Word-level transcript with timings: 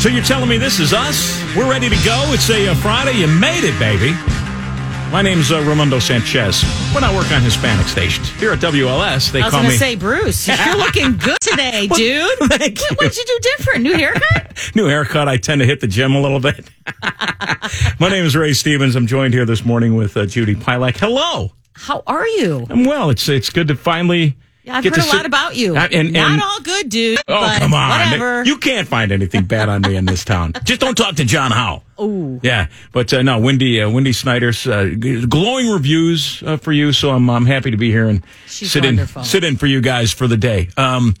So 0.00 0.08
you're 0.08 0.24
telling 0.24 0.48
me 0.48 0.56
this 0.56 0.80
is 0.80 0.94
us? 0.94 1.38
We're 1.54 1.68
ready 1.68 1.90
to 1.90 1.96
go. 2.06 2.22
It's 2.32 2.48
a, 2.48 2.68
uh 2.68 2.74
Friday. 2.76 3.18
You 3.18 3.26
made 3.26 3.64
it, 3.64 3.78
baby. 3.78 4.12
My 5.12 5.20
name's 5.20 5.52
uh, 5.52 5.60
Ramondo 5.60 6.00
Sanchez. 6.00 6.62
When 6.94 7.04
I 7.04 7.14
work 7.14 7.30
on 7.32 7.42
Hispanic 7.42 7.86
stations 7.86 8.30
here 8.40 8.52
at 8.52 8.60
WLS, 8.60 9.30
they 9.30 9.40
call 9.42 9.42
me. 9.42 9.42
I 9.42 9.44
was 9.44 9.50
call 9.52 9.60
going 9.60 9.64
me 9.66 9.72
to 9.72 9.78
say, 9.78 9.96
Bruce, 9.96 10.48
you're 10.48 10.76
looking 10.76 11.18
good 11.18 11.36
today, 11.42 11.86
dude. 11.88 12.38
thank 12.38 12.78
What- 12.78 12.90
you. 12.90 12.96
What'd 12.96 13.16
you 13.18 13.24
do 13.26 13.38
different? 13.58 13.82
New 13.82 13.94
haircut? 13.94 14.70
new 14.74 14.86
haircut. 14.86 15.28
I 15.28 15.36
tend 15.36 15.60
to 15.60 15.66
hit 15.66 15.80
the 15.80 15.86
gym 15.86 16.14
a 16.14 16.20
little 16.22 16.40
bit. 16.40 16.70
My 17.98 18.08
name 18.08 18.24
is 18.24 18.34
Ray 18.34 18.54
Stevens. 18.54 18.96
I'm 18.96 19.06
joined 19.06 19.34
here 19.34 19.44
this 19.44 19.66
morning 19.66 19.96
with 19.96 20.16
uh, 20.16 20.24
Judy 20.24 20.54
Pielach. 20.54 20.96
Hello. 20.96 21.52
How 21.74 22.02
are 22.06 22.26
you? 22.26 22.66
I'm 22.70 22.84
well. 22.84 23.10
It's 23.10 23.28
it's 23.28 23.50
good 23.50 23.68
to 23.68 23.74
finally. 23.74 24.36
Yeah, 24.62 24.76
I've 24.76 24.84
heard 24.84 24.98
a 24.98 25.06
lot 25.06 25.24
about 25.26 25.56
you. 25.56 25.74
Uh, 25.74 25.88
and, 25.90 26.12
Not 26.12 26.42
all 26.42 26.60
good, 26.60 26.90
dude. 26.90 27.18
Oh, 27.26 27.40
but 27.40 27.58
come 27.60 27.72
on. 27.72 27.88
Whatever. 27.90 28.44
You 28.44 28.58
can't 28.58 28.86
find 28.86 29.10
anything 29.10 29.44
bad 29.44 29.68
on 29.70 29.80
me 29.82 29.96
in 29.96 30.04
this 30.04 30.22
town. 30.24 30.52
Just 30.64 30.80
don't 30.82 30.96
talk 30.96 31.14
to 31.16 31.24
John 31.24 31.50
Howell. 31.50 31.82
Ooh. 32.00 32.40
Yeah, 32.42 32.66
but 32.92 33.12
uh, 33.14 33.22
no, 33.22 33.38
Wendy, 33.38 33.80
uh, 33.80 33.88
Wendy 33.90 34.12
Snyder's 34.12 34.66
uh, 34.66 34.90
glowing 35.28 35.70
reviews 35.70 36.42
uh, 36.44 36.56
for 36.58 36.72
you. 36.72 36.92
So 36.92 37.10
I'm 37.10 37.28
I'm 37.30 37.46
happy 37.46 37.70
to 37.70 37.76
be 37.78 37.90
here 37.90 38.08
and 38.08 38.22
She's 38.46 38.70
sit 38.72 38.84
wonderful. 38.84 39.20
in 39.22 39.26
sit 39.26 39.44
in 39.44 39.56
for 39.56 39.66
you 39.66 39.80
guys 39.80 40.12
for 40.12 40.26
the 40.26 40.36
day. 40.36 40.68
Um, 40.76 41.14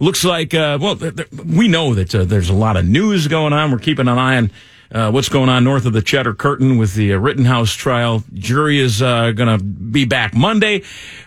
looks 0.00 0.24
like 0.24 0.54
uh, 0.54 0.78
well, 0.80 0.94
th- 0.96 1.16
th- 1.16 1.28
we 1.32 1.66
know 1.68 1.94
that 1.94 2.14
uh, 2.14 2.24
there's 2.24 2.50
a 2.50 2.54
lot 2.54 2.76
of 2.76 2.86
news 2.86 3.26
going 3.28 3.52
on. 3.52 3.70
We're 3.72 3.78
keeping 3.78 4.06
an 4.08 4.18
eye 4.18 4.36
on. 4.36 4.50
Uh, 4.92 5.10
what's 5.10 5.28
going 5.28 5.48
on 5.48 5.64
north 5.64 5.84
of 5.86 5.92
the 5.92 6.02
Cheddar 6.02 6.34
Curtain 6.34 6.78
with 6.78 6.94
the 6.94 7.12
uh, 7.14 7.18
Rittenhouse 7.18 7.72
trial? 7.72 8.22
Jury 8.34 8.78
is 8.78 9.02
uh, 9.02 9.32
going 9.32 9.58
to 9.58 9.64
be 9.64 10.04
back 10.04 10.34
Monday. 10.34 10.82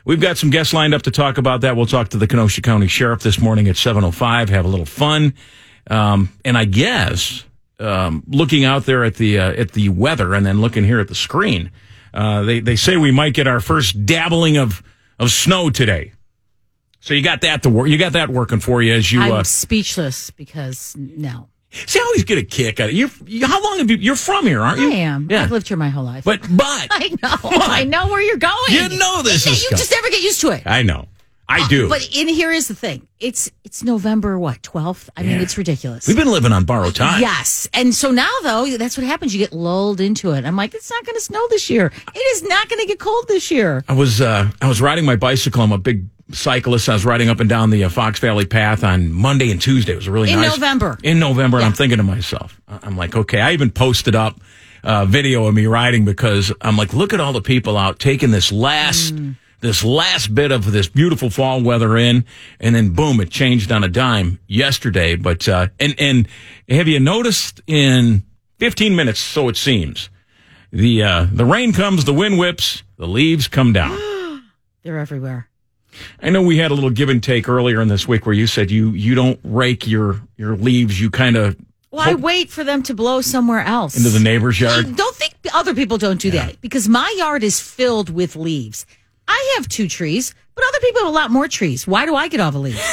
We've 0.06 0.22
got 0.22 0.38
some 0.38 0.50
guests 0.50 0.74
lined 0.74 0.94
up 0.94 1.02
to 1.04 1.12
talk 1.12 1.38
about 1.38 1.62
that. 1.62 1.76
We'll 1.76 1.86
talk 1.86 2.10
to 2.10 2.18
the 2.18 2.28
Kenosha 2.28 2.62
County 2.62 2.88
Sheriff 2.88 3.22
this 3.22 3.40
morning 3.40 3.68
at 3.68 3.76
7:05. 3.76 4.50
Have 4.50 4.66
a 4.66 4.70
little 4.70 4.86
fun, 4.86 5.34
um, 5.90 6.30
and 6.46 6.58
I 6.58 6.66
guess 6.66 7.44
um, 7.80 8.24
looking 8.28 8.64
out 8.64 8.86
there 8.86 9.04
at 9.04 9.16
the 9.16 9.40
uh, 9.40 9.52
at 9.52 9.72
the 9.74 9.90
weather 9.90 10.34
and 10.34 10.46
then 10.46 10.62
looking 10.62 10.84
here 10.86 11.00
at 11.00 11.08
the 11.10 11.16
screen, 11.16 11.72
uh, 12.14 12.44
they 12.44 12.60
they 12.62 12.76
say 12.76 12.96
we 12.98 13.12
might 13.12 13.34
get 13.34 13.48
our 13.48 13.60
first 13.60 14.06
dabbling 14.06 14.58
of 14.58 14.82
of 15.20 15.32
snow 15.32 15.70
today. 15.70 16.14
So 17.02 17.14
you 17.14 17.24
got 17.24 17.42
that 17.42 17.64
to 17.64 17.70
work. 17.70 17.88
You 17.88 17.98
got 17.98 18.14
that 18.14 18.30
working 18.30 18.60
for 18.60 18.82
you 18.82 18.94
as 18.94 19.12
you. 19.12 19.22
I'm 19.22 19.32
Uh, 19.32 19.44
speechless 19.44 20.32
because 20.32 20.96
no. 20.98 21.50
See, 21.72 22.00
I 22.00 22.04
always 22.04 22.24
get 22.24 22.38
a 22.38 22.44
kick 22.44 22.80
out 22.80 22.90
of 22.90 22.96
you. 22.96 23.10
you 23.26 23.46
how 23.48 23.62
long 23.64 23.78
have 23.80 23.90
you? 23.90 23.98
You're 23.98 24.16
from 24.16 24.46
here, 24.46 24.62
aren't 24.62 24.80
you? 24.80 24.92
I 24.92 24.96
am. 24.96 25.28
Yeah. 25.30 25.44
I've 25.44 25.52
lived 25.52 25.68
here 25.68 25.78
my 25.78 25.90
whole 25.90 26.04
life. 26.04 26.24
But 26.24 26.42
but 26.42 26.58
I 26.92 27.10
know. 27.22 27.50
on. 27.50 27.70
I 27.70 27.84
know 27.84 28.08
where 28.08 28.22
you're 28.22 28.38
going. 28.38 28.56
You 28.70 28.90
know 28.98 29.22
this 29.22 29.46
Yeah, 29.46 29.52
is 29.54 29.64
You 29.64 29.70
just 29.72 29.92
never 29.92 30.10
get 30.10 30.22
used 30.22 30.42
to 30.42 30.50
it. 30.52 30.64
I 30.66 30.84
know. 30.84 31.08
I 31.52 31.68
do. 31.68 31.90
But 31.90 32.08
in 32.16 32.28
here 32.28 32.52
is 32.52 32.68
the 32.68 32.76
thing. 32.76 33.08
It's 33.20 33.50
it's 33.64 33.84
November 33.84 34.38
what 34.38 34.62
twelfth. 34.62 35.10
I 35.18 35.24
mean, 35.24 35.40
it's 35.40 35.58
ridiculous. 35.58 36.08
We've 36.08 36.16
been 36.16 36.32
living 36.32 36.52
on 36.52 36.64
borrowed 36.64 36.94
time. 36.94 37.22
Yes. 37.22 37.68
And 37.74 37.94
so 37.96 38.12
now, 38.12 38.30
though, 38.44 38.78
that's 38.78 38.96
what 39.00 39.08
happens. 39.08 39.34
You 39.34 39.40
get 39.40 39.52
lulled 39.52 40.00
into 40.00 40.32
it. 40.34 40.46
I'm 40.46 40.56
like, 40.56 40.76
it's 40.76 40.92
not 40.92 41.04
going 41.06 41.16
to 41.16 41.22
snow 41.22 41.44
this 41.50 41.68
year. 41.68 41.92
It 42.14 42.20
is 42.20 42.44
not 42.44 42.70
going 42.70 42.80
to 42.82 42.86
get 42.88 43.00
cold 43.00 43.26
this 43.28 43.50
year. 43.50 43.84
I 43.88 43.94
was 43.94 44.22
uh, 44.22 44.52
I 44.62 44.68
was 44.68 44.80
riding 44.80 45.06
my 45.06 45.16
bicycle. 45.16 45.64
I'm 45.64 45.72
a 45.72 45.80
big 45.80 46.06
cyclist. 46.32 46.90
I 46.90 46.94
was 46.94 47.06
riding 47.06 47.30
up 47.30 47.40
and 47.40 47.50
down 47.50 47.70
the 47.70 47.84
uh, 47.86 47.90
Fox 47.90 48.20
Valley 48.20 48.46
Path 48.46 48.84
on 48.84 49.12
Monday 49.12 49.52
and 49.52 49.62
Tuesday. 49.62 49.94
It 49.94 49.98
was 49.98 50.10
really 50.10 50.32
In 50.32 50.40
nice. 50.40 50.52
November. 50.52 50.98
In 51.04 51.20
November, 51.20 51.58
and 51.58 51.66
I'm 51.66 51.74
thinking 51.74 51.98
to 51.98 52.04
myself, 52.04 52.60
I'm 52.68 52.98
like, 52.98 53.16
okay. 53.16 53.42
I 53.42 53.54
even 53.54 53.72
posted 53.72 54.16
up 54.16 54.40
a 54.84 55.06
video 55.06 55.46
of 55.46 55.54
me 55.56 55.66
riding 55.66 56.06
because 56.06 56.54
I'm 56.62 56.78
like, 56.78 56.94
look 56.94 57.14
at 57.14 57.20
all 57.20 57.34
the 57.34 57.42
people 57.42 57.78
out 57.78 58.00
taking 58.00 58.32
this 58.32 58.52
last. 58.52 59.16
Mm. 59.16 59.36
This 59.62 59.84
last 59.84 60.34
bit 60.34 60.54
of 60.54 60.72
this 60.72 60.88
beautiful 60.88 61.30
fall 61.30 61.62
weather 61.62 61.98
in, 61.98 62.24
and 62.62 62.74
then 62.74 62.92
boom, 62.92 63.20
it 63.20 63.30
changed 63.30 63.74
on 63.74 63.84
a 63.84 63.90
dime 63.90 64.40
yesterday. 64.48 65.18
But 65.18 65.50
uh, 65.50 65.68
and 65.82 65.96
and 66.00 66.30
have 66.70 66.88
you 66.88 66.98
noticed 67.02 67.60
in 67.68 68.24
15 68.60 68.96
minutes, 68.96 69.20
so 69.20 69.50
it 69.50 69.58
seems, 69.58 70.10
the 70.72 71.04
uh, 71.04 71.28
the 71.30 71.44
rain 71.44 71.74
comes, 71.74 72.06
the 72.06 72.14
wind 72.14 72.40
whips, 72.40 72.84
the 72.96 73.06
leaves 73.06 73.50
come 73.50 73.74
down. 73.74 73.98
They're 74.84 74.98
everywhere. 74.98 75.49
I 76.22 76.30
know 76.30 76.42
we 76.42 76.58
had 76.58 76.72
a 76.72 76.74
little 76.74 76.90
give 76.90 77.10
and 77.10 77.22
take 77.22 77.50
earlier 77.50 77.82
in 77.82 77.88
this 77.88 78.08
week 78.08 78.26
where 78.26 78.36
you 78.36 78.48
said 78.48 78.72
you 78.72 78.92
you 78.92 79.16
don't 79.16 79.40
rake 79.44 79.88
your 79.88 80.22
your 80.38 80.56
leaves, 80.56 81.00
you 81.00 81.10
kind 81.10 81.36
of 81.36 81.56
Well, 81.92 82.08
I 82.08 82.14
wait 82.16 82.50
for 82.50 82.64
them 82.64 82.84
to 82.84 82.94
blow 82.94 83.22
somewhere 83.22 83.62
else. 83.62 83.98
into 83.98 84.10
the 84.10 84.20
neighbor's 84.20 84.60
yard. 84.60 84.96
Don't 84.96 85.16
think 85.16 85.34
other 85.54 85.74
people 85.74 85.98
don't 85.98 86.20
do 86.22 86.32
that 86.32 86.62
because 86.62 86.88
my 86.88 87.14
yard 87.18 87.44
is 87.44 87.60
filled 87.60 88.10
with 88.10 88.36
leaves. 88.36 88.86
I 89.28 89.54
have 89.58 89.68
two 89.68 89.88
trees, 89.88 90.34
but 90.56 90.64
other 90.68 90.80
people 90.80 91.02
have 91.02 91.10
a 91.10 91.16
lot 91.16 91.32
more 91.32 91.48
trees. 91.48 91.88
Why 91.88 92.06
do 92.06 92.16
I 92.16 92.28
get 92.28 92.40
all 92.40 92.52
the 92.52 92.60
leaves? 92.60 92.80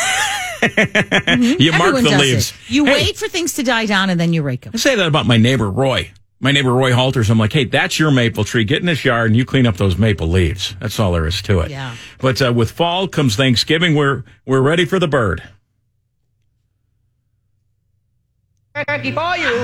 Mm-hmm. 0.63 1.61
You 1.61 1.71
mark 1.73 1.95
Everyone 1.95 2.05
the 2.05 2.19
leaves. 2.19 2.51
It. 2.51 2.71
You 2.71 2.85
Hey, 2.87 2.93
wait 2.95 3.17
for 3.19 3.29
things 3.29 3.53
to 3.55 3.63
die 3.63 3.87
down 3.87 4.11
and 4.11 4.19
then 4.19 4.33
you 4.33 4.43
rake 4.43 4.63
them. 4.63 4.73
I 4.75 4.79
say 4.79 4.95
that 4.97 5.07
about 5.07 5.27
my 5.27 5.37
neighbor 5.37 5.71
Roy. 5.71 6.11
My 6.39 6.53
neighbor 6.53 6.73
Roy 6.73 6.93
Halters. 6.93 7.31
I'm 7.31 7.39
like, 7.39 7.55
hey, 7.55 7.65
that's 7.65 7.99
your 7.99 8.11
maple 8.11 8.45
tree. 8.45 8.65
Get 8.65 8.81
in 8.81 8.87
this 8.87 9.05
yard 9.05 9.29
and 9.31 9.37
you 9.37 9.47
clean 9.47 9.67
up 9.67 9.79
those 9.79 9.97
maple 9.97 10.29
leaves. 10.29 10.77
That's 10.81 11.01
all 11.01 11.13
there 11.13 11.27
is 11.27 11.41
to 11.43 11.61
it. 11.61 11.71
Yeah. 11.71 11.97
But 12.19 12.43
uh, 12.43 12.53
with 12.53 12.71
fall 12.71 13.09
comes 13.09 13.37
Thanksgiving. 13.37 13.95
We're 13.95 14.23
we're 14.45 14.61
ready 14.61 14.85
for 14.85 14.99
the 14.99 15.09
bird. 15.09 15.43
Turkey 18.85 19.11
for 19.13 19.37
you. 19.39 19.55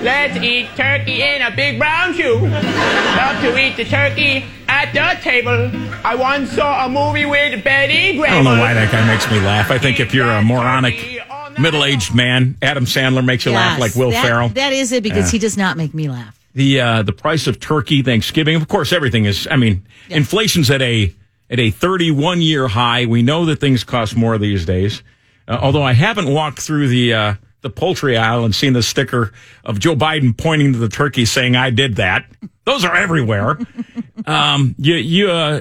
Let's 0.00 0.36
eat 0.38 0.68
turkey 0.74 1.20
in 1.22 1.42
a 1.42 1.50
big 1.54 1.78
brown 1.78 2.14
shoe. 2.14 2.38
Love 2.38 3.42
to 3.42 3.58
eat 3.58 3.76
the 3.76 3.84
turkey 3.84 4.42
at 4.68 4.92
the 4.92 5.20
table. 5.22 5.70
I 6.02 6.14
once 6.14 6.52
saw 6.52 6.86
a 6.86 6.88
movie 6.88 7.26
with 7.26 7.62
Betty 7.62 8.16
Grable. 8.16 8.24
I 8.24 8.30
don't 8.30 8.44
know 8.44 8.58
why 8.58 8.72
that 8.72 8.90
guy 8.90 9.06
makes 9.06 9.30
me 9.30 9.38
laugh. 9.40 9.70
I 9.70 9.76
think 9.76 10.00
if 10.00 10.14
you're 10.14 10.30
a 10.30 10.42
moronic 10.42 11.20
middle-aged 11.58 12.14
man, 12.14 12.56
Adam 12.62 12.86
Sandler 12.86 13.22
makes 13.22 13.44
you 13.44 13.52
laugh 13.52 13.78
like 13.78 13.94
Will 13.94 14.12
that- 14.12 14.24
Ferrell. 14.24 14.48
That 14.50 14.72
is 14.72 14.92
it 14.92 15.02
because 15.02 15.26
Yeah. 15.26 15.32
he 15.32 15.38
does 15.40 15.58
not 15.58 15.76
make 15.76 15.92
me 15.92 16.08
laugh. 16.08 16.34
the 16.54 16.80
uh, 16.80 17.02
the 17.02 17.12
price 17.12 17.46
of 17.46 17.60
turkey 17.60 18.00
Thanksgiving. 18.02 18.56
Of 18.56 18.66
course, 18.66 18.92
everything 18.94 19.26
is. 19.26 19.46
I 19.50 19.56
mean, 19.56 19.84
inflation's 20.08 20.70
at 20.70 20.80
a 20.80 21.14
at 21.50 21.60
a 21.60 21.70
31 21.70 22.40
year 22.40 22.66
high. 22.66 23.04
We 23.04 23.20
know 23.22 23.44
that 23.44 23.60
things 23.60 23.84
cost 23.84 24.16
more 24.16 24.38
these 24.38 24.64
days. 24.64 25.02
Uh, 25.46 25.58
although 25.60 25.82
I 25.82 25.92
haven't 25.92 26.32
walked 26.32 26.60
through 26.60 26.88
the 26.88 27.12
uh, 27.14 27.34
the 27.62 27.70
poultry 27.70 28.16
aisle 28.16 28.44
and 28.44 28.54
seen 28.54 28.72
the 28.72 28.82
sticker 28.82 29.32
of 29.64 29.78
Joe 29.78 29.96
Biden 29.96 30.36
pointing 30.36 30.72
to 30.74 30.78
the 30.78 30.88
turkey 30.88 31.24
saying 31.24 31.56
"I 31.56 31.70
did 31.70 31.96
that." 31.96 32.26
Those 32.64 32.84
are 32.84 32.94
everywhere. 32.94 33.58
um, 34.26 34.74
you 34.78 34.94
you. 34.94 35.30
Uh, 35.30 35.60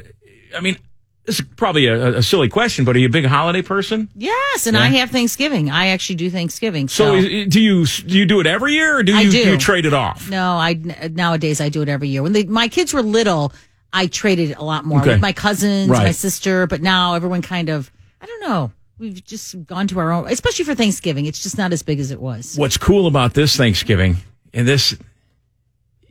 I 0.56 0.62
mean, 0.62 0.78
this 1.26 1.40
is 1.40 1.46
probably 1.58 1.88
a, 1.88 2.18
a 2.20 2.24
silly 2.24 2.50
question, 2.50 2.86
but 2.86 2.96
are 2.96 3.00
you 3.00 3.08
a 3.08 3.10
big 3.10 3.26
holiday 3.26 3.62
person? 3.62 4.10
Yes, 4.16 4.68
and 4.68 4.76
Yeah. 4.76 4.84
I 4.84 4.88
have 4.88 5.10
Thanksgiving. 5.12 5.70
I 5.70 5.88
actually 5.88 6.16
do 6.16 6.30
Thanksgiving. 6.30 6.88
So, 6.88 7.20
So, 7.22 7.28
do 7.48 7.62
you 7.62 7.86
do 7.86 8.18
you 8.18 8.26
do 8.26 8.40
it 8.40 8.48
every 8.48 8.74
year, 8.74 8.98
or 8.98 9.04
do 9.04 9.14
you 9.18 9.30
do. 9.32 9.38
you 9.52 9.58
trade 9.58 9.86
it 9.86 9.94
off? 9.94 10.30
no, 10.30 10.54
I 10.54 10.74
nowadays 11.12 11.60
I 11.62 11.70
do 11.70 11.82
it 11.82 11.90
every 11.90 12.08
year. 12.10 12.24
When 12.24 12.34
they, 12.34 12.44
my 12.46 12.68
kids 12.68 12.94
were 12.94 13.02
little, 13.02 13.52
I 13.92 14.08
traded 14.08 14.56
a 14.58 14.64
lot 14.64 14.86
more 14.86 15.02
Okay. 15.02 15.12
with 15.12 15.22
my 15.22 15.34
cousins, 15.34 15.90
Right. 15.90 16.04
my 16.04 16.12
sister. 16.12 16.68
But 16.68 16.82
now 16.82 17.14
everyone 17.16 17.42
kind 17.42 17.70
of, 17.70 17.92
I 18.22 18.26
don't 18.26 18.42
know. 18.42 18.72
We've 19.00 19.24
just 19.24 19.66
gone 19.66 19.88
to 19.88 20.00
our 20.00 20.12
own, 20.12 20.28
especially 20.28 20.66
for 20.66 20.74
Thanksgiving. 20.74 21.28
It's 21.28 21.44
just 21.44 21.58
not 21.58 21.72
as 21.72 21.84
big 21.84 22.00
as 22.00 22.10
it 22.10 22.20
was. 22.20 22.56
what's 22.58 22.78
cool 22.78 23.06
about 23.06 23.34
this 23.34 23.56
Thanksgiving 23.56 24.18
and 24.54 24.68
this, 24.68 24.98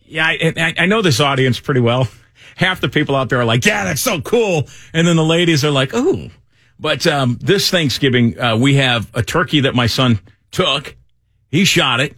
yeah, 0.05 0.27
I, 0.27 0.75
I, 0.79 0.87
know 0.87 1.03
this 1.03 1.19
audience 1.19 1.59
pretty 1.59 1.81
well. 1.81 2.07
Half 2.55 2.81
the 2.81 2.89
people 2.89 3.17
out 3.17 3.29
there 3.29 3.41
are 3.41 3.45
like, 3.45 3.67
yeah, 3.67 3.85
that's 3.85 4.01
so 4.01 4.21
cool. 4.21 4.69
And 4.93 5.07
then 5.07 5.17
the 5.17 5.25
ladies 5.25 5.65
are 5.65 5.71
like, 5.71 5.93
ooh. 5.95 6.31
But 6.79 7.07
um, 7.07 7.39
this 7.41 7.71
Thanksgiving, 7.71 8.39
uh, 8.39 8.57
we 8.57 8.75
have 8.75 9.11
a 9.15 9.23
turkey 9.23 9.61
that 9.61 9.75
my 9.75 9.87
son 9.87 10.21
took. 10.53 10.97
He 11.49 11.65
shot 11.65 12.01
it 12.01 12.15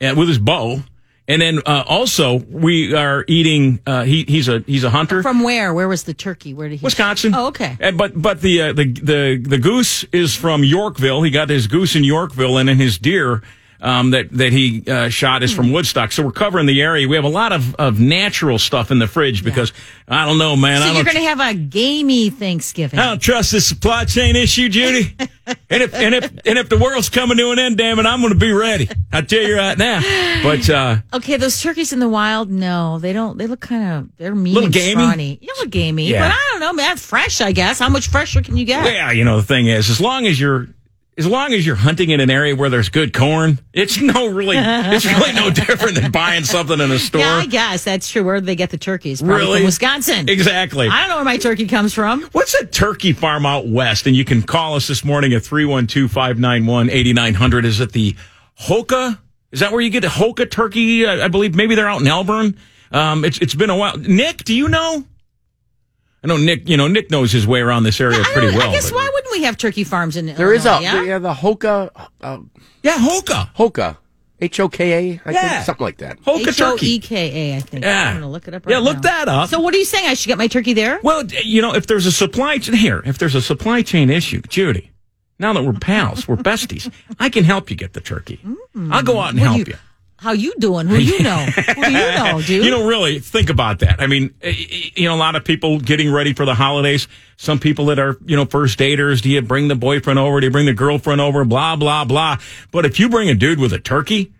uh, 0.00 0.14
with 0.16 0.28
his 0.28 0.38
bow. 0.38 0.80
And 1.28 1.42
then 1.42 1.60
uh, 1.66 1.82
also 1.86 2.36
we 2.36 2.94
are 2.94 3.24
eating. 3.26 3.80
Uh, 3.86 4.04
he 4.04 4.24
he's 4.28 4.48
a 4.48 4.60
he's 4.60 4.84
a 4.84 4.90
hunter. 4.90 5.22
From 5.22 5.42
where? 5.42 5.74
Where 5.74 5.88
was 5.88 6.04
the 6.04 6.14
turkey? 6.14 6.54
Where 6.54 6.68
did 6.68 6.78
he? 6.78 6.84
Wisconsin. 6.84 7.34
Oh, 7.34 7.48
okay. 7.48 7.76
Uh, 7.82 7.90
but 7.90 8.20
but 8.20 8.40
the 8.40 8.62
uh, 8.62 8.72
the 8.72 8.84
the 8.92 9.44
the 9.44 9.58
goose 9.58 10.04
is 10.12 10.36
from 10.36 10.62
Yorkville. 10.62 11.22
He 11.22 11.30
got 11.30 11.48
his 11.48 11.66
goose 11.66 11.96
in 11.96 12.04
Yorkville, 12.04 12.58
and 12.58 12.68
then 12.68 12.76
his 12.76 12.98
deer 12.98 13.42
um, 13.80 14.10
that 14.10 14.30
that 14.32 14.52
he 14.52 14.84
uh, 14.88 15.08
shot 15.08 15.42
is 15.42 15.52
from 15.52 15.72
Woodstock. 15.72 16.12
So 16.12 16.22
we're 16.24 16.32
covering 16.32 16.66
the 16.66 16.80
area. 16.82 17.06
We 17.08 17.16
have 17.16 17.24
a 17.24 17.28
lot 17.28 17.52
of, 17.52 17.74
of 17.76 18.00
natural 18.00 18.58
stuff 18.58 18.90
in 18.90 18.98
the 18.98 19.06
fridge 19.06 19.44
because 19.44 19.72
I 20.08 20.24
don't 20.26 20.38
know, 20.38 20.56
man. 20.56 20.80
So 20.82 20.92
you're 20.92 21.04
going 21.04 21.16
to 21.16 21.22
have 21.22 21.40
a 21.40 21.54
gamey 21.54 22.30
Thanksgiving. 22.30 22.98
I 22.98 23.06
don't 23.06 23.20
trust 23.20 23.52
this 23.52 23.66
supply 23.66 24.04
chain 24.04 24.36
issue, 24.36 24.68
Judy. 24.68 25.14
and 25.46 25.82
if 25.82 25.94
and 25.94 26.14
if 26.14 26.24
and 26.46 26.58
if 26.58 26.68
the 26.68 26.78
world's 26.78 27.08
coming 27.08 27.36
to 27.36 27.50
an 27.50 27.58
end, 27.58 27.76
damn 27.76 27.98
it, 27.98 28.06
I'm 28.06 28.20
going 28.20 28.32
to 28.32 28.38
be 28.38 28.52
ready. 28.52 28.88
I 29.12 29.20
tell 29.22 29.42
you 29.42 29.56
right 29.56 29.76
now. 29.78 30.00
But 30.42 30.68
uh, 30.70 30.96
Okay, 31.14 31.36
those 31.36 31.60
turkeys 31.60 31.92
in 31.92 31.98
the 32.00 32.08
wild, 32.08 32.50
no, 32.50 32.98
they 32.98 33.12
don't. 33.12 33.36
They 33.38 33.46
look 33.46 33.60
kind 33.60 33.84
of 34.04 34.16
they're 34.16 34.34
mean 34.34 34.54
Little 34.54 34.66
and 34.66 34.74
gamey? 34.74 35.02
scrawny. 35.02 35.38
You 35.40 35.52
look 35.58 35.70
gamey, 35.70 36.06
Yeah. 36.08 36.28
but 36.28 36.32
I 36.34 36.48
don't 36.52 36.60
know, 36.60 36.72
man. 36.72 36.96
Fresh, 36.96 37.40
I 37.40 37.52
guess. 37.52 37.78
How 37.78 37.88
much 37.88 38.08
fresher 38.08 38.42
can 38.42 38.56
you 38.56 38.64
get? 38.64 38.84
Yeah, 38.84 39.10
you 39.12 39.24
know, 39.24 39.36
the 39.36 39.42
thing 39.46 39.66
is, 39.66 39.90
as 39.90 40.00
long 40.00 40.26
as 40.26 40.38
you're 40.40 40.68
as 41.18 41.26
long 41.26 41.52
as 41.54 41.64
you're 41.64 41.76
hunting 41.76 42.10
in 42.10 42.20
an 42.20 42.28
area 42.30 42.54
where 42.54 42.68
there's 42.68 42.90
good 42.90 43.14
corn, 43.14 43.58
it's 43.72 44.00
no 44.00 44.26
really, 44.26 44.56
it's 44.58 45.06
really 45.06 45.32
no 45.32 45.50
different 45.66 45.94
than 45.94 46.10
buying 46.10 46.44
something 46.44 46.78
in 46.78 46.90
a 46.90 46.98
store. 46.98 47.22
Yeah, 47.22 47.36
I 47.36 47.46
guess 47.46 47.84
that's 47.84 48.10
true. 48.10 48.22
Where 48.22 48.38
do 48.40 48.44
they 48.46 48.56
get 48.56 48.70
the 48.70 48.76
turkeys? 48.78 49.22
Probably 49.22 49.38
Really? 49.38 49.64
Wisconsin. 49.64 50.28
Exactly. 50.28 50.88
I 50.88 51.00
don't 51.00 51.08
know 51.08 51.16
where 51.16 51.24
my 51.24 51.38
turkey 51.38 51.66
comes 51.66 51.94
from. 51.94 52.22
What's 52.32 52.54
a 52.54 52.66
turkey 52.66 53.12
farm 53.14 53.46
out 53.46 53.66
west? 53.66 54.06
And 54.06 54.14
you 54.14 54.24
can 54.26 54.42
call 54.42 54.74
us 54.74 54.86
this 54.88 55.04
morning 55.04 55.32
at 55.32 55.42
312 55.42 56.10
591 56.10 56.90
8900. 56.90 57.64
Is 57.64 57.80
it 57.80 57.92
the 57.92 58.14
Hoka 58.60 59.18
Is 59.52 59.60
that 59.60 59.72
where 59.72 59.80
you 59.80 59.90
get 59.90 60.04
a 60.04 60.08
Hoka 60.08 60.50
turkey? 60.50 61.06
I, 61.06 61.24
I 61.24 61.28
believe 61.28 61.54
maybe 61.54 61.74
they're 61.74 61.88
out 61.88 62.00
in 62.00 62.06
Elburn. 62.06 62.56
Um, 62.92 63.24
it's 63.24 63.38
it's 63.38 63.54
been 63.54 63.70
a 63.70 63.76
while. 63.76 63.96
Nick, 63.96 64.44
do 64.44 64.54
you 64.54 64.68
know? 64.68 65.04
I 66.26 66.28
know 66.28 66.36
Nick. 66.42 66.68
You 66.68 66.76
know 66.76 66.88
Nick 66.88 67.10
knows 67.10 67.30
his 67.30 67.46
way 67.46 67.60
around 67.60 67.84
this 67.84 68.00
area 68.00 68.18
I, 68.20 68.24
pretty 68.24 68.48
don't- 68.48 68.56
well. 68.56 68.70
I 68.70 68.72
guess 68.72 68.90
but- 68.90 68.96
why 68.96 69.10
wouldn't 69.14 69.32
we 69.32 69.44
have 69.44 69.56
turkey 69.56 69.84
farms 69.84 70.16
in 70.16 70.26
There 70.26 70.34
Illinois, 70.34 70.38
There 70.46 70.54
is 70.54 70.66
a 70.66 70.68
Illinois, 70.70 70.82
yeah? 70.82 71.02
yeah 71.12 71.18
the 71.20 71.34
Hoka 71.34 71.90
uh, 72.20 72.38
Yeah, 72.82 72.96
Hoka. 72.98 73.54
Hoka 73.54 73.96
H 74.40 74.58
O 74.60 74.68
K 74.68 74.92
A 74.92 75.20
I 75.24 75.30
Yeah. 75.30 75.48
think 75.50 75.64
something 75.66 75.84
like 75.84 75.98
that. 75.98 76.20
Hoka 76.22 76.48
H 76.48 76.60
O 76.60 76.72
turkey. 76.72 76.86
E 76.94 76.98
K 76.98 77.52
A, 77.52 77.56
I 77.56 77.60
think. 77.60 77.84
Yeah. 77.84 78.08
I'm 78.10 78.14
gonna 78.16 78.30
look 78.30 78.48
it 78.48 78.54
up. 78.54 78.68
Yeah, 78.68 78.78
look 78.78 78.96
now. 78.96 79.00
that 79.02 79.28
up. 79.28 79.48
So, 79.50 79.60
what 79.60 79.72
are 79.72 79.78
you 79.78 79.84
saying? 79.84 80.08
I 80.08 80.14
should 80.14 80.26
get 80.28 80.36
my 80.38 80.48
turkey 80.48 80.72
there? 80.72 80.98
Well, 81.02 81.24
you 81.26 81.62
know, 81.62 81.74
if 81.74 81.86
there's 81.86 82.06
a 82.06 82.12
supply 82.12 82.58
chain 82.58 82.74
here, 82.74 83.02
if 83.06 83.18
there's 83.18 83.34
a 83.36 83.40
supply 83.40 83.82
chain 83.82 84.10
issue, 84.10 84.42
Judy, 84.48 84.90
now 85.38 85.52
that 85.52 85.62
we're 85.64 85.72
pals, 85.74 86.26
we're 86.26 86.36
besties, 86.36 86.92
I 87.20 87.28
can 87.30 87.44
help 87.44 87.70
you 87.70 87.76
get 87.76 87.92
the 87.92 88.00
turkey. 88.00 88.40
I'll 88.90 89.02
go 89.02 89.20
out 89.20 89.30
and 89.30 89.38
What 89.40 89.46
help 89.46 89.58
you- 89.58 89.64
you. 89.68 89.74
How 90.26 90.32
you 90.32 90.54
doing? 90.58 90.88
Who 90.88 90.96
you 90.96 91.22
know? 91.22 91.36
Who 91.44 91.84
do 91.84 91.92
you 91.92 92.12
know, 92.12 92.42
dude? 92.42 92.64
You 92.64 92.72
know, 92.72 92.88
really 92.88 93.20
think 93.20 93.48
about 93.48 93.78
that. 93.78 94.02
I 94.02 94.08
mean, 94.08 94.34
you 94.42 95.04
know, 95.08 95.14
a 95.14 95.16
lot 95.16 95.36
of 95.36 95.44
people 95.44 95.78
getting 95.78 96.12
ready 96.12 96.32
for 96.32 96.44
the 96.44 96.52
holidays. 96.52 97.06
Some 97.36 97.60
people 97.60 97.86
that 97.86 98.00
are, 98.00 98.18
you 98.26 98.34
know, 98.34 98.44
first 98.44 98.76
daters. 98.76 99.22
Do 99.22 99.30
you 99.30 99.40
bring 99.40 99.68
the 99.68 99.76
boyfriend 99.76 100.18
over? 100.18 100.40
Do 100.40 100.46
you 100.48 100.50
bring 100.50 100.66
the 100.66 100.74
girlfriend 100.74 101.20
over? 101.20 101.44
Blah 101.44 101.76
blah 101.76 102.04
blah. 102.04 102.38
But 102.72 102.84
if 102.84 102.98
you 102.98 103.08
bring 103.08 103.28
a 103.28 103.36
dude 103.36 103.60
with 103.60 103.72
a 103.72 103.78
turkey, 103.78 104.32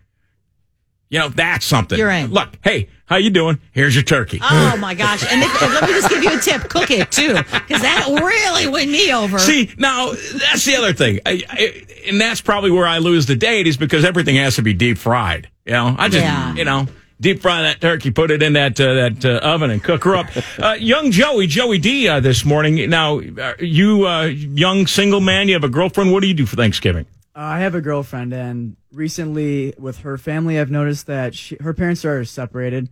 you 1.07 1.19
know, 1.19 1.29
that's 1.29 1.65
something. 1.65 1.97
You're 1.97 2.09
in. 2.09 2.31
Look, 2.31 2.49
hey, 2.61 2.89
how 3.05 3.15
you 3.15 3.29
doing? 3.29 3.61
Here's 3.71 3.95
your 3.95 4.03
turkey. 4.03 4.39
Oh 4.43 4.75
my 4.75 4.93
gosh! 5.03 5.23
And 5.31 5.41
if, 5.41 5.61
let 5.61 5.83
me 5.83 5.87
just 5.87 6.09
give 6.09 6.21
you 6.21 6.37
a 6.37 6.41
tip: 6.41 6.69
cook 6.69 6.91
it 6.91 7.13
too, 7.13 7.33
because 7.33 7.81
that 7.81 8.07
really 8.09 8.67
win 8.67 8.91
me 8.91 9.13
over. 9.13 9.39
See, 9.39 9.71
now 9.77 10.07
that's 10.11 10.65
the 10.65 10.75
other 10.75 10.91
thing, 10.91 11.21
I, 11.25 11.43
I, 11.49 11.85
and 12.07 12.19
that's 12.19 12.41
probably 12.41 12.71
where 12.71 12.85
I 12.85 12.97
lose 12.97 13.25
the 13.25 13.37
date 13.37 13.67
is 13.67 13.77
because 13.77 14.03
everything 14.03 14.35
has 14.35 14.57
to 14.57 14.61
be 14.61 14.73
deep 14.73 14.97
fried. 14.97 15.49
You 15.67 15.73
know, 15.73 15.95
I 15.99 16.07
just, 16.07 16.23
Yeah. 16.23 16.55
you 16.55 16.63
know, 16.63 16.87
deep 17.19 17.41
fry 17.41 17.61
that 17.63 17.81
turkey, 17.81 18.09
put 18.11 18.31
it 18.31 18.41
in 18.41 18.53
that 18.53 18.79
uh, 18.79 18.93
that 18.93 19.25
uh, 19.25 19.39
oven, 19.45 19.69
and 19.69 19.83
cook 19.83 20.03
her 20.05 20.15
up. 20.15 20.27
Uh, 20.59 20.73
young 20.79 21.11
Joey, 21.11 21.45
Joey 21.45 21.77
D, 21.77 22.07
uh, 22.07 22.19
this 22.19 22.43
morning. 22.45 22.89
Now, 22.89 23.19
uh, 23.19 23.53
you 23.59 24.07
uh, 24.07 24.23
young 24.23 24.87
single 24.87 25.19
man, 25.21 25.47
you 25.47 25.53
have 25.53 25.63
a 25.63 25.69
girlfriend. 25.69 26.11
What 26.11 26.21
do 26.21 26.27
you 26.27 26.33
do 26.33 26.45
for 26.47 26.55
Thanksgiving? 26.55 27.05
Uh, 27.35 27.41
I 27.41 27.59
have 27.59 27.75
a 27.75 27.81
girlfriend, 27.81 28.33
and 28.33 28.75
recently 28.91 29.73
with 29.77 29.99
her 29.99 30.17
family, 30.17 30.59
I've 30.59 30.71
noticed 30.71 31.05
that 31.07 31.35
she, 31.35 31.57
her 31.59 31.73
parents 31.73 32.03
are 32.05 32.23
separated. 32.25 32.89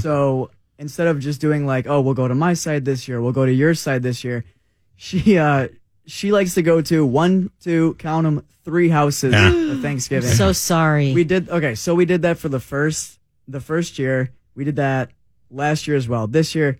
So 0.00 0.50
instead 0.78 1.06
of 1.06 1.20
just 1.20 1.40
doing 1.40 1.64
like, 1.66 1.86
oh, 1.86 2.00
we'll 2.00 2.14
go 2.14 2.26
to 2.28 2.34
my 2.34 2.54
side 2.54 2.84
this 2.84 3.06
year, 3.08 3.20
we'll 3.22 3.32
go 3.32 3.44
to 3.46 3.52
your 3.52 3.74
side 3.74 4.02
this 4.02 4.24
year, 4.24 4.44
she 4.96 5.38
uh, 5.38 5.68
she 6.06 6.32
likes 6.32 6.54
to 6.54 6.62
go 6.62 6.80
to 6.82 7.04
one, 7.04 7.50
two, 7.60 7.94
count 7.98 8.24
them, 8.24 8.44
three 8.64 8.88
houses 8.88 9.32
Yeah. 9.32 9.50
for 9.50 9.80
Thanksgiving. 9.82 10.30
so 10.30 10.52
sorry. 10.52 11.12
we 11.12 11.24
did 11.24 11.48
okay. 11.48 11.74
So 11.74 11.94
we 11.94 12.04
did 12.04 12.22
that 12.22 12.38
for 12.38 12.48
the 12.48 12.60
first 12.60 13.18
the 13.48 13.60
first 13.60 13.98
year. 13.98 14.30
We 14.54 14.64
did 14.64 14.76
that 14.76 15.10
last 15.50 15.86
year 15.86 15.96
as 15.96 16.08
well. 16.08 16.26
This 16.26 16.54
year, 16.54 16.78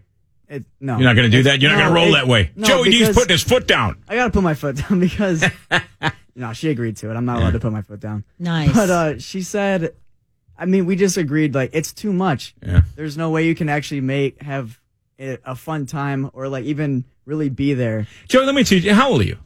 it 0.49 0.65
no. 0.81 0.97
You're 0.97 1.05
not 1.09 1.17
going 1.17 1.31
to 1.31 1.37
do 1.37 1.43
that. 1.45 1.61
You're 1.61 1.71
not 1.73 1.79
going 1.79 1.89
to 1.89 1.95
roll 1.95 2.09
it- 2.09 2.19
that 2.19 2.27
way. 2.29 2.51
no, 2.57 2.67
Joey 2.67 2.91
D's 2.91 3.11
putting 3.11 3.31
his 3.35 3.43
foot 3.43 3.67
down. 3.67 3.97
I 4.09 4.15
gotta 4.17 4.31
put 4.31 4.43
my 4.43 4.55
foot 4.55 4.77
down 4.89 5.01
because 5.01 5.45
no, 6.35 6.53
she 6.53 6.71
agreed 6.71 6.97
to 6.99 7.11
it. 7.11 7.15
I'm 7.17 7.25
not 7.25 7.39
allowed 7.39 7.53
to 7.53 7.61
put 7.61 7.73
my 7.73 7.83
foot 7.83 8.01
down. 8.01 8.25
nice. 8.39 8.73
But 8.73 8.91
uh, 8.91 9.19
she 9.19 9.43
said, 9.43 9.95
I 10.59 10.65
mean, 10.67 10.87
we 10.87 10.97
just 10.97 11.17
agreed 11.17 11.55
like 11.55 11.71
it's 11.73 11.93
too 11.93 12.13
much. 12.13 12.55
Yeah. 12.65 12.83
There's 12.95 13.17
no 13.17 13.31
way 13.31 13.47
you 13.47 13.55
can 13.55 13.69
actually 13.69 14.01
make 14.01 14.41
have 14.43 14.71
it 14.71 14.77
a 15.19 15.55
fun 15.55 15.87
time 15.87 16.31
or 16.33 16.49
like 16.49 16.65
even 16.65 17.05
really 17.25 17.49
be 17.49 17.75
there. 17.75 18.07
Joey, 18.29 18.47
let 18.47 18.55
me 18.55 18.65
tell 18.65 18.79
you. 18.79 18.93
How 18.95 19.11
old 19.11 19.21
are 19.23 19.25
you? 19.25 19.39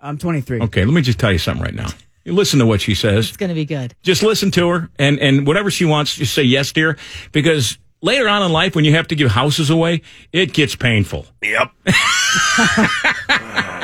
I'm 0.00 0.18
23. 0.18 0.60
Okay, 0.62 0.84
let 0.84 0.92
me 0.92 1.00
just 1.02 1.18
tell 1.18 1.32
you 1.32 1.38
something 1.38 1.62
right 1.62 1.74
now. 1.74 1.88
You 2.24 2.32
listen 2.32 2.58
to 2.58 2.66
what 2.66 2.80
she 2.80 2.94
says. 2.94 3.28
it's 3.28 3.36
gonna 3.36 3.54
be 3.54 3.64
good. 3.66 3.94
just 4.02 4.22
listen 4.22 4.50
to 4.52 4.68
her 4.70 4.90
and 4.98 5.18
and 5.18 5.46
whatever 5.46 5.70
she 5.70 5.84
wants 5.84 6.14
just 6.16 6.32
say 6.32 6.42
yes 6.42 6.72
dear 6.72 6.96
because 7.32 7.76
later 8.00 8.28
on 8.28 8.42
in 8.42 8.50
life 8.50 8.74
when 8.74 8.84
you 8.86 8.92
have 8.92 9.08
to 9.08 9.14
give 9.14 9.30
houses 9.30 9.68
away 9.68 10.00
it 10.32 10.54
gets 10.54 10.74
painful 10.74 11.26
Yep. 11.42 11.70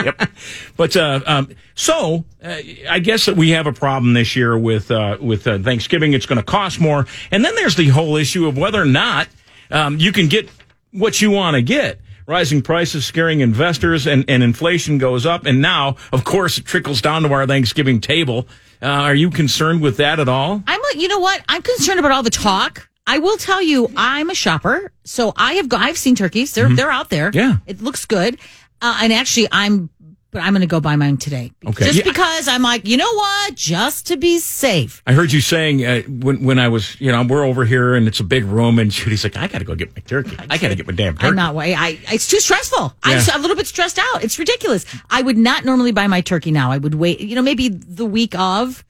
Yep. 0.05 0.31
but 0.79 0.97
uh, 0.97 1.21
um, 1.27 1.49
so 1.75 2.25
uh, 2.43 2.57
i 2.89 2.99
guess 3.01 3.27
that 3.27 3.37
we 3.37 3.51
have 3.51 3.67
a 3.67 3.73
problem 3.73 4.15
this 4.15 4.35
year 4.35 4.57
with 4.57 4.91
uh, 4.91 5.19
with 5.21 5.47
uh, 5.47 5.59
thanksgiving 5.59 6.15
it's 6.15 6.25
going 6.25 6.39
to 6.39 6.43
cost 6.43 6.81
more 6.81 7.07
and 7.31 7.45
then 7.45 7.55
there's 7.57 7.77
the 7.77 7.89
whole 7.89 8.17
issue 8.17 8.47
of 8.49 8.57
whether 8.57 8.81
or 8.81 8.87
not 8.87 9.29
um, 9.71 9.99
you 9.99 10.11
can 10.13 10.29
get 10.29 10.49
what 10.93 11.21
you 11.21 11.31
want 11.31 11.55
to 11.55 11.63
get 11.63 12.01
rising 12.27 12.63
prices 12.63 13.05
scaring 13.05 13.41
investors 13.41 14.07
and, 14.07 14.25
and 14.29 14.43
inflation 14.43 14.99
goes 14.99 15.27
up 15.27 15.47
and 15.47 15.61
now 15.61 15.97
of 16.13 16.25
course 16.25 16.59
it 16.59 16.65
trickles 16.65 17.01
down 17.01 17.23
to 17.23 17.33
our 17.33 17.47
thanksgiving 17.47 18.01
table 18.01 18.47
uh, 18.83 18.87
are 18.87 19.15
you 19.15 19.31
concerned 19.31 19.81
with 19.83 19.97
that 19.97 20.21
at 20.21 20.29
all 20.29 20.63
I'm 20.67 20.81
like, 20.83 20.97
you 20.97 21.09
know 21.09 21.19
what? 21.19 21.43
I'm 21.49 21.63
concerned 21.63 21.99
about 21.99 22.13
all 22.13 22.23
the 22.23 22.31
talk. 22.31 22.89
I 23.07 23.19
will 23.19 23.37
tell 23.37 23.61
you, 23.63 23.91
I'm 23.97 24.31
a 24.31 24.35
shopper, 24.35 24.93
so 25.05 25.33
I 25.37 25.55
have 25.55 25.69
go- 25.69 25.77
I've 25.79 25.99
seen 25.99 26.15
turkeys. 26.15 26.55
They're 26.55 26.69
they're 26.69 26.91
out 26.91 27.11
there. 27.11 27.31
Mm-hmm. 27.31 27.39
Yeah. 27.39 27.57
it 27.67 27.81
looks 27.83 28.07
good. 28.07 28.39
Uh, 28.81 28.99
and 29.03 29.13
actually, 29.13 29.49
I'm 29.51 29.91
but 30.31 30.43
I'm 30.43 30.53
going 30.53 30.61
to 30.61 30.67
go 30.67 30.81
buy 30.81 30.97
mine 30.97 31.17
today. 31.17 31.51
Okay. 31.67 31.87
just 31.87 31.99
Yeah. 31.99 32.05
because 32.05 32.49
I'm 32.49 32.63
like, 32.63 32.87
you 32.87 32.97
know 32.97 33.13
what? 33.13 33.55
Just 33.55 34.07
to 34.09 34.17
be 34.17 34.39
safe. 34.39 35.03
I 35.07 35.13
heard 35.13 35.33
you 35.33 35.41
saying 35.41 35.85
uh, 35.85 36.03
when 36.03 36.45
when 36.45 36.59
I 36.59 36.69
was, 36.69 37.01
you 37.01 37.11
know, 37.11 37.23
we're 37.23 37.45
over 37.45 37.65
here 37.65 37.95
and 37.95 38.07
it's 38.07 38.21
a 38.21 38.25
big 38.25 38.45
room, 38.45 38.79
and 38.79 38.91
Judy's 38.91 39.25
like, 39.25 39.37
I 39.37 39.47
got 39.49 39.59
to 39.59 39.65
go 39.65 39.75
get 39.75 39.95
my 39.95 40.03
turkey. 40.03 40.37
I 40.49 40.59
got 40.59 40.69
to 40.69 40.75
get 40.75 40.87
my 40.87 40.93
damn 40.95 41.15
turkey. 41.15 41.27
I'm 41.27 41.37
not 41.37 41.55
way. 41.55 41.75
I 41.75 41.99
it's 42.13 42.29
too 42.29 42.41
stressful. 42.41 42.95
I'm 43.03 43.19
a 43.19 43.39
little 43.39 43.57
bit 43.57 43.67
stressed 43.67 43.99
out. 43.99 44.23
It's 44.25 44.39
ridiculous. 44.39 44.85
I 45.11 45.23
would 45.23 45.39
not 45.39 45.65
normally 45.65 45.93
buy 45.93 46.07
my 46.07 46.21
turkey 46.21 46.51
now. 46.51 46.71
I 46.71 46.79
would 46.79 46.95
wait. 46.95 47.21
You 47.21 47.35
know, 47.35 47.43
maybe 47.43 47.69
the 47.69 48.07
week 48.07 48.39
of, 48.39 48.85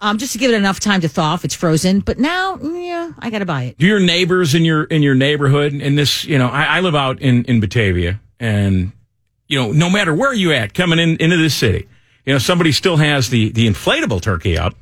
um, 0.00 0.18
just 0.18 0.32
to 0.32 0.38
give 0.38 0.50
it 0.50 0.54
enough 0.54 0.80
time 0.80 1.00
to 1.00 1.08
thaw 1.08 1.34
if 1.34 1.44
it's 1.44 1.54
frozen. 1.54 2.00
But 2.00 2.18
now, 2.18 2.56
yeah, 2.58 3.12
I 3.18 3.30
got 3.30 3.40
to 3.40 3.46
buy 3.46 3.64
it. 3.64 3.78
Do 3.78 3.86
your 3.86 4.00
neighbors 4.00 4.54
in 4.54 4.64
your 4.64 4.84
in 4.84 5.02
your 5.02 5.14
neighborhood 5.14 5.74
in 5.74 5.96
this, 5.96 6.24
you 6.24 6.38
know, 6.38 6.48
I, 6.48 6.78
I 6.78 6.80
live 6.80 6.94
out 6.94 7.20
in 7.20 7.44
in 7.44 7.60
Batavia, 7.60 8.20
and 8.40 8.92
you 9.48 9.58
know, 9.58 9.72
no 9.72 9.90
matter 9.90 10.14
where 10.14 10.32
you 10.32 10.52
at 10.52 10.74
coming 10.74 10.98
in 10.98 11.16
into 11.16 11.36
this 11.36 11.54
city, 11.54 11.88
you 12.24 12.32
know, 12.32 12.38
somebody 12.38 12.72
still 12.72 12.96
has 12.98 13.30
the 13.30 13.50
the 13.50 13.66
inflatable 13.66 14.20
turkey 14.20 14.56
up. 14.58 14.74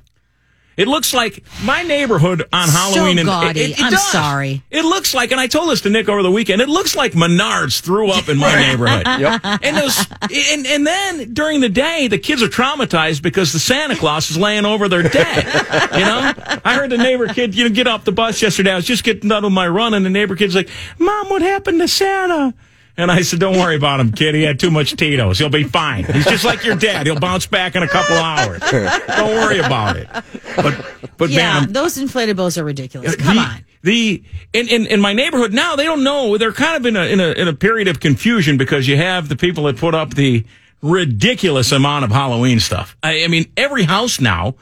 It 0.77 0.89
looks 0.89 1.15
like 1.15 1.43
my 1.65 1.83
neighborhood 1.85 2.43
on 2.53 2.69
So 2.69 2.77
Halloween. 2.77 3.17
and 3.19 3.27
gaudy. 3.27 3.61
it, 3.61 3.71
it 3.71 3.83
I'm 3.83 3.93
does. 3.93 4.13
sorry. 4.13 4.63
It 4.71 4.85
looks 4.85 5.15
like, 5.15 5.31
and 5.31 5.41
I 5.41 5.47
told 5.47 5.71
this 5.71 5.81
to 5.81 5.89
Nick 5.89 6.07
over 6.11 6.23
the 6.23 6.31
weekend. 6.31 6.61
It 6.61 6.69
looks 6.69 6.95
like 6.95 7.13
Menards 7.13 7.81
threw 7.81 8.11
up 8.11 8.29
in 8.29 8.37
my 8.37 8.55
neighborhood. 8.55 9.07
Yep. 9.19 9.41
And 9.63 9.75
those, 9.75 10.07
and 10.21 10.67
and 10.67 10.87
then 10.87 11.33
during 11.33 11.61
the 11.61 11.71
day, 11.71 12.09
the 12.09 12.19
kids 12.19 12.43
are 12.43 12.49
traumatized 12.49 13.23
because 13.23 13.55
the 13.55 13.59
Santa 13.59 13.97
Claus 13.97 14.31
is 14.31 14.37
laying 14.37 14.67
over 14.67 14.87
their 14.87 15.03
dead. 15.03 15.47
You 15.95 16.05
know, 16.05 16.33
I 16.63 16.75
heard 16.75 16.91
the 16.91 16.99
neighbor 16.99 17.29
kid, 17.29 17.55
you 17.55 17.67
know, 17.67 17.75
get 17.75 17.87
off 17.87 18.05
the 18.05 18.13
bus 18.13 18.43
yesterday. 18.43 18.73
I 18.73 18.77
was 18.77 18.85
just 18.85 19.03
getting 19.03 19.31
done 19.31 19.45
with 19.45 19.55
my 19.55 19.67
run, 19.67 19.95
and 19.95 20.05
the 20.05 20.11
neighbor 20.11 20.37
kid's 20.37 20.55
like, 20.55 20.69
"Mom, 20.99 21.31
what 21.31 21.41
happened 21.41 21.81
to 21.81 21.89
Santa?" 21.89 22.53
And 22.99 23.11
I 23.11 23.23
said, 23.23 23.41
"Don't 23.41 23.57
worry 23.57 23.77
about 23.77 24.01
him, 24.01 24.13
kid. 24.13 24.35
He 24.35 24.43
had 24.43 24.59
too 24.59 24.71
much 24.71 24.97
Tito's. 24.97 25.39
He'll 25.39 25.51
be 25.51 25.65
fine. 25.65 26.05
He's 26.05 26.25
just 26.25 26.45
like 26.45 26.65
your 26.65 26.77
dad. 26.77 27.07
He'll 27.07 27.21
bounce 27.21 27.47
back 27.47 27.77
in 27.77 27.83
a 27.83 27.89
couple 27.89 28.17
hours. 28.17 28.61
Don't 28.71 29.37
worry 29.37 29.59
about 29.59 29.97
it." 29.97 30.09
But 30.57 30.85
but 31.19 31.31
Yeah, 31.31 31.61
man, 31.61 31.73
those 31.73 31.99
inflatables 31.99 32.57
are 32.59 32.65
ridiculous. 32.65 33.17
Come 33.17 33.37
the, 33.37 33.43
on. 33.43 33.65
The 33.83 34.23
in, 34.53 34.69
in 34.69 34.87
in 34.87 35.01
my 35.01 35.13
neighborhood 35.13 35.53
now 35.53 35.77
they 35.77 35.85
don't 35.85 36.03
know. 36.03 36.39
They're 36.39 36.53
kind 36.53 36.77
of 36.77 36.87
in 36.87 36.97
a 36.97 37.05
in 37.05 37.21
a 37.21 37.33
in 37.33 37.49
a 37.49 37.53
period 37.53 37.89
of 37.89 38.01
confusion 38.01 38.57
because 38.57 38.89
you 38.89 38.97
have 38.97 39.29
the 39.29 39.37
people 39.37 39.65
that 39.65 39.77
put 39.77 39.95
up 39.95 40.15
the 40.15 40.45
ridiculous 40.83 41.73
amount 41.73 42.05
of 42.05 42.11
Halloween 42.11 42.61
stuff. 42.61 42.97
I, 43.03 43.25
I 43.25 43.29
mean, 43.29 43.53
every 43.57 43.85
house 43.85 44.21
now. 44.21 44.55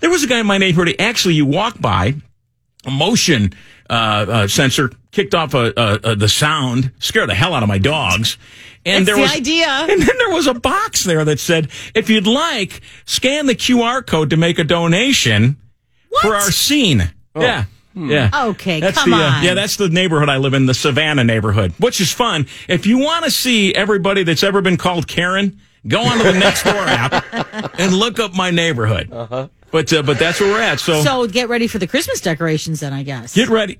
There 0.00 0.10
was 0.10 0.22
a 0.22 0.28
guy 0.28 0.38
in 0.38 0.46
my 0.46 0.58
neighborhood. 0.58 0.94
Actually, 1.00 1.34
you 1.34 1.44
walk 1.44 1.80
by, 1.80 2.14
motion 2.90 3.52
uh, 3.90 3.92
uh, 4.28 4.48
sensor 4.48 4.90
kicked 5.12 5.34
off 5.34 5.54
a, 5.54 5.72
a, 5.76 6.00
a, 6.12 6.16
the 6.16 6.28
sound, 6.28 6.92
scared 6.98 7.28
the 7.28 7.34
hell 7.34 7.54
out 7.54 7.62
of 7.62 7.68
my 7.68 7.78
dogs. 7.78 8.36
And 8.84 9.06
That's 9.06 9.06
there 9.06 9.16
the 9.16 9.22
was 9.22 9.36
idea. 9.36 9.66
And 9.90 10.02
then 10.02 10.18
there 10.18 10.30
was 10.30 10.46
a 10.46 10.54
box 10.54 11.04
there 11.04 11.24
that 11.24 11.40
said, 11.40 11.68
"If 11.94 12.08
you'd 12.10 12.26
like, 12.26 12.80
scan 13.04 13.46
the 13.46 13.54
QR 13.54 14.06
code 14.06 14.30
to 14.30 14.36
make 14.36 14.58
a 14.58 14.64
donation 14.64 15.56
for 16.22 16.34
our 16.34 16.50
scene." 16.50 17.10
Yeah. 17.36 17.64
Yeah. 17.94 18.30
Okay, 18.50 18.78
That's 18.78 18.96
come 18.98 19.10
the, 19.10 19.16
uh, 19.16 19.20
on. 19.20 19.42
yeah, 19.42 19.54
that's 19.54 19.74
the 19.76 19.88
neighborhood 19.88 20.28
I 20.28 20.36
live 20.36 20.54
in, 20.54 20.66
the 20.66 20.74
Savannah 20.74 21.24
neighborhood, 21.24 21.72
which 21.80 22.00
is 22.00 22.12
fun. 22.12 22.46
If 22.68 22.86
you 22.86 22.98
want 22.98 23.24
to 23.24 23.30
see 23.30 23.74
everybody 23.74 24.22
that's 24.22 24.44
ever 24.44 24.60
been 24.60 24.76
called 24.76 25.08
Karen, 25.08 25.60
go 25.86 26.02
onto 26.02 26.22
the 26.22 26.38
next 26.38 26.62
door 26.62 26.74
app 26.76 27.24
and 27.80 27.92
look 27.92 28.20
up 28.20 28.34
my 28.36 28.52
neighborhood. 28.52 29.10
Uh-huh. 29.12 29.48
But 29.70 29.92
uh, 29.92 30.02
but 30.02 30.18
that's 30.18 30.40
where 30.40 30.50
we're 30.52 30.60
at. 30.62 30.80
So, 30.80 31.02
So 31.02 31.26
get 31.26 31.48
ready 31.48 31.66
for 31.66 31.78
the 31.78 31.86
Christmas 31.86 32.20
decorations 32.20 32.80
then, 32.80 32.92
I 32.92 33.02
guess. 33.02 33.34
get 33.34 33.48
ready. 33.48 33.78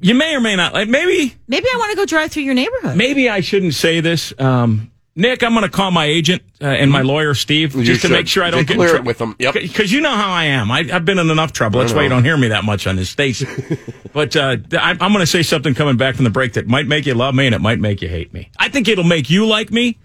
You 0.00 0.14
may 0.14 0.34
or 0.36 0.40
may 0.40 0.54
not 0.54 0.72
like 0.72 0.88
maybe 0.88 1.34
Maybe 1.48 1.66
I 1.72 1.76
want 1.78 1.90
to 1.90 1.96
go 1.96 2.04
drive 2.06 2.30
through 2.30 2.44
your 2.44 2.54
neighborhood. 2.54 2.96
maybe 2.96 3.28
I 3.28 3.40
shouldn't 3.40 3.74
say 3.74 4.00
this. 4.00 4.32
Um, 4.38 4.92
Nick, 5.16 5.42
I'm 5.42 5.52
going 5.52 5.64
to 5.64 5.68
call 5.68 5.90
my 5.90 6.04
agent 6.06 6.42
uh, 6.62 6.66
and 6.66 6.90
my 6.92 7.02
lawyer 7.02 7.34
Steve 7.34 7.74
You 7.74 7.82
just 7.82 8.02
to 8.02 8.06
should. 8.06 8.12
make 8.14 8.28
sure 8.28 8.44
I 8.44 8.50
don't 8.50 8.60
Just 8.60 8.68
get 8.68 8.74
in 8.74 8.78
clear 8.78 8.88
it 8.88 8.92
trouble 8.92 9.06
with 9.08 9.18
them. 9.18 9.34
Yep. 9.40 9.54
Because 9.54 9.90
you 9.92 10.00
know 10.00 10.14
how 10.14 10.30
I 10.30 10.44
am. 10.44 10.70
I, 10.70 10.88
I've 10.92 11.04
been 11.04 11.18
in 11.18 11.28
enough 11.28 11.52
trouble. 11.52 11.80
That's 11.80 11.92
why 11.92 12.04
you 12.04 12.08
don't 12.08 12.22
hear 12.24 12.36
me 12.36 12.48
that 12.48 12.64
much 12.64 12.86
on 12.86 12.94
this 12.94 13.10
station. 13.10 13.48
but 14.12 14.36
uh, 14.36 14.56
I'm, 14.78 15.02
I'm 15.02 15.12
going 15.12 15.18
to 15.18 15.26
say 15.26 15.42
something 15.42 15.74
coming 15.74 15.96
back 15.96 16.14
from 16.14 16.24
the 16.24 16.30
break 16.30 16.52
that 16.52 16.68
might 16.68 16.86
make 16.86 17.04
you 17.06 17.14
love 17.14 17.34
me 17.34 17.46
and 17.46 17.54
it 17.56 17.60
might 17.60 17.80
make 17.80 18.00
you 18.00 18.08
hate 18.08 18.32
me. 18.32 18.50
I 18.58 18.68
think 18.68 18.86
it'll 18.86 19.02
make 19.04 19.28
you 19.28 19.44
like 19.46 19.72
me. 19.72 19.98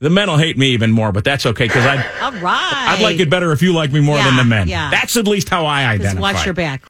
The 0.00 0.10
men 0.10 0.28
will 0.28 0.36
hate 0.36 0.58
me 0.58 0.68
even 0.68 0.90
more, 0.90 1.12
but 1.12 1.24
that's 1.24 1.46
okay 1.46 1.66
because 1.66 1.84
I'd, 1.86 1.98
All 2.22 2.32
right. 2.32 2.84
I'd 2.98 3.02
like 3.02 3.20
it 3.20 3.30
better 3.30 3.52
if 3.52 3.62
you 3.62 3.72
like 3.72 3.90
me 3.92 4.00
more 4.00 4.16
than 4.18 4.36
the 4.36 4.44
men. 4.44 4.68
yeah. 4.68 4.90
That's 4.90 5.16
at 5.16 5.26
least 5.26 5.48
how 5.48 5.64
I 5.66 5.96
Just 5.96 6.08
identify. 6.08 6.32
watch 6.32 6.44
your 6.44 6.54
back. 6.54 6.82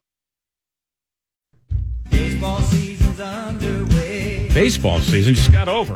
Baseball 2.11 2.61
season's 2.61 3.21
underway. 3.21 4.49
Baseball 4.53 5.01
season 5.01 5.35
just 5.35 5.53
got 5.53 5.69
over. 5.69 5.95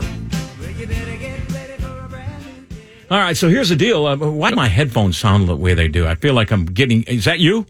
You 0.79 0.87
better 0.87 1.17
get 1.17 1.51
ready 1.53 1.73
for 1.83 2.05
a 2.05 2.09
brand 2.09 2.45
new 2.45 2.77
day. 2.77 3.07
All 3.11 3.19
right, 3.19 3.37
so 3.37 3.49
here's 3.49 3.69
the 3.69 3.77
deal. 3.77 4.07
Uh, 4.07 4.17
why 4.17 4.51
do 4.51 4.57
my 4.57 4.69
headphones 4.69 5.17
sound 5.19 5.49
the 5.49 5.57
way 5.57 5.75
they 5.75 5.89
do? 5.89 6.07
I 6.07 6.15
feel 6.15 6.35
like 6.35 6.51
I'm 6.51 6.67
getting. 6.67 7.03
Is 7.05 7.25
that 7.25 7.39
you, 7.41 7.67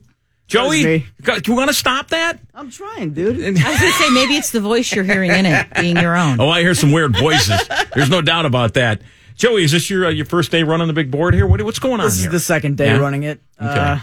Joey? 0.46 0.82
Do 1.22 1.40
you 1.46 1.54
want 1.54 1.68
to 1.68 1.74
stop 1.74 2.08
that? 2.08 2.38
I'm 2.54 2.70
trying, 2.70 3.12
dude. 3.12 3.36
I 3.44 3.50
was 3.50 3.60
going 3.80 3.92
to 3.92 3.98
say, 3.98 4.10
maybe 4.10 4.34
it's 4.36 4.50
the 4.50 4.60
voice 4.60 4.92
you're 4.94 5.04
hearing 5.04 5.30
in 5.30 5.46
it 5.46 5.66
being 5.80 5.96
your 5.96 6.16
own. 6.16 6.40
Oh, 6.40 6.48
I 6.48 6.60
hear 6.60 6.74
some 6.74 6.92
weird 6.92 7.16
voices. 7.16 7.60
There's 7.94 8.10
no 8.10 8.20
doubt 8.22 8.46
about 8.46 8.74
that. 8.74 9.00
Joey, 9.38 9.62
is 9.64 9.72
this 9.72 9.88
your 9.88 10.06
uh, 10.06 10.10
your 10.10 10.26
first 10.26 10.50
day 10.50 10.64
running 10.64 10.88
the 10.88 10.92
big 10.92 11.10
board 11.10 11.32
here? 11.32 11.46
What, 11.46 11.62
what's 11.62 11.78
going 11.78 12.00
on 12.00 12.06
This 12.06 12.18
here? 12.18 12.26
is 12.28 12.32
the 12.32 12.40
second 12.40 12.76
day 12.76 12.86
Yeah? 12.86 12.98
running 12.98 13.22
it. 13.22 13.40
Uh, 13.58 14.00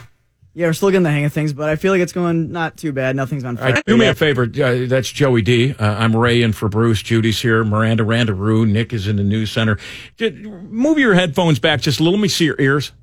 yeah, 0.54 0.68
we're 0.68 0.74
still 0.74 0.90
getting 0.90 1.04
the 1.04 1.12
hang 1.12 1.26
of 1.26 1.34
things, 1.34 1.52
but 1.52 1.68
I 1.68 1.76
feel 1.76 1.92
like 1.92 2.00
it's 2.00 2.14
going 2.14 2.54
not 2.54 2.78
too 2.78 2.94
bad. 2.94 3.18
Nothing's 3.18 3.44
on 3.44 3.58
fire. 3.58 3.74
right, 3.74 3.86
do 3.86 3.98
me 3.98 4.08
a 4.08 4.16
favor. 4.16 4.44
Uh, 4.44 4.86
that's 4.88 5.12
Joey 5.12 5.42
D. 5.42 5.74
Uh, 5.74 5.86
I'm 5.86 6.16
Ray 6.16 6.42
in 6.42 6.54
for 6.54 6.70
Bruce. 6.70 7.02
Judy's 7.02 7.42
here. 7.42 7.66
Miranda 7.66 8.04
Randaroo. 8.04 8.66
Nick 8.66 8.94
is 8.94 9.08
in 9.10 9.18
the 9.18 9.24
news 9.24 9.52
center. 9.52 9.78
Just 10.16 10.36
move 10.36 10.98
your 10.98 11.14
headphones 11.14 11.60
back 11.60 11.82
just 11.82 12.00
a 12.00 12.04
little. 12.04 12.18
Let 12.18 12.22
me 12.24 12.30
see 12.30 12.46
your 12.46 12.56
ears. 12.60 12.94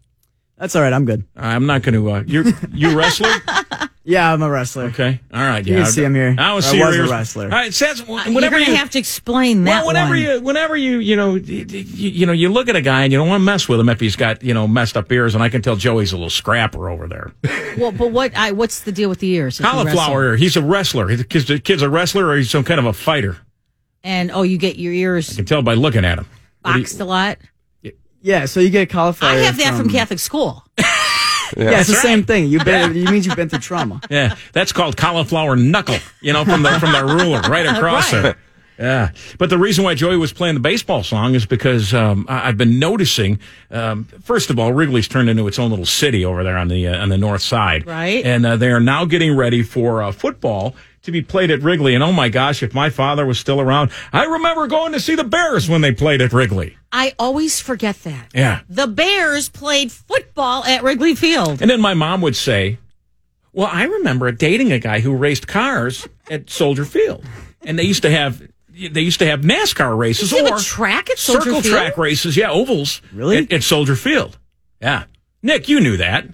That's 0.57 0.75
all 0.75 0.81
right. 0.81 0.93
I'm 0.95 1.05
good. 1.05 1.27
I'm 1.37 1.67
not 1.67 1.83
going 1.83 1.95
to. 1.95 2.11
Uh, 2.11 2.23
you're 2.27 2.45
you 2.73 2.97
wrestler. 2.97 3.29
Yeah, 4.04 4.32
I'm 4.32 4.42
a 4.42 4.50
wrestler. 4.50 4.85
Okay. 4.85 5.21
All 5.32 5.40
right. 5.40 5.64
Yeah. 5.64 5.76
can 5.76 5.87
see 5.87 6.02
him 6.02 6.14
here. 6.14 6.35
I 6.37 6.54
was 6.54 6.66
I 6.73 6.85
was 6.85 6.97
a 6.97 7.09
wrestler. 7.09 7.44
All 7.44 7.50
right. 7.50 7.73
Says 7.73 8.02
you're 8.06 8.35
whenever 8.35 8.59
you 8.59 8.75
have 8.75 8.90
to 8.90 8.99
explain 8.99 9.64
that 9.64 9.80
well, 9.80 9.87
whenever 9.87 10.11
one. 10.11 10.21
you, 10.21 10.40
whenever 10.40 10.76
you, 10.76 10.99
you 10.99 11.14
know, 11.14 11.37
you, 11.37 11.64
you 11.85 12.26
know, 12.26 12.32
you 12.32 12.49
look 12.49 12.68
at 12.68 12.75
a 12.75 12.80
guy 12.80 13.04
and 13.04 13.12
you 13.12 13.18
don't 13.18 13.28
want 13.28 13.40
to 13.40 13.44
mess 13.44 13.68
with 13.68 13.78
him 13.78 13.88
if 13.88 14.00
he's 14.00 14.16
got, 14.16 14.42
you 14.42 14.54
know, 14.54 14.66
messed 14.66 14.97
up 14.97 15.11
ears. 15.12 15.35
And 15.35 15.42
I 15.42 15.49
can 15.49 15.62
tell 15.62 15.76
Joey's 15.76 16.12
a 16.12 16.16
little 16.16 16.30
scrapper 16.30 16.90
over 16.90 17.06
there. 17.06 17.32
well, 17.78 17.92
but 17.92 18.11
what? 18.11 18.37
I, 18.37 18.50
what's 18.52 18.80
the 18.80 18.92
deal 18.92 19.09
with 19.09 19.21
the 19.21 19.30
ears? 19.30 19.61
if 19.61 19.66
you 19.66 19.71
wrestle? 19.73 19.85
Cauliflower 19.85 20.25
ear. 20.25 20.37
He's 20.37 20.56
a 20.56 20.62
wrestler. 20.62 21.14
The 21.14 21.25
kid's, 21.25 21.47
the 21.47 21.61
kid's 21.61 21.82
a 21.82 21.90
wrestler 21.90 22.26
or 22.26 22.37
he's 22.37 22.50
some 22.50 22.64
kind 22.64 22.80
of 22.80 22.87
a 22.87 22.92
fighter. 22.92 23.38
And 24.02 24.32
oh, 24.32 24.42
you 24.42 24.59
get 24.59 24.76
your 24.76 24.92
ears 24.92 25.30
I 25.30 25.37
can 25.37 25.44
tell 25.44 25.62
by 25.62 25.75
looking 25.75 26.04
at 26.04 26.18
him. 26.18 26.26
What 26.62 26.73
do 26.73 26.78
you- 26.78 26.85
boxed 26.85 27.00
a 27.00 27.04
lot. 27.04 27.38
Yeah, 28.25 28.44
so 28.44 28.61
you 28.61 28.71
get 28.71 28.88
cauliflower. 28.88 29.32
I 29.32 29.38
have 29.38 29.56
that 29.59 29.76
from 29.76 29.90
Catholic 29.90 30.21
school. 30.21 30.64
Yeah, 31.56 31.80
it's 31.80 31.88
the 31.88 31.94
same 31.97 32.25
thing. 32.25 32.47
You've 32.49 32.64
been. 32.64 32.97
It 32.97 33.11
means 33.11 33.26
you've 33.26 33.37
been 33.37 33.49
through 33.49 33.61
trauma. 33.61 34.00
Yeah, 34.11 34.37
that's 34.52 34.73
called 34.73 34.97
cauliflower 34.97 35.56
knuckle. 35.56 35.97
You 36.21 36.32
know, 36.32 36.44
from 36.44 36.62
the 36.62 36.71
from 36.80 36.92
the 36.92 37.04
ruler 37.04 37.40
right 37.42 37.66
across 37.76 38.12
Right. 38.12 38.23
there. 38.23 38.37
Yeah, 38.78 39.11
but 39.38 39.50
the 39.50 39.59
reason 39.59 39.85
why 39.85 39.94
Joey 39.94 40.16
was 40.16 40.32
playing 40.32 40.54
the 40.54 40.61
baseball 40.61 41.02
song 41.04 41.35
is 41.35 41.44
because 41.47 41.92
um, 41.94 42.26
I- 42.28 42.49
I've 42.49 42.56
been 42.56 42.78
noticing. 42.78 43.38
Um, 43.71 44.04
first 44.23 44.50
of 44.50 44.59
all, 44.59 44.73
Wrigley's 44.73 45.06
turned 45.09 45.28
into 45.28 45.47
its 45.47 45.59
own 45.59 45.71
little 45.71 45.87
city 45.87 46.25
over 46.25 46.42
there 46.42 46.56
on 46.56 46.68
the 46.68 46.88
uh, 46.88 46.97
on 47.02 47.09
the 47.11 47.18
north 47.18 47.42
side, 47.42 47.87
Right. 47.87 48.25
And 48.25 48.44
uh, 48.47 48.56
they 48.56 48.71
are 48.71 48.80
now 48.80 49.04
getting 49.04 49.37
ready 49.37 49.62
for 49.62 50.02
uh, 50.02 50.11
football 50.11 50.75
to 51.02 51.12
be 51.12 51.21
played 51.21 51.50
at 51.50 51.61
Wrigley. 51.62 51.94
And 51.94 52.02
oh 52.02 52.12
my 52.12 52.28
gosh, 52.28 52.62
if 52.62 52.75
my 52.75 52.88
father 52.88 53.26
was 53.26 53.38
still 53.38 53.61
around, 53.61 53.90
I 54.12 54.25
remember 54.25 54.66
going 54.68 54.92
to 54.92 55.00
see 55.00 55.14
the 55.16 55.25
Bears 55.25 55.68
when 55.68 55.80
they 55.82 55.92
played 55.92 56.23
at 56.23 56.32
Wrigley. 56.32 56.76
I 56.93 57.15
always 57.19 57.59
forget 57.61 58.03
that. 58.03 58.29
Yeah, 58.35 58.61
The 58.69 58.87
Bears 58.87 59.49
played 59.49 59.91
football 59.91 60.65
at 60.65 60.83
Wrigley 60.83 61.15
Field. 61.15 61.61
and 61.63 61.71
then 61.71 61.81
my 61.81 61.95
mom 61.95 62.21
would 62.21 62.37
say, 62.37 62.79
"Well, 63.53 63.69
I 63.73 63.85
remember 63.85 64.31
dating 64.33 64.73
a 64.73 64.79
guy 64.79 65.01
who 65.01 65.15
raced 65.15 65.47
cars 65.49 66.07
at 66.31 66.51
Soldier 66.51 66.85
Field, 66.85 67.25
and 67.63 67.79
they 67.79 67.85
used 67.85 68.03
to 68.03 68.11
have." 68.11 68.43
They 68.75 69.03
used 69.03 69.19
to 69.19 69.27
have 69.27 69.43
NASCAR 69.43 69.97
races 69.99 70.33
or 70.33 70.57
a 70.57 70.59
track 70.59 71.11
at 71.11 71.19
Soldier 71.19 71.43
circle 71.43 71.61
Field? 71.61 71.75
track 71.75 71.99
races. 71.99 72.39
Yeah, 72.39 72.51
ovals. 72.51 73.03
Really? 73.13 73.37
At, 73.37 73.53
at 73.53 73.63
Soldier 73.63 73.95
Field. 73.95 74.39
Yeah. 74.81 75.05
Nick, 75.43 75.69
you 75.69 75.79
knew 75.79 75.99
that. 75.99 76.27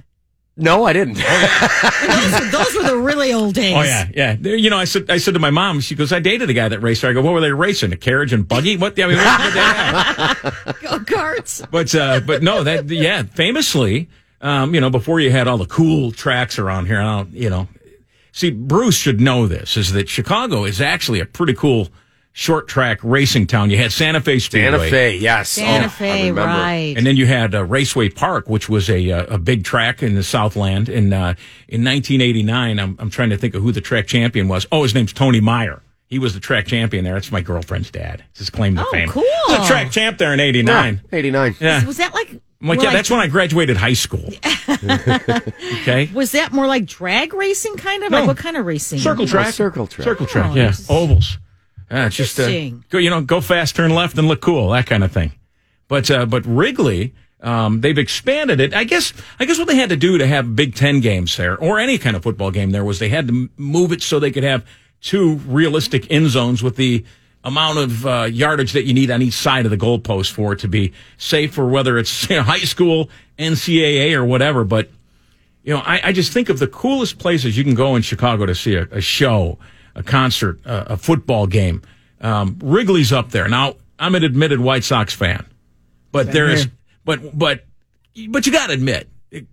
No, 0.61 0.85
I 0.85 0.93
didn't. 0.93 1.15
those, 1.19 2.33
were, 2.33 2.47
those 2.51 2.75
were 2.75 2.83
the 2.83 2.99
really 3.01 3.33
old 3.33 3.55
days. 3.55 3.75
Oh 3.77 3.83
yeah, 3.83 4.09
yeah. 4.13 4.37
There- 4.39 4.57
You 4.57 4.71
know, 4.71 4.77
I 4.77 4.85
said 4.87 5.09
I 5.09 5.19
said 5.19 5.35
to 5.35 5.41
my 5.41 5.51
mom. 5.51 5.79
She 5.81 5.95
goes, 5.95 6.13
"I 6.13 6.19
dated 6.19 6.51
a 6.51 6.53
guy 6.53 6.69
that 6.69 6.81
raced." 6.81 7.03
there." 7.03 7.11
I 7.13 7.15
go, 7.15 7.23
"What 7.23 7.33
were 7.33 7.41
they 7.41 7.53
racing? 7.53 7.93
A 7.93 7.97
carriage 7.97 8.33
and 8.33 8.47
buggy? 8.47 8.77
What? 8.77 8.99
I 8.99 9.07
mean, 9.07 9.17
what 9.19 9.41
did 9.43 10.83
they? 10.83 10.89
Go 10.89 10.99
karts. 11.05 11.65
But 11.71 11.95
uh, 11.95 12.21
but 12.21 12.43
no, 12.43 12.65
that 12.65 12.89
yeah, 12.91 13.23
famously, 13.23 14.09
um, 14.41 14.75
you 14.75 14.81
know, 14.81 14.91
before 14.91 15.21
you 15.21 15.31
had 15.31 15.47
all 15.47 15.59
the 15.59 15.67
cool 15.67 16.11
tracks 16.11 16.59
around 16.59 16.87
here, 16.87 17.01
I 17.01 17.05
don't, 17.19 17.31
you 17.33 17.51
know, 17.51 17.69
see, 18.33 18.51
Bruce 18.51 18.97
should 18.97 19.21
know 19.21 19.47
this 19.47 19.77
is 19.77 19.93
that 19.93 20.09
Chicago 20.09 20.65
is 20.65 20.81
actually 20.81 21.21
a 21.21 21.25
pretty 21.27 21.55
cool 21.55 21.89
short 22.39 22.69
track 22.69 23.01
racing 23.03 23.49
town. 23.49 23.69
You 23.69 23.77
had 23.79 23.91
Santa 23.91 24.21
Fe 24.21 24.39
Speedway. 24.39 24.71
Santa 24.79 24.91
Fe, 24.91 25.17
yes. 25.17 25.49
Santa 25.51 25.87
Oh, 25.87 25.89
Fe, 25.89 26.29
remember. 26.31 26.43
right. 26.43 26.95
And 26.97 27.05
then 27.05 27.17
you 27.17 27.27
had 27.27 27.53
uh, 27.53 27.65
Raceway 27.65 28.11
Park, 28.11 28.49
which 28.49 28.69
was 28.69 28.89
a 28.89 29.11
uh, 29.11 29.35
a 29.35 29.39
big 29.39 29.65
track 29.65 30.03
in 30.05 30.15
the 30.15 30.23
Southland. 30.23 30.89
In 30.89 31.13
uh, 31.13 31.35
in 31.67 31.83
1989, 31.85 32.79
I'm 32.79 32.97
I'm 33.01 33.11
trying 33.11 33.31
to 33.31 33.37
think 33.37 33.57
of 33.57 33.63
who 33.63 33.73
the 33.73 33.81
track 33.81 34.07
champion 34.07 34.47
was. 34.47 34.67
Oh, 34.71 34.85
his 34.85 34.95
name's 34.95 35.13
Tony 35.13 35.41
Meyer. 35.41 35.83
He 36.07 36.19
was 36.21 36.33
the 36.33 36.41
track 36.41 36.67
champion 36.67 37.05
there. 37.05 37.15
That's 37.15 37.33
my 37.33 37.43
girlfriend's 37.43 37.91
dad. 37.91 38.25
It's 38.31 38.39
his 38.39 38.51
claim 38.51 38.77
to 38.77 38.83
Oh, 38.87 38.91
fame. 38.93 39.09
cool. 39.09 39.25
He 39.49 39.53
was 39.53 39.65
a 39.65 39.67
track 39.71 39.91
champ 39.91 40.17
there 40.19 40.33
in 40.33 40.39
'89. 40.41 41.03
Yeah, 41.13 41.19
89. 41.19 41.57
Yeah. 41.61 41.85
was 41.85 41.97
that 41.99 42.15
like? 42.15 42.31
I'm 42.61 42.67
like, 42.69 42.79
more 42.79 42.85
yeah, 42.87 42.93
that's 42.93 43.11
when 43.11 43.21
I 43.21 43.27
graduated 43.27 43.77
high 43.77 43.93
school. 43.95 44.25
okay. 45.83 46.09
Was 46.15 46.33
that 46.33 46.53
more 46.53 46.67
like 46.67 46.87
drag 46.87 47.35
racing, 47.35 47.77
kind 47.77 48.03
of? 48.05 48.11
No. 48.11 48.19
Like 48.21 48.29
what 48.29 48.37
kind 48.37 48.57
of 48.57 48.65
racing? 48.67 48.99
Circle 49.01 49.27
track. 49.27 49.53
circle 49.55 49.87
track. 49.87 50.05
Circle 50.05 50.27
track. 50.27 50.51
Oh, 50.51 50.55
yeah. 50.55 50.63
interesting. 50.69 50.97
Ovals. 50.97 51.39
It's 51.91 52.17
just 52.17 52.39
uh, 52.39 52.49
go. 52.91 52.99
You 52.99 53.11
know, 53.11 53.21
go 53.21 53.41
fast, 53.41 53.77
turn 53.77 53.95
left, 53.95 54.19
and 54.19 54.29
look 54.29 54.41
cool. 54.41 54.71
That 54.71 54.87
kind 54.87 55.03
of 55.03 55.13
thing. 55.13 55.33
But 55.89 56.11
uh, 56.11 56.27
but 56.27 56.45
Wrigley, 56.45 57.15
um, 57.41 57.81
they've 57.81 57.97
expanded 57.97 58.61
it. 58.61 58.75
I 58.75 58.85
guess 58.85 59.13
I 59.41 59.45
guess 59.45 59.59
what 59.59 59.69
they 59.69 59.77
had 59.77 59.89
to 59.89 59.97
do 59.97 60.19
to 60.19 60.27
have 60.27 60.55
Big 60.55 60.75
Ten 60.75 61.01
games 61.01 61.37
there, 61.37 61.57
or 61.57 61.79
any 61.79 61.99
kind 61.99 62.17
of 62.17 62.23
football 62.23 62.51
game 62.51 62.71
there, 62.71 62.85
was 62.85 62.99
they 62.99 63.09
had 63.09 63.29
to 63.29 63.49
move 63.57 63.93
it 63.93 64.03
so 64.03 64.19
they 64.19 64.31
could 64.31 64.45
have 64.45 64.67
two 65.01 65.37
realistic 65.47 66.11
end 66.11 66.29
zones 66.29 66.63
with 66.63 66.77
the 66.77 67.05
amount 67.45 67.79
of 67.79 68.07
uh, 68.07 68.25
yardage 68.25 68.73
that 68.73 68.85
you 68.85 68.93
need 68.93 69.11
on 69.11 69.23
each 69.23 69.35
side 69.35 69.65
of 69.65 69.71
the 69.71 69.77
goalpost 69.77 70.33
for 70.33 70.53
it 70.53 70.59
to 70.61 70.69
be 70.69 70.93
safe 71.17 71.55
for 71.55 71.67
whether 71.69 71.99
it's 71.99 72.29
you 72.31 72.37
know, 72.37 72.43
high 72.43 72.59
school, 72.59 73.09
NCAA, 73.39 74.15
or 74.15 74.25
whatever. 74.25 74.65
But 74.65 74.91
you 75.63 75.75
know, 75.75 75.81
I, 75.81 76.01
I 76.05 76.13
just 76.13 76.33
think 76.33 76.49
of 76.49 76.59
the 76.59 76.69
coolest 76.69 77.19
places 77.19 77.57
you 77.57 77.65
can 77.65 77.75
go 77.75 77.97
in 77.97 78.03
Chicago 78.03 78.47
to 78.47 78.55
see 78.55 78.75
a, 78.75 78.83
a 78.91 79.01
show, 79.01 79.59
a 79.99 80.03
concert, 80.03 80.61
a, 80.65 80.93
a 80.93 80.97
football 80.97 81.47
game. 81.47 81.83
Um, 82.21 82.59
Wrigley's 82.63 83.13
up 83.13 83.31
there. 83.31 83.49
Now, 83.49 83.75
I'm 83.99 84.15
an 84.15 84.25
admitted 84.25 84.61
White 84.61 84.85
Sox 84.85 85.13
fan, 85.15 85.45
but 86.13 86.33
there 86.33 86.49
is, 86.49 86.63
here. 86.65 86.73
but, 87.05 87.37
but, 87.39 87.65
but 88.29 88.47
you 88.47 88.53
got 88.53 88.69
to 88.69 88.73
admit, 88.73 89.09
it, 89.31 89.47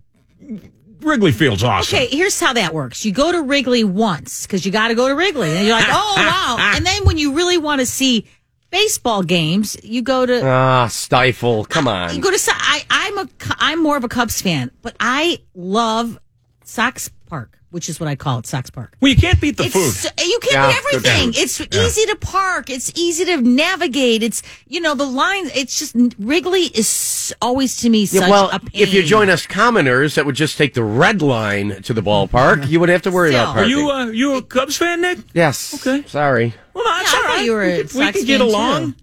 Wrigley 1.00 1.32
Field's 1.32 1.62
awesome. 1.62 1.96
Okay, 1.96 2.06
here's 2.08 2.38
how 2.40 2.52
that 2.54 2.72
works. 2.74 3.04
You 3.04 3.12
go 3.12 3.30
to 3.32 3.42
Wrigley 3.42 3.84
once 3.84 4.46
because 4.46 4.64
you 4.64 4.72
got 4.72 4.88
to 4.88 4.94
go 4.94 5.08
to 5.08 5.14
Wrigley, 5.14 5.50
and 5.56 5.66
you're 5.66 5.76
like, 5.76 5.86
oh 5.90 6.14
wow. 6.16 6.72
And 6.76 6.84
then 6.86 7.04
when 7.04 7.18
you 7.18 7.34
really 7.34 7.58
want 7.58 7.80
to 7.80 7.86
see 7.86 8.26
baseball 8.70 9.22
games, 9.22 9.76
you 9.84 10.02
go 10.02 10.26
to 10.26 10.44
Ah, 10.44 10.86
stifle. 10.88 11.64
Come 11.66 11.86
on. 11.88 12.14
you 12.14 12.20
go 12.20 12.30
to. 12.30 12.50
I, 12.52 12.84
I'm 12.90 13.18
a 13.18 13.26
Cu- 13.26 13.54
I'm 13.58 13.82
more 13.82 13.96
of 13.96 14.04
a 14.04 14.08
Cubs 14.08 14.40
fan, 14.42 14.70
but 14.82 14.96
I 14.98 15.40
love 15.54 16.18
Sox 16.64 17.08
Park, 17.26 17.58
which 17.76 17.90
is 17.90 18.00
what 18.00 18.08
I 18.08 18.16
call 18.16 18.38
it, 18.38 18.46
Sox 18.46 18.70
Park. 18.70 18.96
Well, 19.02 19.10
you 19.10 19.16
can't 19.16 19.38
beat 19.38 19.58
the 19.58 19.64
It's 19.64 19.74
food. 19.74 20.12
you 20.26 20.38
can 20.40 20.52
Yeah, 20.54 20.72
do 20.72 20.78
everything. 20.78 21.30
good 21.32 21.38
It's 21.42 21.60
easy 21.60 22.06
to 22.06 22.16
park. 22.16 22.70
It's 22.70 22.90
easy 22.96 23.26
to 23.26 23.36
navigate. 23.36 24.22
It's 24.22 24.42
you 24.66 24.80
know 24.80 24.94
the 24.94 25.04
lines. 25.04 25.50
It's 25.54 25.78
just 25.78 25.94
Wrigley 26.18 26.62
is 26.74 27.34
always 27.42 27.76
to 27.82 27.90
me 27.90 28.06
such 28.06 28.22
Yeah, 28.22 28.30
well, 28.30 28.48
a 28.50 28.58
pain. 28.60 28.70
if 28.82 28.94
you 28.94 29.02
join 29.02 29.28
us 29.28 29.46
commoners 29.46 30.14
that 30.14 30.24
would 30.24 30.34
just 30.34 30.56
take 30.56 30.72
the 30.72 30.82
red 30.82 31.20
line 31.20 31.82
to 31.82 31.92
the 31.92 32.00
ballpark, 32.02 32.66
you 32.68 32.80
would 32.80 32.88
have 32.88 33.02
to 33.02 33.10
worry 33.10 33.30
Still. 33.32 33.42
about 33.42 33.50
Are 33.50 33.54
parking. 33.56 33.70
you, 33.78 33.90
uh, 33.90 34.06
you 34.06 34.34
a 34.36 34.42
Cubs 34.42 34.78
fan, 34.78 35.02
Nick? 35.02 35.18
yes. 35.34 35.74
Okay. 35.86 36.02
Sorry. 36.08 36.54
Well, 36.72 36.82
no, 36.84 36.90
that's 36.90 37.12
Yeah, 37.12 37.18
I 37.18 37.20
all 37.20 37.26
thought 37.28 37.34
right. 37.36 37.44
you 37.44 37.52
were 37.52 37.60
we 37.66 37.72
a 37.72 37.84
can, 37.84 37.98
we 38.00 38.12
can 38.12 38.24
get 38.24 38.40
along. 38.40 38.92
too. 38.94 38.98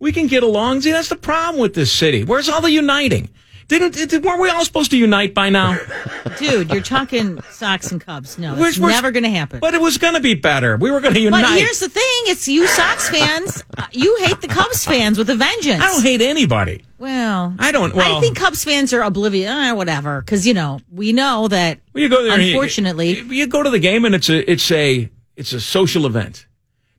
We 0.00 0.12
can 0.12 0.26
get 0.28 0.42
along. 0.42 0.82
See, 0.82 0.92
that's 0.92 1.08
the 1.08 1.16
problem 1.16 1.60
with 1.60 1.72
this 1.74 1.90
city. 1.90 2.24
Where's 2.24 2.48
all 2.48 2.60
the 2.60 2.70
uniting? 2.70 3.30
Didn't 3.68 3.92
did, 4.08 4.24
weren't 4.24 4.40
we 4.40 4.48
all 4.48 4.64
supposed 4.64 4.90
to 4.92 4.96
unite 4.96 5.34
by 5.34 5.50
now? 5.50 5.76
dude, 6.38 6.70
you're 6.70 6.80
talking 6.80 7.38
Sox 7.50 7.92
and 7.92 8.00
Cubs. 8.00 8.38
No, 8.38 8.54
it's 8.56 8.78
never 8.78 9.10
going 9.10 9.24
to 9.24 9.30
happen. 9.30 9.60
But 9.60 9.74
it 9.74 9.80
was 9.80 9.98
going 9.98 10.14
to 10.14 10.20
be 10.20 10.32
better. 10.32 10.78
We 10.78 10.90
were 10.90 11.00
going 11.00 11.12
to 11.12 11.20
unite. 11.20 11.42
But 11.42 11.58
here's 11.58 11.78
the 11.80 11.90
thing: 11.90 12.02
it's 12.24 12.48
you 12.48 12.66
Sox 12.66 13.10
fans. 13.10 13.62
uh, 13.76 13.86
you 13.92 14.16
hate 14.20 14.40
the 14.40 14.48
Cubs 14.48 14.86
fans 14.86 15.18
with 15.18 15.28
a 15.28 15.34
vengeance. 15.34 15.82
I 15.82 15.88
don't 15.88 16.02
hate 16.02 16.22
anybody. 16.22 16.82
Well, 16.96 17.54
I 17.58 17.70
don't. 17.70 17.94
Well, 17.94 18.16
I 18.16 18.20
think 18.20 18.38
Cubs 18.38 18.64
fans 18.64 18.94
are 18.94 19.02
oblivious. 19.02 19.50
Eh, 19.50 19.72
whatever, 19.72 20.22
because 20.22 20.46
you 20.46 20.54
know 20.54 20.80
we 20.90 21.12
know 21.12 21.48
that. 21.48 21.80
well, 21.92 22.02
you 22.02 22.08
go 22.08 22.24
there. 22.24 22.40
Unfortunately, 22.40 23.18
you, 23.18 23.24
you 23.24 23.46
go 23.46 23.62
to 23.62 23.68
the 23.68 23.78
game 23.78 24.06
and 24.06 24.14
it's 24.14 24.30
a 24.30 24.50
it's 24.50 24.70
a 24.72 25.10
it's 25.36 25.52
a 25.52 25.60
social 25.60 26.06
event, 26.06 26.46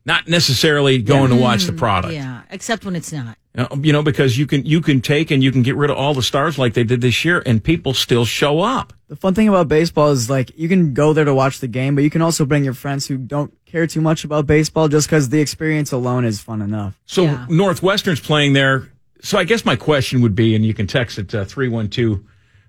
not 0.04 0.28
necessarily 0.28 1.02
going 1.02 1.30
to 1.30 1.36
watch 1.36 1.64
the 1.64 1.72
product. 1.72 2.14
yeah, 2.14 2.42
except 2.48 2.84
when 2.84 2.94
it's 2.94 3.12
not. 3.12 3.36
Uh, 3.56 3.66
You 3.82 3.92
know, 3.92 4.02
because 4.02 4.38
you 4.38 4.46
can 4.46 4.64
you 4.64 4.80
can 4.80 5.00
take 5.00 5.30
and 5.30 5.42
you 5.42 5.50
can 5.50 5.62
get 5.62 5.76
rid 5.76 5.90
of 5.90 5.96
all 5.96 6.14
the 6.14 6.22
stars 6.22 6.58
like 6.58 6.74
they 6.74 6.84
did 6.84 7.00
this 7.00 7.24
year, 7.24 7.42
and 7.44 7.62
people 7.62 7.94
still 7.94 8.24
show 8.24 8.60
up. 8.60 8.92
The 9.08 9.16
fun 9.16 9.34
thing 9.34 9.48
about 9.48 9.66
baseball 9.66 10.10
is 10.10 10.30
like 10.30 10.56
you 10.56 10.68
can 10.68 10.94
go 10.94 11.12
there 11.12 11.24
to 11.24 11.34
watch 11.34 11.58
the 11.58 11.68
game, 11.68 11.94
but 11.94 12.04
you 12.04 12.10
can 12.10 12.22
also 12.22 12.44
bring 12.44 12.64
your 12.64 12.74
friends 12.74 13.08
who 13.08 13.16
don't 13.16 13.52
care 13.66 13.86
too 13.86 14.00
much 14.00 14.24
about 14.24 14.46
baseball 14.46 14.88
just 14.88 15.08
because 15.08 15.30
the 15.30 15.40
experience 15.40 15.90
alone 15.90 16.24
is 16.24 16.40
fun 16.40 16.62
enough. 16.62 17.00
So 17.06 17.24
Yeah. 17.24 17.46
Northwestern's 17.48 18.20
playing 18.20 18.52
there 18.52 18.90
so 19.22 19.38
I 19.38 19.44
guess 19.44 19.64
my 19.64 19.76
question 19.76 20.22
would 20.22 20.34
be, 20.34 20.54
and 20.54 20.64
you 20.64 20.74
can 20.74 20.86
text 20.86 21.18
it 21.18 21.28
to 21.30 21.44
312 21.44 22.20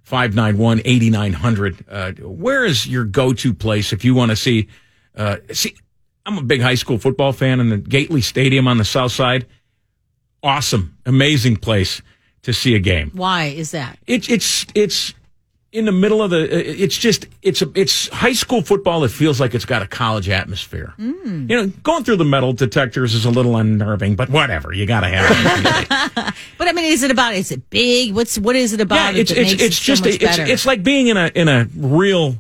591 0.04 0.82
8900. 0.84 1.86
Uh, 1.90 2.12
Where 2.22 2.66
is 2.66 2.88
your 2.88 3.06
go 3.06 3.34
to 3.34 3.54
place 3.54 3.94
if 3.94 4.04
you 4.04 4.14
want 4.14 4.32
to 4.32 4.36
see? 4.36 4.68
Uh, 5.16 5.38
see, 5.52 5.76
I'm 6.26 6.38
a 6.38 6.44
big 6.44 6.62
high 6.62 6.76
school 6.76 6.98
football 6.98 7.34
fan, 7.34 7.60
and 7.60 7.72
the 7.72 7.78
Gately 7.78 8.22
Stadium 8.22 8.68
on 8.68 8.78
the 8.78 8.86
south 8.86 9.12
side, 9.12 9.46
awesome, 10.44 10.98
amazing 11.06 11.58
place 11.58 12.02
to 12.44 12.54
see 12.54 12.76
a 12.76 12.80
game. 12.80 13.12
Why 13.14 13.46
is 13.46 13.72
that? 13.72 13.98
It's 14.08 14.30
it's 14.30 14.66
it's 14.74 15.14
in 15.72 15.86
the 15.86 15.92
middle 15.92 16.22
of 16.22 16.32
the. 16.32 16.82
It's 16.82 16.98
just 16.98 17.28
it's 17.42 17.62
a 17.62 17.72
it's 17.76 18.10
high 18.10 18.34
school 18.34 18.62
football. 18.62 19.04
It 19.04 19.12
feels 19.12 19.40
like 19.40 19.54
it's 19.54 19.66
got 19.66 19.82
a 19.82 19.88
college 19.88 20.30
atmosphere. 20.30 20.94
Mm. 21.00 21.50
You 21.50 21.56
know, 21.56 21.68
going 21.84 22.04
through 22.04 22.18
the 22.18 22.26
metal 22.26 22.54
detectors 22.54 23.14
is 23.14 23.26
a 23.26 23.30
little 23.30 23.56
unnerving, 23.56 24.16
but 24.16 24.30
whatever. 24.30 24.74
You 24.74 24.86
got 24.86 25.02
to 25.02 25.08
have 25.08 26.18
it. 26.18 26.34
But 26.58 26.68
I 26.68 26.74
mean, 26.74 26.86
is 26.86 27.04
it 27.04 27.10
about? 27.12 27.34
Is 27.34 27.52
it 27.52 27.70
big? 27.70 28.14
What's 28.14 28.38
what 28.38 28.56
is 28.56 28.74
it 28.74 28.82
about? 28.82 29.16
yeah, 29.16 29.22
it's 29.22 29.32
that 29.32 29.40
it's 29.40 29.54
it's 29.54 29.62
it 29.62 29.74
so 29.74 29.84
just 29.84 30.06
much 30.06 30.22
it's 30.22 30.38
it's 30.38 30.66
like 30.66 30.84
being 30.84 31.08
in 31.08 31.18
a 31.18 31.32
in 31.34 31.48
a 31.48 31.68
real 31.76 32.36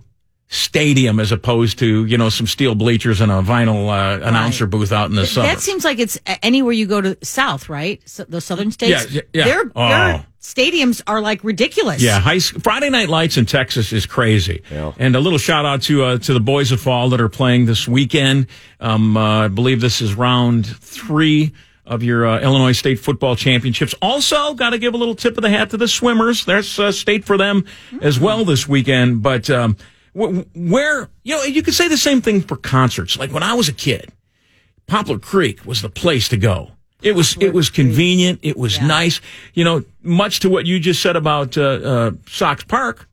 stadium 0.54 1.20
as 1.20 1.32
opposed 1.32 1.80
to 1.80 2.06
you 2.06 2.18
know 2.18 2.28
some 2.30 2.46
steel 2.46 2.76
bleachers 2.76 3.22
and 3.22 3.32
a 3.32 3.36
vinyl 3.42 3.88
uh, 3.90 4.20
announcer 4.24 4.68
booth 4.68 4.92
out 4.92 5.10
in 5.10 5.16
the 5.16 5.26
summer. 5.26 5.48
That 5.48 5.62
seems 5.62 5.86
like 5.86 5.98
it's 5.98 6.20
anywhere 6.44 6.74
you 6.74 6.86
go 6.86 7.00
to 7.02 7.18
south, 7.24 7.70
right? 7.70 8.02
So, 8.06 8.26
the 8.26 8.42
southern 8.42 8.72
states. 8.72 9.12
Yeah, 9.14 9.22
yeah, 9.34 9.40
yeah. 9.40 9.46
Their, 9.46 9.72
Oh. 9.76 9.88
their 9.90 10.26
stadiums 10.42 11.02
are 11.08 11.22
like 11.22 11.44
ridiculous. 11.44 12.02
Yeah, 12.02 12.20
high, 12.20 12.40
Friday 12.40 12.90
Night 12.90 13.08
Lights 13.08 13.38
in 13.38 13.46
Texas 13.46 13.94
is 13.94 14.06
crazy. 14.06 14.62
Yeah. 14.70 14.92
And 15.00 15.16
a 15.16 15.20
little 15.22 15.40
shout 15.40 15.66
out 15.66 15.84
to 15.84 16.04
uh, 16.04 16.18
to 16.18 16.34
the 16.34 16.40
boys 16.42 16.72
of 16.74 16.82
fall 16.82 17.10
that 17.12 17.22
are 17.22 17.30
playing 17.30 17.66
this 17.66 17.88
weekend. 17.88 18.48
Um, 18.82 19.16
uh, 19.16 19.46
I 19.46 19.48
believe 19.48 19.80
this 19.80 20.02
is 20.02 20.16
round 20.16 20.66
three 20.68 21.54
of 21.86 22.04
your 22.04 22.26
uh, 22.28 22.40
Illinois 22.42 22.74
State 22.74 23.00
Football 23.00 23.36
Championships. 23.38 23.96
Also, 24.02 24.54
got 24.54 24.72
to 24.72 24.78
give 24.78 24.94
a 24.94 24.98
little 24.98 25.16
tip 25.16 25.38
of 25.38 25.44
the 25.44 25.50
hat 25.50 25.70
to 25.70 25.78
the 25.78 25.88
swimmers. 25.88 26.44
There's 26.46 26.78
uh, 26.78 26.92
state 26.92 27.24
for 27.26 27.38
them 27.38 27.66
as 28.02 28.20
well 28.20 28.44
this 28.46 28.68
weekend. 28.68 29.22
But 29.24 29.50
um, 29.50 29.76
wh- 29.76 30.01
where 30.14 31.10
you 31.24 31.36
know 31.36 31.44
you 31.44 31.62
could 31.64 31.74
say 31.74 31.88
the 31.88 31.98
same 31.98 32.22
thing 32.22 32.42
for 32.42 32.56
concerts. 32.58 33.18
Like 33.18 33.32
when 33.32 33.44
I 33.44 33.54
was 33.54 33.70
a 33.70 33.74
kid, 33.74 34.12
Poplar 34.88 35.20
Creek 35.20 35.66
was 35.66 35.82
the 35.82 35.90
place 35.90 36.28
to 36.30 36.38
go. 36.38 36.72
It 37.02 37.16
was 37.16 37.36
it 37.40 37.54
was 37.54 37.70
convenient. 37.70 38.40
It 38.44 38.58
was 38.58 38.80
nice. 38.82 39.22
You 39.54 39.64
know, 39.64 39.84
much 40.04 40.42
to 40.42 40.50
what 40.50 40.66
you 40.66 40.80
just 40.80 41.02
said 41.02 41.16
about 41.16 41.58
uh, 41.58 41.62
uh, 41.62 42.12
Sox 42.28 42.64
Park 42.64 43.08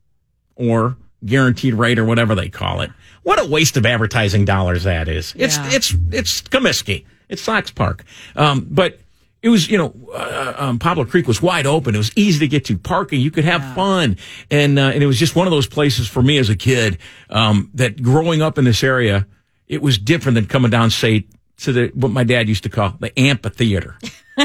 or 0.55 0.95
Guaranteed 1.25 1.73
Rate 1.73 1.97
or 1.97 2.05
whatever 2.05 2.35
they 2.35 2.49
call 2.49 2.81
it. 2.81 2.91
What 3.23 3.39
a 3.39 3.49
waste 3.49 3.77
of 3.77 3.85
advertising 3.85 4.45
dollars 4.45 4.83
that 4.83 5.07
is. 5.07 5.33
It's 5.37 5.57
Yeah. 5.57 5.69
it's 5.71 5.95
it's 6.11 6.41
Comiskey. 6.41 7.05
It's 7.29 7.41
Sox 7.41 7.71
Park. 7.71 8.03
Um, 8.35 8.67
but 8.69 8.99
it 9.41 9.49
was 9.49 9.69
you 9.69 9.77
know 9.77 9.93
uh, 10.13 10.53
um, 10.57 10.79
Poplar 10.79 11.05
Creek 11.05 11.27
was 11.27 11.41
wide 11.41 11.65
open. 11.65 11.95
It 11.95 11.97
was 11.97 12.11
easy 12.15 12.39
to 12.39 12.47
get 12.47 12.65
to. 12.65 12.77
Parking, 12.77 13.21
you 13.21 13.31
could 13.31 13.45
have 13.45 13.75
fun, 13.75 14.17
and 14.51 14.77
uh, 14.77 14.91
and 14.93 15.01
it 15.03 15.07
was 15.07 15.17
just 15.17 15.35
one 15.35 15.47
of 15.47 15.51
those 15.51 15.67
places 15.67 16.07
for 16.07 16.21
me 16.21 16.37
as 16.37 16.49
a 16.49 16.55
kid 16.55 16.97
um, 17.29 17.69
that 17.75 18.01
growing 18.01 18.41
up 18.41 18.57
in 18.57 18.65
this 18.65 18.83
area, 18.83 19.25
it 19.67 19.81
was 19.81 19.97
different 19.97 20.35
than 20.35 20.45
coming 20.47 20.69
down 20.71 20.89
say 20.89 21.25
to 21.57 21.71
the 21.71 21.91
what 21.93 22.11
my 22.11 22.23
dad 22.23 22.47
used 22.49 22.63
to 22.63 22.69
call 22.69 22.95
the 22.99 23.17
amphitheater. 23.19 23.97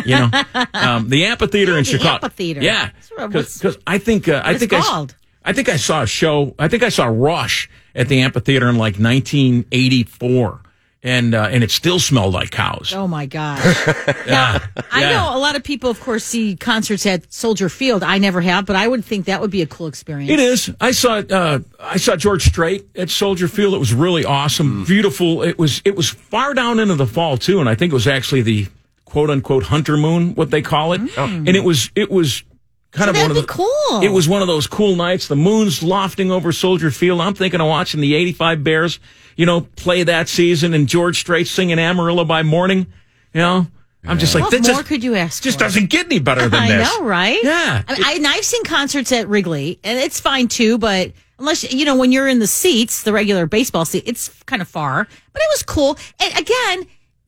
You 0.04 0.16
know, 0.16 0.30
um, 0.74 1.08
the 1.08 1.24
amphitheater 1.26 1.72
in 1.72 1.78
the 1.78 1.84
Chicago. 1.84 2.24
amphitheater. 2.26 2.62
Yeah, 2.62 2.90
Sort 3.00 3.20
of 3.20 3.34
what's- 3.34 3.58
because 3.58 3.78
I 3.86 3.98
think 3.98 4.28
uh, 4.28 4.42
I 4.44 4.58
think 4.58 4.72
I 4.72 4.80
called? 4.80 5.14
I 5.44 5.52
think 5.52 5.68
I 5.68 5.76
saw 5.76 6.02
a 6.02 6.06
show. 6.06 6.54
I 6.58 6.68
think 6.68 6.82
I 6.82 6.88
saw 6.88 7.04
Rush 7.06 7.68
at 7.94 8.08
the 8.08 8.20
amphitheater 8.22 8.68
in 8.68 8.76
like 8.76 8.94
1984, 8.98 10.60
and 11.04 11.34
uh, 11.34 11.48
and 11.52 11.62
it 11.62 11.70
still 11.70 12.00
smelled 12.00 12.32
like 12.34 12.50
cows. 12.50 12.92
Oh 12.94 13.06
my 13.06 13.26
gosh. 13.26 13.62
Yeah. 14.26 14.66
I 14.90 15.02
Yeah. 15.02 15.10
know 15.10 15.36
a 15.36 15.38
lot 15.38 15.54
of 15.54 15.62
people, 15.62 15.90
of 15.90 16.00
course, 16.00 16.24
see 16.24 16.56
concerts 16.56 17.04
at 17.04 17.30
Soldier 17.32 17.68
Field. 17.68 18.02
I 18.02 18.16
never 18.18 18.40
have, 18.40 18.64
but 18.64 18.74
I 18.74 18.88
would 18.88 19.04
think 19.04 19.26
that 19.26 19.40
would 19.42 19.50
be 19.50 19.60
a 19.60 19.66
cool 19.66 19.86
experience. 19.86 20.30
It 20.30 20.40
is. 20.40 20.70
I 20.80 20.92
saw 20.92 21.16
uh, 21.18 21.58
I 21.78 21.98
saw 21.98 22.16
George 22.16 22.44
Strait 22.44 22.86
at 22.96 23.10
Soldier 23.10 23.46
Field. 23.48 23.74
It 23.74 23.78
was 23.78 23.92
really 23.92 24.24
awesome, 24.24 24.84
beautiful. 24.84 25.42
It 25.42 25.58
was 25.58 25.82
it 25.84 25.94
was 25.94 26.08
far 26.08 26.54
down 26.54 26.78
into 26.80 26.94
the 26.94 27.06
fall 27.06 27.36
too, 27.36 27.60
and 27.60 27.68
I 27.68 27.74
think 27.74 27.92
it 27.92 27.94
was 27.94 28.06
actually 28.08 28.42
the 28.42 28.66
quote 29.04 29.28
unquote 29.28 29.64
hunter 29.64 29.96
moon, 29.98 30.34
what 30.34 30.50
they 30.50 30.62
call 30.62 30.94
it, 30.94 31.02
and 31.18 31.48
it 31.48 31.64
was 31.64 31.90
it 31.94 32.10
was 32.10 32.42
kind 32.92 33.04
So 33.04 33.10
of 33.10 33.16
one 33.22 33.30
of 33.30 33.36
the 33.36 33.42
be 33.42 33.48
cool. 33.48 34.00
It 34.02 34.10
was 34.10 34.26
one 34.28 34.40
of 34.40 34.48
those 34.48 34.66
cool 34.66 34.96
nights. 34.96 35.28
The 35.28 35.36
moon's 35.36 35.82
lofting 35.82 36.30
over 36.30 36.50
Soldier 36.50 36.90
Field. 36.90 37.20
I'm 37.20 37.34
thinking 37.34 37.60
of 37.60 37.66
watching 37.68 38.00
the 38.00 38.14
'85 38.14 38.64
Bears, 38.64 38.98
you 39.36 39.46
know, 39.46 39.62
play 39.62 40.02
that 40.04 40.28
season, 40.28 40.74
and 40.74 40.88
George 40.88 41.20
Strait 41.20 41.46
singing 41.46 41.78
Amarillo 41.78 42.24
by 42.24 42.42
morning. 42.42 42.86
You 43.32 43.40
know, 43.40 43.66
I'm 44.06 44.18
just 44.18 44.34
like 44.34 44.44
What 44.44 44.50
that 44.52 44.62
more 44.62 44.76
just, 44.76 44.86
could 44.86 45.02
you 45.02 45.14
ask 45.16 45.42
just 45.42 45.58
for? 45.58 45.64
doesn't 45.64 45.90
get 45.90 46.06
any 46.06 46.18
better 46.18 46.48
than 46.48 46.62
I 46.62 46.68
this. 46.68 46.88
I 46.90 46.98
know, 47.00 47.04
right? 47.06 47.38
Yeah. 47.42 47.82
I 47.88 47.92
mean, 47.94 48.04
I, 48.04 48.12
and 48.14 48.26
I've 48.26 48.44
seen 48.44 48.64
concerts 48.64 49.10
at 49.12 49.28
Wrigley, 49.28 49.78
and 49.82 49.98
it's 49.98 50.20
fine 50.20 50.48
too. 50.48 50.78
But 50.78 51.12
unless 51.38 51.72
you 51.72 51.84
know, 51.84 51.96
when 51.96 52.12
you're 52.12 52.28
in 52.28 52.38
the 52.38 52.46
seats, 52.46 53.02
the 53.02 53.12
regular 53.12 53.46
baseball 53.46 53.84
seat, 53.84 54.04
it's 54.06 54.28
kind 54.44 54.62
of 54.62 54.68
far. 54.68 55.04
But 55.32 55.42
it 55.42 55.48
was 55.52 55.62
cool. 55.64 55.98
And 56.20 56.38
again, 56.38 56.86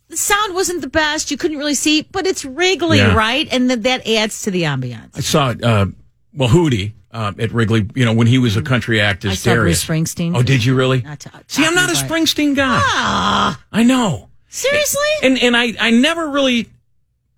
the 0.09 0.17
sound 0.17 0.55
wasn't 0.55 0.83
the 0.83 0.87
best. 0.89 1.31
You 1.33 1.37
couldn't 1.37 1.59
really 1.59 1.75
see, 1.75 2.03
but 2.03 2.27
it's 2.27 2.45
Wrigley, 2.45 2.99
Yeah. 2.99 3.15
right? 3.15 3.49
And 3.53 3.69
that 3.71 3.83
that 3.83 4.07
adds 4.07 4.43
to 4.43 4.51
the 4.53 4.63
ambiance. 4.63 5.17
I 5.17 5.21
saw 5.21 5.49
uh, 5.61 5.87
well 6.35 6.49
Hootie 6.51 6.93
uh, 7.17 7.33
at 7.39 7.53
Wrigley. 7.53 7.89
You 7.95 8.05
know 8.05 8.13
when 8.13 8.27
he 8.27 8.39
was 8.39 8.57
a 8.57 8.63
country 8.63 9.01
act 9.01 9.25
as 9.25 9.33
I 9.33 9.35
saw 9.37 9.55
Darius. 9.55 9.85
Bruce 9.85 10.13
Springsteen. 10.15 10.37
Oh, 10.37 10.43
did 10.43 10.65
you 10.65 10.75
really? 10.75 11.03
Not 11.03 11.21
to- 11.21 11.31
See, 11.49 11.65
I'm 11.65 11.75
not 11.75 11.91
a 11.91 11.95
talking, 11.95 12.09
but- 12.09 12.15
Springsteen 12.17 12.57
guy. 12.57 12.79
Ah, 12.83 13.61
I 13.73 13.83
know, 13.83 14.29
seriously? 14.49 15.01
and 15.23 15.39
and 15.43 15.57
I 15.57 15.73
I 15.81 15.91
never 15.91 16.29
really. 16.31 16.69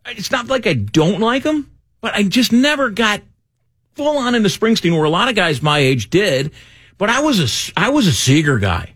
It's 0.06 0.30
not 0.30 0.46
like 0.48 0.66
I 0.66 0.72
don't 0.74 1.20
like 1.20 1.42
him, 1.44 1.70
but 2.00 2.14
I 2.14 2.22
just 2.22 2.50
never 2.52 2.90
got 2.90 3.22
full 3.94 4.16
on 4.18 4.34
into 4.34 4.48
Springsteen, 4.48 4.92
where 4.92 5.04
a 5.04 5.10
lot 5.10 5.28
of 5.28 5.34
guys 5.34 5.60
my 5.62 5.78
age 5.78 6.08
did. 6.10 6.52
But 6.96 7.10
I 7.10 7.20
was 7.20 7.38
a 7.40 7.72
I 7.78 7.90
was 7.90 8.08
a 8.08 8.10
Seger 8.10 8.60
guy. 8.60 8.94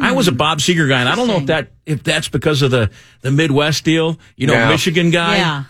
I 0.00 0.12
was 0.12 0.28
a 0.28 0.32
Bob 0.32 0.58
Seger 0.58 0.88
guy, 0.88 1.00
and 1.00 1.08
I 1.08 1.16
don't 1.16 1.26
know 1.26 1.38
if 1.38 1.46
that 1.46 1.70
if 1.86 2.04
that's 2.04 2.28
because 2.28 2.62
of 2.62 2.70
the 2.70 2.90
the 3.22 3.30
Midwest 3.32 3.84
deal. 3.84 4.18
You 4.36 4.46
know, 4.46 4.52
Yeah. 4.52 4.68
Michigan 4.68 5.10
guy. 5.10 5.36
yeah. 5.38 5.64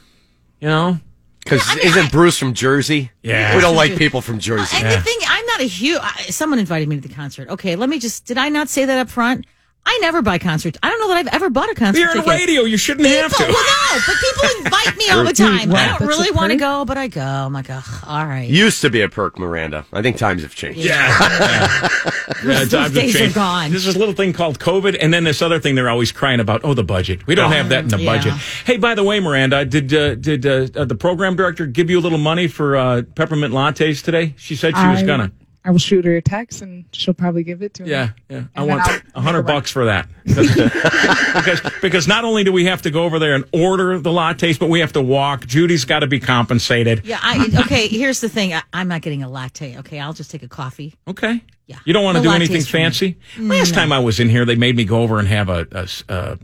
You 0.61 0.69
know. 0.69 1.01
Because 1.49 1.77
isn't 1.79 2.13
Bruce 2.13 2.39
from 2.39 2.53
Jersey? 2.53 3.11
Yeah. 3.23 3.55
We 3.55 3.63
don't 3.63 3.77
like 3.77 3.97
people 3.97 4.21
from 4.21 4.39
Jersey. 4.39 4.77
And 4.77 4.87
the 4.87 5.01
thing, 5.01 5.17
I'm 5.27 5.47
not 5.47 5.61
a 5.61 5.65
huge. 5.65 6.01
Someone 6.29 6.59
invited 6.59 6.89
me 6.89 7.01
to 7.01 7.09
the 7.09 7.15
concert. 7.15 7.49
Okay, 7.49 7.75
let 7.75 7.89
me 7.89 7.99
just. 7.99 8.27
Did 8.27 8.37
I 8.37 8.49
not 8.51 8.69
say 8.69 8.85
that 8.85 8.99
up 8.99 9.09
front? 9.09 9.47
I 9.91 9.99
never 10.03 10.21
buy 10.21 10.39
concerts. 10.39 10.79
I 10.83 10.91
don't 10.91 11.01
know 11.01 11.09
that 11.09 11.17
I've 11.17 11.29
ever 11.35 11.49
bought 11.49 11.71
a 11.71 11.75
concert 11.75 11.99
You're 11.99 12.11
in 12.11 12.19
ticket. 12.19 12.31
radio. 12.31 12.63
You 12.65 12.77
shouldn't 12.77 13.09
have 13.09 13.31
People, 13.31 13.47
to. 13.47 13.53
well, 13.53 13.65
no, 13.95 14.01
but 14.07 14.17
people 14.17 14.65
invite 14.67 14.97
me 14.99 15.09
all 15.13 15.25
the 15.25 15.33
time. 15.33 15.75
I 15.75 15.87
don't 15.87 15.99
That's 15.99 16.01
really 16.03 16.31
want 16.31 16.53
to 16.53 16.59
go, 16.59 16.85
but 16.85 16.99
I 16.99 17.09
go. 17.09 17.23
I'm 17.23 17.55
like, 17.55 17.71
ugh, 17.71 17.85
all 18.07 18.27
right. 18.27 18.49
Used 18.49 18.83
to 18.83 18.91
be 18.91 19.01
a 19.01 19.09
perk, 19.09 19.39
Miranda. 19.39 19.87
I 19.93 20.03
think 20.03 20.19
times 20.19 20.43
have 20.43 20.55
changed. 20.55 20.79
Yeah. 20.81 20.95
yeah. 21.41 21.89
Yeah, 22.45 22.61
Those 22.61 22.71
times 22.71 22.73
have 22.73 22.95
days 22.95 23.15
are 23.17 23.19
changed. 23.21 23.35
gone. 23.35 23.71
There's 23.71 23.85
this 23.87 23.97
little 23.97 24.15
thing 24.15 24.33
called 24.33 24.59
COVID, 24.61 24.97
and 25.01 25.13
then 25.13 25.25
this 25.25 25.41
other 25.43 25.59
thing 25.59 25.75
they're 25.75 25.89
always 25.89 26.13
crying 26.13 26.39
about. 26.39 26.61
Oh, 26.63 26.75
the 26.75 26.85
budget. 26.85 27.27
We 27.27 27.35
don't 27.35 27.51
have 27.51 27.71
that 27.71 27.85
in 27.85 27.89
the 27.89 27.99
Yeah. 27.99 28.15
budget. 28.15 28.35
Hey, 28.65 28.77
by 28.77 28.95
the 28.95 29.03
way, 29.03 29.19
Miranda, 29.19 29.65
did 29.65 29.93
uh, 29.93 30.15
did 30.15 30.47
uh, 30.47 30.69
uh, 30.77 30.85
the 30.85 30.95
program 30.95 31.35
director 31.35 31.67
give 31.67 31.91
you 31.91 31.99
a 31.99 32.03
little 32.03 32.19
money 32.19 32.47
for 32.47 32.77
uh, 32.77 33.03
peppermint 33.17 33.53
lattes 33.55 34.05
today? 34.05 34.35
She 34.37 34.55
said 34.55 34.77
she 34.77 34.87
was 34.87 35.03
gonna. 35.03 35.33
I 35.65 35.71
will 35.71 35.79
shoot 35.79 36.05
her 36.05 36.17
a 36.17 36.23
text 36.23 36.63
and 36.63 36.85
she'll 36.93 37.15
probably 37.15 37.43
give 37.43 37.63
it 37.63 37.75
to 37.75 37.83
me. 37.83 37.91
Yeah, 37.91 38.11
yeah. 38.31 38.45
I 38.57 38.63
And 38.63 38.71
then 38.71 38.79
want 38.79 39.03
a 39.15 39.21
hundred 39.21 39.43
bucks 39.43 39.71
for 39.71 39.85
that 39.87 40.09
because, 40.25 40.55
because 41.35 41.61
because 41.83 42.09
not 42.09 42.25
only 42.25 42.45
do 42.45 42.53
we 42.53 42.65
have 42.67 42.83
to 42.83 42.91
go 42.91 43.05
over 43.05 43.19
there 43.19 43.35
and 43.35 43.45
order 43.53 43.99
the 43.99 44.11
lattes, 44.11 44.59
but 44.59 44.69
we 44.69 44.81
have 44.81 44.93
to 44.93 45.03
walk. 45.03 45.47
Judy's 45.47 45.85
got 45.85 46.01
to 46.01 46.07
be 46.07 46.21
compensated. 46.21 47.05
Yeah. 47.05 47.19
I, 47.21 47.49
okay. 47.67 47.89
Here's 47.89 48.21
the 48.21 48.29
thing. 48.29 48.55
I, 48.55 48.63
I'm 48.73 48.89
not 48.89 49.03
getting 49.03 49.23
a 49.23 49.29
latte. 49.29 49.77
Okay, 49.79 49.99
I'll 50.01 50.13
just 50.15 50.31
take 50.31 50.43
a 50.43 50.49
coffee. 50.49 50.95
Okay. 51.07 51.43
Yeah. 51.67 51.79
You 51.85 51.93
don't 51.93 52.05
want 52.05 52.17
to 52.17 52.23
do 52.23 52.31
anything 52.31 52.57
lattes 52.57 52.71
for 52.71 52.77
me. 52.79 52.83
fancy? 52.85 53.19
Last 53.39 53.75
time 53.75 53.93
I 53.93 53.99
was 53.99 54.21
in 54.21 54.29
here, 54.31 54.45
they 54.47 54.57
made 54.57 54.75
me 54.77 54.85
go 54.85 55.03
over 55.03 55.19
and 55.19 55.29
have 55.29 55.49
a. 55.51 55.67
uh, 56.09 56.37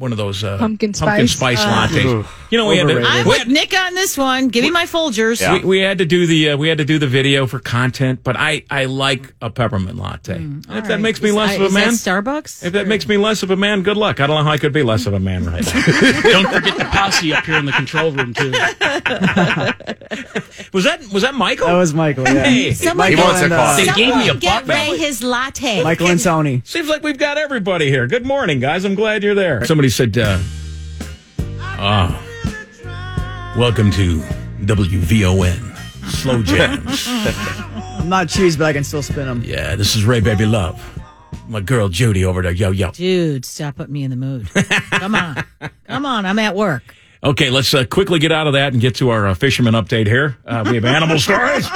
one 0.00 0.12
of 0.12 0.18
those 0.18 0.42
uh, 0.42 0.58
Pumpkin 0.58 0.92
pumpkin 0.92 1.28
spice? 1.28 1.60
spice 1.60 1.90
lattes. 1.92 2.26
You 2.50 2.58
know, 2.58 2.66
we 2.66 2.78
had, 2.78 2.88
to, 2.88 3.00
I'm 3.04 3.24
we, 3.24 3.28
with 3.28 3.38
had, 3.38 3.48
Nick 3.48 3.74
on 3.78 3.94
this 3.94 4.18
one. 4.18 4.48
Give 4.48 4.64
me 4.64 4.70
my 4.70 4.86
Folgers. 4.86 5.40
we, 5.62 5.64
we 5.64 5.78
had 5.80 5.98
to 5.98 6.04
do 6.06 6.26
the 6.26 6.50
uh, 6.50 6.56
we 6.56 6.68
had 6.68 6.78
to 6.78 6.84
do 6.84 6.98
the 6.98 7.06
video 7.06 7.46
for 7.46 7.60
content, 7.60 8.24
but 8.24 8.36
I 8.36 8.64
I 8.70 8.86
like 8.86 9.32
a 9.40 9.50
peppermint 9.50 9.96
latte. 9.98 10.34
And 10.36 10.66
if 10.70 10.86
that 10.88 11.00
makes 11.00 11.22
me 11.22 11.28
Is- 11.28 11.34
less 11.36 11.54
of 11.56 11.62
a 11.62 11.66
is 11.66 11.74
that 11.74 11.80
man, 11.80 11.92
Starbucks. 12.24 12.64
if 12.64 12.72
that 12.72 12.88
makes 12.88 13.06
me 13.06 13.16
less 13.18 13.42
of 13.42 13.50
a 13.50 13.56
man, 13.56 13.82
good 13.82 13.96
luck. 13.96 14.20
I 14.20 14.26
don't 14.26 14.36
know 14.38 14.44
how 14.44 14.50
I 14.52 14.58
could 14.58 14.72
be 14.72 14.82
less 14.82 15.06
of 15.06 15.12
a 15.12 15.20
man 15.20 15.44
right 15.44 15.64
now. 15.64 15.72
Don't 16.22 16.48
forget 16.52 16.78
the 16.78 16.88
posse 16.90 17.32
up 17.34 17.44
here 17.44 17.56
in 17.58 17.66
the 17.66 17.72
control 17.72 18.10
room 18.10 18.32
too. 18.34 18.50
was 20.72 20.84
that 20.84 21.00
was 21.12 21.22
that 21.22 21.34
Michael? 21.34 21.66
That 21.66 21.74
was 21.76 21.92
Michael. 21.94 22.24
Yeah. 22.24 22.44
Hey. 22.44 22.72
Someone 22.72 23.10
He 23.10 23.16
get- 23.16 23.24
wants 23.24 23.40
a 23.42 23.44
and, 23.44 23.52
uh, 23.52 23.56
coffee. 23.56 23.84
They 23.84 23.92
gave 23.92 24.16
me 24.16 24.28
a 24.28 24.34
get. 24.34 24.66
Ray 24.66 24.96
his 24.96 25.22
latte. 25.22 25.82
Michael 25.82 26.08
and 26.08 26.20
Tony. 26.20 26.62
Seems 26.64 26.88
like 26.88 27.02
we've 27.02 27.18
got 27.18 27.38
everybody 27.38 27.88
here. 27.90 28.06
Good 28.06 28.26
morning, 28.26 28.60
guys. 28.60 28.84
I'm 28.84 28.94
glad 28.94 29.22
you're 29.22 29.34
there. 29.34 29.64
Somebody 29.64 29.88
said, 29.90 30.16
uh, 30.18 30.38
ah, 31.60 33.54
welcome 33.56 33.90
to 33.92 34.20
WVON 34.64 35.76
Slow 36.08 36.42
Jams. 36.44 37.06
I'm 37.08 38.08
not 38.08 38.28
cheese, 38.28 38.56
but 38.56 38.64
I 38.66 38.72
can 38.72 38.84
still 38.84 39.02
spin 39.02 39.26
them. 39.26 39.42
yeah, 39.44 39.76
this 39.76 39.96
is 39.96 40.04
Ray 40.04 40.20
Baby 40.20 40.46
Love. 40.46 40.80
My 41.48 41.60
girl 41.60 41.88
Judy 41.88 42.24
over 42.24 42.42
there. 42.42 42.52
Yo, 42.52 42.70
yo. 42.70 42.92
Dude, 42.92 43.44
stop 43.44 43.76
putting 43.76 43.92
me 43.92 44.04
in 44.04 44.10
the 44.10 44.16
mood. 44.16 44.48
Come 44.92 45.14
on. 45.16 45.44
Come 45.86 46.06
on. 46.06 46.24
I'm 46.24 46.38
at 46.38 46.54
work. 46.54 46.94
Okay, 47.24 47.50
let's 47.50 47.74
uh, 47.74 47.84
quickly 47.84 48.18
get 48.20 48.30
out 48.32 48.46
of 48.46 48.52
that 48.54 48.72
and 48.72 48.80
get 48.80 48.94
to 48.96 49.10
our 49.10 49.26
uh, 49.26 49.34
fisherman 49.34 49.74
update 49.74 50.06
here. 50.06 50.38
Uh, 50.46 50.64
we 50.68 50.76
have 50.76 50.84
animal 50.84 51.18
stories. 51.18 51.68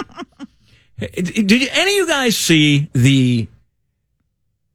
Hey, 0.96 1.08
Did 1.08 1.50
you, 1.50 1.68
any 1.72 1.90
of 1.92 1.96
you 1.96 2.06
guys 2.06 2.36
see 2.36 2.88
the, 2.94 3.48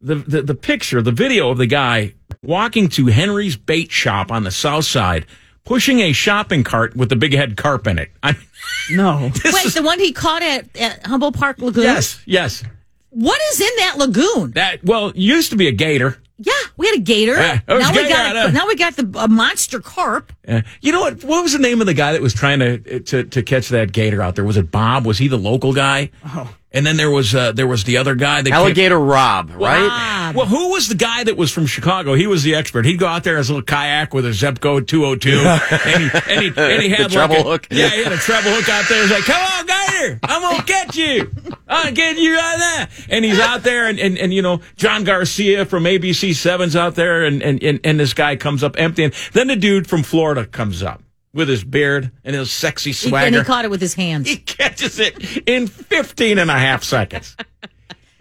the 0.02 0.16
the 0.16 0.42
the 0.42 0.56
picture, 0.56 1.02
the 1.02 1.12
video 1.14 1.50
of 1.50 1.58
the 1.58 1.66
guy 1.66 2.14
walking 2.44 2.88
to 2.90 3.08
Henry's 3.08 3.56
bait 3.58 3.92
shop 3.92 4.32
on 4.32 4.44
the 4.44 4.52
south 4.52 4.86
side, 4.86 5.26
pushing 5.66 6.00
a 6.00 6.14
shopping 6.14 6.64
cart 6.64 6.96
with 6.96 7.10
the 7.10 7.16
big 7.16 7.34
head 7.34 7.58
carp 7.58 7.88
in 7.88 8.00
it? 8.00 8.12
I, 8.24 8.36
No. 8.92 9.32
Wait, 9.46 9.66
is- 9.66 9.74
the 9.74 9.84
one 9.84 10.00
he 10.00 10.12
caught 10.12 10.42
at, 10.42 10.76
at 10.78 11.06
Humboldt 11.06 11.36
Park 11.36 11.60
Lagoon? 11.60 11.84
yes, 11.84 12.22
yes. 12.26 12.64
What 13.12 13.40
is 13.52 13.60
in 13.62 13.70
that 13.78 13.96
lagoon? 13.98 14.52
That 14.52 14.84
well, 14.84 15.12
used 15.16 15.50
to 15.50 15.56
be 15.58 15.68
a 15.68 15.72
gator. 15.72 16.22
Yeah, 16.38 16.54
we 16.78 16.88
had 16.88 16.98
a 16.98 17.02
gator. 17.02 17.34
Yeah, 17.34 17.60
it 17.68 17.74
was 17.74 17.82
now 17.82 17.92
we 17.92 18.08
got 18.08 18.26
I 18.28 18.34
know. 18.34 18.48
now 18.52 18.68
we 18.68 18.76
got 18.76 18.96
the 18.96 19.12
a 19.20 19.28
monster 19.28 19.80
carp. 19.80 20.32
Uh, 20.48 20.62
you 20.80 20.92
know 20.92 21.02
what? 21.02 21.24
What 21.24 21.42
was 21.42 21.52
the 21.54 21.60
name 21.60 21.82
of 21.82 21.88
the 21.88 21.96
guy 21.96 22.14
that 22.14 22.22
was 22.22 22.34
trying 22.36 22.60
to 22.60 23.00
to 23.00 23.24
to 23.24 23.42
catch 23.44 23.70
that 23.70 23.92
gator 23.92 24.22
out 24.22 24.36
there? 24.36 24.46
Was 24.46 24.58
it 24.58 24.70
Bob? 24.72 25.06
Was 25.08 25.18
he 25.18 25.28
the 25.28 25.38
local 25.40 25.74
guy? 25.74 26.12
Oh. 26.24 26.56
And 26.72 26.86
then 26.86 26.98
there 26.98 27.10
was 27.10 27.34
uh, 27.34 27.52
there 27.52 27.66
was 27.66 27.84
the 27.84 27.98
other 27.98 28.14
guy 28.14 28.44
that 28.44 28.54
Alligator 28.54 29.00
Rob, 29.00 29.50
right? 29.56 29.88
Bob. 29.88 30.36
Well, 30.36 30.46
who 30.46 30.70
was 30.70 30.88
the 30.88 30.94
guy 30.94 31.24
that 31.24 31.36
was 31.36 31.52
from 31.52 31.66
Chicago? 31.66 32.14
He 32.14 32.28
was 32.28 32.44
the 32.44 32.54
expert. 32.54 32.86
He'd 32.86 33.00
go 33.00 33.08
out 33.08 33.24
there 33.24 33.38
as 33.38 33.50
a 33.50 33.54
little 33.54 33.66
kayak 33.66 34.14
with 34.14 34.24
a 34.28 34.30
Zebco 34.30 34.86
202, 34.86 35.32
and 35.32 36.04
he 36.04 36.20
and 36.32 36.42
he, 36.42 36.48
and 36.62 36.84
he 36.84 36.90
had 36.90 37.00
like 37.00 37.12
treble 37.12 37.38
a, 37.38 37.44
hook. 37.44 37.68
Yeah, 37.72 37.90
he 37.90 38.04
had 38.04 38.12
a 38.12 38.18
treble 38.18 38.52
hook 38.52 38.70
out 38.70 38.88
there. 38.88 39.02
He's 39.02 39.12
like, 39.12 39.24
"Come 39.24 39.42
on, 39.42 39.66
gator, 39.66 40.20
I'm 40.22 40.42
gonna 40.44 40.64
catch 40.64 40.96
you. 40.96 41.32
I'm 41.68 41.96
getting 41.96 42.24
you 42.24 42.36
right 42.36 42.58
now." 42.60 42.88
And 43.10 43.26
he's 43.26 43.40
out 43.40 43.64
there, 43.64 43.88
and, 43.88 44.00
and, 44.00 44.20
and 44.20 44.32
you 44.32 44.44
know, 44.44 44.62
John 44.76 45.04
Garcia 45.04 45.66
from 45.66 45.86
ABC 45.86 46.36
Sevens 46.36 46.76
out 46.76 46.94
there, 46.94 47.26
and, 47.26 47.42
and 47.42 47.64
and 47.64 47.80
and 47.84 48.00
this 48.00 48.14
guy 48.14 48.36
comes 48.36 48.64
up 48.64 48.80
empty, 48.80 49.06
and 49.06 49.14
then 49.34 49.48
the 49.48 49.56
dude 49.56 49.88
from 49.88 50.04
Florida 50.04 50.46
comes 50.46 50.84
up 50.84 51.02
with 51.34 51.48
his 51.50 51.64
beard 51.64 52.12
and 52.24 52.36
his 52.36 52.52
sexy 52.52 52.90
He- 52.92 53.10
swagger. 53.10 53.26
and 53.28 53.36
he 53.36 53.44
caught 53.44 53.66
it 53.66 53.72
with 53.72 53.82
his 53.82 53.94
hands. 53.94 54.28
He 54.28 54.38
catches 54.38 55.00
it 55.00 55.48
in 55.48 55.68
15 55.68 56.38
and 56.40 56.50
a 56.50 56.58
half 56.58 56.84
seconds. 56.84 57.36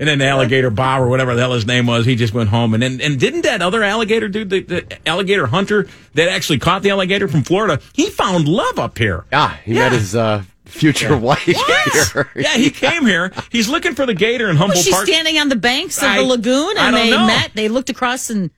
And 0.01 0.09
then 0.09 0.19
the 0.21 0.27
alligator 0.29 0.71
Bob 0.71 1.03
or 1.03 1.09
whatever 1.09 1.35
the 1.35 1.41
hell 1.41 1.55
his 1.55 1.67
name 1.67 1.87
was, 1.87 2.07
he 2.07 2.15
just 2.15 2.33
went 2.33 2.51
home. 2.51 2.73
And 2.73 2.81
then, 2.83 3.01
and 3.01 3.19
didn't 3.19 3.41
that 3.43 3.63
other 3.63 3.83
alligator 3.83 4.29
dude, 4.29 4.49
the, 4.51 4.61
the 4.63 5.09
alligator 5.09 5.47
hunter 5.49 5.89
that 6.15 6.29
actually 6.29 6.59
caught 6.61 6.83
the 6.83 6.91
alligator 6.91 7.27
from 7.27 7.43
Florida, 7.43 7.81
he 7.95 8.09
found 8.09 8.47
love 8.47 8.79
up 8.79 8.97
here. 8.97 9.25
Yeah, 9.33 9.57
he 9.65 9.73
Yeah. 9.75 9.81
met 9.89 9.93
his 9.93 10.15
uh, 10.15 10.45
future 10.67 11.17
wife 11.17 11.39
here. 11.41 12.31
Yeah, 12.37 12.55
he 12.57 12.71
came 12.71 13.07
here. 13.07 13.33
He's 13.51 13.69
looking 13.69 13.97
for 13.97 14.07
the 14.07 14.15
gator 14.15 14.49
in 14.49 14.55
Humboldt 14.57 14.77
Was 14.77 14.85
she 14.85 14.93
Park. 14.93 15.07
standing 15.07 15.37
on 15.39 15.49
the 15.49 15.57
banks 15.57 15.99
of 15.99 16.05
I- 16.05 16.19
the 16.19 16.25
lagoon 16.25 16.77
and 16.79 16.95
they 16.95 17.11
know. 17.11 17.27
met? 17.27 17.51
They 17.55 17.69
looked 17.69 17.91
across 17.91 18.31
and 18.31 18.51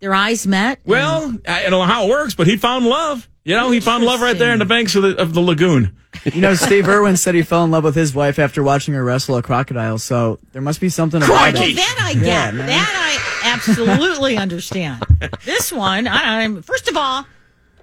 their 0.00 0.14
eyes 0.14 0.46
met. 0.46 0.78
well, 0.86 1.36
I 1.46 1.62
don't 1.62 1.72
know 1.72 1.82
how 1.82 2.06
it 2.06 2.08
works, 2.10 2.34
but 2.34 2.46
he 2.46 2.56
found 2.56 2.86
love. 2.86 3.28
You 3.46 3.54
know, 3.54 3.70
he 3.70 3.78
found 3.78 4.02
love 4.02 4.20
right 4.22 4.36
there 4.36 4.52
in 4.52 4.58
the 4.58 4.64
banks 4.64 4.96
of 4.96 5.04
the, 5.04 5.16
of 5.22 5.32
the 5.32 5.40
lagoon. 5.40 5.96
You 6.24 6.40
know, 6.40 6.54
Steve 6.54 6.88
Irwin 6.88 7.16
said 7.16 7.36
he 7.36 7.44
fell 7.44 7.62
in 7.62 7.70
love 7.70 7.84
with 7.84 7.94
his 7.94 8.12
wife 8.12 8.40
after 8.40 8.60
watching 8.60 8.92
her 8.94 9.04
wrestle 9.04 9.36
a 9.36 9.42
crocodile, 9.42 9.98
so 9.98 10.40
there 10.50 10.60
must 10.60 10.80
be 10.80 10.88
something 10.88 11.22
about 11.22 11.52
Crikey! 11.52 11.58
Well, 11.58 11.68
it. 11.68 11.76
that 11.76 11.98
I 12.02 12.14
get. 12.14 12.54
that 12.56 13.38
I 13.44 13.52
absolutely 13.54 14.36
understand. 14.36 15.04
This 15.44 15.72
one, 15.72 16.08
I, 16.08 16.42
I'm 16.42 16.60
first 16.60 16.88
of 16.88 16.96
all, 16.96 17.24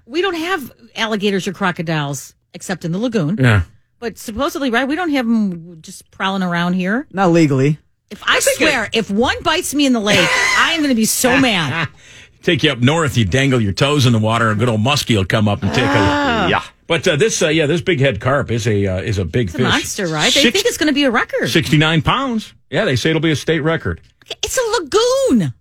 we 0.05 0.21
don't 0.21 0.35
have 0.35 0.69
alligators 0.97 1.47
or 1.47 1.53
crocodiles 1.53 2.35
except 2.53 2.83
in 2.83 2.91
the 2.91 2.99
lagoon. 2.99 3.37
Yeah. 3.39 3.61
But 3.99 4.17
supposedly, 4.17 4.69
right, 4.69 4.85
we 4.85 4.95
don't 4.95 5.11
have 5.11 5.25
them 5.25 5.81
just 5.81 6.11
prowling 6.11 6.43
around 6.43 6.73
here. 6.73 7.07
Not 7.13 7.31
legally. 7.31 7.79
If 8.11 8.21
I, 8.27 8.39
swear, 8.41 8.89
if 8.91 9.09
one 9.09 9.41
bites 9.43 9.73
me 9.73 9.85
in 9.85 9.93
the 9.93 10.01
leg, 10.01 10.19
I 10.19 10.73
am 10.73 10.81
going 10.81 10.89
to 10.89 10.95
be 10.95 11.05
so 11.05 11.39
mad. 11.39 11.87
Take 12.43 12.61
you 12.63 12.71
up 12.71 12.79
north, 12.79 13.17
you 13.17 13.25
dangle 13.25 13.59
your 13.61 13.73
toes 13.73 14.05
in 14.05 14.13
the 14.13 14.19
water, 14.19 14.51
a 14.51 14.55
good 14.55 14.69
old 14.69 14.81
muskie 14.81 15.15
will 15.15 15.25
come 15.25 15.47
up 15.47 15.63
and 15.63 15.73
take 15.73 15.83
a 15.85 16.47
Yeah. 16.49 16.63
But 16.85 17.07
uh, 17.07 17.15
this, 17.15 17.41
uh, 17.41 17.47
yeah, 17.47 17.65
this 17.65 17.81
big 17.81 17.99
head 18.01 18.19
carp 18.19 18.51
is 18.51 18.67
a 18.67 18.85
uh, 18.85 18.97
is 19.01 19.17
a 19.17 19.23
big 19.25 19.47
It's 19.47 19.55
a 19.55 19.57
fish. 19.59 19.67
monster, 19.67 20.07
right? 20.07 20.25
They 20.33 20.41
Six- 20.41 20.53
think 20.53 20.65
it's 20.67 20.77
going 20.77 20.87
to 20.89 20.93
be 20.93 21.05
a 21.05 21.11
record. 21.11 21.49
69 21.49 22.01
pounds. 22.01 22.53
Yeah, 22.69 22.83
they 22.85 22.95
say 22.97 23.09
it'll 23.11 23.21
be 23.21 23.31
a 23.31 23.35
state 23.35 23.61
record. 23.61 24.01
It's 24.43 24.57
a 24.57 24.81
lagoon. 24.81 25.53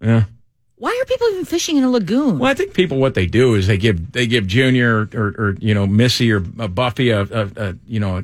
Yeah. 0.00 0.24
Why 0.76 0.98
are 1.00 1.04
people 1.06 1.28
even 1.30 1.44
fishing 1.44 1.76
in 1.76 1.84
a 1.84 1.90
lagoon? 1.90 2.38
Well, 2.38 2.50
I 2.50 2.54
think 2.54 2.72
people 2.72 2.98
what 2.98 3.14
they 3.14 3.26
do 3.26 3.54
is 3.54 3.66
they 3.66 3.76
give 3.76 4.12
they 4.12 4.26
give 4.26 4.46
Junior 4.46 5.08
or, 5.14 5.26
or 5.36 5.56
you 5.60 5.74
know 5.74 5.86
Missy 5.86 6.32
or 6.32 6.42
uh, 6.58 6.68
Buffy 6.68 7.10
a, 7.10 7.22
a, 7.22 7.50
a 7.56 7.74
you 7.86 8.00
know 8.00 8.22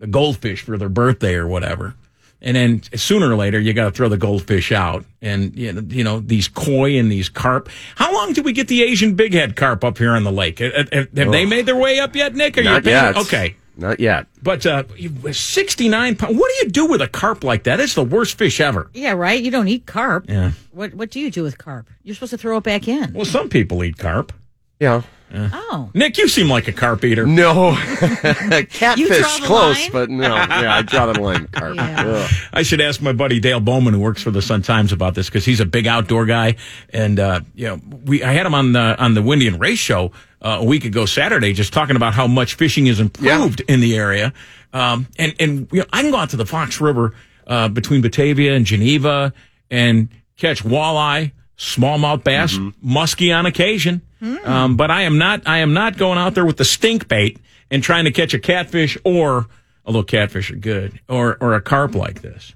a 0.00 0.06
goldfish 0.06 0.62
for 0.62 0.76
their 0.78 0.90
birthday 0.90 1.34
or 1.34 1.46
whatever, 1.48 1.94
and 2.42 2.56
then 2.56 2.82
sooner 2.94 3.30
or 3.30 3.36
later 3.36 3.58
you 3.58 3.72
got 3.72 3.84
to 3.84 3.90
throw 3.90 4.08
the 4.08 4.16
goldfish 4.18 4.72
out. 4.72 5.04
And 5.22 5.56
you 5.56 5.72
know, 5.72 5.82
you 5.88 6.04
know 6.04 6.20
these 6.20 6.48
koi 6.48 6.98
and 6.98 7.10
these 7.10 7.28
carp. 7.28 7.68
How 7.96 8.12
long 8.14 8.32
did 8.32 8.44
we 8.44 8.52
get 8.52 8.68
the 8.68 8.82
Asian 8.82 9.16
bighead 9.16 9.56
carp 9.56 9.82
up 9.84 9.98
here 9.98 10.12
on 10.12 10.24
the 10.24 10.32
lake? 10.32 10.60
Uh, 10.60 10.66
uh, 10.66 10.84
Have, 10.92 11.16
have 11.16 11.32
they 11.32 11.46
made 11.46 11.66
their 11.66 11.76
way 11.76 11.98
up 11.98 12.14
yet, 12.14 12.34
Nick? 12.34 12.56
Are 12.58 12.62
Not 12.62 12.84
paying- 12.84 12.94
yet. 12.94 13.16
Okay. 13.16 13.56
Not 13.78 14.00
yet. 14.00 14.26
But 14.42 14.64
uh, 14.64 14.84
69 15.32 16.16
pounds. 16.16 16.36
What 16.38 16.50
do 16.50 16.64
you 16.66 16.70
do 16.70 16.86
with 16.86 17.02
a 17.02 17.08
carp 17.08 17.44
like 17.44 17.64
that? 17.64 17.78
It's 17.78 17.94
the 17.94 18.02
worst 18.04 18.38
fish 18.38 18.58
ever. 18.60 18.90
Yeah, 18.94 19.12
right. 19.12 19.42
You 19.42 19.50
don't 19.50 19.68
eat 19.68 19.84
carp. 19.86 20.24
Yeah. 20.28 20.52
What 20.72 20.94
What 20.94 21.10
do 21.10 21.20
you 21.20 21.30
do 21.30 21.42
with 21.42 21.58
carp? 21.58 21.90
You're 22.02 22.14
supposed 22.14 22.30
to 22.30 22.38
throw 22.38 22.56
it 22.56 22.64
back 22.64 22.88
in. 22.88 23.12
Well, 23.12 23.24
some 23.26 23.48
people 23.48 23.84
eat 23.84 23.98
carp. 23.98 24.32
Yeah. 24.80 25.02
Oh, 25.34 25.90
Nick, 25.92 26.16
you 26.18 26.28
seem 26.28 26.48
like 26.48 26.68
a 26.68 26.72
carp 26.72 27.04
eater. 27.04 27.26
No. 27.26 27.76
You 27.96 28.64
Catfish, 28.68 29.40
close, 29.40 29.82
line? 29.82 29.92
but 29.92 30.08
no. 30.08 30.34
Yeah, 30.34 30.76
I 30.76 30.82
draw 30.82 31.12
the 31.12 31.20
line. 31.20 31.46
Carp. 31.48 31.74
Yeah. 31.76 32.28
I 32.52 32.62
should 32.62 32.80
ask 32.80 33.02
my 33.02 33.12
buddy 33.12 33.40
Dale 33.40 33.60
Bowman, 33.60 33.92
who 33.94 34.00
works 34.00 34.22
for 34.22 34.30
the 34.30 34.40
Sun 34.40 34.62
Times, 34.62 34.92
about 34.92 35.14
this 35.14 35.26
because 35.28 35.44
he's 35.44 35.60
a 35.60 35.66
big 35.66 35.86
outdoor 35.86 36.26
guy. 36.26 36.56
And 36.90 37.18
uh, 37.18 37.40
you 37.54 37.66
know, 37.66 37.80
we 38.04 38.22
I 38.22 38.32
had 38.32 38.46
him 38.46 38.54
on 38.54 38.72
the 38.72 38.96
on 39.02 39.14
the 39.14 39.22
Wendy 39.22 39.48
and 39.48 39.60
Ray's 39.60 39.78
show 39.78 40.12
uh, 40.40 40.58
a 40.60 40.64
week 40.64 40.84
ago 40.84 41.06
Saturday, 41.06 41.52
just 41.52 41.72
talking 41.72 41.96
about 41.96 42.14
how 42.14 42.26
much 42.26 42.54
fishing 42.54 42.86
is 42.86 43.00
improved 43.00 43.60
in 43.68 43.80
the 43.80 43.96
area. 43.96 44.32
Um, 44.72 45.06
and 45.18 45.34
and 45.40 45.68
you 45.72 45.80
know, 45.80 45.86
I 45.92 46.02
can 46.02 46.12
go 46.12 46.18
out 46.18 46.30
to 46.30 46.36
the 46.36 46.46
Fox 46.46 46.80
River 46.80 47.14
uh, 47.46 47.68
between 47.68 48.00
Batavia 48.00 48.54
and 48.54 48.64
Geneva 48.64 49.32
and 49.70 50.08
catch 50.36 50.62
walleye, 50.62 51.32
smallmouth 51.58 52.24
bass, 52.24 52.56
muskie 52.84 53.36
on 53.36 53.46
occasion. 53.46 54.02
Um, 54.44 54.76
but 54.76 54.90
I 54.90 55.02
am 55.02 55.18
not 55.18 55.46
I 55.46 55.58
am 55.58 55.72
not 55.72 55.96
going 55.96 56.18
out 56.18 56.34
there 56.34 56.44
with 56.46 56.56
the 56.56 56.64
stink 56.64 57.06
bait 57.08 57.38
and 57.70 57.82
trying 57.82 58.04
to 58.04 58.10
catch 58.10 58.34
a 58.34 58.38
catfish 58.38 58.98
or 59.04 59.46
although 59.84 60.02
catfish 60.02 60.50
are 60.50 60.56
good 60.56 60.98
or 61.08 61.36
or 61.40 61.54
a 61.54 61.60
carp 61.60 61.94
like 61.94 62.22
this. 62.22 62.54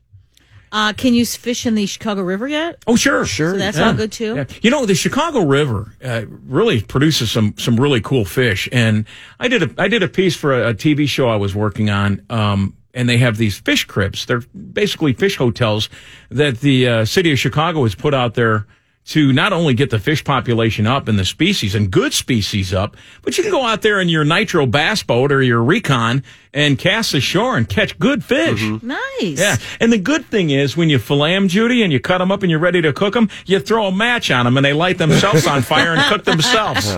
uh, 0.73 0.93
can 0.93 1.15
you 1.15 1.25
fish 1.27 1.67
in 1.67 1.75
the 1.75 1.87
Chicago 1.87 2.23
River 2.23 2.47
yet? 2.49 2.83
Oh, 2.87 2.97
sure, 2.97 3.25
sure. 3.27 3.53
So 3.53 3.59
that's 3.59 3.79
all 3.79 3.93
good 3.93 4.13
too. 4.13 4.37
Yeah. 4.37 4.45
You 4.63 4.71
know, 4.71 4.87
the 4.87 4.95
Chicago 4.95 5.45
River 5.45 5.95
uh, 6.05 6.23
really 6.29 6.81
produces 6.81 7.31
some 7.31 7.55
some 7.59 7.79
really 7.79 8.01
cool 8.01 8.25
fish, 8.25 8.69
and 8.73 9.05
I 9.39 9.49
did 9.49 9.63
a 9.63 9.71
I 9.83 9.89
did 9.89 10.03
a 10.03 10.09
piece 10.09 10.35
for 10.37 10.53
a, 10.53 10.71
a 10.71 10.75
TV 10.75 11.09
show 11.09 11.29
I 11.29 11.37
was 11.37 11.55
working 11.55 11.91
on. 11.91 12.23
Um, 12.31 12.77
and 12.93 13.09
they 13.09 13.19
have 13.19 13.37
these 13.37 13.57
fish 13.57 13.85
cribs. 13.85 14.27
They're 14.27 14.41
basically 14.73 15.13
fish 15.13 15.37
hotels 15.37 15.89
that 16.29 16.59
the 16.59 16.89
uh, 16.89 17.05
city 17.05 17.31
of 17.31 17.39
Chicago 17.39 17.85
has 17.85 17.95
put 17.95 18.15
out 18.15 18.35
there 18.35 18.67
to 19.07 19.33
not 19.33 19.53
only 19.53 19.75
get 19.75 19.91
the 19.91 19.99
fish 19.99 20.23
population 20.23 20.87
up 20.87 21.09
and 21.09 21.19
the 21.19 21.25
species 21.25 21.75
and 21.75 21.91
good 21.91 22.13
species 22.13 22.73
up, 22.73 22.97
but 23.23 23.37
you 23.37 23.43
can 23.43 23.51
go 23.51 23.65
out 23.65 23.83
there 23.83 24.01
in 24.01 24.09
your 24.09 24.25
nitro 24.25 24.67
bass 24.67 25.03
boat 25.03 25.33
or 25.33 25.43
your 25.43 25.63
recon 25.63 26.23
and 26.53 26.79
cast 26.79 27.15
ashore 27.15 27.57
and 27.57 27.69
catch 27.69 27.99
good 27.99 28.23
fish. 28.23 28.61
Mm-hmm. 28.61 28.87
Nice. 28.87 29.39
Yeah, 29.39 29.57
and 29.81 29.93
the 29.93 29.99
good 29.99 30.27
thing 30.27 30.51
is 30.51 30.77
when 30.77 30.91
you 30.91 30.99
fillet 30.99 31.35
them, 31.35 31.49
Judy, 31.49 31.83
and 31.83 31.93
you 31.93 31.99
cut 31.99 32.19
them 32.19 32.31
up 32.31 32.43
and 32.43 32.51
you're 32.51 32.61
ready 32.61 32.83
to 32.83 32.93
cook 32.93 33.15
them, 33.15 33.29
you 33.47 33.59
throw 33.59 33.87
a 33.87 33.93
match 33.93 34.31
on 34.31 34.45
them 34.45 34.57
and 34.57 34.65
they 34.65 34.73
light 34.75 34.99
themselves 34.99 35.47
on 35.47 35.63
fire 35.63 35.95
and 35.95 36.03
cook 36.03 36.25
themselves. 36.25 36.95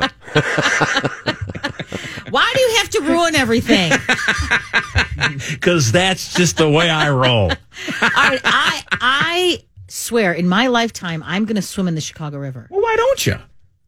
Why 2.30 2.50
do 2.54 2.60
you 2.60 2.74
have 2.78 2.88
to 2.90 3.00
ruin 3.00 3.34
everything? 3.34 3.92
Because 5.50 5.92
that's 5.92 6.34
just 6.34 6.56
the 6.56 6.68
way 6.68 6.90
I 6.90 7.08
roll. 7.10 7.50
all 7.50 7.50
right, 8.02 8.40
I 8.44 8.82
I 8.90 9.62
swear 9.92 10.32
in 10.32 10.48
my 10.48 10.66
lifetime 10.68 11.22
I'm 11.26 11.44
going 11.44 11.56
to 11.56 11.62
swim 11.62 11.88
in 11.88 11.94
the 11.94 12.00
Chicago 12.00 12.38
River. 12.38 12.66
Well, 12.70 12.80
why 12.80 12.96
don't 12.96 13.26
you? 13.26 13.36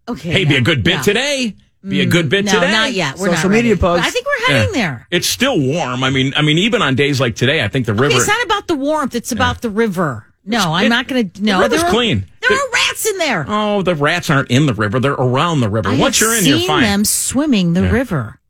Okay. 0.09 0.31
Hey, 0.31 0.45
be 0.45 0.57
a 0.57 0.61
good 0.61 0.85
bit 0.85 0.97
no. 0.97 1.03
today. 1.03 1.57
Be 1.87 2.01
a 2.01 2.07
good 2.07 2.31
bit 2.31 2.47
No, 2.47 2.53
today. 2.53 2.73
not 2.73 2.93
yet. 2.95 3.19
We're 3.19 3.27
Social 3.35 3.51
not 3.51 3.57
media 3.57 3.73
ready. 3.73 3.81
posts. 3.81 4.07
I 4.07 4.11
think 4.11 4.25
we're 4.27 4.47
heading 4.55 4.73
there. 4.73 5.07
It's 5.11 5.27
still 5.27 5.61
warm. 5.61 6.03
I 6.03 6.09
mean, 6.09 6.33
I 6.35 6.41
mean, 6.41 6.57
even 6.59 6.81
on 6.81 6.95
days 6.95 7.21
like 7.21 7.37
today, 7.37 7.63
I 7.63 7.69
think 7.69 7.85
the 7.85 7.93
river. 7.93 8.17
It's 8.17 8.27
not 8.27 8.43
about 8.45 8.69
the 8.69 8.75
warmth. 8.75 9.15
It's 9.15 9.33
about 9.33 9.61
the 9.61 9.69
river. 9.69 10.25
No, 10.47 10.73
I'm 10.73 10.87
it- 10.87 10.89
not 10.89 11.09
going 11.09 11.29
to. 11.31 11.43
No, 11.43 11.61
river's 11.61 11.81
there 11.81 11.89
are, 11.89 11.93
clean. 11.93 12.25
There 12.41 12.49
The- 12.51 12.55
are 12.55 12.71
rats 12.73 13.07
in 13.07 13.19
there. 13.19 13.45
Oh, 13.47 13.83
the 13.83 13.95
rats 13.95 14.31
aren't 14.31 14.51
in 14.51 14.65
the 14.65 14.73
river; 14.75 14.99
they're 14.99 15.13
around 15.13 15.61
the 15.61 15.69
river. 15.69 15.91
I 15.91 15.99
Once 15.99 16.21
you're 16.23 16.35
in, 16.35 16.45
seen 16.45 16.57
you're 16.59 16.67
fine. 16.67 16.83
them 16.85 17.05
swimming 17.05 17.75
the 17.75 17.83
river. 17.91 18.41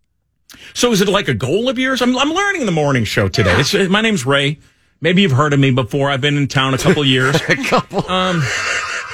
So, 0.74 0.92
is 0.92 1.00
it 1.00 1.08
like 1.08 1.26
a 1.26 1.34
goal 1.34 1.68
of 1.68 1.76
yours? 1.78 2.02
I'm, 2.02 2.16
I'm 2.16 2.30
learning 2.30 2.66
the 2.66 2.72
morning 2.72 3.02
show 3.04 3.28
today. 3.28 3.58
It's, 3.58 3.74
uh, 3.74 3.86
my 3.90 4.00
name's 4.00 4.24
Ray. 4.24 4.58
Maybe 5.00 5.22
you've 5.22 5.32
heard 5.32 5.52
of 5.52 5.60
me 5.60 5.70
before. 5.70 6.10
I've 6.10 6.20
been 6.20 6.36
in 6.36 6.48
town 6.48 6.74
a 6.74 6.78
couple 6.78 7.04
years. 7.04 7.34
A 7.48 7.56
couple. 7.56 8.08
Um, 8.10 8.42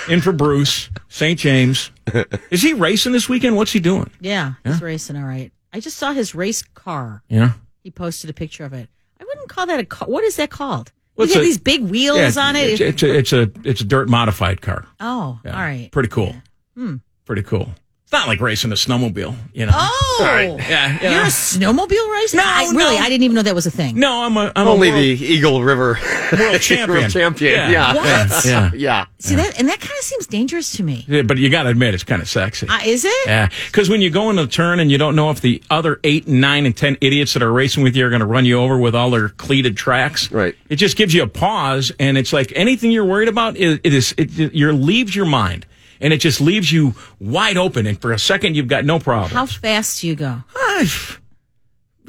in 0.09 0.21
for 0.21 0.33
Bruce 0.33 0.89
St. 1.09 1.39
James. 1.39 1.91
Is 2.51 2.63
he 2.63 2.75
racing 2.75 3.13
this 3.13 3.29
weekend? 3.29 3.57
What's 3.57 3.73
he 3.73 3.81
doing? 3.81 4.11
Yeah, 4.21 4.55
he's 4.65 4.81
racing. 4.81 5.17
All 5.17 5.25
right. 5.25 5.53
I 5.73 5.81
just 5.81 5.97
saw 5.99 6.13
his 6.13 6.35
race 6.35 6.63
car. 6.75 7.23
Yeah. 7.29 7.53
He 7.83 7.91
posted 7.91 8.31
a 8.31 8.33
picture 8.33 8.65
of 8.65 8.73
it. 8.73 8.89
I 9.21 9.25
wouldn't 9.25 9.49
call 9.49 9.67
that 9.67 9.81
a 9.81 9.85
car. 9.85 10.09
What 10.09 10.25
is 10.25 10.37
that 10.37 10.51
called? 10.51 10.93
Well, 11.17 11.27
Look 11.27 11.29
it's 11.31 11.37
at 11.37 11.43
a- 11.43 11.45
these 11.45 11.59
big 11.59 11.83
wheels 11.83 12.37
on 12.37 12.57
it. 12.57 12.81
It's, 12.81 12.81
it's 12.81 13.03
a 13.03 13.15
it's 13.19 13.33
a 13.33 13.51
it's 13.65 13.81
a 13.81 13.85
dirt 13.85 14.09
modified 14.09 14.63
car. 14.63 14.87
oh, 15.01 15.39
Yeah. 15.45 15.55
all 15.55 15.61
right. 15.61 15.91
Pretty 15.93 16.09
cool. 16.09 16.35
Hmm. 16.75 16.97
Pretty 17.27 17.43
cool. 17.43 17.69
It's 18.11 18.19
not 18.19 18.27
like 18.27 18.41
racing 18.41 18.73
a 18.73 18.75
snowmobile, 18.75 19.37
you 19.55 19.67
know. 19.67 19.73
Oh, 19.73 20.19
right. 20.23 20.49
Yeah, 20.69 20.99
yeah. 21.01 21.13
you're 21.13 21.23
a 21.23 21.27
snowmobile 21.27 22.13
racer? 22.13 22.39
No, 22.39 22.43
I, 22.45 22.63
really, 22.75 22.97
no. 22.97 23.03
I 23.03 23.09
didn't 23.09 23.23
even 23.23 23.37
know 23.37 23.43
that 23.43 23.55
was 23.55 23.67
a 23.67 23.71
thing. 23.71 24.01
No, 24.01 24.25
I'm 24.25 24.37
a 24.37 24.51
I'm 24.57 24.67
Only 24.67 24.89
a 24.89 24.91
world, 24.91 25.05
the 25.05 25.25
Eagle 25.27 25.63
River 25.63 25.97
world 26.37 26.61
champion. 26.61 27.03
World 27.03 27.13
champion. 27.13 27.53
Yeah. 27.53 27.71
Yeah. 27.71 27.95
What? 27.95 28.45
Yeah. 28.45 28.71
Yeah. 28.75 29.07
See 29.21 29.37
that, 29.37 29.61
and 29.61 29.69
that 29.69 29.79
kind 29.79 29.93
of 29.97 30.05
seems 30.05 30.27
dangerous 30.27 30.73
to 30.73 30.83
me. 30.83 31.05
Yeah, 31.07 31.23
but 31.23 31.39
you 31.39 31.51
got 31.51 31.63
to 31.65 31.69
admit 31.69 31.95
it's 31.95 32.03
kind 32.03 32.21
of 32.21 32.29
sexy. 32.29 32.67
Uh, 32.67 32.81
is 32.85 33.05
it? 33.05 33.27
Yeah, 33.27 33.49
because 33.67 33.89
when 33.89 34.01
you 34.01 34.11
go 34.11 34.29
in 34.31 34.35
the 34.35 34.49
turn 34.49 34.81
and 34.81 34.91
you 34.91 34.99
don't 34.99 35.15
know 35.15 35.31
if 35.31 35.41
the 35.41 35.63
other 35.71 36.01
eight 36.03 36.27
nine 36.27 36.67
and 36.67 36.77
ten 36.77 36.99
idiots 37.01 37.35
that 37.35 37.45
are 37.45 37.53
racing 37.53 37.85
with 37.85 37.95
you 37.95 38.05
are 38.07 38.11
going 38.11 38.21
to 38.21 38.27
run 38.27 38.45
you 38.45 38.59
over 38.59 38.77
with 38.77 38.97
all 38.97 39.11
their 39.11 39.29
cleated 39.29 39.77
tracks, 39.77 40.33
Right. 40.33 40.57
It 40.69 40.77
just 40.77 40.97
gives 40.97 41.15
you 41.15 41.23
a 41.23 41.29
pause, 41.29 41.93
and 42.01 42.19
it's 42.19 42.33
like 42.33 42.53
anything 42.57 42.91
you're 42.91 43.05
worried 43.05 43.29
about, 43.29 43.57
it, 43.57 43.81
it 43.85 43.95
is 43.95 44.15
it, 44.19 44.37
it 44.37 44.53
your 44.53 44.73
leaves 44.73 45.15
your 45.15 45.27
mind, 45.27 45.65
and 46.01 46.13
it 46.13 46.19
just 46.19 46.41
leaves 46.41 46.73
you 46.73 46.95
wide 47.19 47.57
open, 47.57 47.87
and 47.87 48.01
for 48.01 48.13
a 48.13 48.19
second 48.19 48.57
you've 48.57 48.69
got 48.69 48.85
no 48.85 48.99
problem. 48.99 49.31
How 49.31 49.47
fast 49.47 50.01
do 50.01 50.09
you 50.09 50.15
go? 50.15 50.43
Ah, 50.57 51.19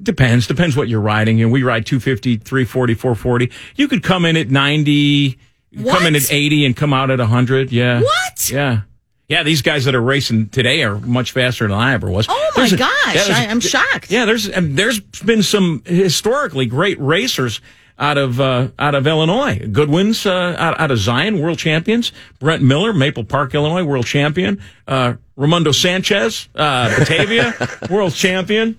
depends. 0.02 0.48
Depends 0.48 0.76
what 0.76 0.88
you're 0.88 1.02
riding. 1.02 1.42
And 1.42 1.52
we 1.52 1.64
ride 1.64 1.86
250, 1.86 2.38
340, 2.38 2.94
440. 2.96 3.52
You 3.76 3.88
could 3.88 4.04
come 4.04 4.26
in 4.26 4.38
at 4.38 4.50
90, 4.50 5.38
come 5.86 6.06
in 6.06 6.16
at 6.16 6.32
80 6.32 6.66
and 6.66 6.76
come 6.76 6.94
out 6.94 7.12
at 7.12 7.20
100. 7.20 7.72
Yeah. 7.72 8.02
What? 8.02 8.50
Yeah. 8.52 8.82
Yeah, 9.28 9.44
these 9.44 9.62
guys 9.62 9.86
that 9.86 9.96
are 9.96 10.02
racing 10.02 10.50
today 10.50 10.84
are 10.84 10.98
much 11.00 11.32
faster 11.32 11.66
than 11.66 11.78
I 11.78 11.94
ever 11.94 12.10
was. 12.12 12.26
Oh 12.30 12.52
my 12.58 12.66
a- 12.68 12.76
gosh, 12.76 12.90
yeah, 13.08 13.14
there's 13.14 13.30
I, 13.30 13.44
a- 13.46 13.48
I'm 13.50 13.60
shocked. 13.62 14.12
Yeah, 14.12 14.26
there's 14.26 14.50
there's 14.54 15.00
been 15.00 15.42
some 15.42 15.84
historically 15.86 16.66
great 16.66 17.00
racers 17.00 17.62
out 18.00 18.18
of 18.18 18.40
uh, 18.40 18.70
out 18.80 18.96
of 18.96 19.08
Illinois. 19.08 19.68
Goodwin's 19.72 20.26
uh, 20.26 20.56
out, 20.58 20.80
out 20.80 20.92
of 20.92 20.98
Zion, 20.98 21.42
world 21.42 21.58
champions. 21.60 22.12
Brent 22.40 22.64
Miller, 22.64 22.94
Maple 22.94 23.24
Park, 23.24 23.54
Illinois, 23.54 23.84
world 23.84 24.06
champion. 24.06 24.62
Uh, 24.88 25.16
Ramondo 25.38 25.74
Sanchez, 25.74 26.50
uh, 26.56 26.98
Batavia, 27.00 27.54
world 27.90 28.14
champion. 28.14 28.78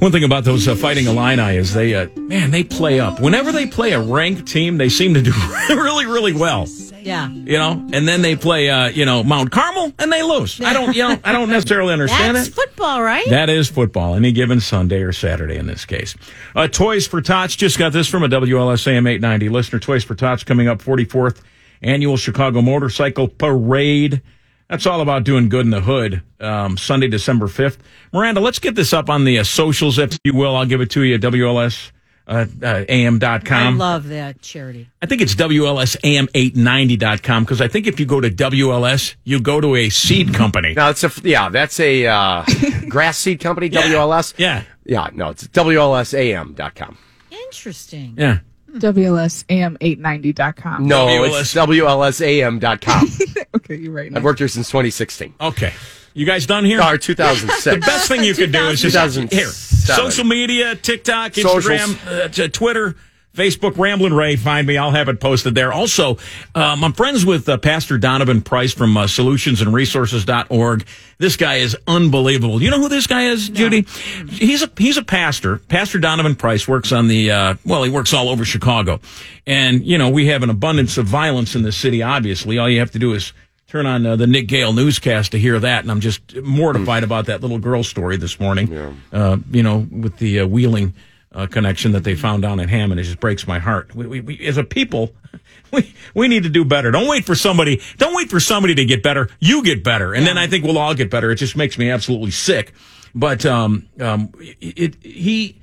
One 0.00 0.12
thing 0.12 0.24
about 0.24 0.44
those 0.44 0.66
uh, 0.66 0.74
fighting 0.74 1.06
Illini 1.06 1.56
is 1.56 1.74
they, 1.74 1.94
uh, 1.94 2.08
man, 2.16 2.50
they 2.50 2.64
play 2.64 3.00
up. 3.00 3.20
Whenever 3.20 3.52
they 3.52 3.66
play 3.66 3.92
a 3.92 4.00
ranked 4.00 4.48
team, 4.48 4.78
they 4.78 4.88
seem 4.88 5.12
to 5.12 5.20
do 5.20 5.30
really, 5.68 6.06
really 6.06 6.32
well. 6.32 6.66
Yeah. 7.02 7.28
You 7.28 7.58
know, 7.58 7.72
and 7.92 8.08
then 8.08 8.22
they 8.22 8.34
play, 8.34 8.70
uh, 8.70 8.88
you 8.88 9.04
know, 9.04 9.22
Mount 9.22 9.50
Carmel 9.50 9.92
and 9.98 10.10
they 10.10 10.22
lose. 10.22 10.58
I 10.60 10.72
don't, 10.72 10.96
you 10.96 11.06
know, 11.06 11.18
I 11.22 11.32
don't 11.32 11.50
necessarily 11.50 11.92
understand 11.92 12.34
That's 12.34 12.48
it. 12.48 12.54
football, 12.54 13.02
right? 13.02 13.28
That 13.28 13.50
is 13.50 13.68
football, 13.68 14.14
any 14.14 14.32
given 14.32 14.60
Sunday 14.60 15.02
or 15.02 15.12
Saturday 15.12 15.56
in 15.56 15.66
this 15.66 15.84
case. 15.84 16.14
Uh, 16.56 16.66
Toys 16.66 17.06
for 17.06 17.20
Tots 17.20 17.54
just 17.54 17.78
got 17.78 17.92
this 17.92 18.08
from 18.08 18.22
a 18.22 18.28
WLSAM 18.28 19.06
890 19.06 19.48
listener. 19.50 19.78
Toys 19.80 20.02
for 20.02 20.14
Tots 20.14 20.44
coming 20.44 20.66
up 20.66 20.78
44th 20.82 21.42
annual 21.82 22.16
Chicago 22.16 22.62
Motorcycle 22.62 23.28
Parade. 23.28 24.22
That's 24.70 24.86
all 24.86 25.00
about 25.00 25.24
doing 25.24 25.48
good 25.48 25.66
in 25.66 25.70
the 25.70 25.80
hood. 25.80 26.22
Um, 26.38 26.76
Sunday, 26.76 27.08
December 27.08 27.48
5th. 27.48 27.78
Miranda, 28.12 28.40
let's 28.40 28.60
get 28.60 28.76
this 28.76 28.92
up 28.92 29.10
on 29.10 29.24
the 29.24 29.40
uh, 29.40 29.44
socials, 29.44 29.98
if 29.98 30.16
you 30.22 30.32
will. 30.32 30.54
I'll 30.54 30.64
give 30.64 30.80
it 30.80 30.92
to 30.92 31.02
you 31.02 31.16
at 31.16 31.20
WLS. 31.20 31.90
Uh, 32.24 32.46
uh, 32.62 32.84
am.com. 32.88 33.42
I 33.50 33.70
love 33.70 34.06
that 34.08 34.40
charity. 34.40 34.88
I 35.02 35.06
think 35.06 35.22
it's 35.22 35.34
WLSAM890.com 35.34 37.42
because 37.42 37.60
I 37.60 37.66
think 37.66 37.88
if 37.88 37.98
you 37.98 38.06
go 38.06 38.20
to 38.20 38.30
WLS, 38.30 39.16
you 39.24 39.40
go 39.40 39.60
to 39.60 39.74
a 39.74 39.88
seed 39.88 40.32
company. 40.34 40.74
No, 40.74 40.90
it's 40.90 41.02
a 41.02 41.10
yeah. 41.24 41.48
That's 41.48 41.80
a 41.80 42.06
uh, 42.06 42.44
grass 42.88 43.18
seed 43.18 43.40
company. 43.40 43.70
WLS. 43.70 44.34
Yeah. 44.36 44.62
Yeah. 44.84 45.10
No, 45.12 45.30
it's 45.30 45.48
WLSAM.com. 45.48 46.96
Interesting. 47.32 48.14
Yeah. 48.16 48.38
WLSAM890.com. 48.74 50.86
No, 50.86 51.06
WLS. 51.06 51.40
it's 51.40 51.54
WLSAM.com. 51.54 53.08
Okay, 53.56 53.74
you're 53.76 53.92
right. 53.92 54.10
Now. 54.12 54.18
I've 54.18 54.24
worked 54.24 54.38
here 54.38 54.46
since 54.48 54.68
2016. 54.68 55.34
Okay. 55.40 55.72
You 56.14 56.24
guys 56.24 56.46
done 56.46 56.64
here? 56.64 56.80
Or 56.82 56.96
2006. 56.96 57.64
The 57.64 57.80
best 57.80 58.06
thing 58.08 58.22
you 58.22 58.34
could 58.34 58.52
do 58.52 58.68
is 58.68 58.80
just 58.80 58.94
2007. 58.94 59.28
here. 59.36 59.48
Social 59.48 60.24
media, 60.24 60.76
TikTok, 60.76 61.32
Instagram, 61.32 61.98
uh, 62.06 62.28
t- 62.28 62.48
Twitter, 62.48 62.94
Facebook, 63.40 63.78
Ramblin' 63.78 64.12
Ray. 64.12 64.36
Find 64.36 64.66
me. 64.66 64.76
I'll 64.76 64.90
have 64.90 65.08
it 65.08 65.18
posted 65.18 65.54
there. 65.54 65.72
Also, 65.72 66.18
um, 66.54 66.84
I'm 66.84 66.92
friends 66.92 67.24
with 67.24 67.48
uh, 67.48 67.56
Pastor 67.56 67.96
Donovan 67.96 68.42
Price 68.42 68.74
from 68.74 68.94
uh, 68.98 69.04
solutionsandresources.org. 69.04 70.86
This 71.16 71.36
guy 71.36 71.56
is 71.56 71.74
unbelievable. 71.86 72.62
You 72.62 72.70
know 72.70 72.78
who 72.78 72.90
this 72.90 73.06
guy 73.06 73.28
is, 73.28 73.48
Judy? 73.48 73.86
He's 74.28 74.62
a 74.62 74.70
he's 74.76 74.98
a 74.98 75.02
pastor. 75.02 75.56
Pastor 75.56 75.98
Donovan 75.98 76.34
Price 76.34 76.68
works 76.68 76.92
on 76.92 77.08
the 77.08 77.30
uh, 77.30 77.54
well, 77.64 77.82
he 77.82 77.88
works 77.88 78.12
all 78.12 78.28
over 78.28 78.44
Chicago, 78.44 79.00
and 79.46 79.86
you 79.86 79.96
know 79.96 80.10
we 80.10 80.26
have 80.26 80.42
an 80.42 80.50
abundance 80.50 80.98
of 80.98 81.06
violence 81.06 81.54
in 81.54 81.62
the 81.62 81.72
city. 81.72 82.02
Obviously, 82.02 82.58
all 82.58 82.68
you 82.68 82.80
have 82.80 82.90
to 82.90 82.98
do 82.98 83.14
is 83.14 83.32
turn 83.68 83.86
on 83.86 84.04
uh, 84.04 84.16
the 84.16 84.26
Nick 84.26 84.48
Gale 84.48 84.74
newscast 84.74 85.32
to 85.32 85.38
hear 85.38 85.58
that, 85.58 85.82
and 85.82 85.90
I'm 85.90 86.00
just 86.00 86.36
mortified 86.36 87.04
about 87.04 87.24
that 87.26 87.40
little 87.40 87.58
girl 87.58 87.82
story 87.84 88.18
this 88.18 88.38
morning. 88.38 88.68
Uh, 89.12 89.38
you 89.50 89.62
know, 89.62 89.86
with 89.90 90.18
the 90.18 90.40
uh, 90.40 90.46
Wheeling 90.46 90.92
uh, 91.32 91.46
connection 91.46 91.92
that 91.92 92.04
they 92.04 92.14
found 92.14 92.42
down 92.42 92.58
in 92.58 92.68
Hammond, 92.68 93.00
it 93.00 93.04
just 93.04 93.20
breaks 93.20 93.46
my 93.46 93.58
heart. 93.58 93.94
We, 93.94 94.06
we, 94.06 94.20
we, 94.20 94.46
as 94.46 94.56
a 94.56 94.64
people, 94.64 95.14
we 95.72 95.94
we 96.14 96.28
need 96.28 96.42
to 96.42 96.48
do 96.48 96.64
better. 96.64 96.90
Don't 96.90 97.08
wait 97.08 97.24
for 97.24 97.34
somebody. 97.34 97.80
Don't 97.98 98.14
wait 98.14 98.30
for 98.30 98.40
somebody 98.40 98.74
to 98.74 98.84
get 98.84 99.02
better. 99.02 99.28
You 99.38 99.62
get 99.62 99.84
better, 99.84 100.12
and 100.12 100.26
then 100.26 100.38
I 100.38 100.46
think 100.46 100.64
we'll 100.64 100.78
all 100.78 100.94
get 100.94 101.10
better. 101.10 101.30
It 101.30 101.36
just 101.36 101.56
makes 101.56 101.78
me 101.78 101.90
absolutely 101.90 102.32
sick. 102.32 102.72
But 103.14 103.44
um, 103.46 103.88
um, 104.00 104.32
it, 104.38 104.78
it 104.78 105.02
he 105.02 105.60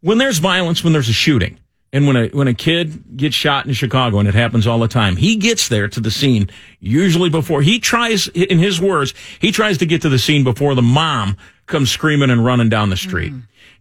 when 0.00 0.18
there's 0.18 0.38
violence, 0.38 0.84
when 0.84 0.92
there's 0.92 1.08
a 1.08 1.14
shooting, 1.14 1.58
and 1.92 2.06
when 2.06 2.16
a 2.16 2.28
when 2.28 2.46
a 2.46 2.54
kid 2.54 3.16
gets 3.16 3.34
shot 3.34 3.66
in 3.66 3.72
Chicago, 3.72 4.18
and 4.18 4.28
it 4.28 4.34
happens 4.34 4.66
all 4.66 4.78
the 4.78 4.88
time, 4.88 5.16
he 5.16 5.36
gets 5.36 5.68
there 5.68 5.88
to 5.88 6.00
the 6.00 6.10
scene 6.10 6.50
usually 6.78 7.30
before 7.30 7.62
he 7.62 7.80
tries. 7.80 8.28
In 8.28 8.58
his 8.58 8.80
words, 8.80 9.12
he 9.40 9.50
tries 9.50 9.78
to 9.78 9.86
get 9.86 10.02
to 10.02 10.08
the 10.08 10.18
scene 10.18 10.44
before 10.44 10.76
the 10.76 10.82
mom 10.82 11.36
comes 11.66 11.90
screaming 11.90 12.30
and 12.30 12.44
running 12.44 12.68
down 12.68 12.90
the 12.90 12.96
street, 12.96 13.32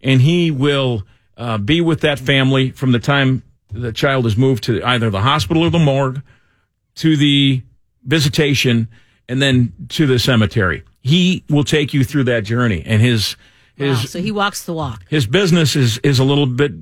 and 0.02 0.22
he 0.22 0.50
will 0.50 1.04
uh, 1.40 1.58
be 1.58 1.82
with 1.82 2.02
that 2.02 2.20
family 2.20 2.70
from 2.72 2.92
the 2.92 3.00
time 3.00 3.42
the 3.72 3.92
child 3.94 4.26
is 4.28 4.36
moved 4.38 4.64
to 4.66 4.84
either 4.84 5.10
the 5.10 5.22
hospital 5.22 5.64
or 5.64 5.70
the 5.72 5.80
morgue, 5.80 6.22
to 6.96 7.16
the 7.18 7.64
visitation, 8.04 8.88
and 9.28 9.42
then 9.42 9.74
to 9.90 10.06
the 10.06 10.20
cemetery. 10.20 10.84
He 11.02 11.44
will 11.50 11.64
take 11.64 11.94
you 11.94 12.04
through 12.04 12.26
that 12.26 12.44
journey, 12.44 12.84
and 12.86 13.02
his 13.02 13.36
his 13.76 13.98
Wow, 14.00 14.04
so 14.06 14.20
he 14.22 14.32
walks 14.32 14.66
the 14.66 14.74
walk. 14.74 15.06
his 15.10 15.26
business 15.28 15.76
is 15.76 15.98
is 16.00 16.20
a 16.20 16.24
little 16.24 16.46
bit 16.46 16.74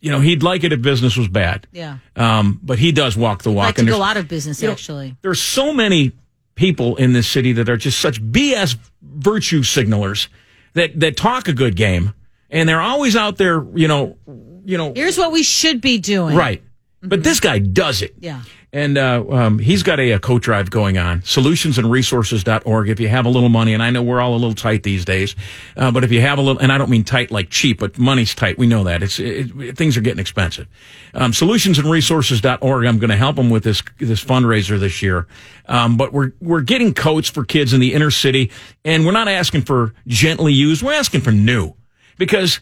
you 0.00 0.10
know 0.10 0.20
he'd 0.20 0.42
like 0.42 0.64
it 0.64 0.72
if 0.72 0.80
business 0.82 1.16
was 1.16 1.28
bad 1.28 1.66
Yeah. 1.72 1.98
um 2.16 2.60
but 2.62 2.78
he 2.78 2.92
does 2.92 3.16
walk 3.16 3.42
the 3.42 3.50
I'd 3.50 3.54
walk 3.56 3.64
like 3.66 3.74
to 3.76 3.80
and 3.82 3.88
go 3.88 3.98
there's, 3.98 4.08
out 4.10 4.16
of 4.16 4.28
business, 4.28 4.62
you 4.62 4.68
know, 4.68 4.72
actually. 4.72 5.16
there's 5.22 5.40
so 5.42 5.72
many 5.74 6.12
people 6.54 6.96
in 6.96 7.12
this 7.12 7.26
city 7.28 7.52
that 7.54 7.68
are 7.68 7.76
just 7.76 7.98
such 8.00 8.22
bs 8.22 8.76
virtue 9.02 9.60
signalers 9.62 10.28
that 10.74 10.98
that 11.00 11.16
talk 11.16 11.48
a 11.48 11.52
good 11.52 11.76
game 11.76 12.12
and 12.56 12.68
they're 12.68 12.80
always 12.82 13.14
out 13.16 13.36
there 13.36 13.64
you 13.74 13.88
know 13.88 14.16
you 14.64 14.76
know 14.78 14.92
Here's 14.94 15.18
what 15.18 15.30
we 15.32 15.42
should 15.42 15.80
be 15.80 15.98
doing. 15.98 16.34
right 16.36 16.62
but 17.02 17.22
this 17.22 17.38
guy 17.40 17.58
does 17.60 18.02
it 18.02 18.14
Yeah. 18.18 18.42
and 18.72 18.98
uh, 18.98 19.22
um, 19.30 19.58
he's 19.60 19.82
got 19.84 20.00
a, 20.00 20.12
a 20.12 20.18
coat 20.18 20.42
drive 20.42 20.70
going 20.70 20.98
on, 20.98 21.20
solutionsandresources.org. 21.22 22.88
If 22.88 22.98
you 23.00 23.08
have 23.08 23.26
a 23.26 23.28
little 23.28 23.48
money, 23.48 23.74
and 23.74 23.82
I 23.82 23.90
know 23.90 24.02
we're 24.02 24.20
all 24.20 24.32
a 24.32 24.40
little 24.40 24.54
tight 24.54 24.82
these 24.82 25.04
days, 25.04 25.36
uh, 25.76 25.90
but 25.92 26.02
if 26.04 26.10
you 26.10 26.20
have 26.20 26.38
a 26.38 26.42
little, 26.42 26.60
and 26.60 26.72
I 26.72 26.78
don't 26.78 26.90
mean 26.90 27.04
tight 27.04 27.30
like 27.30 27.48
cheap, 27.50 27.78
but 27.78 27.96
money's 27.98 28.34
tight. 28.34 28.58
We 28.58 28.66
know 28.66 28.82
that. 28.84 29.02
It's 29.04 29.18
it, 29.20 29.50
it- 29.60 29.76
Things 29.76 29.96
are 29.96 30.00
getting 30.00 30.18
expensive. 30.20 30.66
Um, 31.14 31.32
solutionsandresources.org. 31.32 32.86
I'm 32.86 32.98
going 32.98 33.10
to 33.10 33.16
help 33.16 33.36
them 33.36 33.50
with 33.50 33.62
this, 33.64 33.82
this 33.98 34.24
fundraiser 34.24 34.78
this 34.80 35.00
year. 35.02 35.26
Um, 35.66 35.96
but 35.96 36.12
we're, 36.12 36.32
we're 36.40 36.60
getting 36.62 36.92
coats 36.94 37.28
for 37.28 37.44
kids 37.44 37.72
in 37.72 37.80
the 37.80 37.94
inner 37.94 38.10
city, 38.10 38.50
and 38.84 39.06
we're 39.06 39.12
not 39.12 39.28
asking 39.28 39.62
for 39.62 39.94
gently 40.06 40.52
used. 40.52 40.82
We're 40.82 40.94
asking 40.94 41.20
for 41.20 41.30
new 41.32 41.74
because 42.18 42.60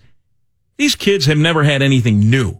these 0.77 0.95
kids 0.95 1.27
have 1.27 1.39
never 1.39 1.63
had 1.65 1.83
anything 1.83 2.31
new. 2.31 2.59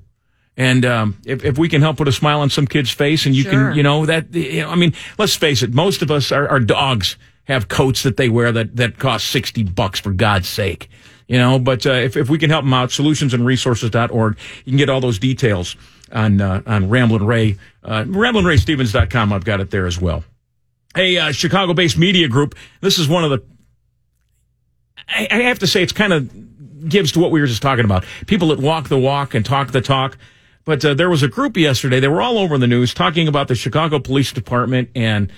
And 0.57 0.85
um, 0.85 1.19
if, 1.27 1.45
if 1.45 1.59
we 1.59 1.69
can 1.69 1.83
help 1.83 1.97
put 1.97 2.07
a 2.07 2.13
smile 2.13 2.41
on 2.41 2.49
some 2.49 2.67
kid's 2.67 2.91
face, 2.91 3.27
and 3.27 3.35
you 3.35 3.43
Sure. 3.43 3.53
can, 3.53 3.77
you 3.77 3.83
know, 3.83 4.07
that, 4.07 4.33
you 4.33 4.63
know, 4.63 4.71
I 4.71 4.77
mean, 4.77 4.95
let's 5.19 5.35
face 5.35 5.63
it, 5.63 5.75
most 5.75 6.01
of 6.01 6.11
us, 6.11 6.31
our, 6.31 6.49
our 6.49 6.61
dogs 6.61 7.17
have 7.45 7.69
coats 7.69 8.05
that 8.05 8.17
they 8.17 8.29
wear 8.29 8.53
that, 8.53 8.77
that 8.77 8.99
cost 8.99 9.27
60 9.29 9.65
bucks 9.65 9.99
for 9.99 10.13
God's 10.13 10.49
sake. 10.49 10.89
You 11.27 11.39
know, 11.39 11.59
but 11.59 11.87
uh, 11.87 11.93
if, 11.93 12.17
if 12.17 12.29
we 12.29 12.39
can 12.39 12.51
help 12.51 12.65
them 12.65 12.75
out, 12.75 12.91
solutionsandresources.org, 12.91 14.37
you 14.65 14.71
can 14.73 14.77
get 14.77 14.91
all 14.91 15.01
those 15.01 15.19
details 15.19 15.75
on 16.13 16.39
uh, 16.41 16.61
on 16.67 16.91
Ramblin' 16.91 17.25
Ray, 17.25 17.57
uh, 17.83 18.05
RamblinRayStevens.com. 18.05 19.33
I've 19.33 19.45
got 19.45 19.61
it 19.61 19.71
there 19.71 19.87
as 19.87 19.99
well. 19.99 20.23
A 20.95 21.17
uh, 21.17 21.33
Chicago 21.33 21.73
based 21.73 21.97
media 21.97 22.29
group. 22.29 22.55
This 22.83 22.99
is 22.99 23.09
one 23.09 23.25
of 23.25 23.31
the 23.31 23.43
I, 25.09 25.29
I 25.31 25.35
have 25.45 25.61
to 25.61 25.67
say 25.67 25.83
it's 25.83 25.93
kind 25.95 26.13
of 26.13 26.31
gives 26.89 27.13
to 27.13 27.21
what 27.21 27.31
we 27.31 27.41
were 27.41 27.47
just 27.47 27.63
talking 27.63 27.85
about. 27.85 28.05
People 28.27 28.49
that 28.49 28.59
walk 28.59 28.89
the 28.89 28.99
walk 28.99 29.35
and 29.35 29.45
talk 29.45 29.73
the 29.73 29.81
talk. 29.81 30.17
But 30.65 30.85
uh, 30.85 30.95
there 30.95 31.11
was 31.11 31.23
a 31.23 31.29
group 31.29 31.57
yesterday. 31.57 32.01
They 32.01 32.09
were 32.09 32.23
all 32.23 32.39
over 32.39 32.57
the 32.57 32.67
news 32.67 32.95
talking 32.95 33.29
about 33.29 33.49
the 33.49 33.55
Chicago 33.55 33.99
Police 33.99 34.33
Department 34.33 34.91
and 34.95 35.31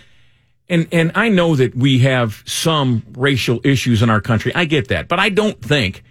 and 0.69 0.89
and 0.93 1.13
I 1.15 1.29
know 1.29 1.55
that 1.57 1.75
we 1.77 2.01
have 2.01 2.43
some 2.45 3.03
racial 3.17 3.61
issues 3.65 4.03
in 4.03 4.11
our 4.11 4.21
country. 4.21 4.53
I 4.55 4.65
get 4.65 4.89
that, 4.89 5.09
but 5.09 5.19
I 5.19 5.29
don't 5.29 5.61
think 5.61 6.03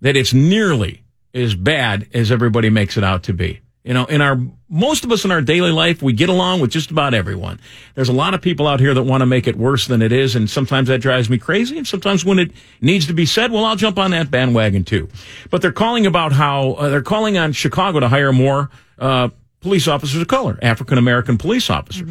that 0.00 0.16
it's 0.16 0.34
nearly 0.34 1.04
as 1.32 1.54
bad 1.54 2.08
as 2.12 2.32
everybody 2.32 2.70
makes 2.70 2.96
it 2.96 3.04
out 3.04 3.24
to 3.24 3.32
be. 3.32 3.60
You 3.90 3.94
know, 3.94 4.04
in 4.04 4.20
our 4.20 4.38
most 4.68 5.02
of 5.02 5.10
us 5.10 5.24
in 5.24 5.32
our 5.32 5.42
daily 5.42 5.72
life, 5.72 6.00
we 6.00 6.12
get 6.12 6.28
along 6.28 6.60
with 6.60 6.70
just 6.70 6.92
about 6.92 7.12
everyone. 7.12 7.58
There's 7.96 8.08
a 8.08 8.12
lot 8.12 8.34
of 8.34 8.40
people 8.40 8.68
out 8.68 8.78
here 8.78 8.94
that 8.94 9.02
want 9.02 9.22
to 9.22 9.26
make 9.26 9.48
it 9.48 9.56
worse 9.56 9.88
than 9.88 10.00
it 10.00 10.12
is, 10.12 10.36
and 10.36 10.48
sometimes 10.48 10.86
that 10.86 11.00
drives 11.00 11.28
me 11.28 11.38
crazy. 11.38 11.76
And 11.76 11.84
sometimes 11.84 12.24
when 12.24 12.38
it 12.38 12.52
needs 12.80 13.08
to 13.08 13.12
be 13.12 13.26
said, 13.26 13.50
well, 13.50 13.64
I'll 13.64 13.74
jump 13.74 13.98
on 13.98 14.12
that 14.12 14.30
bandwagon 14.30 14.84
too. 14.84 15.08
But 15.50 15.60
they're 15.60 15.72
calling 15.72 16.06
about 16.06 16.30
how 16.30 16.74
uh, 16.74 16.88
they're 16.88 17.02
calling 17.02 17.36
on 17.36 17.50
Chicago 17.50 17.98
to 17.98 18.06
hire 18.06 18.32
more 18.32 18.70
uh, 19.00 19.30
police 19.58 19.88
officers 19.88 20.22
of 20.22 20.28
color, 20.28 20.56
African 20.62 20.96
American 20.96 21.36
police 21.36 21.68
officers. 21.68 22.08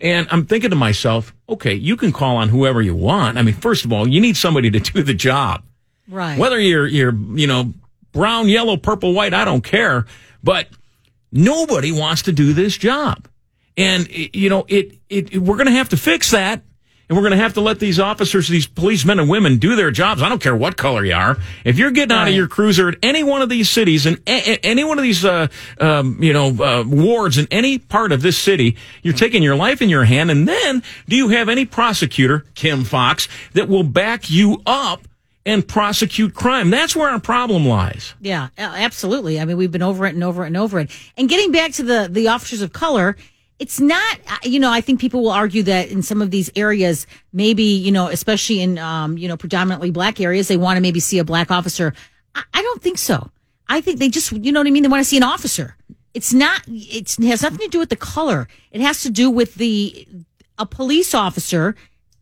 And 0.00 0.28
I'm 0.30 0.44
thinking 0.44 0.68
to 0.68 0.76
myself, 0.76 1.34
okay, 1.48 1.72
you 1.72 1.96
can 1.96 2.12
call 2.12 2.36
on 2.36 2.50
whoever 2.50 2.82
you 2.82 2.94
want. 2.94 3.38
I 3.38 3.42
mean, 3.42 3.54
first 3.54 3.86
of 3.86 3.92
all, 3.94 4.06
you 4.06 4.20
need 4.20 4.36
somebody 4.36 4.70
to 4.70 4.80
do 4.92 5.02
the 5.02 5.14
job. 5.14 5.62
Right. 6.08 6.38
Whether 6.38 6.60
you're 6.60 6.86
you're 6.86 7.14
you 7.14 7.46
know 7.46 7.72
brown, 8.12 8.50
yellow, 8.50 8.76
purple, 8.76 9.14
white, 9.14 9.32
I 9.32 9.46
don't 9.46 9.64
care, 9.64 10.04
but 10.44 10.68
nobody 11.32 11.90
wants 11.90 12.22
to 12.22 12.32
do 12.32 12.52
this 12.52 12.76
job. 12.76 13.26
And 13.76 14.08
you 14.10 14.50
know, 14.50 14.64
it, 14.68 14.98
it, 15.08 15.38
we're 15.38 15.56
going 15.56 15.66
to 15.66 15.72
have 15.72 15.88
to 15.88 15.96
fix 15.96 16.30
that. 16.30 16.62
And 17.08 17.16
we're 17.18 17.28
going 17.28 17.36
to 17.38 17.42
have 17.42 17.54
to 17.54 17.60
let 17.60 17.78
these 17.78 18.00
officers, 18.00 18.48
these 18.48 18.66
policemen 18.66 19.20
and 19.20 19.28
women 19.28 19.58
do 19.58 19.76
their 19.76 19.90
jobs. 19.90 20.22
I 20.22 20.30
don't 20.30 20.42
care 20.42 20.56
what 20.56 20.78
color 20.78 21.04
you 21.04 21.12
are. 21.12 21.36
If 21.62 21.76
you're 21.76 21.90
getting 21.90 22.16
out 22.16 22.26
of 22.26 22.32
your 22.32 22.48
cruiser 22.48 22.88
at 22.88 22.96
any 23.02 23.22
one 23.22 23.42
of 23.42 23.50
these 23.50 23.68
cities 23.68 24.06
and 24.06 24.18
any 24.26 24.82
one 24.82 24.98
of 24.98 25.02
these, 25.02 25.22
uh, 25.22 25.48
um, 25.78 26.22
you 26.22 26.32
know, 26.32 26.48
uh, 26.48 26.84
wards 26.86 27.36
in 27.36 27.48
any 27.50 27.76
part 27.76 28.12
of 28.12 28.22
this 28.22 28.38
city, 28.38 28.78
you're 29.02 29.12
taking 29.12 29.42
your 29.42 29.56
life 29.56 29.82
in 29.82 29.90
your 29.90 30.04
hand. 30.04 30.30
And 30.30 30.48
then 30.48 30.82
do 31.06 31.14
you 31.14 31.28
have 31.28 31.50
any 31.50 31.66
prosecutor, 31.66 32.46
Kim 32.54 32.82
Foxx, 32.82 33.28
that 33.52 33.68
will 33.68 33.84
back 33.84 34.30
you 34.30 34.62
up 34.64 35.06
and 35.44 35.66
prosecute 35.66 36.34
crime? 36.34 36.70
That's 36.70 36.94
where 36.94 37.08
our 37.08 37.20
problem 37.20 37.66
lies. 37.66 38.14
Yeah, 38.20 38.48
absolutely. 38.56 39.40
I 39.40 39.44
mean, 39.44 39.56
we've 39.56 39.72
been 39.72 39.82
over 39.82 40.06
it 40.06 40.14
and 40.14 40.22
over 40.22 40.44
it 40.44 40.48
and 40.48 40.56
over 40.56 40.78
it. 40.80 40.90
And 41.16 41.28
getting 41.28 41.52
back 41.52 41.72
to 41.72 41.82
the 41.82 42.08
the 42.10 42.28
officers 42.28 42.62
of 42.62 42.72
color, 42.72 43.16
it's 43.58 43.80
not. 43.80 44.18
uh, 44.28 44.36
You 44.44 44.60
know, 44.60 44.70
I 44.70 44.80
think 44.80 45.00
people 45.00 45.22
will 45.22 45.30
argue 45.32 45.62
that 45.64 45.88
in 45.90 46.02
some 46.02 46.22
of 46.22 46.30
these 46.30 46.50
areas, 46.56 47.06
maybe 47.32 47.64
you 47.64 47.90
know, 47.92 48.08
especially 48.08 48.60
in 48.60 48.78
um, 48.78 49.18
you 49.18 49.28
know 49.28 49.36
predominantly 49.36 49.90
black 49.90 50.20
areas, 50.20 50.48
they 50.48 50.56
want 50.56 50.76
to 50.76 50.80
maybe 50.80 51.00
see 51.00 51.18
a 51.18 51.24
black 51.24 51.50
officer. 51.50 51.92
I, 52.34 52.42
I 52.54 52.62
don't 52.62 52.82
think 52.82 52.98
so. 52.98 53.30
I 53.68 53.80
think 53.80 53.98
they 53.98 54.08
just, 54.08 54.32
you 54.32 54.52
know 54.52 54.60
what 54.60 54.66
I 54.66 54.70
mean. 54.70 54.82
They 54.82 54.88
want 54.88 55.00
to 55.00 55.08
see 55.08 55.16
an 55.16 55.22
officer. 55.22 55.76
It's 56.14 56.32
not. 56.32 56.62
It's, 56.68 57.18
it 57.18 57.24
has 57.26 57.42
nothing 57.42 57.58
to 57.58 57.68
do 57.68 57.78
with 57.78 57.88
the 57.88 57.96
color. 57.96 58.46
It 58.70 58.80
has 58.80 59.02
to 59.02 59.10
do 59.10 59.30
with 59.30 59.54
the 59.54 60.06
a 60.58 60.66
police 60.66 61.14
officer 61.14 61.74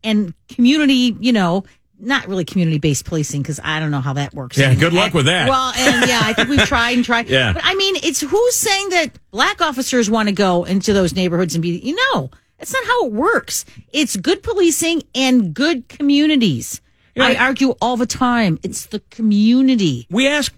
and 0.03 0.33
community. 0.47 1.15
You 1.19 1.33
know. 1.33 1.63
Not 2.01 2.27
really 2.27 2.45
community 2.45 2.79
based 2.79 3.05
policing 3.05 3.41
because 3.41 3.59
I 3.63 3.79
don't 3.79 3.91
know 3.91 4.01
how 4.01 4.13
that 4.13 4.33
works. 4.33 4.57
Yeah, 4.57 4.71
And- 4.71 4.79
good 4.79 4.93
luck 4.93 5.13
with 5.13 5.27
that. 5.27 5.47
Well, 5.47 5.71
and 5.77 6.09
yeah, 6.09 6.21
I 6.23 6.33
think 6.33 6.49
we've 6.49 6.65
tried 6.65 6.97
and 6.97 7.05
tried. 7.05 7.29
Yeah. 7.29 7.53
But 7.53 7.61
I 7.63 7.75
mean, 7.75 7.95
it's 7.97 8.19
who's 8.21 8.55
saying 8.55 8.89
that 8.89 9.11
black 9.29 9.61
officers 9.61 10.09
want 10.09 10.27
to 10.27 10.33
go 10.33 10.63
into 10.63 10.91
those 10.91 11.13
neighborhoods 11.15 11.55
and 11.55 11.61
be, 11.61 11.77
you 11.77 11.95
know, 11.95 12.31
that's 12.57 12.73
not 12.73 12.83
how 12.85 13.05
it 13.05 13.13
works. 13.13 13.63
It's 13.93 14.15
good 14.17 14.43
policing 14.43 15.03
and 15.15 15.53
good 15.53 15.87
communities. 15.87 16.81
I 17.19 17.35
argue 17.35 17.75
all 17.81 17.97
the 17.97 18.05
time. 18.05 18.59
It's 18.63 18.87
the 18.87 18.99
community. 19.11 20.07
we 20.09 20.27
ask 20.27 20.53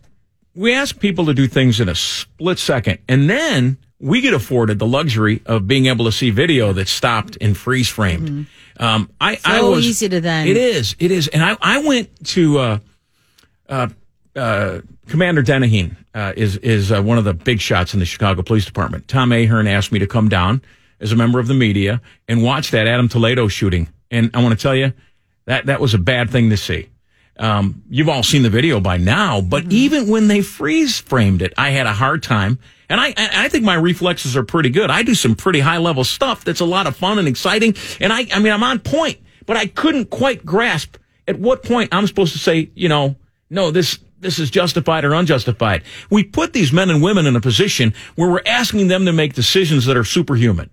we 0.56 0.74
ask 0.74 1.00
people 1.00 1.26
to 1.26 1.34
do 1.34 1.48
things 1.48 1.80
in 1.80 1.90
a 1.90 1.96
split 1.96 2.60
second 2.60 3.00
and 3.10 3.30
then 3.30 3.78
we 4.00 4.22
get 4.22 4.34
afforded 4.34 4.78
the 4.80 4.86
luxury 4.86 5.42
of 5.46 5.68
being 5.68 5.88
able 5.88 6.06
to 6.06 6.12
see 6.12 6.30
video 6.30 6.74
that's 6.74 6.92
stopped 6.92 7.38
and 7.42 7.58
freeze 7.58 7.90
framed 7.90 8.30
mm-hmm. 8.30 8.44
Um, 8.84 9.10
I, 9.22 9.40
I 9.46 9.60
So 9.60 9.72
was 9.72 9.86
easy 9.86 10.10
to 10.10 10.20
then- 10.22 10.48
it 10.48 10.58
is 10.58 10.96
it 11.00 11.12
is 11.12 11.28
and 11.30 11.44
I, 11.44 11.58
I 11.62 11.80
went 11.80 12.26
to 12.30 12.60
uh, 12.60 12.80
uh, 13.70 13.88
uh, 14.36 14.80
Commander 15.08 15.42
Dennehy 15.42 15.92
uh, 16.14 16.34
is 16.36 16.58
is 16.58 16.92
uh, 16.92 17.02
one 17.02 17.18
of 17.18 17.24
the 17.24 17.34
big 17.34 17.60
shots 17.60 17.94
in 17.94 18.00
the 18.00 18.06
Chicago 18.06 18.42
Police 18.42 18.66
Department. 18.66 19.08
Tom 19.08 19.32
Ahern 19.32 19.68
asked 19.68 19.92
me 19.92 20.00
to 20.00 20.08
come 20.08 20.30
down 20.30 20.62
as 21.00 21.12
a 21.12 21.16
member 21.16 21.40
of 21.40 21.48
the 21.48 21.54
media 21.54 22.02
and 22.28 22.44
watch 22.44 22.72
that 22.72 22.88
Adam 22.88 23.10
Toledo 23.10 23.48
shooting, 23.48 23.88
and 24.12 24.30
I 24.34 24.42
want 24.44 24.58
to 24.58 24.62
tell 24.62 24.76
you 24.76 24.94
that 25.46 25.66
that 25.68 25.80
was 25.82 25.94
a 25.94 25.98
bad 25.98 26.30
thing 26.30 26.50
to 26.50 26.58
see. 26.58 26.90
Um, 27.38 27.82
you've 27.90 28.10
all 28.10 28.22
seen 28.24 28.44
the 28.44 28.50
video 28.50 28.80
by 28.80 28.98
now, 28.98 29.42
but 29.42 29.72
even 29.72 30.08
when 30.08 30.28
they 30.28 30.42
freeze 30.42 31.00
framed 31.00 31.42
it, 31.42 31.52
I 31.58 31.72
had 31.72 31.88
a 31.88 31.94
hard 31.94 32.22
time. 32.24 32.60
And 32.90 33.00
I, 33.00 33.14
I 33.18 33.50
think 33.50 33.64
my 33.64 33.76
reflexes 33.76 34.36
are 34.36 34.44
pretty 34.44 34.70
good. 34.70 34.92
I 34.92 35.04
do 35.04 35.16
some 35.16 35.36
pretty 35.36 35.60
high 35.60 35.78
level 35.78 36.04
stuff 36.04 36.44
that's 36.44 36.60
a 36.60 36.66
lot 36.66 36.88
of 36.88 36.96
fun 36.96 37.20
and 37.20 37.28
exciting. 37.28 37.76
And 38.00 38.12
I, 38.12 38.28
I 38.34 38.40
mean, 38.40 38.54
I'm 38.54 38.64
on 38.64 38.80
point, 38.80 39.20
but 39.46 39.58
I 39.58 39.68
couldn't 39.68 40.10
quite 40.10 40.46
grasp 40.46 40.98
at 41.28 41.40
what 41.40 41.64
point 41.64 41.90
I'm 41.94 42.08
supposed 42.08 42.34
to 42.34 42.40
say, 42.40 42.70
you 42.76 42.90
know, 42.90 43.16
no, 43.50 43.72
this, 43.72 44.00
this 44.20 44.40
is 44.40 44.50
justified 44.50 45.06
or 45.06 45.14
unjustified. 45.14 45.84
We 46.10 46.24
put 46.24 46.54
these 46.54 46.74
men 46.74 46.90
and 46.90 47.02
women 47.02 47.26
in 47.26 47.36
a 47.36 47.42
position 47.42 47.94
where 48.16 48.30
we're 48.30 48.42
asking 48.46 48.88
them 48.88 49.06
to 49.06 49.14
make 49.14 49.34
decisions 49.34 49.86
that 49.86 49.98
are 49.98 50.04
superhuman. 50.04 50.70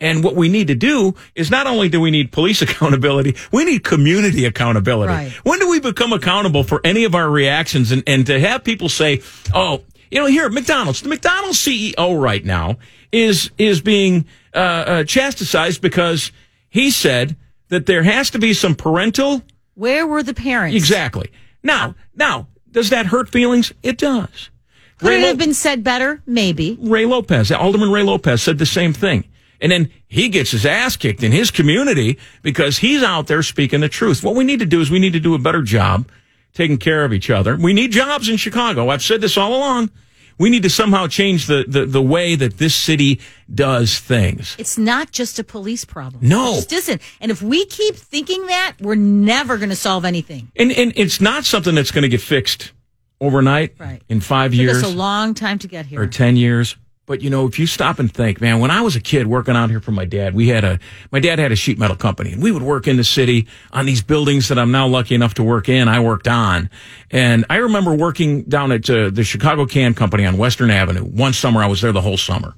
And 0.00 0.24
what 0.24 0.34
we 0.34 0.48
need 0.48 0.68
to 0.68 0.74
do 0.74 1.14
is 1.34 1.50
not 1.50 1.66
only 1.66 1.88
do 1.88 2.00
we 2.00 2.10
need 2.10 2.32
police 2.32 2.62
accountability, 2.66 3.36
we 3.52 3.64
need 3.64 3.84
community 3.84 4.44
accountability. 4.46 5.12
Right. 5.12 5.32
When 5.44 5.58
do 5.58 5.68
we 5.68 5.80
become 5.80 6.12
accountable 6.12 6.64
for 6.64 6.80
any 6.84 7.04
of 7.04 7.14
our 7.14 7.28
reactions 7.28 7.92
and, 7.92 8.02
and 8.06 8.26
to 8.26 8.40
have 8.40 8.64
people 8.64 8.88
say, 8.88 9.22
oh, 9.54 9.82
you 10.10 10.18
know, 10.18 10.26
here 10.26 10.46
at 10.46 10.52
McDonald's, 10.52 11.02
the 11.02 11.08
McDonald's 11.08 11.58
CEO 11.58 12.20
right 12.20 12.44
now 12.44 12.78
is, 13.12 13.50
is 13.58 13.80
being, 13.80 14.26
uh, 14.54 14.58
uh, 14.58 15.04
chastised 15.04 15.80
because 15.80 16.32
he 16.68 16.90
said 16.90 17.36
that 17.68 17.86
there 17.86 18.02
has 18.02 18.30
to 18.30 18.38
be 18.38 18.52
some 18.52 18.74
parental 18.74 19.42
Where 19.74 20.06
were 20.06 20.22
the 20.22 20.34
parents? 20.34 20.76
Exactly. 20.76 21.30
Now, 21.62 21.94
now, 22.14 22.48
does 22.70 22.90
that 22.90 23.06
hurt 23.06 23.28
feelings? 23.28 23.72
It 23.82 23.98
does. 23.98 24.50
Could 24.98 25.08
Ray 25.08 25.18
it 25.18 25.22
Lo- 25.22 25.28
have 25.28 25.38
been 25.38 25.54
said 25.54 25.82
better? 25.82 26.22
Maybe. 26.26 26.76
Ray 26.80 27.06
Lopez, 27.06 27.50
Alderman 27.50 27.90
Ray 27.90 28.02
Lopez 28.02 28.42
said 28.42 28.58
the 28.58 28.66
same 28.66 28.92
thing. 28.92 29.24
And 29.60 29.70
then 29.70 29.90
he 30.08 30.28
gets 30.28 30.52
his 30.52 30.64
ass 30.64 30.96
kicked 30.96 31.22
in 31.22 31.32
his 31.32 31.50
community 31.50 32.18
because 32.42 32.78
he's 32.78 33.02
out 33.02 33.26
there 33.26 33.42
speaking 33.42 33.80
the 33.80 33.88
truth. 33.88 34.22
What 34.22 34.34
we 34.34 34.44
need 34.44 34.60
to 34.60 34.66
do 34.66 34.80
is 34.80 34.90
we 34.90 34.98
need 34.98 35.12
to 35.12 35.20
do 35.20 35.34
a 35.34 35.38
better 35.38 35.62
job 35.62 36.08
taking 36.54 36.78
care 36.78 37.04
of 37.04 37.12
each 37.12 37.30
other. 37.30 37.56
We 37.56 37.72
need 37.72 37.92
jobs 37.92 38.28
in 38.28 38.36
Chicago. 38.36 38.88
I've 38.88 39.02
said 39.02 39.20
this 39.20 39.36
all 39.36 39.54
along. 39.56 39.90
We 40.38 40.48
need 40.48 40.62
to 40.62 40.70
somehow 40.70 41.06
change 41.06 41.46
the, 41.46 41.64
the, 41.68 41.84
the 41.84 42.00
way 42.00 42.34
that 42.34 42.56
this 42.56 42.74
city 42.74 43.20
does 43.54 43.98
things. 43.98 44.56
It's 44.58 44.78
not 44.78 45.12
just 45.12 45.38
a 45.38 45.44
police 45.44 45.84
problem. 45.84 46.26
No. 46.26 46.52
It 46.52 46.54
just 46.54 46.72
isn't. 46.72 47.02
And 47.20 47.30
if 47.30 47.42
we 47.42 47.66
keep 47.66 47.94
thinking 47.94 48.46
that, 48.46 48.76
we're 48.80 48.94
never 48.94 49.58
going 49.58 49.68
to 49.68 49.76
solve 49.76 50.06
anything. 50.06 50.50
And, 50.56 50.72
and 50.72 50.94
it's 50.96 51.20
not 51.20 51.44
something 51.44 51.74
that's 51.74 51.90
going 51.90 52.02
to 52.02 52.08
get 52.08 52.22
fixed 52.22 52.72
overnight 53.20 53.74
Right. 53.78 54.00
in 54.08 54.20
five 54.20 54.54
It 54.54 54.56
years. 54.56 54.78
It's 54.78 54.86
a 54.86 54.90
long 54.96 55.34
time 55.34 55.58
to 55.58 55.68
get 55.68 55.84
here. 55.84 56.00
or 56.00 56.06
10 56.06 56.36
years. 56.36 56.74
But 57.10 57.22
you 57.22 57.30
know, 57.30 57.48
if 57.48 57.58
you 57.58 57.66
stop 57.66 57.98
and 57.98 58.08
think, 58.08 58.40
man, 58.40 58.60
when 58.60 58.70
I 58.70 58.82
was 58.82 58.94
a 58.94 59.00
kid 59.00 59.26
working 59.26 59.56
out 59.56 59.68
here 59.68 59.80
for 59.80 59.90
my 59.90 60.04
dad, 60.04 60.32
we 60.32 60.46
had 60.46 60.62
a, 60.62 60.78
my 61.10 61.18
dad 61.18 61.40
had 61.40 61.50
a 61.50 61.56
sheet 61.56 61.76
metal 61.76 61.96
company 61.96 62.30
and 62.30 62.40
we 62.40 62.52
would 62.52 62.62
work 62.62 62.86
in 62.86 62.96
the 62.96 63.02
city 63.02 63.48
on 63.72 63.84
these 63.84 64.00
buildings 64.00 64.46
that 64.46 64.60
I'm 64.60 64.70
now 64.70 64.86
lucky 64.86 65.16
enough 65.16 65.34
to 65.34 65.42
work 65.42 65.68
in. 65.68 65.88
I 65.88 65.98
worked 65.98 66.28
on. 66.28 66.70
And 67.10 67.46
I 67.50 67.56
remember 67.56 67.92
working 67.92 68.44
down 68.44 68.70
at 68.70 68.88
uh, 68.88 69.10
the 69.10 69.24
Chicago 69.24 69.66
Can 69.66 69.92
Company 69.92 70.24
on 70.24 70.38
Western 70.38 70.70
Avenue. 70.70 71.02
One 71.02 71.32
summer, 71.32 71.60
I 71.64 71.66
was 71.66 71.80
there 71.80 71.90
the 71.90 72.00
whole 72.00 72.16
summer. 72.16 72.54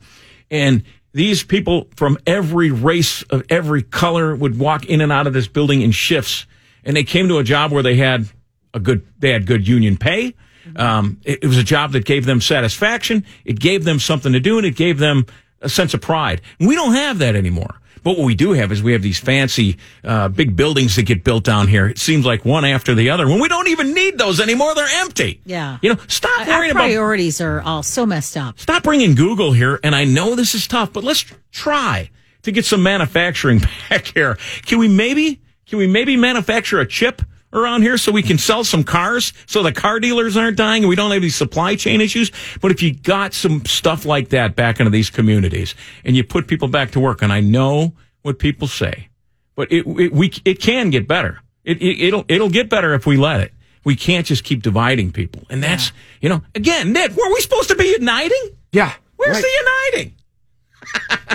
And 0.51 0.83
these 1.15 1.43
people 1.43 1.89
from 1.97 2.19
every 2.27 2.71
race 2.71 3.23
of 3.31 3.45
every 3.49 3.83
color 3.83 4.37
would 4.37 4.59
walk 4.59 4.85
in 4.85 5.01
and 5.01 5.11
out 5.11 5.27
of 5.27 5.33
this 5.33 5.49
building 5.49 5.81
in 5.81 5.93
shifts. 5.93 6.45
And 6.85 6.95
they 6.95 7.05
came 7.05 7.27
to 7.29 7.39
a 7.39 7.43
job 7.43 7.73
where 7.73 7.83
they 7.83 7.97
had 7.97 8.29
a 8.75 8.81
good, 8.81 9.07
they 9.19 9.31
had 9.31 9.47
good 9.47 9.67
union 9.67 9.97
pay. 9.97 10.35
Um, 10.77 11.21
it, 11.25 11.41
it 11.43 11.47
was 11.47 11.59
a 11.59 11.65
job 11.65 11.93
that 11.93 12.05
gave 12.05 12.25
them 12.27 12.41
satisfaction. 12.41 13.25
It 13.45 13.59
gave 13.59 13.85
them 13.85 13.99
something 13.99 14.33
to 14.33 14.41
do 14.41 14.59
and 14.59 14.67
it 14.67 14.77
gave 14.77 14.99
them 14.99 15.27
a 15.61 15.69
sense 15.69 15.95
of 15.95 16.01
pride. 16.01 16.41
And 16.59 16.69
we 16.69 16.75
don't 16.75 16.95
have 16.95 17.19
that 17.19 17.37
anymore. 17.37 17.77
But 18.05 18.19
what 18.19 18.25
we 18.27 18.35
do 18.35 18.51
have 18.53 18.73
is 18.73 18.83
we 18.83 18.93
have 18.95 19.03
these 19.03 19.21
fancy, 19.21 19.77
uh, 20.03 20.27
big 20.27 20.57
buildings 20.57 20.97
that 20.97 21.05
get 21.05 21.23
built 21.23 21.45
down 21.45 21.69
here. 21.69 21.87
It 21.87 21.99
seems 21.99 22.27
like 22.27 22.45
one 22.45 22.65
after 22.65 22.97
the 22.97 23.11
other 23.11 23.29
when 23.29 23.39
we 23.39 23.47
don't 23.49 23.69
even 23.69 23.95
need 23.95 24.19
those 24.19 24.41
anymore. 24.41 24.75
They're 24.75 24.89
empty. 25.03 25.41
Yeah. 25.45 25.79
You 25.83 25.95
know, 25.95 26.01
stop 26.09 26.41
Our 26.41 26.59
worrying 26.59 26.73
about 26.73 26.81
priorities 26.81 27.41
are 27.41 27.61
all 27.61 27.85
so 27.85 28.05
messed 28.05 28.37
up. 28.37 28.59
stop 28.59 28.83
bringing 28.83 29.15
Google 29.15 29.53
here. 29.53 29.79
And 29.85 29.95
I 29.95 30.03
know 30.05 30.35
this 30.35 30.53
is 30.55 30.67
tough, 30.67 30.93
but 30.93 31.05
let's 31.05 31.25
try 31.53 32.11
to 32.43 32.51
get 32.51 32.65
some 32.65 32.83
manufacturing 32.83 33.61
back 33.89 34.07
here. 34.07 34.37
Can 34.67 34.79
we 34.81 34.89
maybe, 34.89 35.41
can 35.67 35.79
we 35.79 35.87
maybe 35.87 36.17
manufacture 36.17 36.81
a 36.81 36.87
chip 36.87 37.23
around 37.53 37.83
here 37.83 37.99
so 37.99 38.13
we 38.13 38.23
can 38.23 38.39
sell 38.39 38.65
some 38.65 38.85
cars 38.85 39.33
so 39.47 39.63
the 39.63 39.73
car 39.73 40.01
dealers 40.01 40.37
aren't 40.37 40.57
dying 40.57 40.83
and 40.83 40.89
we 40.89 40.97
don't 40.97 41.11
have 41.11 41.23
these 41.23 41.37
supply 41.37 41.77
chain 41.77 42.01
issues? 42.01 42.31
But 42.61 42.71
if 42.71 42.83
you 42.83 42.95
got 42.95 43.35
some 43.35 43.65
stuff 43.65 44.05
like 44.05 44.31
that 44.31 44.57
back 44.57 44.81
into 44.81 44.91
these 44.91 45.11
communities 45.11 45.75
and 46.05 46.17
you 46.17 46.25
put 46.25 46.47
people 46.47 46.69
back 46.69 46.93
to 46.93 47.01
work, 47.01 47.23
and 47.23 47.33
I 47.33 47.41
know 47.41 47.93
what 48.23 48.39
people 48.39 48.69
say, 48.69 49.09
but 49.55 49.71
it, 49.71 49.87
it 49.87 50.13
we, 50.13 50.33
it 50.45 50.61
can 50.61 50.91
get 50.91 51.07
better. 51.07 51.41
It, 51.65 51.81
it, 51.81 52.01
it'll, 52.01 52.25
it'll 52.29 52.51
get 52.51 52.69
better 52.69 52.95
if 52.95 53.07
we 53.07 53.17
let 53.17 53.41
it. 53.41 53.53
We 53.85 53.97
can't 53.97 54.27
just 54.27 54.45
keep 54.45 54.63
dividing 54.63 55.13
people. 55.13 55.43
And 55.51 55.63
that's, 55.63 55.93
you 56.21 56.29
know, 56.29 56.43
again, 56.55 56.93
Nick, 56.93 57.11
were 57.17 57.29
we 57.33 57.41
supposed 57.41 57.69
to 57.71 57.75
be 57.75 57.87
uniting? 57.99 58.57
Yeah. 58.71 58.93
Where's 59.17 59.37
right. 59.37 59.43
the 59.43 59.99
uniting? 59.99 60.15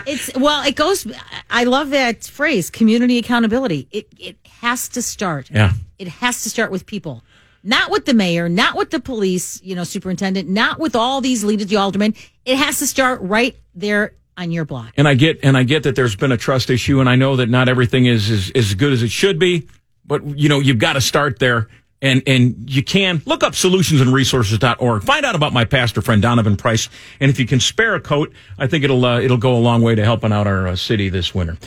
It's 0.05 0.33
well, 0.35 0.65
it 0.65 0.75
goes. 0.75 1.07
I 1.49 1.63
love 1.63 1.89
that 1.89 2.23
phrase, 2.23 2.69
community 2.69 3.17
accountability. 3.17 3.87
It 3.91 4.07
it 4.19 4.37
has 4.61 4.87
to 4.89 5.01
start. 5.01 5.49
Yeah. 5.51 5.73
It 5.99 6.07
has 6.07 6.43
to 6.43 6.49
start 6.49 6.71
with 6.71 6.85
people. 6.85 7.23
not 7.63 7.89
with 7.91 8.05
the 8.05 8.13
mayor, 8.13 8.47
not 8.47 8.77
with 8.77 8.91
the 8.91 8.99
police, 8.99 9.59
you 9.63 9.75
know, 9.75 9.83
superintendent, 9.83 10.47
not 10.47 10.79
with 10.79 10.95
all 10.95 11.19
these 11.21 11.43
leaders, 11.43 11.67
the 11.67 11.75
aldermen. 11.75 12.13
It 12.45 12.55
has 12.57 12.79
to 12.79 12.87
start 12.87 13.19
right 13.21 13.55
there 13.75 14.13
on 14.37 14.51
your 14.51 14.63
block. 14.63 14.93
And 14.95 15.07
I 15.07 15.15
get 15.15 15.39
and 15.43 15.57
I 15.57 15.63
get 15.63 15.83
that 15.83 15.95
there's 15.95 16.15
been 16.15 16.31
a 16.31 16.37
trust 16.37 16.69
issue, 16.69 16.99
and 17.01 17.09
I 17.09 17.15
know 17.15 17.35
that 17.37 17.49
not 17.49 17.67
everything 17.67 18.05
is 18.05 18.29
is, 18.29 18.51
is 18.51 18.67
as 18.69 18.75
good 18.75 18.93
as 18.93 19.01
it 19.03 19.11
should 19.11 19.37
be. 19.39 19.67
But 20.05 20.23
you 20.37 20.47
know, 20.47 20.59
you've 20.59 20.77
got 20.79 20.93
to 20.93 21.01
start 21.01 21.39
there. 21.39 21.67
And 21.99 22.21
and 22.27 22.69
you 22.69 22.83
can 22.83 23.23
look 23.25 23.43
up 23.43 23.53
solutionsandresources.org. 23.53 25.03
Find 25.03 25.25
out 25.25 25.33
about 25.35 25.51
my 25.51 25.65
pastor 25.65 26.01
friend 26.03 26.21
Donovan 26.21 26.55
Price. 26.55 26.89
And 27.19 27.31
if 27.31 27.39
you 27.39 27.47
can 27.47 27.59
spare 27.59 27.95
a 27.95 27.99
coat, 27.99 28.31
I 28.59 28.67
think 28.67 28.83
it'll 28.83 29.03
uh, 29.03 29.19
it'll 29.19 29.37
go 29.37 29.55
a 29.57 29.59
long 29.59 29.81
way 29.81 29.95
to 29.95 30.03
helping 30.05 30.31
out 30.31 30.45
our 30.45 30.67
uh, 30.67 30.75
city 30.75 31.09
this 31.09 31.33
winter. 31.33 31.57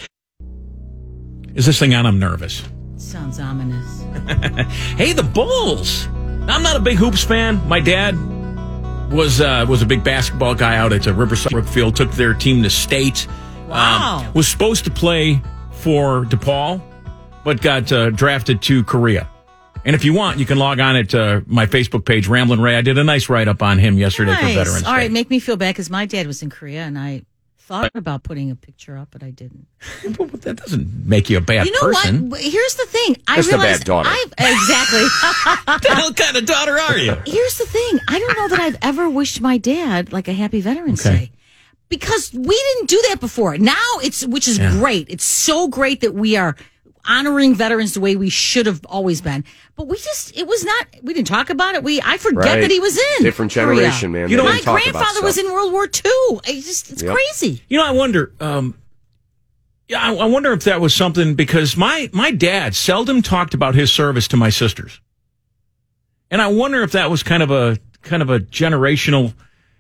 Is 1.56 1.66
this 1.66 1.80
thing 1.80 1.94
on? 1.94 2.06
I'm 2.06 2.20
nervous. 2.20 2.62
Sounds 3.00 3.40
ominous. 3.40 4.04
Hey, 4.96 5.12
the 5.12 5.22
Bulls. 5.22 6.06
I'm 6.06 6.62
not 6.62 6.76
a 6.76 6.80
big 6.80 6.96
hoops 6.96 7.24
fan. 7.24 7.66
My 7.66 7.80
dad 7.80 8.14
was 9.10 9.40
uh, 9.40 9.64
was 9.68 9.82
a 9.82 9.86
big 9.86 10.04
basketball 10.04 10.54
guy 10.54 10.76
out 10.76 10.92
at 10.92 11.06
uh, 11.06 11.14
Riverside 11.14 11.52
Brookfield. 11.52 11.96
Took 11.96 12.10
their 12.12 12.34
team 12.34 12.62
to 12.62 12.70
state. 12.70 13.26
Wow. 13.68 14.24
Um, 14.26 14.34
was 14.34 14.46
supposed 14.48 14.84
to 14.84 14.90
play 14.90 15.40
for 15.72 16.24
DePaul, 16.26 16.82
but 17.44 17.62
got 17.62 17.90
uh, 17.92 18.10
drafted 18.10 18.60
to 18.62 18.84
Korea. 18.84 19.28
And 19.84 19.94
if 19.96 20.04
you 20.04 20.12
want, 20.12 20.38
you 20.38 20.44
can 20.44 20.58
log 20.58 20.78
on 20.78 20.96
at 20.96 21.14
uh, 21.14 21.40
my 21.46 21.64
Facebook 21.66 22.04
page, 22.04 22.28
Ramblin' 22.28 22.60
Ray. 22.60 22.76
I 22.76 22.82
did 22.82 22.98
a 22.98 23.04
nice 23.04 23.30
write 23.30 23.48
up 23.48 23.62
on 23.62 23.78
him 23.78 23.96
yesterday 23.96 24.34
for 24.34 24.42
Veterans 24.46 24.84
All 24.84 24.92
Day. 24.92 24.98
right, 24.98 25.10
make 25.10 25.30
me 25.30 25.38
feel 25.38 25.56
bad 25.56 25.70
because 25.74 25.88
my 25.88 26.04
dad 26.04 26.26
was 26.26 26.42
in 26.42 26.50
Korea 26.50 26.82
and 26.82 26.98
I 26.98 27.22
thought 27.70 27.92
about 27.94 28.24
putting 28.24 28.50
a 28.50 28.56
picture 28.56 28.98
up, 28.98 29.08
but 29.12 29.22
I 29.22 29.30
didn't. 29.30 29.66
But 30.18 30.42
that 30.42 30.56
doesn't 30.56 31.06
make 31.06 31.30
you 31.30 31.38
a 31.38 31.40
bad 31.40 31.66
you 31.66 31.72
know 31.72 31.80
person. 31.80 32.28
what? 32.28 32.40
Here's 32.40 32.74
the 32.74 32.86
thing. 32.86 33.16
I 33.28 33.36
Just 33.36 33.50
a 33.50 33.52
bad 33.52 33.62
realized 33.62 33.84
daughter. 33.84 34.08
I've 34.12 34.32
exactly. 34.38 35.04
What 36.02 36.16
kind 36.16 36.36
of 36.36 36.46
daughter 36.46 36.76
are 36.78 36.98
you? 36.98 37.14
Here's 37.26 37.58
the 37.58 37.66
thing. 37.66 38.00
I 38.08 38.18
don't 38.18 38.36
know 38.36 38.48
that 38.48 38.60
I've 38.60 38.76
ever 38.82 39.08
wished 39.08 39.40
my 39.40 39.56
dad 39.56 40.12
like 40.12 40.26
a 40.26 40.32
happy 40.32 40.60
Veterans 40.60 41.06
Okay. 41.06 41.16
Day. 41.16 41.30
Because 41.88 42.32
we 42.32 42.40
didn't 42.74 42.88
do 42.88 43.00
that 43.08 43.20
before. 43.20 43.56
Now 43.56 43.86
it's 44.02 44.26
which 44.26 44.48
is 44.48 44.58
great. 44.58 45.06
It's 45.08 45.24
so 45.24 45.68
great 45.68 46.00
that 46.00 46.12
we 46.14 46.36
are 46.36 46.56
honoring 47.06 47.54
veterans 47.54 47.94
the 47.94 48.00
way 48.00 48.16
we 48.16 48.28
should 48.30 48.66
have 48.66 48.84
always 48.86 49.20
been. 49.20 49.44
But 49.76 49.88
we 49.88 49.96
just 49.96 50.36
it 50.36 50.46
was 50.46 50.64
not 50.64 50.86
we 51.02 51.14
didn't 51.14 51.28
talk 51.28 51.50
about 51.50 51.74
it. 51.74 51.82
We 51.82 52.00
I 52.02 52.16
forget 52.18 52.44
Right. 52.44 52.60
that 52.60 52.70
he 52.70 52.80
was 52.80 52.96
in. 53.18 53.24
Different 53.24 53.52
Korea. 53.52 53.66
generation, 53.66 54.12
man. 54.12 54.28
You 54.28 54.36
know, 54.36 54.44
My 54.44 54.52
don't 54.58 54.62
about 54.62 54.80
grandfather 54.82 55.22
was 55.22 55.38
in 55.38 55.46
World 55.52 55.72
War 55.72 55.84
II. 55.84 56.40
It's 56.46 56.66
just 56.66 56.90
it's 56.92 57.02
Yep. 57.02 57.14
crazy. 57.14 57.62
You 57.68 57.78
know, 57.78 57.86
I 57.86 57.90
wonder. 57.92 58.32
Um, 58.40 58.74
yeah, 59.88 60.00
I, 60.02 60.14
I 60.14 60.24
wonder 60.26 60.52
if 60.52 60.64
that 60.64 60.80
was 60.80 60.94
something 60.94 61.34
because 61.34 61.76
my 61.76 62.08
my 62.12 62.30
dad 62.30 62.74
seldom 62.76 63.22
talked 63.22 63.54
about 63.54 63.74
his 63.74 63.90
service 63.90 64.28
to 64.28 64.36
my 64.36 64.50
sisters, 64.50 65.00
and 66.30 66.40
I 66.40 66.46
wonder 66.48 66.82
if 66.82 66.92
that 66.92 67.10
was 67.10 67.22
kind 67.22 67.42
of 67.42 67.50
a 67.50 67.76
kind 68.02 68.22
of 68.22 68.30
a 68.30 68.38
generational. 68.40 69.34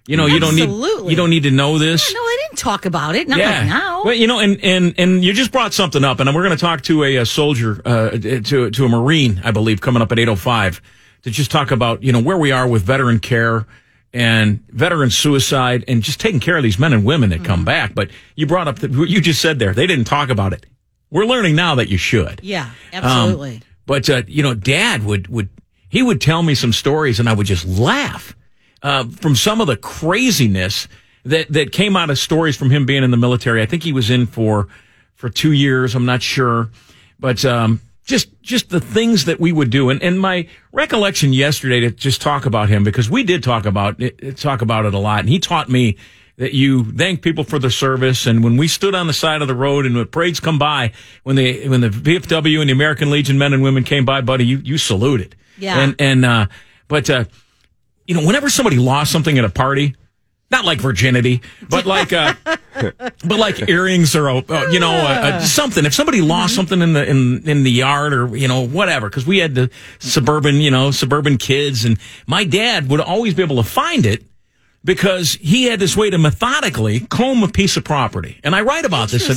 You 0.08 0.16
know, 0.16 0.26
you 0.26 0.40
don't 0.40 0.56
need 0.56 0.68
you 1.08 1.14
don't 1.14 1.30
need 1.30 1.44
to 1.44 1.50
know 1.52 1.78
this. 1.78 2.12
No, 2.12 2.20
Didn't 2.50 2.58
talk 2.58 2.84
about 2.86 3.14
it. 3.16 3.28
Not 3.28 3.38
like 3.38 3.66
now. 3.66 4.04
Well, 4.04 4.14
you 4.14 4.26
know, 4.26 4.38
and 4.40 4.62
and 4.62 4.94
and 4.98 5.24
you 5.24 5.32
just 5.32 5.52
brought 5.52 5.72
something 5.74 6.04
up, 6.04 6.20
and 6.20 6.34
we're 6.34 6.42
going 6.44 6.56
to 6.56 6.60
talk 6.60 6.82
to 6.82 7.04
a, 7.04 7.16
a 7.16 7.26
soldier, 7.26 7.80
uh, 7.84 8.10
to 8.10 8.70
to 8.70 8.84
a 8.84 8.88
marine, 8.88 9.40
I 9.44 9.50
believe, 9.50 9.80
coming 9.80 10.02
up 10.02 10.10
at 10.12 10.18
eight 10.18 10.28
oh 10.28 10.36
five, 10.36 10.80
to 11.22 11.30
just 11.30 11.50
talk 11.50 11.70
about 11.70 12.02
you 12.02 12.12
know 12.12 12.20
where 12.20 12.38
we 12.38 12.52
are 12.52 12.66
with 12.68 12.82
veteran 12.82 13.18
care 13.20 13.66
and 14.12 14.64
veteran 14.70 15.10
suicide, 15.10 15.84
and 15.86 16.02
just 16.02 16.18
taking 16.20 16.40
care 16.40 16.56
of 16.56 16.62
these 16.64 16.78
men 16.78 16.92
and 16.92 17.04
women 17.04 17.30
that 17.30 17.36
Mm-hmm. 17.36 17.46
come 17.46 17.64
back. 17.64 17.94
But 17.94 18.10
you 18.34 18.46
brought 18.46 18.66
up 18.68 18.82
what 18.82 19.08
you 19.08 19.20
just 19.20 19.40
said 19.40 19.58
there; 19.58 19.72
they 19.72 19.86
didn't 19.86 20.06
talk 20.06 20.28
about 20.30 20.52
it. 20.52 20.66
We're 21.10 21.26
learning 21.26 21.54
now 21.56 21.74
that 21.76 21.88
you 21.88 21.96
should. 21.98 22.40
yeah, 22.42 22.66
Um, 22.92 23.04
absolutely. 23.04 23.62
but 23.86 24.08
uh, 24.10 24.22
you 24.26 24.42
know, 24.42 24.54
Dad 24.54 25.04
would 25.04 25.28
would 25.28 25.48
he 25.88 26.02
would 26.02 26.20
tell 26.20 26.42
me 26.42 26.54
some 26.54 26.72
stories, 26.72 27.20
and 27.20 27.28
I 27.28 27.32
would 27.32 27.46
just 27.46 27.64
laugh 27.66 28.34
uh, 28.82 29.04
from 29.04 29.36
some 29.36 29.60
of 29.60 29.66
the 29.68 29.76
craziness 29.76 30.88
that 31.24 31.52
that 31.52 31.72
came 31.72 31.96
out 31.96 32.10
of 32.10 32.18
stories 32.18 32.56
from 32.56 32.70
him 32.70 32.86
being 32.86 33.02
in 33.02 33.10
the 33.10 33.16
military. 33.16 33.62
I 33.62 33.66
think 33.66 33.82
he 33.82 33.92
was 33.92 34.10
in 34.10 34.26
for 34.26 34.68
for 35.14 35.28
two 35.28 35.52
years. 35.52 35.94
I'm 35.94 36.06
not 36.06 36.22
sure, 36.22 36.70
but 37.18 37.44
um, 37.44 37.80
just 38.04 38.28
just 38.42 38.70
the 38.70 38.80
things 38.80 39.26
that 39.26 39.40
we 39.40 39.52
would 39.52 39.70
do, 39.70 39.90
and 39.90 40.02
and 40.02 40.20
my 40.20 40.48
recollection 40.72 41.32
yesterday 41.32 41.80
to 41.80 41.90
just 41.90 42.20
talk 42.20 42.46
about 42.46 42.68
him 42.68 42.84
because 42.84 43.10
we 43.10 43.22
did 43.22 43.42
talk 43.42 43.66
about 43.66 44.00
it, 44.00 44.36
talk 44.36 44.62
about 44.62 44.86
it 44.86 44.94
a 44.94 44.98
lot, 44.98 45.20
and 45.20 45.28
he 45.28 45.38
taught 45.38 45.68
me. 45.68 45.96
That 46.36 46.54
you 46.54 46.90
thank 46.92 47.20
people 47.20 47.44
for 47.44 47.58
their 47.58 47.68
service, 47.68 48.24
and 48.24 48.42
when 48.42 48.56
we 48.56 48.66
stood 48.66 48.94
on 48.94 49.06
the 49.06 49.12
side 49.12 49.42
of 49.42 49.48
the 49.48 49.54
road 49.54 49.84
and 49.84 49.94
when 49.94 50.06
parades 50.06 50.40
come 50.40 50.58
by, 50.58 50.92
when 51.22 51.36
the 51.36 51.68
when 51.68 51.82
the 51.82 51.90
VFW 51.90 52.60
and 52.60 52.70
the 52.70 52.72
American 52.72 53.10
Legion 53.10 53.36
men 53.36 53.52
and 53.52 53.62
women 53.62 53.84
came 53.84 54.06
by, 54.06 54.22
buddy, 54.22 54.46
you 54.46 54.56
you 54.64 54.78
saluted. 54.78 55.36
Yeah. 55.58 55.78
And 55.78 55.96
and 55.98 56.24
uh, 56.24 56.46
but 56.88 57.10
uh, 57.10 57.24
you 58.06 58.14
know, 58.14 58.26
whenever 58.26 58.48
somebody 58.48 58.76
lost 58.76 59.12
something 59.12 59.38
at 59.38 59.44
a 59.44 59.50
party, 59.50 59.94
not 60.50 60.64
like 60.64 60.80
virginity, 60.80 61.42
but 61.68 61.86
like 61.86 62.12
uh, 62.12 62.34
but 62.74 63.38
like 63.38 63.68
earrings 63.68 64.16
or 64.16 64.28
uh, 64.28 64.70
you 64.70 64.80
know 64.80 64.92
uh, 64.92 65.20
uh, 65.22 65.40
something. 65.40 65.84
If 65.84 65.94
somebody 65.94 66.20
lost 66.20 66.54
something 66.54 66.80
in 66.80 66.92
the 66.92 67.08
in 67.08 67.48
in 67.48 67.62
the 67.62 67.70
yard 67.70 68.12
or 68.12 68.36
you 68.36 68.48
know 68.48 68.66
whatever, 68.66 69.08
because 69.08 69.26
we 69.26 69.38
had 69.38 69.54
the 69.54 69.70
suburban 69.98 70.56
you 70.56 70.70
know 70.70 70.90
suburban 70.90 71.38
kids, 71.38 71.84
and 71.84 71.98
my 72.26 72.44
dad 72.44 72.88
would 72.88 73.00
always 73.00 73.34
be 73.34 73.42
able 73.42 73.56
to 73.56 73.68
find 73.68 74.06
it 74.06 74.24
because 74.84 75.34
he 75.34 75.64
had 75.64 75.78
this 75.78 75.96
way 75.96 76.10
to 76.10 76.18
methodically 76.18 77.00
comb 77.00 77.42
a 77.42 77.48
piece 77.48 77.76
of 77.76 77.84
property. 77.84 78.40
And 78.42 78.54
I 78.54 78.62
write 78.62 78.84
about 78.84 79.10
this 79.10 79.28
at 79.28 79.36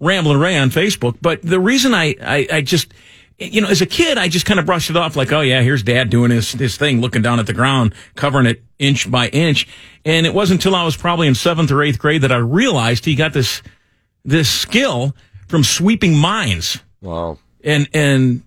Ramblin' 0.00 0.38
Ray 0.38 0.56
on 0.56 0.70
Facebook. 0.70 1.16
But 1.20 1.42
the 1.42 1.58
reason 1.58 1.94
I, 1.94 2.14
I, 2.22 2.46
I 2.52 2.60
just, 2.60 2.94
you 3.38 3.60
know, 3.60 3.68
as 3.68 3.80
a 3.82 3.86
kid, 3.86 4.16
I 4.18 4.28
just 4.28 4.46
kind 4.46 4.60
of 4.60 4.66
brushed 4.66 4.90
it 4.90 4.96
off 4.96 5.16
like, 5.16 5.32
oh 5.32 5.40
yeah, 5.40 5.60
here's 5.62 5.82
dad 5.82 6.10
doing 6.10 6.30
his, 6.30 6.52
his 6.52 6.76
thing, 6.76 7.00
looking 7.00 7.22
down 7.22 7.40
at 7.40 7.46
the 7.46 7.52
ground, 7.52 7.94
covering 8.14 8.46
it 8.46 8.62
inch 8.78 9.10
by 9.10 9.28
inch. 9.28 9.66
And 10.04 10.26
it 10.26 10.34
wasn't 10.34 10.60
until 10.60 10.76
I 10.76 10.84
was 10.84 10.96
probably 10.96 11.26
in 11.26 11.34
seventh 11.34 11.70
or 11.70 11.82
eighth 11.82 11.98
grade 11.98 12.22
that 12.22 12.30
I 12.32 12.36
realized 12.36 13.04
he 13.04 13.14
got 13.14 13.32
this, 13.32 13.62
this 14.24 14.48
skill 14.50 15.14
from 15.48 15.64
sweeping 15.64 16.14
mines 16.16 16.78
Wow. 17.02 17.38
and 17.62 17.88
and 17.92 18.42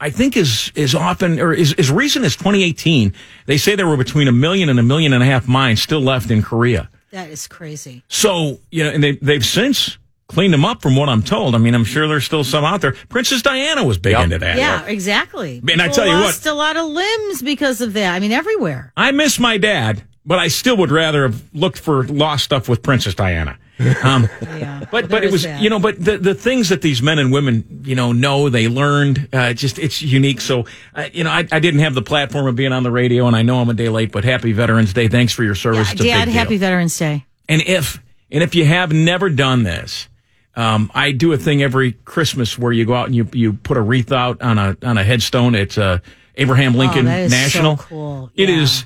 I 0.00 0.10
think 0.10 0.36
is 0.36 0.72
is 0.74 0.94
often 0.94 1.38
or 1.38 1.52
is 1.52 1.74
as 1.74 1.90
recent 1.90 2.24
as 2.24 2.34
2018. 2.34 3.14
They 3.46 3.56
say 3.58 3.76
there 3.76 3.86
were 3.86 3.96
between 3.96 4.26
a 4.28 4.32
million 4.32 4.68
and 4.68 4.78
a 4.80 4.82
million 4.82 5.12
and 5.12 5.22
a 5.22 5.26
half 5.26 5.46
mines 5.46 5.80
still 5.82 6.00
left 6.00 6.30
in 6.30 6.42
Korea. 6.42 6.88
that 7.12 7.28
is 7.30 7.46
crazy. 7.46 8.02
So 8.08 8.58
you 8.72 8.82
know, 8.82 8.90
and 8.90 9.04
they 9.04 9.12
they've 9.12 9.44
since 9.44 9.98
cleaned 10.30 10.54
them 10.54 10.64
up, 10.64 10.80
from 10.80 10.96
what 10.96 11.08
I'm 11.08 11.22
told. 11.22 11.54
I 11.54 11.58
mean, 11.58 11.74
I'm 11.74 11.84
sure 11.84 12.06
there's 12.08 12.24
still 12.24 12.44
some 12.44 12.64
out 12.64 12.80
there. 12.80 12.92
Princess 13.08 13.42
Diana 13.42 13.84
was 13.84 13.98
big 13.98 14.12
Yep. 14.12 14.24
into 14.24 14.38
that. 14.38 14.56
Yeah, 14.56 14.86
exactly. 14.86 15.60
And 15.70 15.82
I 15.82 15.88
tell 15.88 16.06
you 16.06 16.12
what- 16.14 16.24
lost 16.24 16.46
a 16.46 16.54
lot 16.54 16.76
of 16.76 16.86
limbs 16.86 17.42
because 17.42 17.80
of 17.80 17.92
that. 17.94 18.14
I 18.14 18.20
mean, 18.20 18.32
everywhere. 18.32 18.92
I 18.96 19.10
miss 19.10 19.38
my 19.38 19.58
dad, 19.58 20.02
but 20.24 20.38
I 20.38 20.48
still 20.48 20.76
would 20.76 20.90
rather 20.90 21.22
have 21.24 21.42
looked 21.52 21.78
for 21.78 22.04
lost 22.04 22.44
stuff 22.44 22.68
with 22.68 22.82
Princess 22.82 23.14
Diana. 23.14 23.58
Um, 24.02 24.28
Yeah, 24.58 24.84
But 24.90 25.08
there 25.08 25.20
but 25.20 25.24
it 25.24 25.28
is 25.28 25.32
was 25.32 25.42
that. 25.44 25.62
you 25.62 25.70
know 25.70 25.78
but 25.78 26.04
the 26.04 26.18
the 26.18 26.34
things 26.34 26.68
that 26.68 26.82
these 26.82 27.00
men 27.00 27.18
and 27.18 27.32
women 27.32 27.64
you 27.84 27.94
know 27.94 28.12
know 28.12 28.50
they 28.50 28.68
learned 28.68 29.28
uh, 29.32 29.54
just 29.54 29.78
it's 29.78 30.02
unique. 30.02 30.42
So 30.42 30.66
uh, 30.94 31.08
you 31.14 31.24
know 31.24 31.30
I, 31.30 31.46
I 31.50 31.60
didn't 31.60 31.80
have 31.80 31.94
the 31.94 32.02
platform 32.02 32.46
of 32.46 32.54
being 32.56 32.72
on 32.74 32.82
the 32.82 32.90
radio, 32.90 33.26
and 33.26 33.34
I 33.34 33.40
know 33.42 33.60
I'm 33.62 33.70
a 33.70 33.74
day 33.74 33.88
late. 33.88 34.12
But 34.12 34.24
happy 34.24 34.52
Veterans 34.52 34.92
Day! 34.92 35.08
Thanks 35.08 35.32
for 35.32 35.44
your 35.44 35.54
service. 35.54 35.88
Yeah, 35.88 35.92
It's 35.92 36.00
a 36.02 36.04
Dad, 36.04 36.28
happy 36.28 36.50
deal. 36.50 36.58
Veterans 36.58 36.98
Day. 36.98 37.24
And 37.48 37.62
if 37.62 37.98
and 38.30 38.42
if 38.42 38.54
you 38.54 38.66
have 38.66 38.92
never 38.92 39.30
done 39.30 39.62
this, 39.62 40.08
um, 40.56 40.90
I 40.94 41.12
do 41.12 41.32
a 41.32 41.36
thing 41.38 41.62
every 41.62 41.92
Christmas 41.92 42.58
where 42.58 42.72
you 42.72 42.84
go 42.84 42.94
out 42.94 43.06
and 43.06 43.14
you 43.14 43.28
you 43.32 43.52
put 43.54 43.76
a 43.76 43.80
wreath 43.80 44.12
out 44.12 44.42
on 44.42 44.58
a 44.58 44.76
on 44.82 44.98
a 44.98 45.04
headstone. 45.04 45.54
It's 45.54 45.78
uh, 45.78 45.98
Abraham 46.36 46.74
Lincoln 46.74 47.06
oh, 47.06 47.10
that 47.10 47.20
is 47.20 47.30
National. 47.32 47.76
So 47.76 47.82
cool. 47.84 48.30
It 48.34 48.48
Yeah. 48.48 48.62
is. 48.62 48.84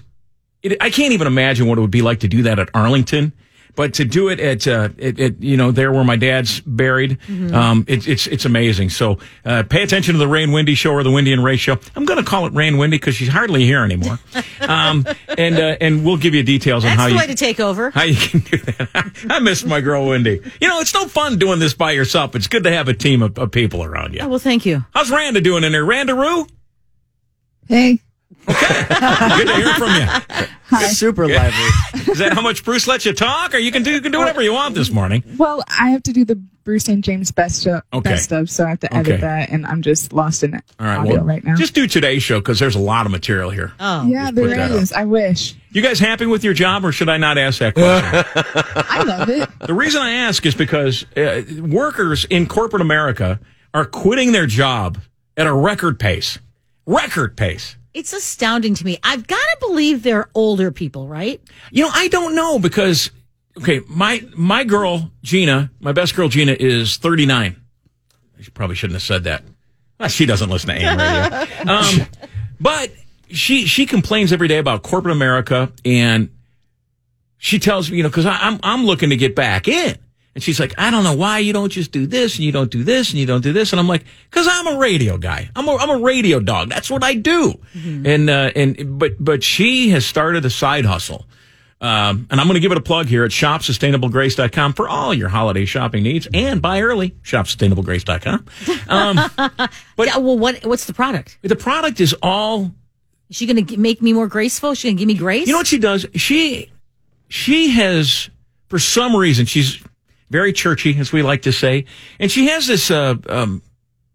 It, 0.62 0.76
I 0.80 0.88
can't 0.90 1.12
even 1.12 1.26
imagine 1.26 1.66
what 1.66 1.76
it 1.76 1.82
would 1.82 1.90
be 1.90 2.00
like 2.02 2.20
to 2.20 2.28
do 2.28 2.42
that 2.44 2.58
at 2.58 2.70
Arlington, 2.74 3.32
but 3.76 3.94
to 3.94 4.04
do 4.04 4.28
it 4.28 4.38
at, 4.40 4.66
uh, 4.68 4.88
at, 5.00 5.18
at 5.18 5.42
you 5.42 5.56
know 5.56 5.70
there 5.70 5.90
where 5.92 6.04
my 6.04 6.16
dad's 6.16 6.60
buried, 6.60 7.18
Mm-hmm. 7.26 7.54
um, 7.54 7.84
it, 7.88 8.06
it's 8.06 8.26
it's 8.26 8.44
amazing. 8.44 8.90
So 8.90 9.18
uh, 9.44 9.62
pay 9.68 9.82
attention 9.82 10.12
to 10.14 10.18
the 10.18 10.28
Rain 10.28 10.52
Windy 10.52 10.74
show 10.74 10.92
or 10.92 11.02
the 11.02 11.10
Wendy 11.10 11.32
and 11.32 11.42
Ray 11.42 11.56
show. 11.56 11.78
I'm 11.96 12.04
going 12.04 12.18
to 12.22 12.28
call 12.28 12.46
it 12.46 12.52
Rain 12.52 12.76
Windy 12.78 12.96
because 12.98 13.14
she's 13.16 13.28
hardly 13.28 13.64
here 13.64 13.82
anymore, 13.84 14.18
um, 14.60 15.04
and 15.36 15.56
uh, 15.58 15.76
and 15.80 16.04
we'll 16.04 16.16
give 16.16 16.34
you 16.34 16.42
details 16.42 16.84
on 16.84 16.92
how 16.96 17.04
the 17.06 17.12
you 17.12 17.18
way 17.18 17.26
to 17.26 17.34
take 17.34 17.60
over. 17.60 17.90
how 17.90 18.02
you 18.04 18.16
can 18.16 18.40
do 18.40 18.56
that. 18.58 19.12
I 19.30 19.38
miss 19.40 19.64
my 19.64 19.80
girl 19.80 20.06
Wendy. 20.06 20.40
You 20.60 20.68
know, 20.68 20.80
it's 20.80 20.94
no 20.94 21.06
fun 21.08 21.38
doing 21.38 21.58
this 21.58 21.74
by 21.74 21.92
yourself. 21.92 22.36
It's 22.36 22.46
good 22.48 22.64
to 22.64 22.70
have 22.72 22.88
a 22.88 22.94
team 22.94 23.22
of, 23.22 23.38
of 23.38 23.50
people 23.50 23.82
around 23.82 24.16
Oh, 24.20 24.24
you. 24.24 24.28
well, 24.28 24.38
thank 24.38 24.64
you. 24.66 24.84
How's 24.92 25.10
Randa 25.10 25.40
doing 25.40 25.64
in 25.64 25.72
there? 25.72 25.84
Randaroo? 25.84 26.48
Hey. 27.68 28.00
Good 28.46 29.46
to 29.46 29.54
hear 29.56 29.74
from 29.74 29.94
you. 29.94 30.46
Hi. 30.68 30.86
Super 30.88 31.28
lively. 31.28 32.10
Is 32.12 32.18
that 32.18 32.32
how 32.32 32.40
much 32.42 32.64
Bruce 32.64 32.86
lets 32.86 33.04
you 33.06 33.12
talk, 33.12 33.54
or 33.54 33.58
you 33.58 33.70
can 33.70 33.82
do 33.82 33.90
you 33.92 34.00
can 34.00 34.12
do 34.12 34.18
whatever 34.18 34.42
you 34.42 34.52
want 34.52 34.74
this 34.74 34.90
morning? 34.90 35.22
Well, 35.36 35.62
I 35.78 35.90
have 35.90 36.02
to 36.04 36.12
do 36.12 36.24
the 36.24 36.34
Bruce 36.64 36.88
and 36.88 37.04
James 37.04 37.30
best 37.30 37.66
of, 37.66 37.82
Okay. 37.92 38.10
best 38.10 38.32
of, 38.32 38.48
so 38.48 38.64
I 38.64 38.70
have 38.70 38.80
to 38.80 38.94
edit 38.94 39.12
Okay. 39.14 39.20
that, 39.20 39.50
and 39.50 39.66
I'm 39.66 39.82
just 39.82 40.14
lost 40.14 40.42
in 40.42 40.54
it 40.54 40.64
All 40.80 40.86
right, 40.86 40.96
audio 40.98 41.16
well, 41.16 41.24
right 41.24 41.44
now. 41.44 41.54
just 41.56 41.74
do 41.74 41.86
today's 41.86 42.22
show 42.22 42.40
because 42.40 42.58
there's 42.58 42.74
a 42.74 42.78
lot 42.80 43.04
of 43.04 43.12
material 43.12 43.50
here. 43.50 43.72
Oh, 43.78 44.06
yeah, 44.06 44.24
just 44.30 44.34
put 44.36 44.46
there 44.48 44.56
that 44.56 44.70
is. 44.70 44.90
I 44.92 45.04
wish. 45.04 45.54
You 45.72 45.82
guys 45.82 45.98
happy 45.98 46.24
with 46.24 46.42
your 46.42 46.54
job, 46.54 46.84
or 46.86 46.90
should 46.92 47.10
I 47.10 47.18
not 47.18 47.36
ask 47.36 47.58
that 47.58 47.74
question? 47.74 48.24
I 48.88 49.02
love 49.04 49.28
it. 49.28 49.48
the 49.66 49.74
reason 49.74 50.00
I 50.00 50.10
ask 50.12 50.44
is 50.46 50.54
because 50.54 51.04
uh, 51.16 51.42
workers 51.60 52.24
in 52.24 52.46
corporate 52.46 52.80
America 52.82 53.40
are 53.74 53.84
quitting 53.84 54.32
their 54.32 54.46
job 54.46 54.98
at 55.36 55.46
a 55.46 55.52
record 55.52 55.98
pace. 56.00 56.38
Record 56.86 57.36
pace. 57.36 57.76
It's 57.94 58.12
astounding 58.12 58.74
to 58.74 58.84
me. 58.84 58.98
I've 59.02 59.26
got 59.26 59.36
to 59.36 59.56
believe 59.60 60.02
they're 60.02 60.28
older 60.34 60.72
people, 60.72 61.06
right? 61.06 61.40
You 61.70 61.84
know, 61.84 61.90
I 61.92 62.08
don't 62.08 62.34
know 62.34 62.58
because 62.58 63.10
okay, 63.56 63.80
my 63.88 64.24
my 64.36 64.64
girl 64.64 65.10
Gina, 65.22 65.70
my 65.80 65.92
best 65.92 66.14
girl 66.16 66.28
Gina 66.28 66.56
is 66.58 66.96
39. 66.96 67.56
I 68.36 68.42
probably 68.52 68.76
shouldn't 68.76 68.96
have 68.96 69.02
said 69.02 69.24
that. 69.24 69.44
Well, 69.98 70.08
she 70.08 70.26
doesn't 70.26 70.50
listen 70.50 70.70
to 70.70 70.76
AM 70.76 70.98
radio. 70.98 71.46
Um, 71.72 72.06
but 72.60 72.90
she 73.30 73.66
she 73.66 73.86
complains 73.86 74.32
every 74.32 74.48
day 74.48 74.58
about 74.58 74.82
corporate 74.82 75.14
America 75.14 75.72
and 75.84 76.30
she 77.38 77.58
tells 77.58 77.90
me, 77.90 77.98
you 77.98 78.02
know, 78.02 78.08
because 78.08 78.26
I'm 78.26 78.58
I'm 78.62 78.84
looking 78.84 79.10
to 79.10 79.16
get 79.16 79.34
back 79.36 79.68
in. 79.68 79.96
And 80.34 80.42
she's 80.42 80.58
like, 80.58 80.74
I 80.76 80.90
don't 80.90 81.04
know 81.04 81.14
why 81.14 81.38
you 81.38 81.52
don't 81.52 81.70
just 81.70 81.92
do 81.92 82.06
this 82.06 82.36
and 82.36 82.44
you 82.44 82.50
don't 82.52 82.70
do 82.70 82.82
this 82.82 83.10
and 83.10 83.20
you 83.20 83.26
don't 83.26 83.40
do 83.42 83.52
this. 83.52 83.72
And 83.72 83.78
I'm 83.78 83.86
like, 83.86 84.04
because 84.28 84.48
I'm 84.50 84.66
a 84.66 84.78
radio 84.78 85.16
guy. 85.16 85.48
I'm 85.54 85.68
a, 85.68 85.76
I'm 85.76 85.90
a 85.90 85.98
radio 85.98 86.40
dog. 86.40 86.68
That's 86.70 86.90
what 86.90 87.04
I 87.04 87.14
do. 87.14 87.54
And 87.74 88.28
uh, 88.28 88.50
and 88.56 88.98
but 88.98 89.12
but 89.22 89.44
she 89.44 89.90
has 89.90 90.04
started 90.04 90.44
a 90.44 90.50
side 90.50 90.84
hustle. 90.86 91.26
Um, 91.80 92.26
and 92.30 92.40
I'm 92.40 92.46
going 92.46 92.54
to 92.54 92.60
give 92.60 92.72
it 92.72 92.78
a 92.78 92.80
plug 92.80 93.06
here 93.06 93.24
at 93.24 93.30
shopsustainablegrace.com 93.30 94.72
for 94.72 94.88
all 94.88 95.12
your 95.12 95.28
holiday 95.28 95.66
shopping 95.66 96.02
needs 96.02 96.26
and 96.32 96.62
buy 96.62 96.80
early. 96.80 97.10
Shopsustainablegrace.com. 97.22 98.46
Um, 98.88 99.20
But- 99.96 100.06
yeah, 100.06 100.16
well, 100.18 100.38
what 100.38 100.64
what's 100.64 100.86
the 100.86 100.94
product? 100.94 101.38
the 101.42 101.56
product 101.56 102.00
is 102.00 102.14
all 102.22 102.72
Is 103.28 103.36
she 103.36 103.46
going 103.46 103.64
to 103.66 103.76
make 103.76 104.00
me 104.02 104.12
more 104.12 104.28
graceful? 104.28 104.70
Is 104.72 104.78
she 104.78 104.88
going 104.88 104.96
to 104.96 105.00
give 105.00 105.08
me 105.08 105.14
grace? 105.14 105.46
You 105.46 105.52
know 105.52 105.58
what 105.58 105.66
she 105.66 105.78
does? 105.78 106.06
She 106.14 106.72
she 107.28 107.70
has 107.70 108.30
for 108.68 108.78
some 108.78 109.14
reason 109.14 109.46
she's 109.46 109.82
very 110.34 110.52
churchy, 110.52 110.98
as 110.98 111.12
we 111.12 111.22
like 111.22 111.42
to 111.42 111.52
say, 111.52 111.84
and 112.18 112.28
she 112.28 112.48
has 112.48 112.66
this 112.66 112.90
uh, 112.90 113.14
um, 113.28 113.62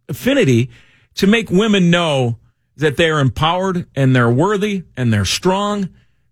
affinity 0.09 0.69
to 1.15 1.27
make 1.27 1.49
women 1.49 1.89
know 1.89 2.37
that 2.75 2.97
they're 2.97 3.19
empowered 3.19 3.87
and 3.95 4.13
they're 4.13 4.29
worthy 4.29 4.83
and 4.97 5.13
they're 5.13 5.23
strong 5.23 5.87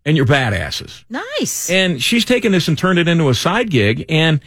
and 0.06 0.18
you're 0.18 0.26
badasses. 0.26 1.06
nice. 1.10 1.70
And 1.70 2.02
she's 2.04 2.26
taken 2.26 2.52
this 2.52 2.68
and 2.68 2.78
turned 2.78 3.00
it 3.00 3.08
into 3.08 3.30
a 3.30 3.34
side 3.34 3.70
gig, 3.70 4.04
and 4.10 4.42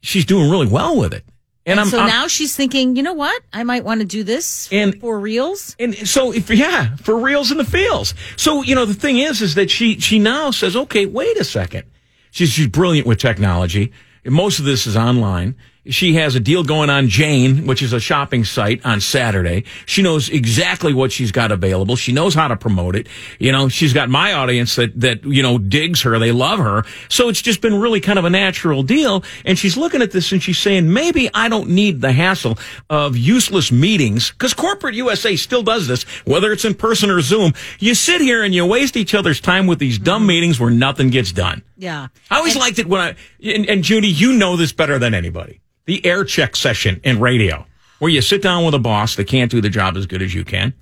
she's 0.00 0.24
doing 0.24 0.50
really 0.50 0.66
well 0.66 0.96
with 0.98 1.12
it. 1.12 1.24
And, 1.66 1.72
And 1.72 1.80
I'm 1.80 1.88
so 1.88 1.98
I'm- 1.98 2.08
now 2.08 2.26
she's 2.28 2.56
thinking, 2.56 2.96
you 2.96 3.02
know 3.02 3.12
what? 3.14 3.42
I 3.52 3.62
might 3.62 3.84
want 3.84 4.00
to 4.00 4.06
do 4.06 4.22
this 4.22 4.68
And- 4.72 4.98
for 5.00 5.20
reals. 5.20 5.76
And 5.78 5.94
so, 6.08 6.32
if 6.32 6.48
yeah, 6.50 6.96
for 6.96 7.14
reals 7.18 7.50
in 7.50 7.58
the 7.58 7.64
fields. 7.64 8.14
So, 8.36 8.62
you 8.62 8.74
know, 8.74 8.86
the 8.86 8.94
thing 8.94 9.18
is, 9.18 9.42
is 9.42 9.54
that 9.56 9.70
she 9.70 9.98
she 10.00 10.18
now 10.18 10.50
says, 10.50 10.74
okay, 10.76 11.04
wait 11.04 11.36
a 11.36 11.44
second. 11.44 11.84
She's 12.30 12.50
she's 12.52 12.68
brilliant 12.68 13.06
with 13.06 13.18
technology. 13.18 13.92
Most 14.28 14.58
of 14.58 14.64
this 14.64 14.86
is 14.86 14.96
online. 14.96 15.56
She 15.88 16.14
has 16.14 16.34
a 16.34 16.40
deal 16.40 16.64
going 16.64 16.90
on 16.90 17.08
Jane, 17.08 17.66
which 17.66 17.80
is 17.80 17.94
a 17.94 18.00
shopping 18.00 18.44
site 18.44 18.84
on 18.84 19.00
Saturday. 19.00 19.64
She 19.86 20.02
knows 20.02 20.28
exactly 20.28 20.92
what 20.92 21.12
she's 21.12 21.32
got 21.32 21.50
available. 21.50 21.96
She 21.96 22.12
knows 22.12 22.34
how 22.34 22.48
to 22.48 22.56
promote 22.56 22.94
it. 22.94 23.08
You 23.38 23.52
know, 23.52 23.68
she's 23.68 23.94
got 23.94 24.10
my 24.10 24.34
audience 24.34 24.76
that, 24.76 25.00
that, 25.00 25.24
you 25.24 25.42
know, 25.42 25.56
digs 25.56 26.02
her. 26.02 26.18
They 26.18 26.32
love 26.32 26.58
her. 26.58 26.84
So 27.08 27.30
it's 27.30 27.40
just 27.40 27.62
been 27.62 27.80
really 27.80 28.00
kind 28.00 28.18
of 28.18 28.26
a 28.26 28.30
natural 28.30 28.82
deal. 28.82 29.24
And 29.46 29.58
she's 29.58 29.78
looking 29.78 30.02
at 30.02 30.10
this 30.10 30.30
and 30.30 30.42
she's 30.42 30.58
saying, 30.58 30.92
maybe 30.92 31.30
I 31.32 31.48
don't 31.48 31.70
need 31.70 32.02
the 32.02 32.12
hassle 32.12 32.58
of 32.90 33.16
useless 33.16 33.72
meetings 33.72 34.30
because 34.30 34.52
corporate 34.52 34.94
USA 34.94 35.36
still 35.36 35.62
does 35.62 35.88
this, 35.88 36.02
whether 36.26 36.52
it's 36.52 36.66
in 36.66 36.74
person 36.74 37.08
or 37.08 37.22
Zoom. 37.22 37.54
You 37.78 37.94
sit 37.94 38.20
here 38.20 38.42
and 38.42 38.54
you 38.54 38.66
waste 38.66 38.96
each 38.96 39.14
other's 39.14 39.40
time 39.40 39.66
with 39.66 39.78
these 39.78 39.98
dumb 39.98 40.22
mm-hmm. 40.22 40.28
meetings 40.28 40.60
where 40.60 40.70
nothing 40.70 41.08
gets 41.08 41.32
done. 41.32 41.62
Yeah. 41.78 42.08
I 42.30 42.36
always 42.38 42.56
liked 42.56 42.78
it 42.78 42.86
when 42.86 43.00
I, 43.00 43.14
and, 43.42 43.68
and 43.70 43.82
Judy, 43.84 44.08
you 44.08 44.32
know 44.32 44.56
this 44.56 44.72
better 44.72 44.98
than 44.98 45.14
anybody. 45.14 45.60
The 45.86 46.04
air 46.04 46.24
check 46.24 46.56
session 46.56 47.00
in 47.04 47.20
radio, 47.20 47.64
where 48.00 48.10
you 48.10 48.20
sit 48.20 48.42
down 48.42 48.64
with 48.64 48.74
a 48.74 48.78
boss 48.78 49.16
that 49.16 49.24
can't 49.24 49.50
do 49.50 49.60
the 49.60 49.70
job 49.70 49.96
as 49.96 50.04
good 50.06 50.20
as 50.20 50.34
you 50.34 50.44
can. 50.44 50.74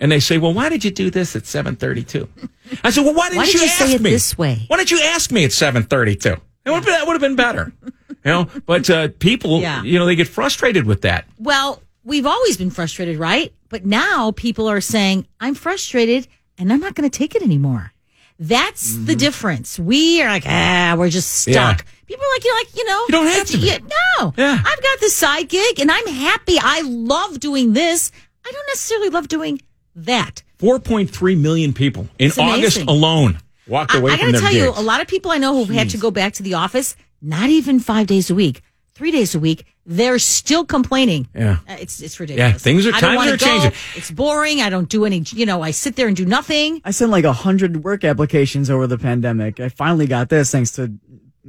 And 0.00 0.10
they 0.10 0.18
say, 0.20 0.36
well, 0.38 0.52
why 0.52 0.68
did 0.68 0.84
you 0.84 0.90
do 0.90 1.10
this 1.10 1.36
at 1.36 1.46
732? 1.46 2.28
I 2.82 2.90
said, 2.90 3.04
well, 3.04 3.14
why 3.14 3.28
didn't 3.28 3.38
Why 3.38 3.44
did 3.46 3.54
you, 3.54 3.60
you 3.60 3.66
ask 3.66 3.78
say 3.78 3.94
it 3.94 4.00
me? 4.02 4.10
this 4.10 4.36
way? 4.36 4.64
Why 4.66 4.76
didn't 4.78 4.90
you 4.90 5.00
ask 5.00 5.30
me 5.30 5.44
at 5.44 5.52
732? 5.52 6.28
It 6.64 6.70
would, 6.70 6.82
that 6.84 7.06
would 7.06 7.12
have 7.12 7.20
been 7.20 7.36
better. 7.36 7.72
You 8.24 8.30
know, 8.30 8.48
but, 8.66 8.90
uh, 8.90 9.08
people, 9.20 9.60
Yeah. 9.60 9.82
you 9.84 9.98
know, 9.98 10.06
they 10.06 10.16
get 10.16 10.28
frustrated 10.28 10.86
with 10.86 11.02
that. 11.02 11.24
Well, 11.38 11.82
we've 12.04 12.26
always 12.26 12.56
been 12.56 12.70
frustrated, 12.70 13.16
right? 13.16 13.52
But 13.68 13.84
now 13.86 14.32
people 14.32 14.68
are 14.68 14.80
saying, 14.80 15.26
I'm 15.40 15.54
frustrated 15.54 16.26
and 16.58 16.72
I'm 16.72 16.80
not 16.80 16.94
going 16.94 17.08
to 17.08 17.16
take 17.16 17.34
it 17.36 17.42
anymore. 17.42 17.91
That's 18.48 18.96
the 18.96 19.14
difference. 19.14 19.78
We 19.78 20.20
are 20.20 20.28
like, 20.28 20.44
ah, 20.46 20.96
we're 20.98 21.10
just 21.10 21.30
stuck. 21.30 21.54
Mm-hmm. 21.54 21.86
Yeah. 21.86 22.06
People 22.08 22.24
are 22.26 22.34
like, 22.34 22.44
you're 22.44 22.56
like, 22.56 22.76
you 22.76 22.84
know, 22.86 23.00
You 23.08 23.12
don't 23.12 23.26
have 23.26 23.46
to 23.46 23.56
be. 23.58 23.70
no, 24.18 24.34
Yeah. 24.36 24.58
I've 24.58 24.82
got 24.82 25.00
this 25.00 25.14
side 25.14 25.48
gig 25.48 25.78
and 25.78 25.90
I'm 25.90 26.06
happy. 26.08 26.56
I 26.60 26.80
love 26.84 27.38
doing 27.38 27.72
this. 27.72 28.10
I 28.44 28.50
don't 28.50 28.66
necessarily 28.68 29.10
love 29.10 29.28
doing 29.28 29.62
that. 29.94 30.42
4.3 30.58 31.40
million 31.40 31.72
people 31.72 32.08
in 32.18 32.32
August 32.32 32.80
alone 32.82 33.38
walked 33.68 33.94
away 33.94 34.12
I 34.12 34.16
from 34.16 34.26
got 34.26 34.26
to 34.26 34.32
their 34.32 34.40
tell 34.50 34.52
you, 34.52 34.72
a 34.76 34.82
lot 34.82 35.00
of 35.00 35.06
people 35.06 35.30
I 35.30 35.38
know 35.38 35.54
who've 35.54 35.68
had 35.74 35.90
to 35.90 35.96
go 35.98 36.10
back 36.10 36.32
to 36.34 36.42
the 36.42 36.54
office, 36.54 36.96
not 37.20 37.48
even 37.48 37.78
five 37.78 38.08
days 38.08 38.28
a 38.28 38.34
week, 38.34 38.60
three 39.02 39.10
days 39.10 39.34
a 39.34 39.40
week. 39.40 39.66
They're 39.84 40.20
still 40.20 40.64
complaining. 40.64 41.26
Yeah. 41.34 41.56
Uh, 41.68 41.74
It's 41.80 42.00
it's 42.00 42.20
ridiculous. 42.20 42.52
Yeah, 42.52 42.58
things 42.58 42.86
are- 42.86 42.92
times 42.92 43.16
wanna 43.16 43.32
are 43.32 43.36
go. 43.36 43.44
changing. 43.46 43.72
It's 43.96 44.12
boring. 44.12 44.60
I 44.60 44.70
don't 44.70 44.88
do 44.88 45.04
any. 45.04 45.24
You 45.32 45.44
know, 45.44 45.60
I 45.60 45.72
sit 45.72 45.96
there 45.96 46.06
and 46.06 46.16
do 46.16 46.24
nothing. 46.24 46.80
I 46.84 46.92
sent 46.92 47.10
like 47.10 47.24
a 47.24 47.32
hundred 47.32 47.82
work 47.82 48.04
applications 48.04 48.70
over 48.70 48.86
the 48.86 48.96
pandemic. 48.98 49.58
I 49.58 49.70
finally 49.70 50.06
got 50.06 50.28
this 50.28 50.52
thanks 50.52 50.70
to 50.72 50.92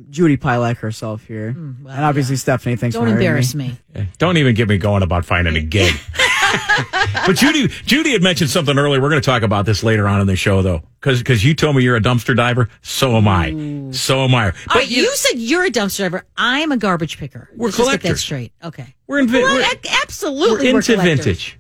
Judy 0.10 0.36
Pielach 0.38 0.78
herself 0.78 1.24
here, 1.26 1.54
well, 1.56 1.94
and 1.94 2.04
obviously 2.04 2.36
Stephanie. 2.38 2.76
Thanks 2.76 2.96
for 2.96 3.02
watching. 3.02 3.12
Don't 3.14 3.18
for 3.20 3.22
embarrass 3.22 3.54
me. 3.54 3.78
me. 3.94 4.08
Don't 4.18 4.38
even 4.38 4.56
get 4.56 4.68
me 4.68 4.80
going 4.80 5.04
about 5.04 5.26
finding 5.26 5.56
a 5.56 5.62
gig. 5.62 5.94
but 7.26 7.36
Judy, 7.36 7.68
Judy 7.86 8.12
had 8.12 8.22
mentioned 8.22 8.50
something 8.50 8.78
earlier. 8.78 9.02
We're 9.02 9.10
going 9.10 9.22
to 9.22 9.26
talk 9.26 9.42
about 9.44 9.66
this 9.66 9.84
later 9.84 10.08
on 10.08 10.22
in 10.22 10.28
the 10.28 10.36
show, 10.36 10.62
though, 10.62 10.84
because 11.00 11.20
because 11.20 11.44
you 11.44 11.54
told 11.54 11.76
me 11.76 11.84
you're 11.84 11.96
a 11.96 12.02
dumpster 12.02 12.36
diver. 12.36 12.70
So 12.82 13.16
am 13.18 13.28
I. 13.28 13.92
So 13.92 14.24
am 14.24 14.36
I. 14.36 14.52
But 14.68 14.76
right, 14.76 14.88
you, 14.90 15.10
said 15.16 15.40
you're 15.40 15.66
a 15.66 15.70
dumpster 15.72 16.00
diver. 16.00 16.26
I'm 16.38 16.72
a 16.72 16.78
garbage 16.78 17.18
picker. 17.18 17.50
We're 17.56 17.68
Let's 17.68 17.78
just 17.78 17.92
get 17.92 18.02
that 18.04 18.18
straight. 18.18 18.54
Okay. 18.64 18.94
We're 19.08 19.20
in 19.20 19.32
Well, 19.32 19.44
we're- 19.44 19.66
absolutely. 20.04 20.72
we're 20.72 20.78
into 20.80 20.94
collectors. 20.94 21.26
vintage. 21.26 21.60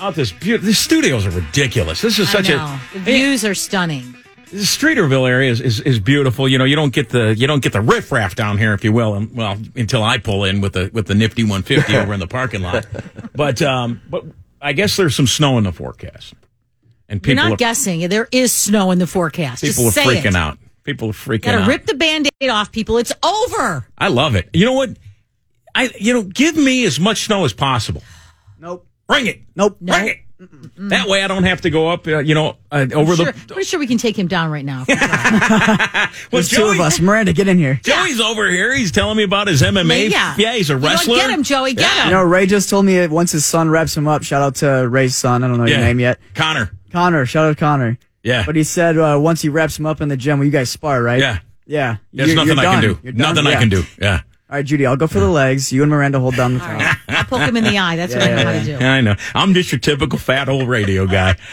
Out 0.00 0.14
this 0.14 0.30
beautiful. 0.32 0.66
The 0.66 0.74
studios 0.74 1.24
are 1.26 1.30
ridiculous. 1.30 2.02
This 2.02 2.18
is 2.18 2.28
such 2.28 2.50
a 2.50 2.78
the 2.92 2.98
views 3.00 3.44
are 3.44 3.54
stunning. 3.54 4.14
The 4.50 4.58
Streeterville 4.58 5.28
area 5.28 5.50
is, 5.50 5.60
is, 5.60 5.80
is 5.80 5.98
beautiful. 5.98 6.48
You 6.48 6.58
know, 6.58 6.64
you 6.64 6.76
don't 6.76 6.92
get 6.92 7.08
the 7.08 7.34
you 7.34 7.46
don't 7.46 7.62
get 7.62 7.72
the 7.72 7.80
riffraff 7.80 8.34
down 8.36 8.58
here, 8.58 8.74
if 8.74 8.84
you 8.84 8.92
will. 8.92 9.14
And, 9.14 9.34
well, 9.36 9.58
until 9.74 10.02
I 10.02 10.18
pull 10.18 10.44
in 10.44 10.60
with 10.60 10.74
the 10.74 10.90
with 10.92 11.06
the 11.06 11.14
nifty 11.14 11.42
150 11.42 11.96
over 11.96 12.14
in 12.14 12.20
the 12.20 12.26
parking 12.26 12.62
lot. 12.62 12.86
But 13.34 13.60
um, 13.60 14.00
but 14.08 14.24
I 14.62 14.72
guess 14.72 14.96
there's 14.96 15.14
some 15.14 15.26
snow 15.26 15.58
in 15.58 15.64
the 15.64 15.72
forecast, 15.72 16.32
and 17.08 17.18
You're 17.18 17.34
people 17.36 17.44
not 17.44 17.52
are, 17.52 17.56
guessing. 17.56 18.08
There 18.08 18.28
is 18.32 18.50
snow 18.50 18.90
in 18.92 18.98
the 18.98 19.06
forecast. 19.06 19.62
people 19.62 19.84
Just 19.84 19.98
are 19.98 20.02
say 20.02 20.06
freaking 20.16 20.30
it. 20.30 20.36
out. 20.36 20.58
People 20.84 21.10
are 21.10 21.12
freaking 21.12 21.34
out. 21.34 21.42
Got 21.42 21.52
to 21.52 21.58
out. 21.62 21.68
rip 21.68 21.86
the 21.86 21.94
band-aid 21.94 22.48
off, 22.48 22.72
people. 22.72 22.96
It's 22.96 23.12
over. 23.22 23.86
I 23.98 24.08
love 24.08 24.36
it. 24.36 24.48
You 24.54 24.64
know 24.64 24.72
what? 24.72 24.96
I 25.74 25.90
you 26.00 26.14
know 26.14 26.22
give 26.22 26.56
me 26.56 26.84
as 26.86 26.98
much 26.98 27.24
snow 27.26 27.44
as 27.44 27.52
possible. 27.52 28.02
Nope. 28.58 28.86
Bring 29.06 29.26
it. 29.26 29.42
Nope. 29.54 29.78
Bring 29.80 30.08
it. 30.08 30.18
That 30.38 31.08
way 31.08 31.22
I 31.24 31.28
don't 31.28 31.44
have 31.44 31.62
to 31.62 31.70
go 31.70 31.88
up. 31.88 32.06
Uh, 32.06 32.18
you 32.18 32.34
know, 32.34 32.56
uh, 32.70 32.86
over 32.94 33.16
Sure, 33.16 33.26
the. 33.26 33.32
pretty 33.46 33.64
sure 33.64 33.80
we 33.80 33.86
can 33.86 33.96
take 33.96 34.18
him 34.18 34.26
down 34.28 34.50
right 34.50 34.64
now. 34.64 34.84
Well, 34.86 36.08
There's 36.30 36.50
two 36.50 36.66
of 36.66 36.78
us. 36.80 37.00
Miranda, 37.00 37.32
get 37.32 37.48
in 37.48 37.58
here. 37.58 37.80
Joey's 37.82 38.20
over 38.20 38.48
here. 38.50 38.74
He's 38.74 38.92
telling 38.92 39.16
me 39.16 39.22
about 39.22 39.48
his 39.48 39.62
MMA. 39.62 40.10
Yeah. 40.10 40.34
yeah 40.36 40.54
he's 40.54 40.68
a 40.68 40.74
You 40.74 40.80
know 40.80 40.88
wrestler. 40.88 41.16
Get 41.16 41.30
him, 41.30 41.42
Joey. 41.42 41.72
Get 41.74 41.82
Yeah. 41.82 42.02
him. 42.02 42.08
You 42.10 42.14
know, 42.16 42.22
Ray 42.24 42.46
just 42.46 42.68
told 42.68 42.84
me 42.84 43.06
once 43.06 43.32
his 43.32 43.46
son 43.46 43.70
wraps 43.70 43.96
him 43.96 44.06
up. 44.06 44.22
Shout 44.24 44.42
out 44.42 44.56
to 44.56 44.86
Ray's 44.88 45.16
son. 45.16 45.42
I 45.42 45.48
don't 45.48 45.56
know 45.58 45.66
your 45.66 45.78
name 45.78 46.00
yet. 46.00 46.18
Connor. 46.34 46.70
Connor. 46.92 47.24
Shout 47.26 47.46
out 47.46 47.56
Connor. 47.56 47.98
Yeah. 48.22 48.44
But 48.44 48.56
he 48.56 48.62
said 48.64 48.98
uh, 48.98 49.18
once 49.20 49.40
he 49.40 49.48
wraps 49.48 49.78
him 49.78 49.86
up 49.86 50.00
in 50.02 50.08
the 50.08 50.16
gym, 50.16 50.38
well, 50.38 50.44
you 50.46 50.50
guys 50.52 50.68
spar, 50.70 51.02
right? 51.02 51.20
Yeah. 51.20 51.38
Yeah. 51.66 51.96
There's 52.12 52.28
You're- 52.34 52.44
nothing 52.44 52.62
you're 52.62 52.70
I 52.70 52.74
can 52.74 52.82
do. 52.82 52.98
You're 53.02 53.12
done. 53.12 53.34
Nothing 53.34 53.46
I 53.46 53.50
Yeah. 53.52 53.58
can 53.60 53.68
do. 53.70 53.82
Yeah. 54.00 54.20
All 54.48 54.54
right, 54.56 54.64
Judy, 54.64 54.86
I'll 54.86 54.96
go 54.96 55.08
for 55.08 55.18
the 55.18 55.28
legs. 55.28 55.72
You 55.72 55.82
and 55.82 55.90
Miranda 55.90 56.20
hold 56.20 56.36
down 56.36 56.54
the 56.54 56.60
All 56.62 56.68
top. 56.68 56.78
right. 56.80 56.96
I'll 57.08 57.24
poke 57.24 57.40
him 57.40 57.56
in 57.56 57.64
the 57.64 57.78
eye. 57.78 57.96
That's 57.96 58.14
what 58.14 58.22
I 58.22 58.28
know 58.36 58.44
how 58.44 58.52
to 58.52 58.64
do. 58.64 58.76
I 58.76 59.00
know. 59.00 59.16
I'm 59.34 59.54
just 59.54 59.72
your 59.72 59.80
typical 59.80 60.20
fat 60.20 60.48
old 60.48 60.68
radio 60.68 61.04
guy. 61.04 61.34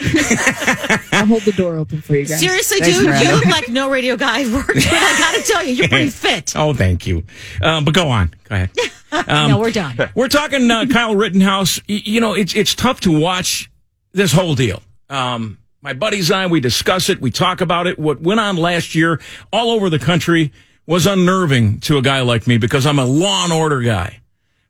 I'll 1.12 1.26
hold 1.26 1.42
the 1.42 1.54
door 1.56 1.76
open 1.76 2.00
for 2.02 2.14
you 2.14 2.24
guys. 2.24 2.38
Seriously, 2.38 2.78
Thanks, 2.78 2.98
dude, 2.98 3.06
Miranda. 3.08 3.28
you 3.28 3.34
look 3.34 3.46
like 3.46 3.68
no 3.68 3.90
radio 3.90 4.16
guy 4.16 4.38
I've 4.38 4.52
worked 4.54 4.74
with. 4.74 4.86
I 4.88 5.18
gotta 5.18 5.42
tell 5.42 5.64
you, 5.64 5.74
you're 5.74 5.88
pretty 5.88 6.10
fit. 6.10 6.52
oh, 6.56 6.72
thank 6.72 7.04
you. 7.06 7.24
Um, 7.60 7.84
but 7.84 7.94
go 7.94 8.08
on. 8.10 8.32
Go 8.48 8.54
ahead. 8.54 8.70
no, 9.28 9.58
we're 9.58 9.72
done. 9.72 9.96
We're 10.14 10.28
talking 10.28 10.70
uh, 10.70 10.86
Kyle 10.86 11.16
Rittenhouse. 11.16 11.80
Y- 11.88 12.02
You 12.04 12.20
know, 12.20 12.34
it's 12.34 12.54
it's 12.54 12.76
tough 12.76 13.00
to 13.00 13.18
watch 13.18 13.70
this 14.12 14.30
whole 14.32 14.54
deal. 14.54 14.80
Um, 15.10 15.58
my 15.82 15.94
buddies 15.94 16.30
and 16.30 16.40
I, 16.40 16.46
we 16.46 16.60
discuss 16.60 17.08
it, 17.10 17.20
we 17.20 17.32
talk 17.32 17.60
about 17.60 17.88
it. 17.88 17.98
What 17.98 18.20
went 18.20 18.38
on 18.38 18.56
last 18.56 18.94
year 18.94 19.20
all 19.52 19.70
over 19.70 19.90
the 19.90 19.98
country 19.98 20.52
was 20.86 21.06
unnerving 21.06 21.80
to 21.80 21.98
a 21.98 22.02
guy 22.02 22.20
like 22.20 22.46
me 22.46 22.58
because 22.58 22.86
I'm 22.86 22.98
a 22.98 23.04
law 23.04 23.44
and 23.44 23.52
order 23.52 23.80
guy. 23.80 24.20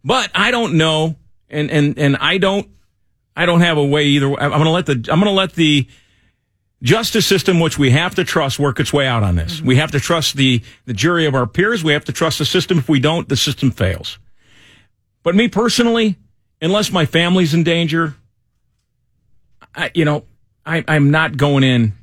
But 0.04 0.30
I 0.34 0.50
don't 0.50 0.74
know, 0.74 1.16
and 1.48 1.70
and 1.70 1.98
and 1.98 2.16
I 2.16 2.38
don't, 2.38 2.68
I 3.36 3.46
don't 3.46 3.60
have 3.60 3.78
a 3.78 3.84
way 3.84 4.04
either. 4.06 4.28
I'm 4.38 4.50
going 4.50 4.64
to 4.64 4.70
let 4.70 4.86
the 4.86 4.92
I'm 5.10 5.20
to 5.20 5.30
let 5.30 5.54
the 5.54 5.88
justice 6.82 7.26
system, 7.26 7.58
which 7.58 7.78
we 7.78 7.90
have 7.90 8.14
to 8.16 8.24
trust, 8.24 8.58
work 8.58 8.78
its 8.78 8.92
way 8.92 9.06
out 9.06 9.22
on 9.22 9.36
this. 9.36 9.56
Mm-hmm. 9.56 9.66
We 9.66 9.76
have 9.76 9.90
to 9.92 10.00
trust 10.00 10.36
the 10.36 10.62
the 10.84 10.92
jury 10.92 11.26
of 11.26 11.34
our 11.34 11.46
peers. 11.46 11.82
We 11.82 11.94
have 11.94 12.04
to 12.04 12.12
trust 12.12 12.38
the 12.38 12.44
system. 12.44 12.78
If 12.78 12.88
we 12.88 13.00
don't, 13.00 13.28
the 13.28 13.36
system 13.36 13.70
fails. 13.70 14.18
But 15.22 15.34
me 15.34 15.48
personally, 15.48 16.16
unless 16.60 16.92
my 16.92 17.06
family's 17.06 17.54
in 17.54 17.64
danger, 17.64 18.14
I, 19.74 19.90
you 19.94 20.04
know, 20.04 20.24
I, 20.66 20.84
I'm 20.86 21.10
not 21.10 21.38
going 21.38 21.64
in 21.64 21.94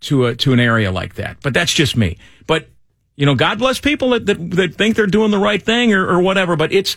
to 0.00 0.26
a 0.26 0.34
to 0.36 0.52
an 0.52 0.60
area 0.60 0.90
like 0.90 1.14
that. 1.14 1.38
But 1.42 1.54
that's 1.54 1.72
just 1.72 1.96
me. 1.96 2.18
But 2.46 2.68
you 3.16 3.26
know, 3.26 3.34
God 3.34 3.58
bless 3.58 3.80
people 3.80 4.10
that 4.10 4.26
that, 4.26 4.50
that 4.52 4.74
think 4.74 4.96
they're 4.96 5.06
doing 5.06 5.30
the 5.30 5.38
right 5.38 5.62
thing 5.62 5.92
or, 5.92 6.06
or 6.06 6.20
whatever. 6.20 6.56
But 6.56 6.72
it's 6.72 6.96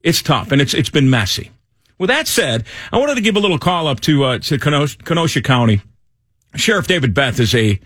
it's 0.00 0.22
tough 0.22 0.52
and 0.52 0.60
it's 0.60 0.74
it's 0.74 0.90
been 0.90 1.10
messy. 1.10 1.50
With 1.98 2.08
that 2.08 2.28
said, 2.28 2.64
I 2.92 2.98
wanted 2.98 3.14
to 3.14 3.22
give 3.22 3.36
a 3.36 3.40
little 3.40 3.58
call 3.58 3.86
up 3.86 4.00
to 4.00 4.24
uh, 4.24 4.38
to 4.40 4.58
Kenosha, 4.58 4.98
Kenosha 4.98 5.42
County. 5.42 5.80
Sheriff 6.54 6.86
David 6.86 7.14
Beth 7.14 7.40
is 7.40 7.54
a 7.54 7.80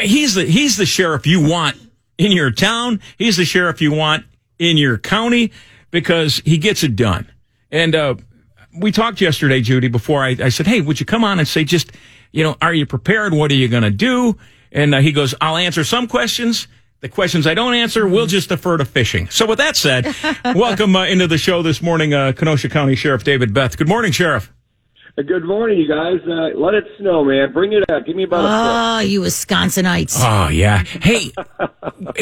he's 0.00 0.34
the 0.34 0.44
he's 0.44 0.76
the 0.76 0.86
sheriff 0.86 1.26
you 1.26 1.46
want 1.46 1.76
in 2.18 2.32
your 2.32 2.50
town. 2.50 3.00
He's 3.18 3.36
the 3.36 3.44
sheriff 3.44 3.80
you 3.80 3.92
want 3.92 4.26
in 4.58 4.76
your 4.76 4.98
county 4.98 5.52
because 5.90 6.42
he 6.44 6.58
gets 6.58 6.82
it 6.82 6.96
done. 6.96 7.30
And 7.70 7.94
uh, 7.94 8.14
we 8.78 8.92
talked 8.92 9.20
yesterday, 9.20 9.60
Judy, 9.60 9.88
before 9.88 10.22
I, 10.22 10.36
I 10.40 10.48
said, 10.50 10.66
"Hey, 10.66 10.80
would 10.80 11.00
you 11.00 11.06
come 11.06 11.24
on 11.24 11.38
and 11.38 11.48
say 11.48 11.64
just, 11.64 11.92
you 12.32 12.44
know, 12.44 12.56
are 12.60 12.74
you 12.74 12.86
prepared? 12.86 13.32
What 13.32 13.50
are 13.50 13.56
you 13.56 13.68
going 13.68 13.82
to 13.82 13.90
do?" 13.90 14.36
And 14.72 14.94
uh, 14.94 15.00
he 15.00 15.12
goes, 15.12 15.34
"I'll 15.40 15.56
answer 15.56 15.84
some 15.84 16.06
questions." 16.06 16.68
The 17.00 17.08
questions 17.08 17.46
I 17.46 17.54
don't 17.54 17.72
answer, 17.72 18.06
we'll 18.06 18.26
just 18.26 18.50
defer 18.50 18.76
to 18.76 18.84
fishing. 18.84 19.30
So, 19.30 19.46
with 19.46 19.56
that 19.56 19.74
said, 19.74 20.14
welcome 20.54 20.94
uh, 20.94 21.06
into 21.06 21.26
the 21.26 21.38
show 21.38 21.62
this 21.62 21.80
morning, 21.80 22.12
uh, 22.12 22.32
Kenosha 22.32 22.68
County 22.68 22.94
Sheriff 22.94 23.24
David 23.24 23.54
Beth. 23.54 23.78
Good 23.78 23.88
morning, 23.88 24.12
Sheriff. 24.12 24.52
Good 25.16 25.44
morning, 25.44 25.78
you 25.78 25.88
guys. 25.88 26.20
Uh, 26.26 26.56
let 26.58 26.74
it 26.74 26.84
snow, 26.98 27.24
man. 27.24 27.52
Bring 27.52 27.72
it 27.72 27.90
up. 27.90 28.06
Give 28.06 28.16
me 28.16 28.22
about 28.24 28.44
a 28.44 28.98
Oh, 28.98 29.00
you 29.00 29.20
Wisconsinites. 29.22 30.16
Oh 30.18 30.48
yeah. 30.48 30.84
Hey, 30.84 31.30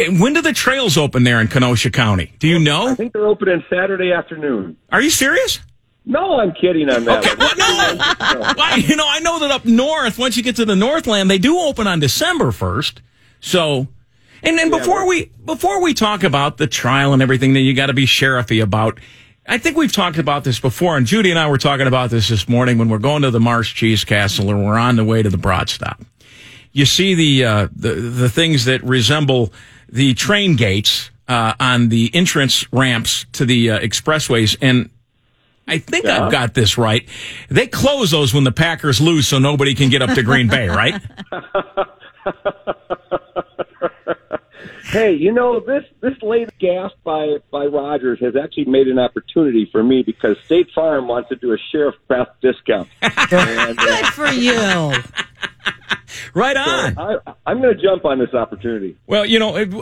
when 0.19 0.33
do 0.33 0.43
the 0.43 0.53
trails 0.53 0.97
open 0.97 1.23
there 1.23 1.41
in 1.41 1.49
Kenosha 1.49 1.91
County? 1.91 2.33
Do 2.39 2.49
you 2.49 2.59
know? 2.59 2.89
I 2.89 2.95
think 2.95 3.13
they're 3.13 3.27
opening 3.27 3.63
Saturday 3.71 4.13
afternoon. 4.13 4.77
Are 4.91 5.01
you 5.01 5.11
serious? 5.11 5.61
No, 6.09 6.41
I'm 6.41 6.53
kidding 6.53 6.89
on 6.89 7.05
that. 7.05 7.19
Okay. 7.19 7.37
one. 7.37 7.55
Well, 7.59 7.97
no. 8.35 8.55
Well, 8.57 8.79
you 8.79 8.97
know, 8.97 9.07
I 9.07 9.21
know 9.21 9.41
that 9.41 9.51
up 9.51 9.67
north, 9.67 10.19
once 10.19 10.39
you 10.39 10.43
get 10.43 10.57
to 10.57 10.65
the 10.65 10.75
Northland, 10.75 11.31
they 11.31 11.37
do 11.37 11.59
open 11.59 11.87
on 11.87 12.01
December 12.01 12.51
first. 12.51 13.03
So, 13.41 13.89
and 14.43 14.57
then 14.57 14.71
before 14.71 15.07
we 15.07 15.27
before 15.45 15.83
we 15.83 15.93
talk 15.93 16.25
about 16.25 16.57
the 16.57 16.67
trial 16.67 17.13
and 17.13 17.21
everything 17.21 17.53
that 17.53 17.61
you 17.61 17.75
got 17.75 17.87
to 17.87 17.93
be 17.93 18.07
sheriffy 18.07 18.61
about, 18.61 18.99
I 19.47 19.59
think 19.59 19.77
we've 19.77 19.93
talked 19.93 20.17
about 20.17 20.45
this 20.45 20.59
before, 20.59 20.97
and 20.97 21.07
Judy 21.07 21.29
and 21.29 21.39
I 21.39 21.47
were 21.49 21.59
talking 21.59 21.87
about 21.87 22.09
this 22.09 22.29
this 22.29 22.49
morning 22.49 22.79
when 22.79 22.89
we're 22.89 22.99
going 22.99 23.21
to 23.23 23.31
the 23.31 23.41
Mars 23.41 23.69
Cheese 23.69 24.05
Castle 24.05 24.49
and 24.51 24.65
we're 24.65 24.79
on 24.79 24.97
the 24.97 25.05
way 25.05 25.23
to 25.23 25.29
the 25.29 25.39
Brat 25.39 25.69
Stop. 25.69 26.01
You 26.73 26.87
see 26.87 27.15
the 27.15 27.45
uh, 27.45 27.69
the 27.77 27.93
the 27.95 28.31
things 28.31 28.65
that 28.65 28.83
resemble 28.83 29.53
the 29.91 30.15
train 30.15 30.57
gates 30.57 31.11
uh, 31.29 31.53
on 31.61 31.91
the 31.91 32.11
entrance 32.15 32.71
ramps 32.73 33.27
to 33.33 33.45
the 33.45 33.73
uh, 33.73 33.81
expressways, 33.81 34.57
and 34.63 34.89
I 35.69 35.79
think 35.79 36.07
I've 36.07 36.33
got 36.33 36.55
this 36.55 36.79
right. 36.79 37.09
They 37.49 37.67
close 37.67 38.11
those 38.11 38.33
when 38.35 38.45
the 38.45 38.53
Packers 38.53 39.01
lose, 39.01 39.29
so 39.29 39.39
nobody 39.39 39.75
can 39.75 39.91
get 39.91 40.03
up 40.03 40.11
to 40.15 40.23
Green 40.23 40.49
Bay, 40.49 40.69
right? 40.69 41.01
Hey, 44.91 45.13
you 45.13 45.33
know 45.33 45.61
this 45.61 45.85
this 46.01 46.15
latest 46.23 46.59
gasp 46.59 46.95
by 47.05 47.37
by 47.51 47.67
Rodgers 47.67 48.19
has 48.21 48.35
actually 48.37 48.65
made 48.65 48.89
an 48.89 48.99
opportunity 48.99 49.69
for 49.71 49.83
me 49.83 50.03
because 50.03 50.39
State 50.47 50.71
Farm 50.75 51.07
wants 51.09 51.29
to 51.29 51.37
do 51.37 51.53
a 51.53 51.59
Sheriff 51.71 51.95
Beth 52.09 52.29
discount. 52.41 52.89
and, 53.03 53.13
uh, 53.33 53.75
Good 53.75 54.07
for 54.07 54.29
you. 54.29 54.93
Right 56.33 56.57
on. 56.57 56.99
I, 56.99 57.17
I'm 57.47 57.61
going 57.61 57.77
to 57.77 57.83
jump 57.83 58.07
on 58.07 58.19
this 58.19 58.33
opportunity. 58.33 58.97
Well, 59.07 59.27
you 59.27 59.39
know, 59.39 59.57
it- 59.57 59.73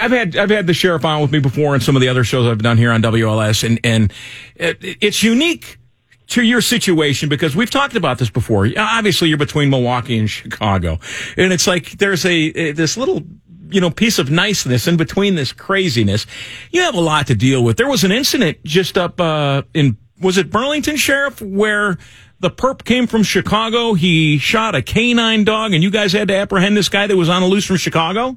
I've 0.00 0.10
had 0.10 0.36
I've 0.36 0.50
had 0.50 0.66
the 0.66 0.74
sheriff 0.74 1.04
on 1.04 1.20
with 1.20 1.30
me 1.30 1.38
before 1.38 1.74
in 1.74 1.80
some 1.80 1.96
of 1.96 2.00
the 2.00 2.08
other 2.08 2.24
shows 2.24 2.46
I've 2.46 2.62
done 2.62 2.78
here 2.78 2.92
on 2.92 3.02
WLS, 3.02 3.62
and 3.62 3.78
and 3.84 4.12
it, 4.54 4.78
it's 5.00 5.22
unique 5.22 5.78
to 6.28 6.42
your 6.42 6.60
situation 6.60 7.28
because 7.28 7.54
we've 7.54 7.70
talked 7.70 7.94
about 7.94 8.18
this 8.18 8.30
before. 8.30 8.68
Obviously, 8.76 9.28
you're 9.28 9.38
between 9.38 9.68
Milwaukee 9.68 10.18
and 10.18 10.30
Chicago, 10.30 10.98
and 11.36 11.52
it's 11.52 11.66
like 11.66 11.90
there's 11.98 12.24
a 12.24 12.72
this 12.72 12.96
little 12.96 13.22
you 13.68 13.80
know 13.80 13.90
piece 13.90 14.18
of 14.18 14.30
niceness 14.30 14.86
in 14.86 14.96
between 14.96 15.34
this 15.34 15.52
craziness. 15.52 16.26
You 16.70 16.80
have 16.82 16.94
a 16.94 17.00
lot 17.00 17.26
to 17.26 17.34
deal 17.34 17.62
with. 17.62 17.76
There 17.76 17.88
was 17.88 18.02
an 18.02 18.12
incident 18.12 18.64
just 18.64 18.96
up 18.96 19.20
uh, 19.20 19.62
in 19.74 19.98
was 20.20 20.38
it 20.38 20.50
Burlington 20.50 20.96
Sheriff 20.96 21.40
where. 21.40 21.98
The 22.38 22.50
perp 22.50 22.84
came 22.84 23.06
from 23.06 23.22
Chicago. 23.22 23.94
He 23.94 24.36
shot 24.36 24.74
a 24.74 24.82
canine 24.82 25.44
dog, 25.44 25.72
and 25.72 25.82
you 25.82 25.90
guys 25.90 26.12
had 26.12 26.28
to 26.28 26.36
apprehend 26.36 26.76
this 26.76 26.90
guy 26.90 27.06
that 27.06 27.16
was 27.16 27.30
on 27.30 27.42
a 27.42 27.46
loose 27.46 27.64
from 27.64 27.78
Chicago. 27.78 28.36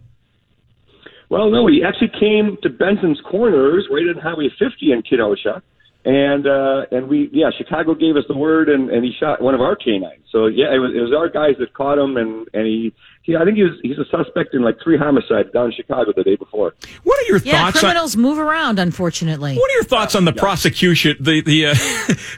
Well, 1.30 1.50
no, 1.52 1.68
he 1.68 1.84
actually 1.84 2.12
came 2.20 2.58
to 2.64 2.70
Benson's 2.70 3.22
Corners, 3.30 3.88
right 3.92 4.04
on 4.14 4.22
Highway 4.22 4.50
50 4.58 4.92
in 4.92 5.02
Kenosha, 5.04 5.62
and 6.06 6.48
uh, 6.48 6.86
and 6.92 7.08
we 7.08 7.30
yeah, 7.32 7.52
Chicago 7.56 7.94
gave 7.94 8.16
us 8.16 8.24
the 8.28 8.36
word, 8.36 8.68
and, 8.70 8.90
and 8.90 9.04
he 9.06 9.12
shot 9.20 9.42
one 9.42 9.54
of 9.54 9.62
our 9.62 9.76
canines. 9.76 10.24
So 10.32 10.48
yeah, 10.48 10.74
it 10.74 10.80
was 10.80 10.92
it 10.96 11.02
was 11.02 11.14
our 11.16 11.30
guys 11.30 11.56
that 11.60 11.74
caught 11.74 11.98
him, 12.00 12.18
and 12.18 12.48
and 12.54 12.66
he, 12.66 12.94
he 13.22 13.36
I 13.36 13.44
think 13.46 13.58
he 13.58 13.64
was 13.64 13.74
he's 13.84 13.98
a 14.00 14.06
suspect 14.10 14.56
in 14.56 14.64
like 14.64 14.78
three 14.84 14.98
homicides 14.98 15.52
down 15.52 15.66
in 15.68 15.72
Chicago 15.74 16.12
the 16.16 16.24
day 16.24 16.36
before. 16.36 16.74
What 17.04 17.22
are 17.22 17.28
your 17.28 17.38
Yeah, 17.44 17.66
thoughts? 17.66 17.76
on, 17.78 17.82
criminals 17.82 18.16
move 18.18 18.40
around, 18.40 18.80
unfortunately. 18.80 19.56
what 19.56 19.70
are 19.70 19.74
your 19.76 19.84
thoughts 19.84 20.16
on 20.16 20.26
the 20.26 20.34
prosecution? 20.34 21.16
The 21.20 21.42
the 21.42 21.66
uh, 21.68 21.76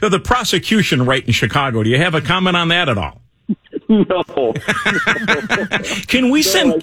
the 0.10 0.20
prosecution 0.20 1.06
rate 1.06 1.26
in 1.26 1.32
Chicago. 1.32 1.82
Do 1.82 1.88
you 1.88 1.98
have 1.98 2.14
a 2.14 2.20
comment 2.20 2.56
on 2.56 2.68
that 2.68 2.88
at 2.90 2.98
all? 2.98 3.22
No, 3.88 4.52
Can 6.06 6.30
we 6.30 6.42
send. 6.42 6.82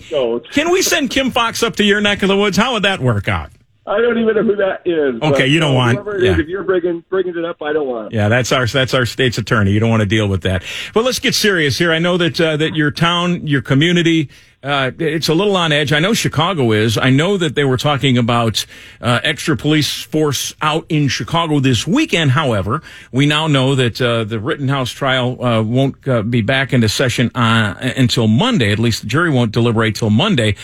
Can 0.51 0.71
we 0.71 0.81
send 0.81 1.09
Kim 1.09 1.31
Foxx 1.31 1.63
up 1.63 1.75
to 1.77 1.83
your 1.83 2.01
neck 2.01 2.21
of 2.21 2.29
the 2.29 2.37
woods? 2.37 2.57
How 2.57 2.73
would 2.73 2.83
that 2.83 2.99
work 2.99 3.27
out? 3.27 3.51
I 3.87 4.01
don't 4.01 4.19
even 4.19 4.35
know 4.35 4.43
who 4.43 4.55
that 4.57 4.81
is. 4.85 5.19
Okay, 5.19 5.47
you 5.47 5.59
don't 5.59 5.71
uh, 5.71 5.75
want- 5.75 6.07
it 6.07 6.23
yeah. 6.23 6.33
is, 6.33 6.39
if 6.39 6.47
you're 6.47 6.63
bringing 6.63 7.03
bringing 7.09 7.35
it 7.35 7.43
up, 7.43 7.61
I 7.61 7.73
don't 7.73 7.87
want. 7.87 8.13
it. 8.13 8.15
Yeah, 8.15 8.29
that's 8.29 8.51
our 8.51 8.67
that's 8.67 8.93
our 8.93 9.05
state's 9.07 9.39
attorney. 9.39 9.71
You 9.71 9.79
don't 9.79 9.89
want 9.89 10.01
to 10.01 10.05
deal 10.05 10.27
with 10.27 10.43
that. 10.43 10.63
But 10.93 11.05
let's 11.05 11.17
get 11.17 11.33
serious 11.33 11.77
here. 11.79 11.91
I 11.91 11.97
know 11.97 12.15
that 12.17 12.39
uh, 12.39 12.57
that 12.57 12.75
your 12.75 12.91
town, 12.91 13.47
your 13.47 13.63
community, 13.63 14.29
uh, 14.61 14.91
it's 14.99 15.29
a 15.29 15.33
little 15.33 15.55
on 15.55 15.71
edge. 15.71 15.93
I 15.93 15.99
know 15.99 16.13
Chicago 16.13 16.73
is. 16.73 16.97
I 16.97 17.11
know 17.11 17.37
that 17.37 17.55
they 17.55 17.63
were 17.63 17.77
talking 17.77 18.17
about 18.17 18.65
uh, 18.99 19.21
extra 19.23 19.55
police 19.55 20.01
force 20.01 20.53
out 20.61 20.85
in 20.89 21.07
Chicago 21.07 21.61
this 21.61 21.87
weekend. 21.87 22.31
However, 22.31 22.81
we 23.13 23.25
now 23.25 23.47
know 23.47 23.75
that 23.75 24.01
uh, 24.01 24.25
the 24.25 24.37
Rittenhouse 24.37 24.91
trial 24.91 25.41
uh, 25.41 25.63
won't 25.63 26.05
uh, 26.05 26.23
be 26.23 26.41
back 26.41 26.73
into 26.73 26.89
session 26.89 27.31
uh, 27.35 27.75
until 27.95 28.27
Monday. 28.27 28.73
At 28.73 28.79
least 28.79 29.01
the 29.01 29.07
jury 29.07 29.29
won't 29.29 29.53
deliberate 29.53 29.95
till 29.95 30.09
Monday. 30.09 30.55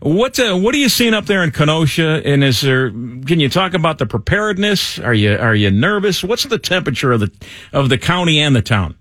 What 0.00 0.38
what 0.38 0.74
are 0.74 0.78
you 0.78 0.88
seeing 0.88 1.14
up 1.14 1.26
there 1.26 1.42
in 1.42 1.50
Kenosha? 1.50 2.22
And 2.24 2.42
is 2.42 2.60
there? 2.60 2.90
Can 2.90 3.40
you 3.40 3.48
talk 3.48 3.74
about 3.74 3.98
the 3.98 4.06
preparedness? 4.06 4.98
Are 4.98 5.14
you 5.14 5.36
are 5.36 5.54
you 5.54 5.70
nervous? 5.70 6.22
What's 6.22 6.44
the 6.44 6.58
temperature 6.58 7.12
of 7.12 7.20
the 7.20 7.32
of 7.72 7.88
the 7.88 7.98
county 7.98 8.40
and 8.40 8.54
the 8.54 8.62
town? 8.62 8.96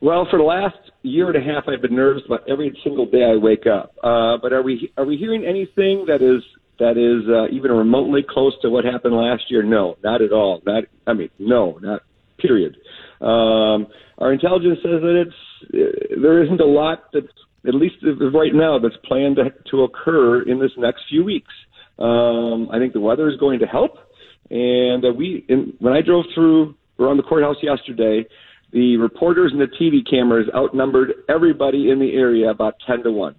Well, 0.00 0.26
for 0.28 0.38
the 0.38 0.44
last 0.44 0.91
year 1.02 1.28
and 1.28 1.36
a 1.36 1.40
half, 1.40 1.64
I've 1.68 1.82
been 1.82 1.96
nervous 1.96 2.22
about 2.26 2.48
every 2.48 2.76
single 2.82 3.06
day 3.06 3.24
I 3.24 3.36
wake 3.36 3.66
up. 3.66 3.94
Uh, 4.02 4.38
but 4.40 4.52
are 4.52 4.62
we 4.62 4.92
are 4.96 5.04
we 5.04 5.16
hearing 5.16 5.44
anything 5.44 6.04
that 6.06 6.22
is 6.22 6.42
that 6.78 6.96
is 6.96 7.28
uh, 7.28 7.54
even 7.54 7.72
remotely 7.72 8.24
close 8.28 8.54
to 8.62 8.70
what 8.70 8.84
happened 8.84 9.14
last 9.14 9.44
year? 9.48 9.62
No, 9.62 9.96
not 10.02 10.22
at 10.22 10.32
all. 10.32 10.62
Not 10.64 10.84
I 11.06 11.12
mean, 11.12 11.30
no, 11.38 11.78
not 11.82 12.02
period. 12.38 12.76
Um, 13.20 13.86
our 14.18 14.32
intelligence 14.32 14.78
says 14.82 15.00
that 15.00 15.24
it's 15.26 15.74
uh, 15.74 16.20
there 16.20 16.42
isn't 16.42 16.60
a 16.60 16.66
lot 16.66 17.04
that's 17.12 17.26
at 17.66 17.74
least 17.74 17.96
right 18.34 18.54
now 18.54 18.78
that's 18.78 18.96
planned 19.04 19.36
to, 19.36 19.44
to 19.70 19.82
occur 19.84 20.42
in 20.42 20.58
this 20.58 20.72
next 20.76 21.02
few 21.08 21.24
weeks. 21.24 21.52
Um, 21.98 22.68
I 22.72 22.78
think 22.78 22.92
the 22.92 23.00
weather 23.00 23.28
is 23.28 23.38
going 23.38 23.60
to 23.60 23.66
help, 23.66 23.92
and 24.50 25.04
uh, 25.04 25.12
we 25.12 25.44
in, 25.48 25.74
when 25.78 25.92
I 25.92 26.00
drove 26.00 26.24
through 26.34 26.74
around 26.98 27.16
the 27.16 27.22
courthouse 27.22 27.56
yesterday, 27.62 28.24
the 28.72 28.96
reporters 28.96 29.52
and 29.52 29.60
the 29.60 29.66
TV 29.66 30.08
cameras 30.08 30.48
outnumbered 30.54 31.12
everybody 31.28 31.90
in 31.90 31.98
the 31.98 32.14
area 32.14 32.50
about 32.50 32.74
10 32.86 33.02
to 33.04 33.12
1. 33.12 33.34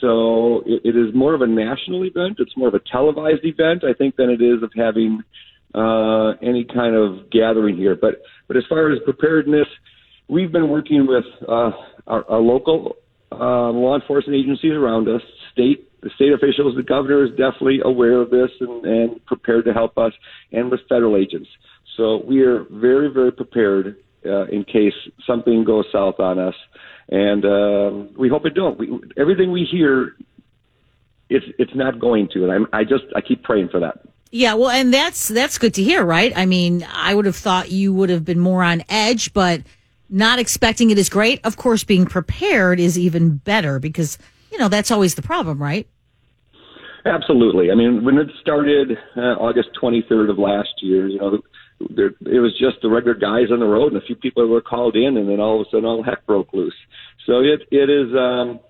So 0.00 0.62
it, 0.66 0.82
it 0.84 0.96
is 0.96 1.14
more 1.14 1.34
of 1.34 1.42
a 1.42 1.46
national 1.46 2.04
event. 2.04 2.36
It's 2.40 2.56
more 2.56 2.68
of 2.68 2.74
a 2.74 2.80
televised 2.80 3.44
event, 3.44 3.84
I 3.84 3.92
think, 3.92 4.16
than 4.16 4.30
it 4.30 4.42
is 4.42 4.62
of 4.62 4.72
having 4.76 5.22
uh, 5.74 6.30
any 6.42 6.64
kind 6.64 6.96
of 6.96 7.30
gathering 7.30 7.76
here. 7.76 7.94
But, 7.94 8.22
but 8.48 8.56
as 8.56 8.64
far 8.68 8.92
as 8.92 8.98
preparedness, 9.04 9.68
we've 10.28 10.50
been 10.50 10.68
working 10.68 11.06
with 11.06 11.24
uh, 11.48 11.70
our, 12.06 12.28
our 12.28 12.40
local 12.40 12.96
uh, 13.30 13.70
law 13.70 13.94
enforcement 13.94 14.38
agencies 14.38 14.72
around 14.72 15.08
us, 15.08 15.22
state 15.52 15.88
the 16.02 16.10
state 16.16 16.32
officials, 16.32 16.74
the 16.74 16.82
governor 16.82 17.24
is 17.24 17.30
definitely 17.30 17.80
aware 17.84 18.20
of 18.20 18.30
this 18.30 18.50
and, 18.58 18.84
and 18.84 19.24
prepared 19.24 19.64
to 19.66 19.72
help 19.72 19.96
us, 19.98 20.12
and 20.50 20.68
with 20.68 20.80
federal 20.88 21.16
agents. 21.16 21.48
So 21.96 22.24
we 22.26 22.40
are 22.40 22.64
very, 22.70 23.08
very 23.08 23.30
prepared 23.30 23.96
uh, 24.24 24.46
in 24.46 24.64
case 24.64 24.94
something 25.26 25.64
goes 25.64 25.84
south 25.92 26.20
on 26.20 26.38
us, 26.38 26.54
and 27.08 27.44
um, 27.44 28.10
we 28.16 28.28
hope 28.28 28.46
it 28.46 28.54
don't. 28.54 28.78
We, 28.78 29.00
everything 29.16 29.52
we 29.52 29.64
hear, 29.70 30.16
it's 31.28 31.46
it's 31.58 31.74
not 31.74 31.98
going 31.98 32.28
to, 32.34 32.44
and 32.44 32.52
I'm, 32.52 32.66
I 32.72 32.84
just 32.84 33.04
I 33.14 33.20
keep 33.20 33.42
praying 33.42 33.68
for 33.70 33.80
that. 33.80 34.00
Yeah, 34.30 34.54
well, 34.54 34.70
and 34.70 34.92
that's 34.92 35.28
that's 35.28 35.58
good 35.58 35.74
to 35.74 35.82
hear, 35.82 36.04
right? 36.04 36.32
I 36.34 36.46
mean, 36.46 36.86
I 36.90 37.14
would 37.14 37.26
have 37.26 37.36
thought 37.36 37.70
you 37.70 37.92
would 37.92 38.10
have 38.10 38.24
been 38.24 38.38
more 38.38 38.62
on 38.62 38.82
edge, 38.88 39.32
but 39.34 39.62
not 40.08 40.38
expecting 40.38 40.90
it 40.90 40.98
is 40.98 41.08
great. 41.08 41.40
Of 41.44 41.56
course, 41.56 41.84
being 41.84 42.06
prepared 42.06 42.80
is 42.80 42.98
even 42.98 43.36
better 43.36 43.78
because 43.78 44.18
you 44.50 44.58
know 44.58 44.68
that's 44.68 44.90
always 44.90 45.14
the 45.14 45.22
problem, 45.22 45.62
right? 45.62 45.86
Absolutely. 47.04 47.70
I 47.70 47.74
mean, 47.74 48.04
when 48.04 48.16
it 48.16 48.28
started 48.40 48.96
uh, 49.16 49.20
August 49.20 49.70
23rd 49.80 50.30
of 50.30 50.38
last 50.38 50.70
year, 50.80 51.08
you 51.08 51.18
know, 51.18 51.40
there, 51.90 52.12
it 52.26 52.40
was 52.40 52.56
just 52.58 52.76
the 52.82 52.88
regular 52.88 53.14
guys 53.14 53.50
on 53.52 53.60
the 53.60 53.66
road 53.66 53.92
and 53.92 54.02
a 54.02 54.04
few 54.06 54.16
people 54.16 54.46
were 54.46 54.60
called 54.62 54.96
in, 54.96 55.16
and 55.16 55.28
then 55.28 55.40
all 55.40 55.60
of 55.60 55.66
a 55.66 55.70
sudden 55.70 55.84
all 55.84 56.02
heck 56.02 56.26
broke 56.26 56.52
loose. 56.52 56.74
So 57.26 57.40
it 57.40 57.62
it 57.70 57.88
is. 57.90 58.14
Um, 58.16 58.60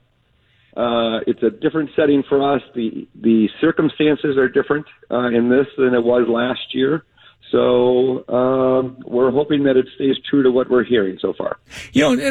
uh, 0.76 1.20
it's 1.26 1.42
a 1.42 1.50
different 1.50 1.90
setting 1.94 2.22
for 2.28 2.54
us. 2.54 2.62
The 2.74 3.06
the 3.14 3.48
circumstances 3.60 4.36
are 4.38 4.48
different 4.48 4.86
uh, 5.10 5.28
in 5.28 5.48
this 5.50 5.66
than 5.76 5.94
it 5.94 6.02
was 6.02 6.26
last 6.28 6.74
year. 6.74 7.04
So 7.50 8.26
um, 8.28 8.96
we're 9.04 9.30
hoping 9.30 9.64
that 9.64 9.76
it 9.76 9.86
stays 9.96 10.16
true 10.30 10.42
to 10.42 10.50
what 10.50 10.70
we're 10.70 10.84
hearing 10.84 11.18
so 11.20 11.34
far. 11.34 11.58
You 11.92 12.16
know, 12.16 12.22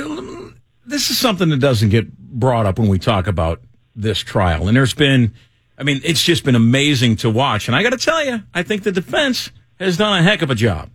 it- 0.47 0.53
this 0.87 1.11
is 1.11 1.17
something 1.19 1.49
that 1.49 1.59
doesn't 1.59 1.89
get 1.89 2.11
brought 2.17 2.65
up 2.65 2.79
when 2.79 2.87
we 2.89 2.97
talk 2.97 3.27
about 3.27 3.61
this 3.95 4.17
trial. 4.17 4.67
And 4.67 4.75
there's 4.75 4.95
been, 4.95 5.31
I 5.77 5.83
mean, 5.83 6.01
it's 6.03 6.23
just 6.23 6.43
been 6.43 6.55
amazing 6.55 7.17
to 7.17 7.29
watch. 7.29 7.67
And 7.67 7.75
I 7.75 7.83
got 7.83 7.91
to 7.91 7.97
tell 7.97 8.25
you, 8.25 8.41
I 8.55 8.63
think 8.63 8.81
the 8.81 8.91
defense 8.91 9.51
has 9.81 9.97
done 9.97 10.19
a 10.19 10.23
heck 10.23 10.41
of 10.41 10.49
a 10.49 10.55
job. 10.55 10.89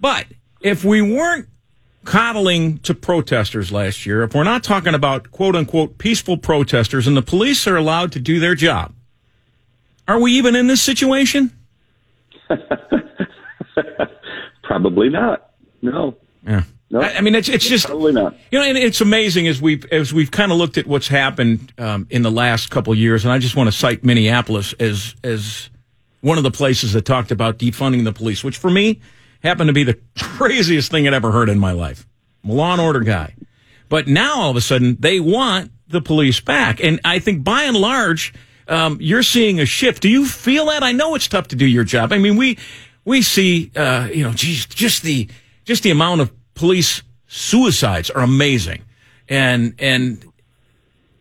But 0.00 0.26
if 0.60 0.84
we 0.84 1.02
weren't 1.02 1.48
coddling 2.04 2.78
to 2.78 2.94
protesters 2.94 3.70
last 3.70 4.06
year, 4.06 4.22
if 4.22 4.34
we're 4.34 4.44
not 4.44 4.64
talking 4.64 4.94
about 4.94 5.30
quote 5.30 5.54
unquote 5.54 5.98
peaceful 5.98 6.36
protesters 6.36 7.06
and 7.06 7.16
the 7.16 7.22
police 7.22 7.66
are 7.66 7.76
allowed 7.76 8.12
to 8.12 8.20
do 8.20 8.40
their 8.40 8.54
job, 8.54 8.92
are 10.08 10.20
we 10.20 10.32
even 10.32 10.56
in 10.56 10.66
this 10.66 10.82
situation? 10.82 11.52
Probably 14.62 15.08
not. 15.08 15.50
No. 15.80 16.16
Yeah. 16.46 16.64
No. 16.90 17.00
I, 17.00 17.16
I 17.16 17.20
mean, 17.22 17.34
it's 17.34 17.48
it's 17.48 17.66
just 17.66 17.86
Probably 17.86 18.12
not. 18.12 18.36
You 18.50 18.58
know, 18.58 18.64
and 18.64 18.76
it's 18.76 19.00
amazing 19.00 19.48
as 19.48 19.62
we've 19.62 19.86
as 19.92 20.12
we've 20.12 20.30
kind 20.30 20.52
of 20.52 20.58
looked 20.58 20.76
at 20.76 20.86
what's 20.86 21.08
happened 21.08 21.72
um, 21.78 22.06
in 22.10 22.22
the 22.22 22.30
last 22.30 22.70
couple 22.70 22.92
of 22.92 22.98
years, 22.98 23.24
and 23.24 23.32
I 23.32 23.38
just 23.38 23.56
want 23.56 23.68
to 23.68 23.72
cite 23.72 24.04
Minneapolis 24.04 24.74
as 24.74 25.14
as 25.24 25.70
one 26.22 26.38
of 26.38 26.44
the 26.44 26.50
places 26.50 26.94
that 26.94 27.04
talked 27.04 27.30
about 27.30 27.58
defunding 27.58 28.04
the 28.04 28.12
police, 28.12 28.42
which 28.42 28.56
for 28.56 28.70
me 28.70 29.00
happened 29.42 29.68
to 29.68 29.74
be 29.74 29.84
the 29.84 29.98
craziest 30.18 30.90
thing 30.90 31.06
I'd 31.06 31.12
ever 31.12 31.30
heard 31.30 31.50
in 31.50 31.58
my 31.58 31.72
life. 31.72 32.06
I'm 32.42 32.50
a 32.50 32.54
law 32.54 32.72
and 32.72 32.80
order 32.80 33.00
guy, 33.00 33.34
but 33.90 34.08
now 34.08 34.40
all 34.40 34.50
of 34.50 34.56
a 34.56 34.60
sudden 34.60 34.96
they 34.98 35.20
want 35.20 35.70
the 35.88 36.00
police 36.00 36.40
back, 36.40 36.82
and 36.82 36.98
I 37.04 37.18
think 37.18 37.44
by 37.44 37.64
and 37.64 37.76
large. 37.76 38.32
Um, 38.68 38.98
you're 39.00 39.24
seeing 39.24 39.58
a 39.58 39.66
shift. 39.66 40.00
Do 40.00 40.08
you 40.08 40.24
feel 40.24 40.66
that? 40.66 40.84
I 40.84 40.92
know 40.92 41.16
it's 41.16 41.26
tough 41.26 41.48
to 41.48 41.56
do 41.56 41.66
your 41.66 41.82
job. 41.82 42.12
I 42.12 42.18
mean, 42.18 42.36
we 42.36 42.58
we 43.04 43.20
see, 43.20 43.72
uh, 43.74 44.08
you 44.14 44.22
know, 44.22 44.32
geez, 44.32 44.66
just 44.66 45.02
the 45.02 45.28
just 45.64 45.82
the 45.82 45.90
amount 45.90 46.20
of 46.20 46.32
police 46.54 47.02
suicides 47.26 48.08
are 48.08 48.22
amazing, 48.22 48.82
and 49.28 49.74
and 49.80 50.31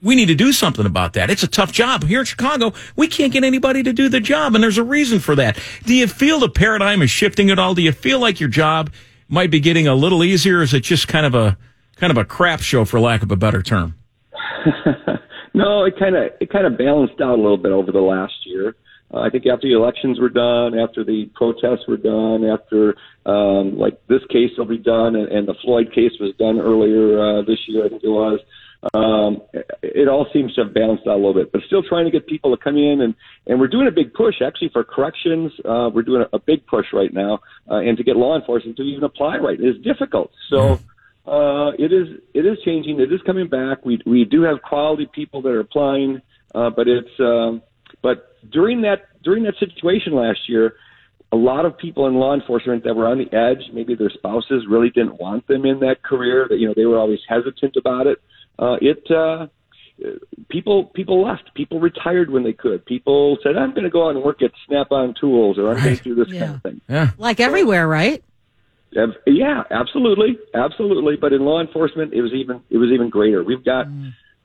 we 0.02 0.16
need 0.16 0.28
to 0.28 0.36
do 0.36 0.52
something 0.52 0.86
about 0.86 1.14
that. 1.14 1.30
It's 1.30 1.44
a 1.44 1.48
tough 1.48 1.72
job 1.72 2.04
here 2.04 2.20
in 2.20 2.26
Chicago. 2.26 2.74
We 2.96 3.08
can't 3.08 3.32
get 3.32 3.44
anybody 3.44 3.84
to 3.84 3.94
do 3.94 4.10
the 4.10 4.20
job, 4.20 4.56
and 4.56 4.64
there's 4.64 4.78
a 4.78 4.84
reason 4.84 5.20
for 5.20 5.36
that. 5.36 5.60
Do 5.86 5.94
you 5.94 6.08
feel 6.08 6.40
the 6.40 6.50
paradigm 6.50 7.02
is 7.02 7.12
shifting 7.12 7.50
at 7.50 7.60
all? 7.60 7.76
Do 7.76 7.82
you 7.82 7.92
feel 7.92 8.20
like 8.20 8.40
your 8.40 8.50
job 8.50 8.92
might 9.28 9.52
be 9.52 9.60
getting 9.60 9.88
a 9.88 9.96
little 9.96 10.24
easier? 10.24 10.62
Is 10.62 10.74
it 10.74 10.82
just 10.82 11.08
kind 11.08 11.26
of 11.26 11.36
a 11.36 11.58
kind 11.98 12.12
of 12.12 12.18
a 12.18 12.26
crap 12.26 12.62
show, 12.62 12.86
for 12.86 13.00
lack 13.00 13.22
of 13.22 13.32
a 13.32 13.36
better 13.36 13.62
term? 13.62 13.96
No, 15.54 15.84
it 15.84 15.96
kind 16.00 16.16
of 16.16 16.32
it 16.40 16.50
kind 16.50 16.66
of 16.66 16.78
balanced 16.78 17.20
out 17.22 17.38
a 17.38 17.42
little 17.42 17.58
bit 17.58 17.72
over 17.72 17.92
the 17.92 18.00
last 18.00 18.34
year. 18.46 18.76
Uh, 19.14 19.20
I 19.20 19.30
think 19.30 19.46
after 19.46 19.68
the 19.68 19.76
elections 19.76 20.20
were 20.20 20.30
done, 20.30 20.80
after 20.80 21.04
the 21.04 21.30
protests 21.36 21.88
were 21.88 21.98
done, 21.98 22.46
after 22.46 22.96
um, 23.26 23.78
like 23.78 24.00
this 24.08 24.22
case 24.30 24.52
will 24.58 24.66
be 24.66 24.78
done, 24.78 25.16
and, 25.16 25.28
and 25.28 25.48
the 25.48 25.56
Floyd 25.62 25.92
case 25.94 26.14
was 26.20 26.34
done 26.40 26.60
earlier 26.60 27.20
uh, 27.20 27.42
this 27.42 27.60
year, 27.68 27.86
I 27.86 27.90
think 27.90 28.04
it 28.04 28.08
was. 28.08 28.40
Um, 28.96 29.44
it, 29.84 30.08
all 30.08 30.26
seems 30.34 30.56
to 30.56 30.64
have 30.64 30.74
balanced 30.74 31.06
out 31.06 31.14
a 31.14 31.22
little 31.22 31.36
bit, 31.36 31.52
but 31.52 31.62
still 31.68 31.84
trying 31.84 32.06
to 32.06 32.12
get 32.12 32.26
people 32.26 32.56
to 32.56 32.62
come 32.62 32.78
in 32.78 33.02
and 33.02 33.14
and 33.46 33.60
we're 33.60 33.68
doing 33.68 33.88
a 33.88 33.92
big 33.92 34.12
push 34.14 34.42
actually 34.44 34.70
for 34.70 34.84
corrections. 34.84 35.52
Uh, 35.64 35.90
we're 35.94 36.02
doing 36.02 36.24
a, 36.24 36.36
a 36.36 36.40
big 36.40 36.66
push 36.66 36.88
right 36.92 37.14
now, 37.14 37.40
uh, 37.70 37.76
and 37.76 37.98
to 37.98 38.04
get 38.04 38.16
law 38.16 38.36
enforcement 38.36 38.78
to 38.78 38.84
even 38.84 39.04
apply 39.04 39.38
right 39.38 39.60
is 39.60 39.76
difficult. 39.84 40.32
So. 40.50 40.80
Uh, 41.24 41.70
it 41.78 41.94
is 41.94 42.08
it 42.34 42.48
is 42.48 42.58
changing. 42.66 43.00
It 43.00 43.14
is 43.14 43.22
coming 43.28 43.48
back. 43.48 43.86
We 43.86 44.02
we 44.08 44.26
do 44.26 44.42
have 44.42 44.64
quality 44.64 45.06
people 45.06 45.44
that 45.44 45.50
are 45.50 45.60
applying, 45.60 46.20
uh, 46.56 46.72
but 46.72 46.88
it's 46.88 47.12
um, 47.20 47.62
but 48.02 48.36
during 48.52 48.82
that 48.82 49.22
during 49.24 49.44
that 49.44 49.54
situation 49.60 50.14
last 50.14 50.50
year, 50.50 50.74
a 51.32 51.36
lot 51.36 51.66
of 51.66 51.78
people 51.78 52.08
in 52.08 52.16
law 52.16 52.34
enforcement 52.34 52.84
that 52.84 52.96
were 52.96 53.08
on 53.08 53.20
the 53.20 53.32
edge, 53.38 53.72
maybe 53.72 53.94
their 53.94 54.10
spouses 54.10 54.66
really 54.68 54.90
didn't 54.90 55.20
want 55.20 55.48
them 55.48 55.66
in 55.66 55.80
that 55.82 56.02
career. 56.02 56.48
That 56.50 56.58
you 56.58 56.68
know 56.68 56.74
they 56.76 56.86
were 56.86 56.98
always 56.98 57.20
hesitant 57.28 57.76
about 57.76 58.08
it. 58.08 58.18
Uh, 58.60 58.78
it 58.82 59.10
uh, 59.12 59.48
people 60.50 60.86
people 60.86 61.24
left. 61.24 61.54
People 61.56 61.80
retired 61.80 62.30
when 62.30 62.44
they 62.44 62.54
could. 62.54 62.86
People 62.86 63.38
said, 63.44 63.58
"I'm 63.58 63.72
going 63.72 63.84
to 63.84 63.90
go 63.90 64.08
out 64.08 64.16
and 64.16 64.24
work 64.24 64.42
at 64.42 64.52
Snap-on 64.68 65.16
Tools," 65.20 65.58
or 65.58 65.72
"I'm 65.74 65.84
going 65.84 65.98
to 65.98 66.04
do 66.04 66.16
this 66.16 66.28
kind 66.32 66.56
of 66.56 66.62
thing." 66.62 66.82
Yeah. 66.88 67.12
Like 67.18 67.40
everywhere, 67.40 67.88
right? 67.88 68.24
Yeah, 69.26 69.64
absolutely, 69.72 70.38
absolutely. 70.54 71.16
But 71.16 71.34
in 71.34 71.42
law 71.42 71.62
enforcement, 71.62 72.14
it 72.14 72.22
was 72.22 72.34
even 72.34 72.62
it 72.70 72.78
was 72.78 72.90
even 72.92 73.10
greater. 73.10 73.44
We've 73.44 73.64
got 73.64 73.88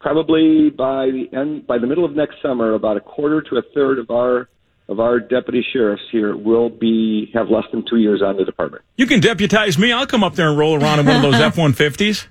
probably 0.01 0.71
by 0.71 1.07
the 1.07 1.29
end 1.33 1.67
by 1.67 1.79
the 1.79 1.87
middle 1.87 2.05
of 2.05 2.15
next 2.15 2.37
summer, 2.43 2.75
about 2.75 2.97
a 2.97 3.01
quarter 3.01 3.43
to 3.43 3.57
a 3.57 3.63
third 3.75 3.99
of 3.99 4.11
our 4.11 4.49
of 4.89 5.01
our 5.01 5.19
deputy 5.19 5.65
sheriffs 5.73 6.03
here 6.13 6.37
will 6.37 6.69
be 6.69 7.31
have 7.35 7.49
less 7.49 7.65
than 7.73 7.85
two 7.89 7.97
years 7.97 8.23
on 8.23 8.37
the 8.37 8.45
department. 8.45 8.85
You 8.97 9.07
can 9.07 9.21
deputize 9.21 9.79
me. 9.79 9.91
I'll 9.91 10.07
come 10.07 10.23
up 10.23 10.37
there 10.37 10.49
and 10.49 10.59
roll 10.59 10.81
around 10.81 11.01
in 11.01 11.07
one 11.07 11.17
of 11.17 11.23
those 11.23 11.35
F 11.41 11.59
one 11.59 11.73
fifties. 11.73 12.29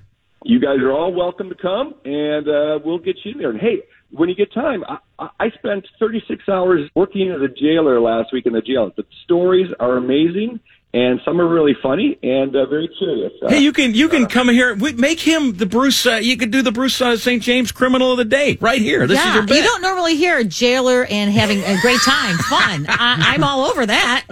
You 0.48 0.60
guys 0.60 0.78
are 0.78 0.92
all 0.92 1.12
welcome 1.12 1.48
to 1.48 1.56
come, 1.56 1.94
and 2.04 2.48
uh, 2.48 2.78
we'll 2.84 2.98
get 3.00 3.16
you 3.24 3.32
in 3.32 3.38
there. 3.38 3.50
And 3.50 3.58
hey, 3.60 3.82
when 4.12 4.28
you 4.28 4.36
get 4.36 4.52
time, 4.52 4.84
I, 4.88 4.98
I 5.18 5.28
I 5.40 5.50
spent 5.50 5.86
36 5.98 6.48
hours 6.48 6.88
working 6.94 7.32
as 7.32 7.40
a 7.42 7.48
jailer 7.48 8.00
last 8.00 8.32
week 8.32 8.46
in 8.46 8.52
the 8.52 8.60
jail. 8.62 8.92
The 8.96 9.04
stories 9.24 9.72
are 9.80 9.96
amazing, 9.96 10.60
and 10.94 11.20
some 11.24 11.40
are 11.40 11.48
really 11.48 11.74
funny 11.82 12.16
and 12.22 12.54
uh, 12.54 12.64
very 12.66 12.88
curious. 12.96 13.32
Uh, 13.42 13.48
Hey, 13.48 13.58
you 13.58 13.72
can 13.72 13.92
you 13.94 14.08
can 14.08 14.26
come 14.26 14.48
here. 14.48 14.76
We- 14.76 14.92
Make 14.92 15.18
him 15.18 15.56
the 15.56 15.66
Bruce. 15.66 16.06
Uh, 16.06 16.20
you 16.22 16.36
could 16.36 16.52
do 16.52 16.62
the 16.62 16.70
Bruce 16.70 17.00
uh, 17.02 17.16
St. 17.16 17.42
James 17.42 17.72
Criminal 17.72 18.12
of 18.12 18.18
the 18.18 18.24
Day 18.24 18.56
right 18.60 18.80
here. 18.80 19.04
This 19.08 19.18
yeah, 19.18 19.30
is 19.30 19.34
your 19.34 19.46
bit. 19.46 19.56
you 19.56 19.62
don't 19.64 19.82
normally 19.82 20.14
hear 20.16 20.38
a 20.38 20.44
jailer 20.44 21.04
and 21.06 21.32
having 21.32 21.58
a 21.64 21.76
great 21.80 22.00
time, 22.02 22.36
fun. 22.48 22.86
I, 22.88 23.34
I'm 23.34 23.42
all 23.42 23.64
over 23.64 23.84
that. 23.84 24.26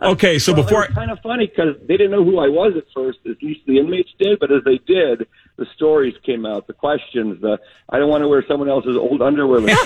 okay, 0.00 0.38
so 0.38 0.54
Well, 0.54 0.62
before 0.62 0.84
it 0.84 0.90
was 0.90 0.94
kind 0.96 1.10
of 1.10 1.18
funny 1.20 1.46
because 1.46 1.76
they 1.86 1.98
didn't 1.98 2.12
know 2.12 2.24
who 2.24 2.38
I 2.38 2.48
was 2.48 2.72
at 2.74 2.84
first. 2.94 3.18
At 3.28 3.42
least 3.42 3.60
the 3.66 3.78
inmates 3.78 4.08
did, 4.18 4.38
but 4.40 4.50
as 4.50 4.64
they 4.64 4.78
did, 4.86 5.26
the 5.56 5.66
stories 5.76 6.14
came 6.24 6.46
out, 6.46 6.66
the 6.66 6.72
questions. 6.72 7.40
The 7.40 7.58
I 7.88 7.98
don't 7.98 8.08
want 8.08 8.22
to 8.22 8.28
wear 8.28 8.44
someone 8.48 8.68
else's 8.68 8.96
old 8.96 9.20
underwear. 9.22 9.60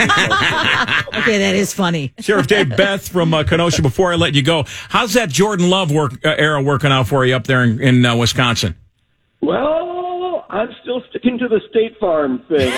Okay, 1.17 1.39
that 1.39 1.55
is 1.57 1.73
funny. 1.75 2.13
Sheriff 2.21 2.47
Dave 2.47 2.69
Beth 2.77 3.09
from 3.09 3.33
uh, 3.35 3.43
Kenosha, 3.43 3.83
before 3.83 4.13
I 4.13 4.17
let 4.17 4.35
you 4.35 4.43
go, 4.43 4.65
how's 4.89 5.15
that 5.15 5.29
Jordan 5.31 5.69
Love 5.71 5.91
work 5.91 6.13
uh, 6.25 6.35
era 6.37 6.63
working 6.63 6.93
out 6.93 7.09
for 7.09 7.25
you 7.25 7.35
up 7.35 7.45
there 7.45 7.65
in, 7.65 7.81
in 7.81 8.05
uh, 8.07 8.15
Wisconsin? 8.15 8.77
well, 9.41 10.45
I'm 10.49 10.69
still 10.83 11.03
sticking 11.11 11.39
to 11.39 11.49
the 11.49 11.61
State 11.69 11.99
Farm 11.99 12.43
thing. 12.49 12.73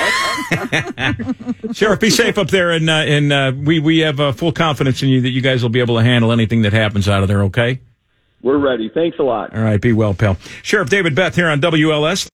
Sheriff, 1.75 2.01
be 2.01 2.09
safe 2.11 2.39
up 2.39 2.49
there, 2.49 2.71
and 2.71 2.89
uh, 2.89 2.93
and 2.93 3.33
uh, 3.33 3.53
we 3.57 3.79
we 3.81 3.99
have 3.99 4.19
uh, 4.21 4.33
full 4.33 4.53
confidence 4.53 5.03
in 5.03 5.11
you 5.11 5.21
that 5.21 5.31
you 5.31 5.41
guys 5.43 5.63
will 5.63 5.69
be 5.71 5.81
able 5.81 5.97
to 5.97 6.03
handle 6.03 6.33
anything 6.33 6.63
that 6.63 6.73
happens 6.73 7.09
out 7.09 7.23
of 7.23 7.29
there. 7.29 7.43
Okay. 7.45 7.81
we're 8.43 8.57
ready. 8.57 8.89
Thanks 8.93 9.19
a 9.19 9.23
lot. 9.23 9.55
All 9.55 9.63
right. 9.63 9.81
Be 9.81 9.93
well, 9.93 10.15
pal. 10.15 10.39
Sheriff 10.63 10.89
David 10.89 11.15
Beth 11.15 11.35
here 11.37 11.49
on 11.49 11.61
WLS. 11.61 12.29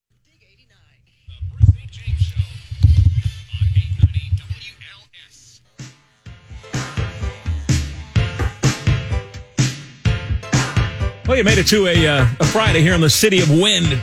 Well, 11.26 11.38
you 11.38 11.44
made 11.44 11.56
it 11.56 11.66
to 11.68 11.86
a, 11.86 12.06
uh, 12.06 12.26
a 12.38 12.44
Friday 12.44 12.82
here 12.82 12.92
in 12.92 13.00
the 13.00 13.08
city 13.08 13.40
of 13.40 13.48
wind 13.48 13.98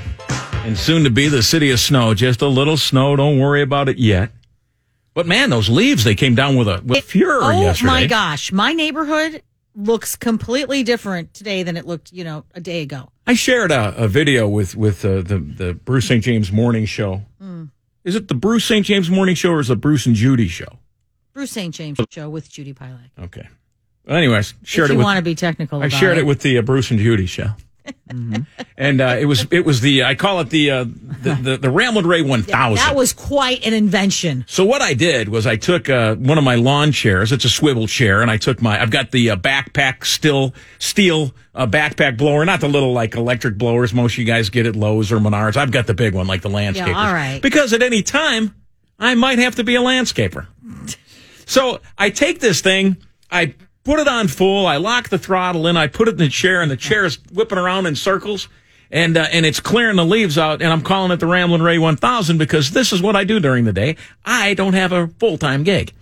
and 0.66 0.76
soon 0.76 1.04
to 1.04 1.12
be 1.12 1.28
the 1.28 1.44
city 1.44 1.70
of 1.70 1.80
snow. 1.80 2.16
Just 2.16 2.42
a 2.42 2.48
little 2.48 2.78
snow. 2.78 3.16
Don't 3.16 3.38
worry 3.38 3.62
about 3.62 3.90
it 3.90 4.00
yet. 4.00 4.32
But 5.14 5.28
man, 5.28 5.52
those 5.52 5.70
leaves, 5.70 6.04
they 6.04 6.16
came 6.16 6.34
down 6.34 6.56
with 6.56 6.68
a 6.68 6.82
with 6.84 7.04
fury 7.04 7.40
oh 7.44 7.62
yesterday. 7.62 7.92
my 7.92 8.08
gosh, 8.08 8.52
my 8.52 8.74
neighborhood 8.74 9.44
looks 9.76 10.16
completely 10.16 10.82
different 10.82 11.34
today 11.36 11.62
than 11.62 11.78
it 11.78 11.86
looked, 11.86 12.12
you 12.12 12.24
know, 12.24 12.44
a 12.56 12.60
day 12.60 12.82
ago. 12.82 13.10
I 13.28 13.36
shared 13.36 13.72
a, 13.72 13.96
a 13.96 14.08
video 14.08 14.48
with 14.48 14.76
with 14.76 15.06
uh, 15.06 15.22
the 15.22 15.38
the 15.38 15.74
Bruce 15.76 16.08
St. 16.08 16.24
James 16.24 16.52
Morning 16.52 16.86
Show. 16.86 17.22
Hmm. 17.40 17.66
Is 18.04 18.16
it 18.16 18.30
the 18.30 18.36
Bruce 18.36 18.66
St. 18.66 18.84
James 18.84 19.12
Morning 19.12 19.36
Show 19.36 19.52
or 19.52 19.60
is 19.60 19.70
it 19.70 19.74
the 19.74 19.80
Bruce 19.80 20.08
and 20.08 20.16
Judy 20.16 20.48
Show? 20.48 20.80
Bruce 21.34 21.52
St. 21.52 21.74
James 21.74 22.00
show 22.10 22.30
with 22.30 22.50
Judy 22.50 22.74
Pielach. 22.74 23.12
Okay. 23.20 23.48
Well, 24.12 24.18
anyways, 24.18 24.56
shared 24.66 24.88
if 24.88 24.90
it 24.90 24.94
you 24.96 24.98
with 24.98 25.06
want 25.06 25.20
to 25.20 25.22
be 25.22 25.36
technical, 25.36 25.82
I 25.82 25.88
shared 25.88 26.18
it 26.18 26.26
with 26.26 26.42
the 26.42 26.58
uh, 26.58 26.64
Bruce 26.64 26.92
and 26.92 27.00
Judy 27.00 27.28
Show. 27.28 27.52
And 28.78 29.00
uh, 29.00 29.16
it 29.20 29.26
was 29.26 29.48
it 29.52 29.66
was 29.66 29.80
the 29.80 30.04
I 30.04 30.16
call 30.16 30.42
it 30.42 30.50
the 30.50 30.70
uh, 30.70 30.84
the, 30.84 31.34
the 31.42 31.58
the 31.58 31.70
Ray 31.70 32.22
one 32.22 32.44
thousand. 32.44 32.76
That 32.76 32.96
was 32.96 33.14
quite 33.14 33.66
an 33.66 33.74
invention. 33.74 34.44
So 34.48 34.66
what 34.66 34.82
I 34.82 34.94
did 34.94 35.30
was 35.30 35.48
I 35.48 35.56
took 35.56 35.90
uh, 35.90 36.16
one 36.16 36.38
of 36.38 36.44
my 36.44 36.56
lawn 36.56 36.92
chairs. 36.92 37.32
It's 37.32 37.46
a 37.46 37.50
swivel 37.50 37.88
chair, 37.88 38.22
and 38.22 38.30
I 38.30 38.36
took 38.36 38.62
my. 38.62 38.82
I've 38.82 38.92
got 38.92 39.12
the 39.12 39.32
uh, 39.32 39.36
backpack 39.38 40.04
still 40.06 40.54
steel 40.78 41.34
uh, 41.56 41.68
backpack 41.68 42.18
blower, 42.18 42.44
not 42.44 42.60
the 42.60 42.68
little 42.68 42.92
like 42.92 43.16
electric 43.16 43.58
blowers 43.58 43.94
most 43.94 44.14
of 44.14 44.18
you 44.20 44.26
guys 44.26 44.50
get 44.50 44.66
at 44.66 44.76
Lowe's 44.76 45.12
or 45.12 45.20
Menards. 45.20 45.56
I've 45.56 45.72
got 45.72 45.88
the 45.88 45.94
big 45.94 46.14
one, 46.14 46.28
like 46.28 46.42
the 46.42 46.50
landscaper. 46.50 46.96
all 46.96 47.14
right. 47.14 47.40
Because 47.42 47.72
at 47.72 47.82
any 47.82 48.04
time 48.04 48.54
I 49.00 49.16
might 49.16 49.40
have 49.40 49.56
to 49.56 49.64
be 49.64 49.76
a 49.76 49.82
landscaper. 49.82 50.48
so 51.46 51.80
I 51.98 52.10
take 52.10 52.42
this 52.42 52.62
thing, 52.62 52.98
I 53.32 53.56
put 53.84 54.00
it 54.00 54.08
on 54.08 54.28
full. 54.28 54.66
I 54.66 54.78
lock 54.78 55.10
the 55.10 55.18
throttle 55.18 55.68
in. 55.68 55.78
I 55.78 55.88
put 55.88 56.08
it 56.08 56.12
in 56.12 56.18
the 56.18 56.30
chair, 56.30 56.62
and 56.62 56.70
the 56.70 56.78
chair 56.78 57.06
is 57.06 57.20
whipping 57.32 57.58
around 57.58 57.86
in 57.86 57.96
circles. 57.96 58.48
And, 58.94 59.16
uh, 59.16 59.28
and 59.32 59.46
it's 59.46 59.62
clearing 59.62 59.96
the 59.96 60.06
leaves 60.06 60.38
out, 60.38 60.62
and 60.62 60.72
I'm 60.72 60.82
calling 60.82 61.12
it 61.12 61.22
the 61.22 61.28
Ramblin' 61.28 61.62
Ray 61.62 61.78
1000 61.78 62.38
because 62.38 62.72
this 62.72 62.92
is 62.92 63.02
what 63.02 63.16
I 63.16 63.24
do 63.24 63.40
during 63.40 63.64
the 63.64 63.72
day. 63.72 63.96
I 64.26 64.54
don't 64.54 64.74
have 64.74 64.92
a 64.92 65.08
full 65.08 65.38
time 65.38 65.64
gig. 65.64 65.94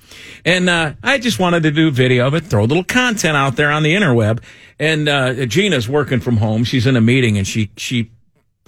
And 0.44 0.68
uh, 0.68 0.94
I 1.04 1.20
just 1.20 1.40
wanted 1.40 1.62
to 1.64 1.72
do 1.72 1.92
video 1.92 2.26
of 2.26 2.34
it, 2.34 2.46
throw 2.46 2.64
a 2.64 2.66
little 2.66 2.84
content 2.84 3.38
out 3.38 3.58
there 3.58 3.70
on 3.70 3.84
the 3.84 3.94
interweb. 3.94 4.42
And 4.80 5.08
uh, 5.08 5.46
Gina's 5.46 5.88
working 5.88 6.20
from 6.20 6.38
home. 6.38 6.64
She's 6.64 6.88
in 6.88 6.96
a 6.96 7.02
meeting, 7.02 7.38
and 7.38 7.46
she, 7.46 7.70
she 7.78 8.10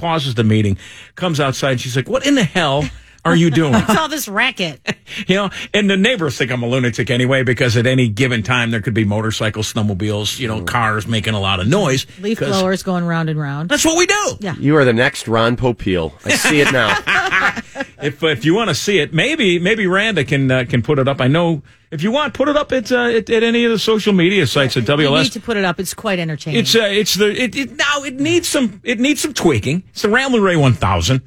pauses 0.01 0.36
the 0.36 0.43
meeting, 0.43 0.78
comes 1.16 1.39
outside, 1.39 1.80
she's 1.80 1.95
like, 1.95 2.09
What 2.09 2.26
in 2.26 2.36
the 2.36 2.43
hell 2.43 2.84
are 3.24 3.36
you 3.36 3.52
doing? 3.52 3.74
What's 3.74 3.96
all 3.96 4.08
this 4.08 4.28
racket? 4.28 4.80
you 5.28 5.36
know, 5.36 5.50
and 5.74 5.90
the 5.90 5.98
neighbors 5.98 6.38
think 6.38 6.52
I'm 6.52 6.64
a 6.64 6.68
lunatic 6.68 7.10
anyway 7.10 7.44
because 7.44 7.78
at 7.78 7.86
any 7.86 8.08
given 8.10 8.44
time 8.44 8.72
there 8.72 8.82
could 8.82 8.94
be 8.94 9.06
motorcycles, 9.06 9.72
snowmobiles, 9.74 10.40
you 10.40 10.48
know, 10.48 10.64
cars 10.64 11.08
making 11.08 11.34
a 11.34 11.40
lot 11.40 11.60
of 11.60 11.68
noise. 11.68 12.06
Leaf 12.20 12.40
'Cause 12.40 12.50
blowers 12.50 12.84
going 12.84 13.06
round 13.06 13.30
and 13.30 13.40
round. 13.40 13.70
That's 13.70 13.86
what 13.86 13.98
we 13.98 14.06
do. 14.06 14.38
Yeah. 14.40 14.56
You 14.56 14.76
are 14.78 14.86
the 14.86 14.94
next 14.94 15.28
Ron 15.28 15.56
Popeil. 15.58 16.14
I 16.26 16.36
see 16.36 16.62
it 16.62 16.72
now. 16.72 16.98
If 18.02 18.24
if 18.24 18.46
you 18.46 18.56
want 18.56 18.70
to 18.70 18.76
see 18.76 18.98
it, 18.98 19.14
maybe 19.14 19.60
maybe 19.60 19.86
Randa 19.86 20.24
can 20.24 20.50
uh, 20.50 20.66
can 20.68 20.82
put 20.82 20.98
it 20.98 21.08
up. 21.08 21.22
I 21.22 21.28
know 21.28 21.62
if 21.92 22.02
you 22.02 22.12
want, 22.12 22.34
put 22.34 22.48
it 22.50 22.58
up 22.58 22.72
at 22.72 22.92
uh, 22.92 23.04
at, 23.06 23.30
at 23.30 23.44
any 23.44 23.64
of 23.66 23.72
the 23.72 23.78
social 23.78 24.12
media 24.12 24.48
sites 24.48 24.76
at 24.76 24.88
You 24.88 24.98
need 24.98 25.04
WLS. 25.06 25.32
to 25.34 25.40
put 25.40 25.56
it 25.56 25.64
up. 25.64 25.80
It's 25.80 25.94
quite 25.94 26.18
entertaining. 26.18 26.62
It's 26.62 26.76
uh, 26.76 26.80
it's 26.82 27.14
the 27.14 27.30
it, 27.30 27.56
it 27.56 27.76
now 27.76 28.04
it 28.04 28.20
needs 28.20 28.48
some 28.48 28.82
it 28.84 29.00
needs 29.00 29.22
some 29.22 29.34
tweaking. 29.36 29.84
It's 29.92 30.02
the 30.02 30.10
Ramblin' 30.10 30.42
Ray 30.42 30.56
1000. 30.56 31.18
Uh, 31.18 31.22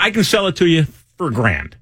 I 0.00 0.10
can 0.10 0.24
sell 0.24 0.48
it 0.48 0.56
to 0.56 0.66
you 0.66 0.86
for 1.16 1.28
a 1.28 1.32
grand. 1.32 1.76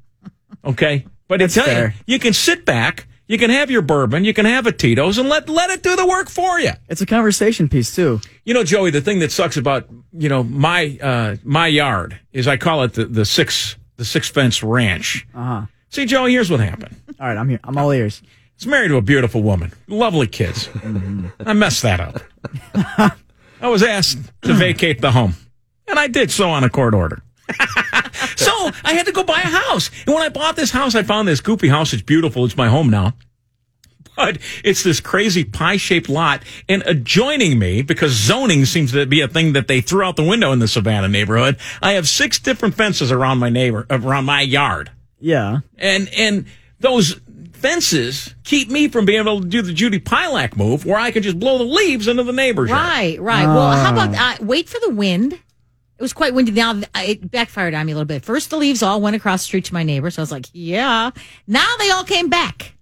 Okay, 0.65 1.07
but 1.29 1.43
I 1.43 1.47
tell 1.47 1.67
you, 1.67 1.73
fair. 1.73 1.95
you 2.07 2.19
can 2.19 2.33
sit 2.33 2.65
back, 2.65 3.07
you 3.27 3.39
can 3.39 3.51
have 3.51 3.71
your 3.71 3.83
bourbon, 3.83 4.25
you 4.25 4.33
can 4.33 4.47
have 4.47 4.67
a 4.67 4.73
Tito's, 4.73 5.19
and 5.19 5.29
let 5.29 5.49
let 5.49 5.71
it 5.71 5.83
do 5.83 5.95
the 5.97 6.07
work 6.07 6.29
for 6.31 6.59
you. 6.59 6.71
It's 6.89 7.01
a 7.01 7.07
conversation 7.07 7.69
piece 7.69 7.95
too. 7.95 8.21
You 8.45 8.55
know, 8.55 8.65
Joey, 8.65 8.91
the 8.91 9.01
thing 9.01 9.19
that 9.19 9.33
sucks 9.33 9.57
about 9.57 9.89
you 10.13 10.29
know 10.29 10.43
my 10.43 10.99
uh, 11.03 11.37
my 11.45 11.67
yard 11.67 12.19
is 12.33 12.49
I 12.49 12.57
call 12.57 12.83
it 12.85 12.95
the, 12.95 13.05
the 13.07 13.25
six 13.25 13.77
the 13.97 14.05
six 14.05 14.29
fence 14.29 14.63
ranch. 14.63 15.27
Uh 15.35 15.45
huh. 15.45 15.67
See, 15.91 16.07
Joey, 16.07 16.33
here's 16.33 16.51
what 16.51 16.61
happened. 16.61 16.97
All 17.21 17.27
right, 17.27 17.37
I'm 17.37 17.49
here. 17.49 17.61
I'm 17.65 17.77
all 17.79 17.91
ears. 17.93 18.23
It's 18.57 18.67
married 18.67 18.89
to 18.89 18.97
a 18.97 19.03
beautiful 19.03 19.43
woman, 19.43 19.73
lovely 19.89 20.27
kids. 20.29 20.69
I 21.45 21.53
messed 21.53 21.83
that 21.83 22.01
up. 22.01 22.21
I 23.61 23.69
was 23.69 23.83
asked 23.83 24.19
to 24.43 24.55
vacate 24.55 25.01
the 25.01 25.11
home, 25.11 25.35
and 25.89 25.99
I 25.99 26.07
did 26.07 26.31
so 26.31 26.51
on 26.51 26.63
a 26.65 26.71
court 26.71 26.95
order. 26.95 27.23
so 28.65 28.81
I 28.85 28.95
had 28.95 29.07
to 29.07 29.13
go 29.13 29.23
buy 29.23 29.41
a 29.41 29.47
house. 29.47 29.91
And 30.07 30.15
when 30.15 30.23
I 30.23 30.29
bought 30.29 30.57
this 30.57 30.71
house, 30.71 30.95
I 30.95 31.03
found 31.03 31.29
this 31.29 31.41
goopy 31.41 31.69
house. 31.69 31.93
It's 31.93 32.03
beautiful. 32.03 32.45
It's 32.45 32.57
my 32.57 32.69
home 32.69 32.91
now. 32.91 33.15
But 34.17 34.39
it's 34.63 34.85
this 34.85 35.01
crazy 35.01 35.45
pie 35.45 35.77
shaped 35.77 36.09
lot. 36.09 36.43
And 36.69 36.83
adjoining 36.87 37.59
me, 37.59 37.83
because 37.83 38.13
zoning 38.13 38.65
seems 38.65 38.93
to 38.93 39.07
be 39.07 39.21
a 39.21 39.29
thing 39.29 39.55
that 39.55 39.67
they 39.67 39.81
threw 39.81 40.05
out 40.05 40.17
the 40.17 40.23
window 40.23 40.53
in 40.53 40.61
the 40.61 40.69
Savannah 40.69 41.09
neighborhood, 41.09 41.59
I 41.83 41.93
have 41.93 42.09
six 42.09 42.39
different 42.39 42.75
fences 42.75 43.11
around 43.11 43.39
my 43.39 43.49
neighbor, 43.49 43.87
around 43.91 44.25
my 44.25 44.41
yard. 44.41 44.91
Yeah. 45.21 45.61
And 45.79 46.09
and 46.17 46.47
those 46.81 47.19
fences 47.53 48.35
keep 48.45 48.69
me 48.69 48.89
from 48.89 49.07
being 49.07 49.21
able 49.21 49.41
to 49.41 49.47
do 49.47 49.63
the 49.63 49.73
Judy 49.73 49.99
Pielach 49.99 50.57
move 50.57 50.85
where 50.85 50.99
I 50.99 51.11
can 51.11 51.23
just 51.23 51.41
blow 51.41 51.59
the 51.59 51.65
leaves 51.65 52.07
into 52.07 52.23
the 52.23 52.33
neighbor's 52.33 52.69
yard. 52.69 52.83
Right, 52.83 53.21
right. 53.21 53.47
Well, 53.47 53.73
how 53.73 53.93
about 53.93 54.15
uh, 54.15 54.45
wait 54.45 54.69
for 54.69 54.79
the 54.81 54.91
wind? 54.91 55.41
It 56.05 56.13
was 56.13 56.13
quite 56.13 56.35
windy. 56.35 56.53
Now 56.53 56.83
it 56.97 57.31
backfired 57.31 57.73
on 57.73 57.87
me 57.87 57.93
a 57.93 57.95
little 57.95 58.05
bit. 58.05 58.27
First, 58.27 58.51
the 58.51 58.59
leaves 58.59 58.83
all 58.83 59.01
went 59.01 59.17
across 59.17 59.41
the 59.41 59.47
street 59.47 59.65
to 59.65 59.73
my 59.73 59.85
neighbor, 59.85 60.11
so 60.11 60.21
I 60.21 60.25
was 60.25 60.31
like, 60.31 60.45
"Yeah." 60.53 61.13
Now 61.47 61.67
they 61.79 61.91
all 61.91 62.05
came 62.05 62.29
back. 62.29 62.75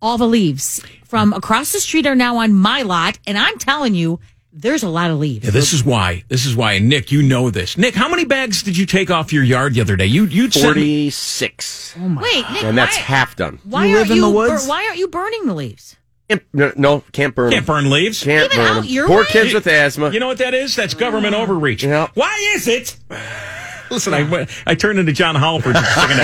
All 0.00 0.16
the 0.16 0.28
leaves 0.28 0.80
from 1.04 1.32
across 1.32 1.72
the 1.72 1.80
street 1.80 2.06
are 2.06 2.14
now 2.14 2.36
on 2.36 2.52
my 2.54 2.82
lot, 2.82 3.18
and 3.26 3.36
I'm 3.36 3.58
telling 3.58 3.96
you, 3.96 4.20
there's 4.52 4.84
a 4.84 4.88
lot 4.88 5.10
of 5.10 5.18
leaves. 5.18 5.46
Yeah, 5.46 5.50
this 5.50 5.72
is 5.72 5.82
why. 5.82 6.22
This 6.28 6.46
is 6.46 6.54
why. 6.54 6.74
And 6.74 6.88
Nick, 6.88 7.10
you 7.10 7.22
know 7.24 7.50
this. 7.50 7.76
Nick, 7.76 7.96
how 7.96 8.08
many 8.08 8.24
bags 8.24 8.62
did 8.62 8.76
you 8.78 8.86
take 8.86 9.10
off 9.10 9.32
your 9.32 9.42
yard 9.42 9.74
the 9.74 9.80
other 9.80 9.96
day? 9.96 10.06
You 10.06 10.26
you 10.26 10.48
Forty 10.48 11.10
six. 11.10 11.92
Oh 11.98 12.18
Wait, 12.22 12.44
Nick, 12.52 12.62
And 12.62 12.78
that's 12.78 12.96
why, 12.96 13.02
half 13.02 13.34
done. 13.34 13.58
why 13.64 13.86
You 13.86 13.96
aren't 13.96 14.10
live 14.10 14.16
in 14.16 14.22
you 14.22 14.32
the 14.32 14.48
bur- 14.48 14.68
why 14.68 14.86
aren't 14.86 14.98
you 14.98 15.08
burning 15.08 15.46
the 15.46 15.54
leaves? 15.54 15.96
Can't- 16.28 16.42
No, 16.52 16.72
no, 16.76 17.04
can't 17.12 17.34
burn. 17.34 17.52
can't 17.52 17.66
burn 17.66 17.88
leaves. 17.90 18.22
Can't 18.24 18.52
Even 18.52 18.56
burn 18.56 18.66
out 18.66 18.74
them. 18.82 18.84
your 18.86 19.06
Poor 19.06 19.20
way? 19.20 19.26
kids 19.28 19.54
with 19.54 19.66
asthma. 19.66 20.10
You 20.10 20.20
know 20.20 20.26
what 20.26 20.38
that 20.38 20.54
is? 20.54 20.74
That's 20.74 20.94
government 20.94 21.34
mm. 21.34 21.40
overreach. 21.40 21.84
Yeah. 21.84 22.08
Why 22.14 22.36
is 22.54 22.66
it? 22.66 22.96
Listen, 23.90 24.14
I 24.14 24.46
I 24.66 24.74
turned 24.74 24.98
into 24.98 25.12
John 25.12 25.36
Halpert. 25.36 25.74
just 25.74 25.96
a 25.96 26.00
second 26.00 26.16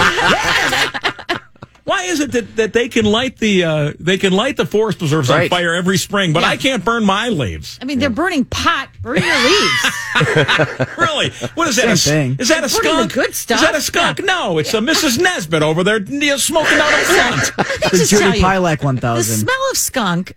there. 1.28 1.40
Why 1.84 2.04
is 2.04 2.20
it 2.20 2.30
that, 2.32 2.56
that 2.56 2.72
they 2.72 2.88
can 2.88 3.04
light 3.04 3.38
the 3.38 3.64
uh, 3.64 3.92
they 3.98 4.16
can 4.16 4.32
light 4.32 4.56
the 4.56 4.66
forest 4.66 4.98
preserves 4.98 5.30
on 5.30 5.48
fire 5.48 5.74
every 5.74 5.98
spring, 5.98 6.32
but 6.32 6.44
I 6.44 6.56
can't 6.56 6.84
burn 6.84 7.04
my 7.04 7.28
leaves? 7.28 7.78
I 7.82 7.84
mean, 7.84 7.98
they're 7.98 8.10
burning 8.10 8.44
pot. 8.44 8.88
Burn 9.00 9.16
your 9.22 9.44
leaves. 9.44 9.98
Really? 10.96 11.30
What 11.54 11.68
is 11.68 11.76
that? 11.76 11.88
a, 11.88 11.96
thing. 11.96 12.36
Is 12.38 12.48
that 12.48 12.58
a 12.64 12.68
Burning 12.68 12.96
the 12.96 13.08
skunk? 13.08 13.12
good 13.12 13.34
stuff. 13.34 13.58
Is 13.60 13.66
that 13.66 13.74
a 13.74 13.80
skunk? 13.80 14.22
No, 14.22 14.58
it's 14.58 14.72
a 14.74 14.78
Mrs. 14.78 15.18
Nesbitt 15.18 15.62
over 15.62 15.82
there 15.82 15.98
smoking 16.38 16.78
out 16.78 16.92
a 16.92 17.06
blunt. 17.56 17.56
The 17.82 17.88
just 17.96 18.10
Judy 18.10 18.22
tell 18.22 18.36
you, 18.36 18.42
Pielach 18.44 19.00
the 19.00 19.22
smell 19.22 19.70
of 19.70 19.76
skunk 19.76 20.34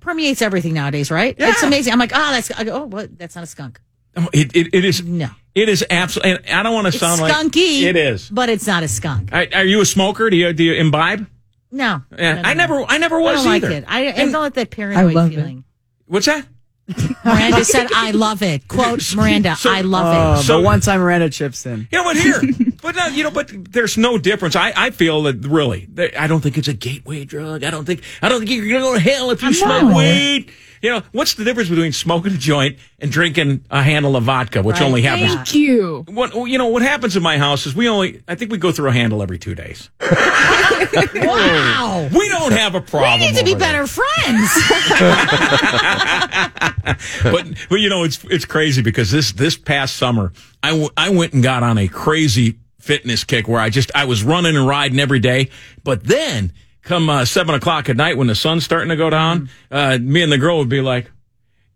permeates 0.00 0.40
everything 0.42 0.74
nowadays, 0.74 1.10
right? 1.10 1.34
It's 1.38 1.62
amazing. 1.62 1.92
I'm 1.92 1.98
like, 1.98 2.12
oh, 2.14 2.30
that's 2.32 2.50
I 2.52 2.64
go, 2.64 2.82
oh, 2.82 2.84
what? 2.86 3.18
That's 3.18 3.34
not 3.34 3.44
a 3.44 3.46
skunk. 3.46 3.80
Oh, 4.16 4.28
It, 4.32 4.54
it, 4.56 4.74
it 4.74 4.84
is. 4.84 5.02
No. 5.02 5.28
It 5.56 5.68
is 5.70 5.84
absolutely. 5.90 6.48
I 6.52 6.62
don't 6.62 6.74
want 6.74 6.84
to 6.84 6.88
It's 6.90 6.98
sound 6.98 7.20
like 7.20 7.32
skunky. 7.32 7.82
It 7.82 7.96
is. 7.96 8.28
but 8.28 8.48
it's 8.50 8.66
not 8.66 8.82
a 8.82 8.88
skunk. 8.88 9.30
I, 9.32 9.48
are 9.54 9.64
you 9.64 9.80
a 9.80 9.86
smoker? 9.86 10.28
Do 10.30 10.36
you 10.36 10.52
do 10.52 10.62
you 10.62 10.74
imbibe? 10.74 11.26
No, 11.72 12.02
Yeah, 12.16 12.34
No, 12.36 12.42
no, 12.42 12.48
I 12.48 12.52
no. 12.54 12.58
never. 12.58 12.84
I 12.88 12.98
never 12.98 13.16
I 13.16 13.22
was 13.22 13.36
don't 13.42 13.46
like 13.46 13.64
either. 13.64 13.72
it. 13.74 13.84
I, 13.88 14.08
I 14.08 14.12
don't 14.12 14.32
like 14.32 14.54
that 14.54 14.60
I 14.60 14.64
paranoid 14.76 15.14
love 15.14 15.32
it. 15.32 15.34
feeling. 15.36 15.64
What's 16.06 16.26
that? 16.26 16.46
Miranda 17.24 17.64
said, 17.64 17.88
"I 17.94 18.12
love 18.12 18.42
it." 18.42 18.68
Quote 18.68 19.14
Miranda, 19.16 19.56
So- 19.56 19.72
"I 19.72 19.80
love 19.80 20.36
Oh, 20.36 20.40
it." 20.40 20.44
So- 20.44 20.58
but 20.58 20.64
one 20.64 20.80
time 20.80 21.00
Miranda 21.00 21.30
chips 21.30 21.66
in. 21.66 21.88
You 21.90 21.98
know, 21.98 22.04
but 22.04 22.16
here, 22.16 22.40
but 22.82 22.94
no, 22.94 23.06
you 23.08 23.24
know, 23.24 23.30
but 23.32 23.50
there's 23.72 23.96
no 23.98 24.18
difference. 24.18 24.54
I, 24.54 24.72
I 24.76 24.90
feel 24.90 25.22
that 25.24 25.44
really, 25.44 25.88
I 26.16 26.26
don't 26.28 26.40
think 26.42 26.56
it's 26.58 26.68
a 26.68 26.74
gateway 26.74 27.24
drug. 27.24 27.64
I 27.64 27.70
don't 27.70 27.84
think, 27.84 28.02
I 28.22 28.28
don't 28.28 28.38
think 28.38 28.50
you're 28.52 28.68
going 28.68 28.80
to 28.82 28.86
go 28.88 28.94
to 28.94 29.00
hell 29.00 29.30
if 29.32 29.42
you 29.42 29.52
smoke 29.52 29.96
weed. 29.96 30.52
You 30.82 30.90
know, 30.90 31.02
what's 31.12 31.34
the 31.34 31.44
difference 31.44 31.68
between 31.68 31.92
smoking 31.92 32.34
a 32.34 32.36
joint 32.36 32.76
and 32.98 33.10
drinking 33.10 33.64
a 33.70 33.82
handle 33.82 34.16
of 34.16 34.24
vodka, 34.24 34.62
which 34.62 34.80
Right. 34.80 34.86
only 34.86 35.02
happens? 35.02 35.34
Thank 35.34 35.54
you. 35.54 36.04
What 36.08 36.32
oh, 36.34 36.44
you 36.44 36.58
know, 36.58 36.66
what 36.66 36.82
happens 36.82 37.16
in 37.16 37.22
my 37.22 37.38
house 37.38 37.66
is 37.66 37.74
we 37.74 37.88
only, 37.88 38.22
I 38.28 38.34
think 38.34 38.50
we 38.52 38.58
go 38.58 38.72
through 38.72 38.90
a 38.90 38.92
handle 38.92 39.22
every 39.22 39.38
two 39.38 39.54
days. 39.54 39.90
Wow, 41.14 42.08
We 42.12 42.28
don't 42.28 42.52
have 42.52 42.74
a 42.74 42.80
problem. 42.80 43.20
we 43.20 43.26
need 43.32 43.38
to 43.38 43.44
be 43.44 43.54
better 43.54 43.86
friends. 43.86 44.50
but 47.24 47.46
but 47.68 47.80
you 47.80 47.88
know 47.88 48.04
it's 48.04 48.22
it's 48.24 48.44
crazy 48.44 48.82
because 48.82 49.10
this 49.10 49.32
this 49.32 49.56
past 49.56 49.96
summer 49.96 50.32
I, 50.62 50.70
w- 50.70 50.90
I 50.96 51.10
went 51.10 51.32
and 51.32 51.42
got 51.42 51.62
on 51.62 51.78
a 51.78 51.88
crazy 51.88 52.58
fitness 52.80 53.24
kick 53.24 53.48
where 53.48 53.60
I 53.60 53.70
just 53.70 53.90
I 53.94 54.04
was 54.04 54.22
running 54.22 54.56
and 54.56 54.66
riding 54.66 55.00
every 55.00 55.18
day, 55.18 55.50
but 55.82 56.04
then 56.04 56.52
come 56.86 57.10
uh, 57.10 57.24
seven 57.26 57.54
o'clock 57.54 57.88
at 57.90 57.96
night 57.96 58.16
when 58.16 58.26
the 58.28 58.34
sun's 58.34 58.64
starting 58.64 58.88
to 58.88 58.96
go 58.96 59.10
down, 59.10 59.50
uh, 59.70 59.98
me 60.00 60.22
and 60.22 60.32
the 60.32 60.38
girl 60.38 60.58
would 60.58 60.68
be 60.70 60.80
like, 60.80 61.10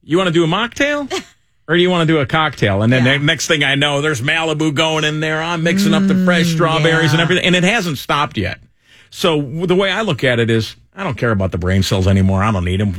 "You 0.03 0.17
want 0.17 0.29
to 0.29 0.33
do 0.33 0.45
a 0.45 0.49
mocktail?" 0.49 1.13
Or 1.69 1.77
do 1.77 1.83
you 1.83 1.91
want 1.91 2.09
to 2.09 2.13
do 2.13 2.19
a 2.19 2.27
cocktail? 2.27 2.83
And 2.83 2.93
then 2.93 3.05
Yeah. 3.07 3.19
the 3.19 3.25
next 3.25 3.47
thing 3.47 3.63
I 3.63 3.77
know, 3.77 4.01
there's 4.01 4.21
Malibu 4.21 4.75
going 4.75 5.05
in 5.05 5.21
there. 5.21 5.41
I'm 5.41 5.63
mixing 5.63 5.95
up 5.95 6.05
the 6.05 6.25
fresh 6.25 6.49
strawberries 6.49 7.13
and 7.13 7.21
everything. 7.23 7.45
And 7.45 7.55
it 7.55 7.63
hasn't 7.63 7.99
stopped 7.99 8.37
yet. 8.37 8.59
So 9.11 9.41
the 9.41 9.77
way 9.77 9.89
I 9.89 10.03
look 10.03 10.25
at 10.25 10.41
it 10.41 10.51
is, 10.51 10.75
I 10.97 11.05
don't 11.05 11.17
care 11.17 11.31
about 11.31 11.53
the 11.53 11.59
brain 11.59 11.85
cells 11.85 12.09
anymore. 12.09 12.43
I 12.43 12.51
don't 12.51 12.65
need 12.65 12.81
them. 12.81 12.91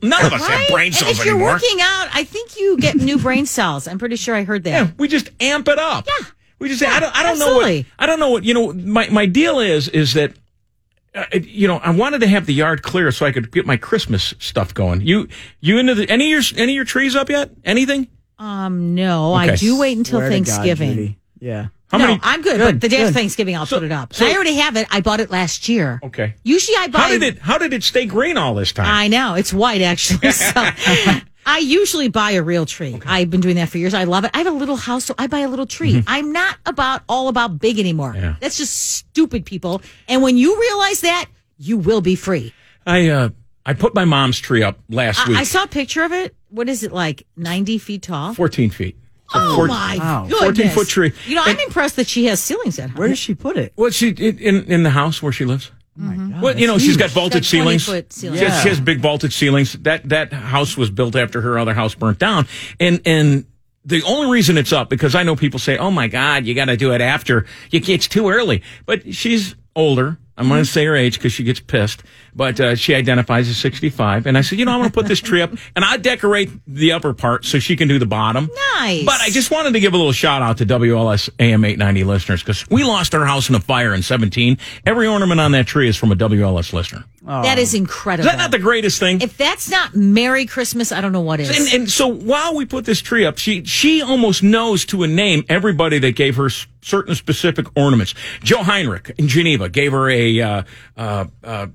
None 0.00 0.26
of 0.26 0.32
us 0.32 0.46
have 0.46 0.60
Right? 0.60 0.68
brain 0.70 0.86
and 0.86 0.94
cells 0.94 1.18
if 1.18 1.24
you're 1.24 1.34
anymore. 1.34 1.54
working 1.54 1.78
out, 1.80 2.08
I 2.14 2.22
think 2.22 2.56
you 2.56 2.76
get 2.78 2.94
new 2.94 3.18
brain 3.18 3.46
cells. 3.46 3.88
I'm 3.88 3.98
pretty 3.98 4.14
sure 4.14 4.36
I 4.36 4.44
heard 4.44 4.62
that. 4.62 4.70
Yeah, 4.70 4.90
we 4.96 5.08
just 5.08 5.30
amp 5.40 5.66
it 5.66 5.80
up. 5.80 6.06
Yeah. 6.06 6.26
We 6.60 6.68
just 6.68 6.84
I 6.84 7.00
don't 7.00 7.16
I 7.16 7.22
don't 7.24 7.32
absolutely. 7.32 7.62
know 7.62 7.76
what 7.78 7.86
I 7.98 8.06
don't 8.06 8.20
know 8.20 8.30
what 8.30 8.44
you 8.44 8.54
know 8.54 8.72
my 8.74 9.08
my 9.10 9.26
deal 9.26 9.58
is 9.58 9.88
is 9.88 10.14
that 10.14 10.34
uh, 11.14 11.24
you 11.42 11.68
know 11.68 11.76
I 11.78 11.90
wanted 11.90 12.20
to 12.20 12.26
have 12.26 12.46
the 12.46 12.54
yard 12.54 12.82
clear 12.82 13.10
so 13.12 13.24
I 13.26 13.32
could 13.32 13.50
get 13.52 13.66
my 13.66 13.76
Christmas 13.76 14.34
stuff 14.38 14.74
going. 14.74 15.00
You 15.00 15.28
you 15.60 15.78
into 15.78 15.94
the 15.94 16.08
any 16.10 16.32
of 16.32 16.50
your 16.50 16.60
any 16.60 16.72
of 16.72 16.76
your 16.76 16.84
trees 16.84 17.14
up 17.16 17.28
yet? 17.30 17.50
Anything? 17.64 18.08
Um, 18.38 18.94
no, 18.94 19.32
I 19.32 19.54
do 19.56 19.78
wait 19.78 19.96
until 19.96 20.18
Swear 20.20 20.30
to 20.30 20.38
God, 20.40 20.46
Thanksgiving. 20.46 21.16
Yeah. 21.38 21.68
How 21.88 21.98
no, 21.98 22.06
many? 22.08 22.20
I'm 22.24 22.42
good, 22.42 22.56
Good, 22.56 22.74
But 22.74 22.80
the 22.80 22.88
day 22.88 23.02
of. 23.06 23.14
Thanksgiving, 23.14 23.54
I'll 23.56 23.66
So- 23.66 23.76
put 23.76 23.84
it 23.84 23.92
up. 23.92 24.14
so- 24.14 24.26
I 24.26 24.34
already 24.34 24.54
have 24.56 24.76
it. 24.76 24.88
I 24.90 25.00
bought 25.00 25.20
it 25.20 25.30
last 25.30 25.68
year. 25.68 26.00
Okay. 26.02 26.34
Usually, 26.42 26.76
I 26.78 26.88
buy. 26.88 26.98
How 26.98 27.08
did 27.08 27.22
it 27.22 27.38
how 27.38 27.58
did 27.58 27.72
it 27.72 27.84
stay 27.84 28.06
green 28.06 28.36
all 28.36 28.54
this 28.54 28.72
time? 28.72 28.86
I 28.88 29.06
know 29.08 29.34
it's 29.34 29.52
white 29.52 29.82
actually. 29.82 30.32
So 30.32 30.52
I 31.46 31.58
usually 31.58 32.08
buy 32.08 32.32
a 32.32 32.42
real 32.42 32.66
tree. 32.66 33.00
I've 33.06 33.30
been 33.30 33.40
doing 33.40 33.56
that 33.56 33.68
for 33.68 33.78
years. 33.78 33.94
I 33.94 34.04
love 34.04 34.24
it. 34.24 34.30
I 34.34 34.38
have 34.38 34.46
a 34.46 34.50
little 34.50 34.76
house, 34.76 35.04
so 35.04 35.14
I 35.18 35.26
buy 35.26 35.40
a 35.40 35.48
little 35.48 35.66
tree. 35.66 36.02
I'm 36.06 36.32
not 36.32 36.56
about 36.66 37.02
all 37.08 37.28
about 37.28 37.58
big 37.58 37.78
anymore. 37.78 38.12
Mm-hmm. 38.12 38.22
Yeah. 38.24 38.36
That's 38.40 38.56
just 38.56 38.74
stupid 38.74 39.44
people. 39.44 39.82
And 40.08 40.22
when 40.22 40.36
you 40.36 40.58
realize 40.60 41.00
that, 41.02 41.26
you 41.58 41.76
will 41.78 42.00
be 42.00 42.16
free. 42.16 42.52
I 42.86 43.08
uh 43.08 43.28
I 43.66 43.72
put 43.74 43.94
my 43.94 44.04
mom's 44.04 44.38
tree 44.38 44.62
up 44.62 44.78
last 44.90 45.26
week. 45.26 45.36
I, 45.38 45.40
I 45.40 45.44
saw 45.44 45.62
a 45.64 45.68
picture 45.68 46.02
of 46.02 46.12
it. 46.12 46.34
What 46.50 46.68
is 46.68 46.82
it 46.82 46.92
like? 46.92 47.26
Ninety 47.36 47.78
feet 47.78 48.02
tall. 48.02 48.34
14 48.34 48.70
feet. 48.70 48.96
Oh 49.32 49.56
Four- 49.56 49.66
my 49.68 49.96
Wow. 49.98 50.22
goodness! 50.28 50.40
14 50.40 50.68
foot 50.70 50.88
tree. 50.88 51.12
You 51.26 51.34
know, 51.36 51.42
I'm 51.44 51.58
impressed 51.60 51.96
that 51.96 52.06
she 52.06 52.26
has 52.26 52.40
ceilings 52.40 52.78
at 52.78 52.90
home. 52.90 52.98
Where 52.98 53.08
does 53.08 53.18
she 53.18 53.34
put 53.34 53.56
it? 53.56 53.72
Well, 53.76 53.90
she 53.90 54.10
in 54.10 54.38
in 54.38 54.64
in 54.64 54.82
the 54.82 54.90
house 54.90 55.22
where 55.22 55.32
she 55.32 55.44
lives. 55.44 55.70
My 55.96 56.14
mm-hmm. 56.14 56.32
God. 56.32 56.42
well, 56.42 56.58
you 56.58 56.66
know, 56.66 56.78
she's 56.78 56.96
got 56.96 57.10
vaulted 57.10 57.42
Got 57.42 57.50
20 57.50 57.64
ceilings. 57.64 57.84
foot 57.84 58.12
ceilings. 58.12 58.40
She, 58.40 58.44
has, 58.46 58.62
she 58.62 58.68
has 58.68 58.80
big 58.80 59.00
vaulted 59.00 59.32
ceilings. 59.32 59.74
That 59.74 60.08
that 60.08 60.32
house 60.32 60.76
was 60.76 60.90
built 60.90 61.14
after 61.14 61.40
her 61.40 61.58
other 61.58 61.74
house 61.74 61.94
burnt 61.94 62.18
down, 62.18 62.48
and 62.80 63.00
and 63.06 63.44
the 63.84 64.02
only 64.02 64.30
reason 64.30 64.58
it's 64.58 64.72
up 64.72 64.90
because 64.90 65.14
I 65.14 65.22
know 65.22 65.36
people 65.36 65.60
say, 65.60 65.76
"Oh 65.78 65.90
my 65.90 66.08
God, 66.08 66.46
you 66.46 66.54
got 66.54 66.64
to 66.66 66.76
do 66.76 66.92
it 66.92 67.00
after 67.00 67.46
you, 67.70 67.80
it's 67.86 68.08
too 68.08 68.28
early." 68.28 68.62
But 68.86 69.14
she's 69.14 69.54
older. 69.76 70.18
I'm 70.36 70.48
going 70.48 70.64
to 70.64 70.68
mm-hmm. 70.68 70.72
say 70.72 70.84
her 70.86 70.96
age 70.96 71.14
because 71.14 71.32
she 71.32 71.44
gets 71.44 71.60
pissed, 71.60 72.02
but 72.34 72.58
uh, 72.60 72.74
she 72.74 72.94
identifies 72.94 73.48
as 73.48 73.56
65. 73.58 74.26
And 74.26 74.36
I 74.36 74.40
said, 74.40 74.58
you 74.58 74.64
know, 74.64 74.72
I'm 74.72 74.80
going 74.80 74.90
to 74.90 74.94
put 74.94 75.06
this 75.06 75.20
tree 75.20 75.40
up 75.42 75.50
and 75.76 75.84
I 75.84 75.96
decorate 75.96 76.50
the 76.66 76.92
upper 76.92 77.14
part 77.14 77.44
so 77.44 77.58
she 77.58 77.76
can 77.76 77.88
do 77.88 77.98
the 77.98 78.06
bottom. 78.06 78.50
Nice. 78.80 79.04
But 79.04 79.20
I 79.20 79.30
just 79.30 79.50
wanted 79.50 79.72
to 79.74 79.80
give 79.80 79.94
a 79.94 79.96
little 79.96 80.12
shout 80.12 80.42
out 80.42 80.58
to 80.58 80.66
WLS 80.66 81.30
AM 81.38 81.64
890 81.64 82.04
listeners 82.04 82.42
because 82.42 82.68
we 82.68 82.84
lost 82.84 83.14
our 83.14 83.24
house 83.24 83.48
in 83.48 83.54
a 83.54 83.60
fire 83.60 83.94
in 83.94 84.02
17. 84.02 84.58
Every 84.86 85.06
ornament 85.06 85.40
on 85.40 85.52
that 85.52 85.66
tree 85.66 85.88
is 85.88 85.96
from 85.96 86.12
a 86.12 86.16
WLS 86.16 86.72
listener. 86.72 87.04
that 87.24 87.58
is 87.58 87.74
incredible. 87.74 88.26
Is 88.26 88.32
that 88.32 88.38
not 88.38 88.50
the 88.50 88.58
greatest 88.58 88.98
thing? 88.98 89.20
if 89.20 89.36
that's 89.36 89.70
not 89.70 89.94
Merry 89.94 90.46
Christmas, 90.46 90.92
I 90.92 91.00
don't 91.00 91.12
know 91.12 91.20
what 91.20 91.40
is. 91.40 91.50
And, 91.50 91.82
and 91.82 91.90
so 91.90 92.08
while 92.08 92.54
we 92.54 92.66
put 92.66 92.84
this 92.84 93.00
tree 93.00 93.24
up, 93.24 93.38
she 93.38 93.64
she 93.64 94.02
almost 94.02 94.42
knows 94.42 94.84
to 94.86 95.02
a 95.02 95.06
name 95.06 95.44
everybody 95.48 95.98
that 96.00 96.16
gave 96.16 96.36
her 96.36 96.50
certain 96.82 97.14
specific 97.14 97.66
ornaments. 97.76 98.14
Joe 98.42 98.62
Heinrich 98.62 99.14
in 99.18 99.28
Geneva 99.28 99.68
gave 99.68 99.92
her 99.92 100.10
a 100.10 100.40
uh, 100.40 100.62
uh, 100.96 101.24
uh, 101.42 101.66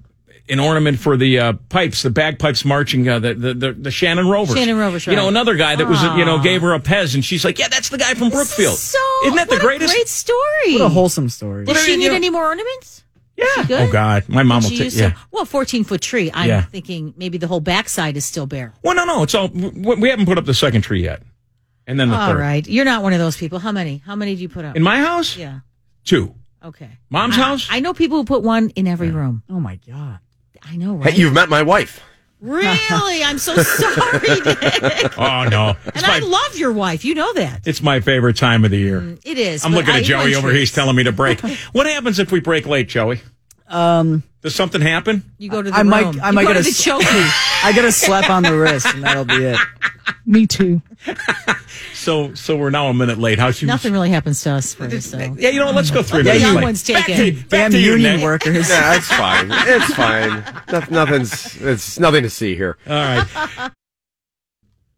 an 0.50 0.60
ornament 0.60 1.00
for 1.00 1.16
the 1.16 1.40
uh, 1.40 1.54
pipes, 1.70 2.02
the 2.02 2.10
bagpipes 2.10 2.66
marching, 2.66 3.08
uh, 3.08 3.20
the, 3.20 3.34
the 3.34 3.54
the 3.54 3.74
the 3.74 3.92
Shannon 3.92 4.28
Rovers. 4.28 4.56
Shannon 4.58 4.78
Rovers, 4.78 5.06
You 5.08 5.16
know, 5.16 5.28
another 5.28 5.56
guy 5.56 5.76
that 5.76 5.88
was 5.88 6.02
you 6.02 6.26
know 6.26 6.40
gave 6.40 6.62
her 6.62 6.74
a 6.74 6.80
Pez, 6.80 7.14
and 7.16 7.24
she's 7.24 7.46
like, 7.46 7.60
yeah, 7.60 7.68
that's 7.68 7.90
the 7.90 7.98
guy 7.98 8.14
from 8.16 8.30
Brookfield. 8.30 8.78
so 8.78 8.98
Isn't 9.26 9.36
that 9.38 9.50
the 9.50 9.58
greatest? 9.60 9.94
Great 9.94 10.08
story. 10.08 10.74
What 10.74 10.82
a 10.82 10.90
wholesome 10.90 11.30
story. 11.30 11.66
Does 11.66 11.82
she 11.84 11.92
you 11.94 11.98
need 11.98 12.08
know- 12.10 12.16
any 12.16 12.30
more 12.30 12.46
ornaments? 12.46 13.04
yeah. 13.38 13.46
good? 13.68 13.82
Oh 13.90 13.92
God, 13.92 14.28
my 14.28 14.44
mom 14.44 14.64
will 14.64 14.70
take. 14.70 14.80
used 14.80 14.98
Yeah. 15.00 15.12
to- 15.12 15.18
well, 15.32 15.46
fourteen 15.46 15.84
foot 15.84 16.02
tree. 16.02 16.30
I'm 16.34 16.48
Yeah. 16.50 16.62
thinking 16.64 17.14
maybe 17.18 17.38
the 17.38 17.48
whole 17.48 17.62
backside 17.62 18.18
is 18.18 18.26
still 18.26 18.46
bare. 18.48 18.74
Well, 18.84 18.96
no, 18.96 19.06
no, 19.06 19.24
it's 19.24 19.34
all. 19.36 19.48
We 19.48 19.96
we 19.96 20.10
haven't 20.10 20.26
put 20.26 20.38
up 20.38 20.46
the 20.46 20.54
second 20.54 20.82
tree 20.82 21.04
yet, 21.04 21.22
and 21.88 22.00
then 22.00 22.10
the 22.10 22.18
All 22.18 22.32
third. 22.32 22.40
right, 22.40 22.68
you're 22.68 22.86
not 22.86 23.02
one 23.04 23.14
of 23.14 23.20
those 23.20 23.38
people. 23.38 23.60
How 23.60 23.72
many? 23.72 24.02
How 24.06 24.16
many 24.16 24.36
do 24.36 24.42
you 24.42 24.50
put 24.50 24.66
up? 24.66 24.76
In 24.76 24.84
my 24.84 25.00
house, 25.00 25.38
yeah. 25.38 25.60
two. 26.04 26.34
Okay. 26.66 26.90
Mom's 27.10 27.38
I- 27.38 27.42
house? 27.42 27.68
I 27.72 27.80
know 27.80 27.94
people 27.94 28.18
who 28.18 28.26
put 28.26 28.44
one 28.44 28.72
in 28.72 28.86
every 28.88 29.12
room. 29.12 29.44
Oh 29.50 29.62
my 29.62 29.80
god. 29.88 30.20
I 30.64 30.76
know, 30.76 30.98
Hey, 31.00 31.10
right? 31.10 31.18
you've 31.18 31.34
met 31.34 31.50
my 31.50 31.62
wife. 31.64 32.02
really? 32.42 33.24
I'm 33.24 33.38
so 33.38 33.56
sorry. 33.64 34.20
Nick. 34.42 35.18
Oh 35.18 35.48
no, 35.50 35.76
it's 35.86 35.98
and 35.98 36.06
I 36.06 36.20
love 36.20 36.56
your 36.58 36.72
wife. 36.72 37.04
You 37.04 37.16
know 37.16 37.34
that. 37.34 37.68
it's 37.68 37.82
my 37.82 38.00
favorite 38.00 38.38
time 38.38 38.64
of 38.66 38.72
the 38.72 38.78
year. 38.78 39.02
Mm, 39.02 39.20
it 39.26 39.38
is. 39.38 39.66
I'm 39.66 39.72
but 39.72 39.80
looking 39.80 39.94
I 39.96 40.00
at 40.00 40.04
Joey 40.06 40.36
over 40.36 40.50
here. 40.50 40.60
He's 40.60 40.72
telling 40.72 40.96
me 40.96 41.04
to 41.04 41.12
break. 41.12 41.40
what 41.74 41.86
happens 41.86 42.18
if 42.20 42.32
we 42.32 42.40
break 42.40 42.66
late, 42.66 42.88
Joey? 42.88 43.22
Um, 43.70 44.24
Does 44.42 44.56
something 44.56 44.82
happen? 44.82 45.24
You 45.38 45.50
go 45.50 45.62
to 45.62 45.70
the 45.70 45.76
I 45.76 45.82
room. 45.82 45.90
might, 45.90 46.20
I 46.22 46.30
You 46.30 46.34
might 46.36 46.44
go 46.44 46.54
get 46.54 46.54
to 46.54 46.60
a 46.60 46.64
the 46.64 46.72
choke. 46.72 47.04
I 47.06 47.72
get 47.74 47.86
a 47.86 47.92
slap 47.92 48.30
on 48.30 48.44
the 48.44 48.58
wrist, 48.58 48.88
and 48.88 49.04
that'll 49.04 49.26
be 49.26 49.36
it. 49.46 49.60
Me 50.26 50.46
too. 50.48 50.82
So, 51.94 52.34
so 52.34 52.56
we're 52.56 52.70
now 52.70 52.88
a 52.88 52.94
minute 52.94 53.18
late. 53.20 53.40
How 53.40 53.52
should 53.52 53.68
Nothing 53.68 53.92
really 53.92 54.10
happens 54.10 54.42
to 54.44 54.52
us 54.52 54.74
first. 54.74 55.12
So. 55.12 55.18
Yeah, 55.18 55.50
you 55.50 55.60
know, 55.60 55.68
what? 55.68 55.76
let's 55.76 55.92
go 55.92 56.02
three 56.02 56.24
Let 56.24 56.24
the 56.24 56.30
minutes 56.30 56.44
young 56.46 56.56
late. 56.56 56.64
ones 56.64 56.84
take 56.84 56.96
back 56.96 57.10
it. 57.10 57.18
To, 57.18 57.32
back 57.42 57.50
Damn 57.50 57.72
to 57.72 57.78
you, 57.78 57.92
union 57.92 58.16
Nick. 58.16 58.24
workers. 58.24 58.70
Yeah, 58.70 58.96
it's 58.96 59.08
fine. 59.08 59.50
It's 59.52 59.94
fine. 59.94 60.44
No, 60.72 60.84
nothing's. 60.90 61.62
It's 61.62 62.00
nothing 62.00 62.24
to 62.24 62.30
see 62.30 62.56
here. 62.56 62.78
All 62.88 62.94
right. 62.96 63.72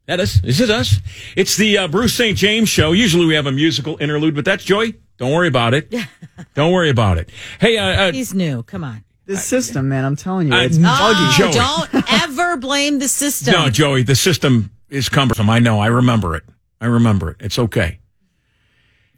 That 0.07 0.19
is, 0.19 0.41
This 0.41 0.59
is 0.59 0.69
it 0.69 0.73
us? 0.75 0.97
It's 1.35 1.57
the 1.57 1.79
uh, 1.79 1.87
Bruce 1.87 2.13
St. 2.13 2.37
James 2.37 2.69
show. 2.69 2.91
Usually 2.91 3.25
we 3.25 3.33
have 3.33 3.47
a 3.47 3.51
musical 3.51 3.97
interlude, 3.99 4.35
but 4.35 4.45
that's 4.45 4.63
Joey. 4.63 4.95
Don't 5.21 5.33
worry 5.33 5.47
about 5.49 5.75
it. 5.75 5.93
Don't 6.55 6.71
worry 6.73 6.89
about 6.89 7.19
it. 7.19 7.29
Hey, 7.59 7.77
uh, 7.77 8.07
uh, 8.07 8.11
He's 8.11 8.33
new. 8.33 8.63
Come 8.63 8.83
on. 8.83 9.03
The 9.27 9.37
system, 9.37 9.87
man, 9.87 10.03
I'm 10.03 10.15
telling 10.15 10.47
you, 10.47 10.53
it's 10.55 10.79
Oh, 10.79 11.37
buggy. 11.37 11.51
Joey. 11.53 11.63
Don't 11.93 12.11
ever 12.23 12.57
blame 12.57 12.97
the 12.97 13.07
system. 13.07 13.53
no, 13.53 13.69
Joey, 13.69 14.01
the 14.01 14.15
system 14.15 14.71
is 14.89 15.09
cumbersome. 15.09 15.47
I 15.47 15.59
know. 15.59 15.79
I 15.79 15.85
remember 15.87 16.35
it. 16.35 16.41
I 16.81 16.87
remember 16.87 17.29
it. 17.29 17.37
It's 17.39 17.59
okay. 17.59 17.99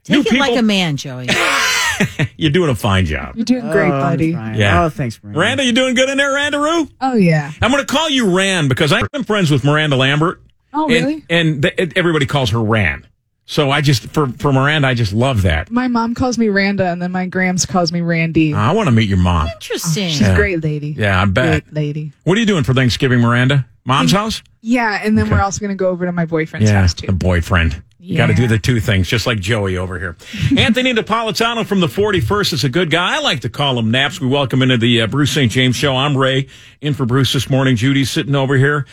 Take 0.04 0.16
New 0.16 0.20
it 0.20 0.34
like 0.34 0.50
people- 0.50 0.58
a 0.58 0.62
man, 0.64 0.98
Joey. 0.98 1.30
You're 2.36 2.52
doing 2.52 2.70
a 2.70 2.76
fine 2.76 3.06
job. 3.06 3.38
You're 3.38 3.46
doing 3.46 3.70
great, 3.72 3.88
Oh, 3.88 4.00
buddy. 4.02 4.34
trying. 4.34 4.60
Yeah. 4.60 4.84
Oh, 4.84 4.90
thanks, 4.90 5.24
Miranda. 5.24 5.40
Miranda, 5.40 5.64
you 5.64 5.72
doing 5.72 5.96
good 5.96 6.10
in 6.10 6.18
there, 6.18 6.32
Randaroo? 6.34 6.92
Oh 7.00 7.14
yeah. 7.14 7.50
I'm 7.62 7.72
going 7.72 7.86
to 7.86 7.90
call 7.92 8.10
you 8.10 8.36
Ran 8.36 8.68
because 8.68 8.92
I'm 8.92 9.08
friends 9.24 9.50
with 9.52 9.64
Miranda 9.64 9.96
Lambert. 9.96 10.42
Oh 10.74 10.84
and, 10.84 10.92
really? 10.92 11.26
And 11.30 11.62
th- 11.62 11.94
everybody 11.96 12.26
calls 12.26 12.50
her 12.50 12.62
Ran. 12.62 13.08
So 13.46 13.72
I 13.72 13.82
just, 13.82 14.04
for, 14.08 14.28
for 14.28 14.54
Miranda, 14.54 14.88
I 14.88 14.94
just 14.94 15.12
love 15.12 15.42
that. 15.42 15.70
My 15.70 15.88
mom 15.90 16.16
calls 16.16 16.38
me 16.38 16.48
Randa, 16.48 16.86
and 16.88 17.02
then 17.02 17.12
my 17.12 17.26
Grams 17.26 17.66
calls 17.66 17.92
me 17.92 18.00
Randy. 18.02 18.54
I 18.54 18.72
want 18.72 18.88
to 18.88 18.92
meet 18.92 19.10
your 19.10 19.18
mom. 19.18 19.48
Interesting. 19.48 20.10
She's 20.10 20.22
Yeah. 20.22 20.34
a 20.34 20.36
great 20.36 20.64
lady. 20.64 20.96
Yeah, 20.98 21.22
I 21.22 21.26
bet. 21.26 21.66
Great 21.66 21.74
lady. 21.74 22.12
What 22.24 22.38
are 22.38 22.40
you 22.40 22.46
doing 22.46 22.64
for 22.64 22.74
Thanksgiving, 22.74 23.20
Miranda? 23.20 23.66
Mom's 23.86 24.14
house? 24.14 24.42
Yeah, 24.62 25.02
and 25.04 25.18
then 25.18 25.26
Okay. 25.26 25.36
we're 25.36 25.42
also 25.42 25.60
going 25.60 25.72
to 25.72 25.76
go 25.76 25.90
over 25.90 26.06
to 26.06 26.12
my 26.14 26.26
boyfriend's 26.26 26.70
Yeah, 26.72 26.82
house 26.82 26.94
the 26.94 27.08
too. 27.08 27.12
boyfriend. 27.14 27.82
You 28.00 28.18
got 28.18 28.28
to 28.28 28.34
do 28.34 28.48
the 28.48 28.60
two 28.60 28.80
things, 28.82 29.08
just 29.10 29.26
like 29.28 29.40
Joey 29.40 29.78
over 29.78 29.98
here. 30.00 30.16
Anthony 30.58 30.94
Napolitano 30.94 31.66
from 31.66 31.80
the 31.82 31.88
41st 31.88 32.54
is 32.54 32.64
a 32.66 32.70
good 32.70 32.92
guy. 32.92 33.16
I 33.18 33.20
like 33.20 33.42
to 33.42 33.50
call 33.50 33.78
him 33.80 33.92
Naps. 33.92 34.20
We 34.22 34.28
welcome 34.28 34.62
into 34.62 34.78
the 34.78 35.02
uh, 35.02 35.08
Bruce 35.08 35.32
St. 35.32 35.50
James 35.52 35.76
show. 35.78 35.96
I'm 35.96 36.18
Ray, 36.18 36.48
in 36.82 36.94
for 36.94 37.06
Bruce 37.06 37.32
this 37.34 37.50
morning. 37.50 37.76
Judy's 37.78 38.10
sitting 38.12 38.36
over 38.36 38.58
here. 38.58 38.86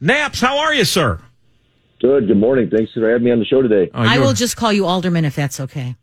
Naps, 0.00 0.40
how 0.40 0.58
are 0.58 0.74
you, 0.74 0.84
sir? 0.84 1.20
Good. 2.00 2.28
Good 2.28 2.36
morning. 2.36 2.70
Thanks 2.70 2.92
for 2.92 3.08
having 3.08 3.24
me 3.24 3.30
on 3.30 3.38
the 3.38 3.44
show 3.44 3.62
today. 3.62 3.90
Oh, 3.94 4.02
I 4.02 4.18
will 4.18 4.34
just 4.34 4.56
call 4.56 4.72
you 4.72 4.86
Alderman 4.86 5.24
if 5.24 5.36
that's 5.36 5.60
okay. 5.60 5.96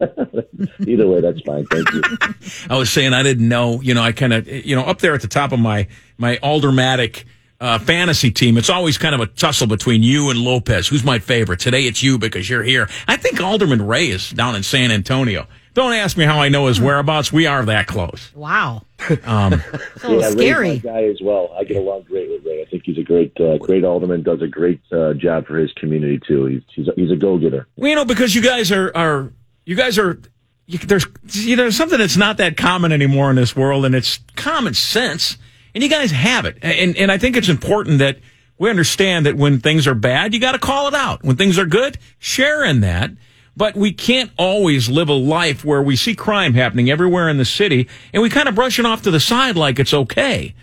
Either 0.00 1.08
way, 1.08 1.20
that's 1.20 1.40
fine. 1.42 1.66
Thank 1.66 1.92
you. 1.92 2.02
I 2.70 2.78
was 2.78 2.90
saying 2.90 3.12
I 3.12 3.22
didn't 3.22 3.48
know. 3.48 3.80
You 3.80 3.94
know, 3.94 4.02
I 4.02 4.12
kind 4.12 4.32
of 4.32 4.48
you 4.48 4.74
know 4.74 4.82
up 4.82 5.00
there 5.00 5.14
at 5.14 5.22
the 5.22 5.28
top 5.28 5.52
of 5.52 5.58
my 5.58 5.88
my 6.16 6.38
aldermanic 6.42 7.24
uh, 7.60 7.78
fantasy 7.78 8.30
team. 8.30 8.56
It's 8.56 8.70
always 8.70 8.96
kind 8.96 9.14
of 9.14 9.20
a 9.20 9.26
tussle 9.26 9.66
between 9.66 10.02
you 10.02 10.30
and 10.30 10.38
Lopez. 10.38 10.88
Who's 10.88 11.04
my 11.04 11.18
favorite? 11.18 11.60
Today 11.60 11.82
it's 11.82 12.02
you 12.02 12.18
because 12.18 12.48
you're 12.48 12.62
here. 12.62 12.88
I 13.06 13.16
think 13.16 13.40
Alderman 13.40 13.86
Ray 13.86 14.08
is 14.08 14.30
down 14.30 14.54
in 14.56 14.62
San 14.62 14.90
Antonio. 14.90 15.46
Don't 15.74 15.92
ask 15.92 16.16
me 16.16 16.24
how 16.24 16.40
I 16.40 16.48
know 16.48 16.66
his 16.66 16.80
whereabouts. 16.80 17.32
We 17.32 17.46
are 17.46 17.64
that 17.66 17.86
close. 17.86 18.32
Wow. 18.34 18.82
Um, 19.24 19.62
It's 19.94 20.04
a 20.04 20.08
little 20.08 20.20
yeah, 20.20 20.26
Ray's 20.26 20.32
scary. 20.32 20.68
my 20.68 20.76
guy 20.76 21.04
as 21.04 21.20
well. 21.22 21.54
I 21.58 21.64
get 21.64 21.76
along 21.76 22.02
great 22.02 22.28
with 22.28 22.44
Ray. 22.44 22.62
I 22.62 22.64
think 22.70 22.82
he's 22.84 22.98
a 22.98 23.02
great, 23.02 23.32
uh, 23.40 23.58
great 23.58 23.84
alderman. 23.84 24.22
Does 24.22 24.42
a 24.42 24.46
great 24.48 24.80
uh, 24.92 25.14
job 25.14 25.46
for 25.46 25.56
his 25.58 25.72
community 25.74 26.20
too. 26.26 26.46
He's 26.46 26.62
he's 26.74 26.88
a, 26.88 26.92
he's 26.96 27.10
a 27.10 27.16
go 27.16 27.38
getter. 27.38 27.66
well, 27.76 27.88
you 27.88 27.94
know, 27.96 28.04
because 28.04 28.34
you 28.34 28.42
guys 28.42 28.70
are 28.72 28.90
are 28.96 29.32
you 29.64 29.76
guys 29.76 29.98
are. 29.98 30.20
You, 30.66 30.78
there's 30.78 31.06
you 31.32 31.56
know, 31.56 31.62
there's 31.64 31.76
something 31.76 31.98
that's 31.98 32.16
not 32.16 32.36
that 32.36 32.56
common 32.56 32.92
anymore 32.92 33.30
in 33.30 33.36
this 33.36 33.56
world, 33.56 33.84
and 33.84 33.94
it's 33.94 34.20
common 34.36 34.74
sense. 34.74 35.36
And 35.74 35.82
you 35.82 35.90
guys 35.90 36.10
have 36.10 36.44
it, 36.44 36.58
and 36.62 36.96
and 36.96 37.10
I 37.10 37.18
think 37.18 37.36
it's 37.36 37.48
important 37.48 37.98
that 38.00 38.18
we 38.58 38.68
understand 38.70 39.26
that 39.26 39.36
when 39.36 39.60
things 39.60 39.86
are 39.86 39.94
bad, 39.94 40.34
you 40.34 40.38
got 40.40 40.52
to 40.52 40.58
call 40.58 40.86
it 40.88 40.94
out. 40.94 41.24
When 41.24 41.36
things 41.36 41.58
are 41.58 41.64
good, 41.66 41.98
share 42.18 42.64
in 42.64 42.80
that. 42.82 43.10
But 43.56 43.76
we 43.76 43.92
can't 43.92 44.30
always 44.38 44.88
live 44.88 45.08
a 45.08 45.14
life 45.14 45.64
where 45.64 45.82
we 45.82 45.96
see 45.96 46.14
crime 46.14 46.54
happening 46.54 46.90
everywhere 46.90 47.28
in 47.28 47.36
the 47.36 47.44
city, 47.44 47.88
and 48.12 48.22
we 48.22 48.30
kind 48.30 48.48
of 48.48 48.54
brush 48.54 48.78
it 48.78 48.86
off 48.86 49.02
to 49.02 49.10
the 49.10 49.20
side 49.20 49.56
like 49.56 49.78
it's 49.78 49.92
okay. 49.92 50.54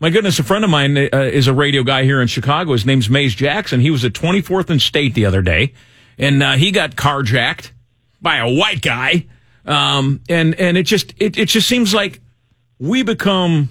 My 0.00 0.10
goodness, 0.10 0.38
a 0.40 0.42
friend 0.42 0.64
of 0.64 0.70
mine 0.70 0.98
uh, 0.98 1.08
is 1.12 1.46
a 1.46 1.54
radio 1.54 1.84
guy 1.84 2.02
here 2.02 2.20
in 2.20 2.26
Chicago. 2.26 2.72
His 2.72 2.84
name's 2.84 3.08
Maze 3.08 3.36
Jackson. 3.36 3.80
He 3.80 3.90
was 3.90 4.04
at 4.04 4.12
24th 4.12 4.68
and 4.68 4.82
State 4.82 5.14
the 5.14 5.26
other 5.26 5.42
day, 5.42 5.74
and 6.18 6.42
uh, 6.42 6.52
he 6.54 6.72
got 6.72 6.96
carjacked 6.96 7.70
by 8.20 8.38
a 8.38 8.52
white 8.52 8.82
guy. 8.82 9.26
Um, 9.64 10.20
and 10.28 10.56
and 10.56 10.76
it 10.76 10.84
just 10.84 11.14
it, 11.18 11.38
it 11.38 11.46
just 11.46 11.68
seems 11.68 11.94
like 11.94 12.20
we 12.80 13.04
become 13.04 13.68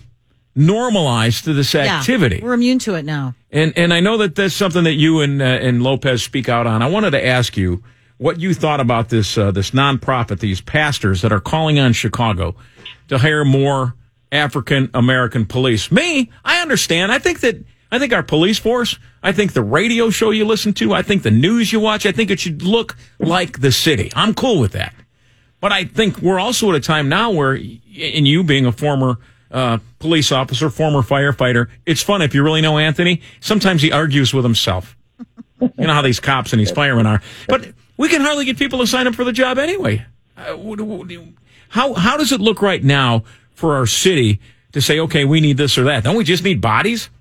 normalized 0.56 1.44
to 1.46 1.54
this 1.54 1.76
activity. 1.76 2.38
Yeah, 2.38 2.46
we're 2.46 2.54
immune 2.54 2.80
to 2.80 2.96
it 2.96 3.04
now. 3.04 3.36
And 3.52 3.78
and 3.78 3.94
I 3.94 4.00
know 4.00 4.18
that 4.18 4.36
that's 4.36 4.54
something 4.54 4.86
that 4.86 4.94
you 4.94 5.20
and 5.20 5.42
uh, 5.42 5.46
and 5.46 5.84
Lopez 5.84 6.24
speak 6.24 6.48
out 6.48 6.66
on. 6.66 6.82
I 6.82 6.90
wanted 6.90 7.12
to 7.12 7.26
ask 7.26 7.58
you 7.58 7.84
what 8.22 8.40
you 8.40 8.54
thought 8.54 8.80
about 8.80 9.10
this 9.10 9.36
uh, 9.36 9.50
this 9.50 9.72
nonprofit, 9.72 10.40
these 10.40 10.62
pastors 10.62 11.24
that 11.24 11.32
are 11.32 11.40
calling 11.40 11.80
on 11.80 11.92
Chicago 11.92 12.56
to 13.08 13.18
hire 13.18 13.44
more 13.44 13.96
African 14.32 14.92
American 14.94 15.48
police. 15.48 15.92
Me, 15.92 16.30
I 16.46 16.62
understand. 16.62 17.12
I 17.12 17.18
think 17.18 17.40
that 17.40 17.56
I 17.92 17.98
think 17.98 18.14
our 18.14 18.22
police 18.22 18.60
force. 18.60 19.00
I 19.24 19.32
think 19.32 19.54
the 19.54 19.64
radio 19.64 20.12
show 20.12 20.30
you 20.30 20.46
listen 20.46 20.74
to. 20.74 20.94
I 20.94 21.02
think 21.02 21.24
the 21.24 21.32
news 21.32 21.74
you 21.74 21.80
watch. 21.80 22.06
I 22.06 22.12
think 22.12 22.30
it 22.30 22.40
should 22.40 22.62
look 22.62 22.96
like 23.18 23.60
the 23.60 23.72
city. 23.72 24.12
I'm 24.16 24.36
cool 24.36 24.60
with 24.60 24.74
that. 24.74 24.94
But 25.60 25.72
I 25.72 25.86
think 25.86 26.20
we're 26.20 26.40
also 26.40 26.70
at 26.70 26.76
a 26.76 26.80
time 26.80 27.10
now 27.10 27.32
where, 27.32 27.56
in 27.56 28.26
you 28.28 28.44
being 28.44 28.68
a 28.68 28.72
former 28.72 29.18
uh, 29.50 29.80
police 29.98 30.32
officer, 30.32 30.70
former 30.70 31.02
firefighter, 31.02 31.70
it's 31.88 32.04
fun 32.04 32.22
if 32.22 32.36
you 32.36 32.44
really 32.44 32.62
know 32.62 32.78
Anthony. 32.78 33.22
Sometimes 33.40 33.82
he 33.82 33.92
argues 33.92 34.32
with 34.32 34.46
himself. 34.46 34.96
You 35.60 35.88
know 35.88 35.94
how 35.94 36.02
these 36.02 36.20
cops 36.20 36.54
and 36.54 36.60
these 36.60 36.72
firemen 36.72 37.06
are. 37.06 37.22
But 37.48 37.74
we 38.02 38.10
can 38.10 38.22
hardly 38.22 38.46
get 38.46 38.58
people 38.58 38.80
to 38.80 38.88
sign 38.88 39.06
up 39.06 39.14
for 39.14 39.24
the 39.24 39.32
job 39.32 39.60
anyway. 39.60 40.04
Uh, 40.36 40.58
how 41.70 41.94
how 41.94 42.18
does 42.18 42.32
it 42.32 42.42
look 42.42 42.60
right 42.64 42.84
now 42.84 43.24
for 43.54 43.76
our 43.76 43.86
city 43.86 44.40
to 44.72 44.82
say, 44.82 45.00
okay, 45.02 45.24
we 45.24 45.40
need 45.40 45.58
this 45.58 45.78
or 45.78 45.84
that? 45.84 46.04
Don't 46.04 46.16
we 46.16 46.24
just 46.24 46.44
need 46.44 46.62
bodies? 46.62 47.12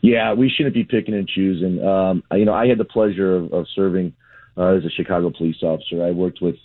Yeah, 0.00 0.32
we 0.34 0.48
shouldn't 0.48 0.76
be 0.76 0.84
picking 0.84 1.14
and 1.14 1.26
choosing. 1.26 1.84
Um, 1.84 2.22
you 2.30 2.44
know, 2.44 2.54
I 2.54 2.68
had 2.68 2.78
the 2.78 2.84
pleasure 2.84 3.34
of, 3.34 3.52
of 3.52 3.66
serving 3.74 4.12
uh, 4.56 4.76
as 4.76 4.84
a 4.84 4.90
Chicago 4.90 5.32
police 5.36 5.60
officer. 5.62 6.04
I 6.04 6.12
worked 6.12 6.40
with 6.40 6.56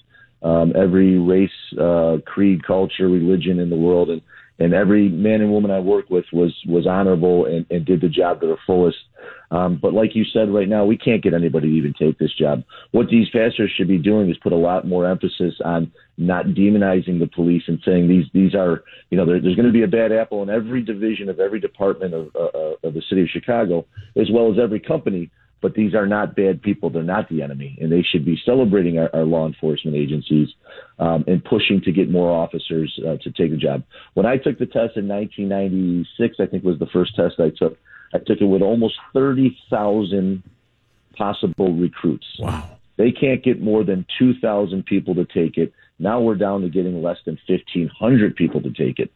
um, 0.43 0.74
every 0.76 1.18
race, 1.18 1.49
uh, 1.82 2.18
creed, 2.28 2.64
culture, 2.64 3.07
religion 3.07 3.60
in 3.60 3.72
the 3.72 3.76
world, 3.76 4.12
and 4.12 4.22
and 4.60 4.74
every 4.74 5.10
man 5.10 5.41
and 5.41 5.49
woman 5.49 5.72
I 5.72 5.80
worked 5.80 6.12
with 6.12 6.26
was 6.32 6.53
was 6.68 6.86
honorable 6.86 7.45
and, 7.45 7.66
and 7.72 7.86
did 7.86 8.01
the 8.01 8.10
job 8.10 8.41
to 8.41 8.47
the 8.47 8.57
fullest. 8.68 8.99
Um, 9.52 9.80
but 9.82 9.93
like 9.93 10.16
you 10.16 10.26
said, 10.26 10.54
right 10.54 10.68
now 10.68 10.86
we 10.86 10.97
can't 10.97 11.24
get 11.24 11.34
anybody 11.34 11.70
to 11.70 11.74
even 11.74 11.93
take 11.93 12.20
this 12.20 12.34
job. 12.34 12.64
What 12.91 13.08
these 13.10 13.30
pastors 13.30 13.72
should 13.76 13.88
be 13.88 13.97
doing 13.97 14.30
is 14.30 14.38
put 14.38 14.54
a 14.54 14.58
lot 14.58 14.88
more 14.88 15.08
emphasis 15.08 15.56
on 15.64 15.91
not 16.18 16.47
demonizing 16.47 17.20
the 17.20 17.30
police 17.34 17.64
and 17.68 17.80
saying 17.86 18.08
these 18.08 18.26
these 18.34 18.54
are 18.54 18.84
you 19.10 19.18
know 19.18 19.26
there, 19.26 19.39
there's 19.41 19.56
going 19.56 19.66
to 19.66 19.74
be 19.74 19.84
a 19.84 19.88
bad 19.88 20.12
apple 20.12 20.43
in 20.43 20.50
every 20.50 20.84
division 20.84 21.30
of 21.30 21.39
every 21.39 21.60
department 21.60 22.14
of 22.14 22.28
uh, 22.36 22.88
of 22.88 22.93
the 22.93 23.02
city 23.10 23.24
of 23.24 23.30
Chicago 23.30 23.86
as 24.16 24.28
well 24.32 24.52
as 24.52 24.60
every 24.62 24.80
company. 24.80 25.32
But 25.62 25.74
these 25.74 25.93
are 25.93 26.08
not 26.08 26.38
bad 26.38 26.62
people. 26.62 26.89
They're 26.89 27.04
not 27.04 27.28
the 27.28 27.41
enemy, 27.41 27.78
and 27.82 27.91
they 27.91 28.02
should 28.02 28.24
be 28.24 28.39
celebrating 28.45 28.97
our, 28.97 29.10
our 29.14 29.26
law 29.26 29.45
enforcement 29.45 29.97
agencies 29.97 30.47
um, 31.00 31.26
and 31.28 31.43
pushing 31.43 31.82
to 31.82 31.91
get 31.91 32.10
more 32.10 32.32
officers 32.32 32.97
uh, 33.06 33.18
to 33.24 33.32
take 33.32 33.52
the 33.52 33.58
job. 33.58 33.84
When 34.14 34.26
I 34.26 34.38
took 34.38 34.58
the 34.58 34.66
test 34.66 34.95
in 34.95 35.10
1996, 35.10 36.38
I 36.39 36.45
think 36.45 36.64
was 36.64 36.80
the 36.80 36.88
first 36.93 37.14
test 37.14 37.41
I 37.41 37.50
took. 37.50 37.78
I 38.14 38.20
took 38.20 38.41
it 38.41 38.45
with 38.45 38.62
almost 38.62 38.95
30,000 39.14 40.43
possible 41.16 41.74
recruits. 41.74 42.26
Wow. 42.39 42.78
They 42.97 43.12
can't 43.12 43.43
get 43.43 43.62
more 43.62 43.84
than 43.84 44.05
2,000 44.18 44.86
people 44.86 45.16
to 45.16 45.26
take 45.26 45.57
it. 45.57 45.74
Now 45.99 46.20
we're 46.20 46.36
down 46.36 46.62
to 46.62 46.70
getting 46.70 47.01
less 47.01 47.18
than 47.26 47.38
1,500 47.47 48.36
people 48.36 48.62
to 48.62 48.72
take 48.72 48.99
it. 48.99 49.12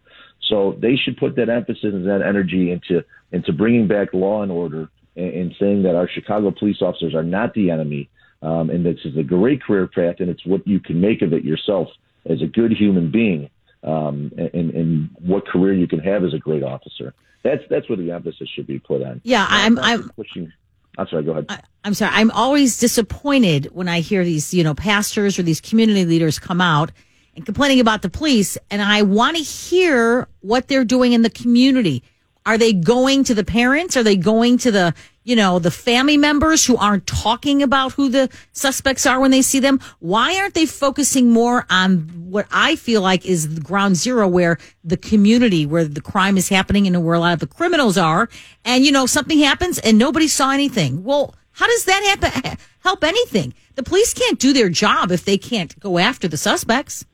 So 0.50 0.78
they 0.82 0.96
should 0.96 1.18
put 1.18 1.36
that 1.38 1.50
emphasis 1.50 1.94
and 1.94 2.08
that 2.08 2.22
energy 2.22 2.72
into 2.72 3.04
into 3.32 3.52
bringing 3.54 3.88
back 3.88 4.14
law 4.14 4.44
and 4.44 4.52
order 4.52 4.90
and, 5.16 5.34
and 5.34 5.56
saying 5.60 5.84
that 5.84 5.96
our 5.96 6.08
Chicago 6.08 6.52
police 6.52 6.82
officers 6.82 7.16
are 7.16 7.24
not 7.24 7.54
the 7.54 7.72
enemy, 7.72 8.10
um, 8.42 8.70
and 8.70 8.86
this 8.86 9.00
is 9.06 9.18
a 9.18 9.24
great 9.24 9.64
career 9.64 9.88
path, 9.88 10.18
and 10.20 10.30
it's 10.30 10.46
what 10.46 10.68
you 10.68 10.80
can 10.80 11.00
make 11.00 11.22
of 11.22 11.34
it 11.34 11.44
yourself 11.44 11.88
as 12.30 12.42
a 12.42 12.46
good 12.46 12.72
human 12.72 13.10
being, 13.12 13.50
um, 13.84 14.32
and, 14.38 14.72
and 14.72 15.10
what 15.20 15.48
career 15.48 15.74
you 15.74 15.88
can 15.88 16.00
have 16.00 16.24
as 16.24 16.34
a 16.34 16.38
great 16.38 16.64
officer. 16.64 17.14
That's 17.44 17.64
that's 17.70 17.88
where 17.90 17.98
the 17.98 18.12
emphasis 18.12 18.50
should 18.56 18.68
be 18.68 18.80
put 18.80 19.02
on. 19.04 19.22
Yeah, 19.24 19.46
I'm- 19.50 19.78
I'm- 19.80 20.10
pushing. 20.16 20.52
I'm 20.98 21.08
sorry. 21.08 21.24
Go 21.24 21.32
ahead. 21.32 21.48
I'm 21.84 21.94
sorry. 21.96 22.12
I'm 22.14 22.30
always 22.32 22.78
disappointed 22.78 23.70
when 23.74 23.90
I 23.90 24.00
hear 24.00 24.24
these, 24.24 24.54
you 24.54 24.64
know, 24.64 24.76
pastors 24.76 25.38
or 25.40 25.44
these 25.44 25.60
community 25.60 26.06
leaders 26.06 26.38
come 26.40 26.62
out 26.62 26.92
and 27.36 27.46
complaining 27.46 27.80
about 27.80 28.04
the 28.04 28.10
police. 28.10 28.58
And 28.70 28.80
I 28.82 29.02
want 29.02 29.36
to 29.38 29.44
hear 29.44 30.28
what 30.42 30.68
they're 30.68 30.86
doing 30.86 31.14
in 31.14 31.24
the 31.24 31.32
community. 31.32 32.04
Are 32.46 32.60
they 32.60 32.74
going 32.74 33.24
to 33.24 33.34
the 33.34 33.44
parents? 33.44 33.98
Are 33.98 34.04
they 34.04 34.16
going 34.18 34.58
to 34.60 34.72
the, 34.72 34.94
you 35.24 35.36
know, 35.36 35.60
the 35.60 35.72
family 35.72 36.18
members 36.18 36.66
who 36.66 36.76
aren't 36.78 37.08
talking 37.08 37.64
about 37.64 37.94
who 37.94 38.10
the 38.10 38.30
suspects 38.52 39.06
are 39.06 39.20
when 39.20 39.32
they 39.32 39.42
see 39.42 39.60
them? 39.60 39.80
Why 40.00 40.38
aren't 40.40 40.54
they 40.54 40.66
focusing 40.66 41.32
more 41.32 41.66
on 41.70 42.00
what 42.30 42.48
I 42.52 42.76
feel 42.76 43.02
like 43.02 43.26
is 43.26 43.56
the 43.56 43.62
ground 43.62 43.96
zero 43.96 44.28
where 44.28 44.58
the 44.84 44.98
community, 44.98 45.66
where 45.66 45.86
the 45.86 46.02
crime 46.02 46.38
is 46.38 46.50
happening 46.50 46.88
and 46.88 47.06
where 47.06 47.16
a 47.16 47.20
lot 47.20 47.34
of 47.34 47.40
the 47.40 47.48
criminals 47.48 47.98
are? 47.98 48.30
And, 48.66 48.86
you 48.86 48.92
know, 48.92 49.06
something 49.06 49.40
happens 49.40 49.80
and 49.80 49.98
nobody 49.98 50.28
saw 50.28 50.52
anything. 50.52 51.04
Well, 51.04 51.36
how 51.54 51.68
does 51.68 51.86
that 51.86 52.18
happen, 52.22 52.58
help 52.80 53.04
anything? 53.04 53.54
The 53.76 53.84
police 53.84 54.14
can't 54.14 54.40
do 54.40 54.54
their 54.54 54.70
job 54.70 55.12
if 55.12 55.26
they 55.26 55.38
can't 55.38 55.80
go 55.80 55.98
after 55.98 56.28
the 56.28 56.38
suspects. 56.38 57.06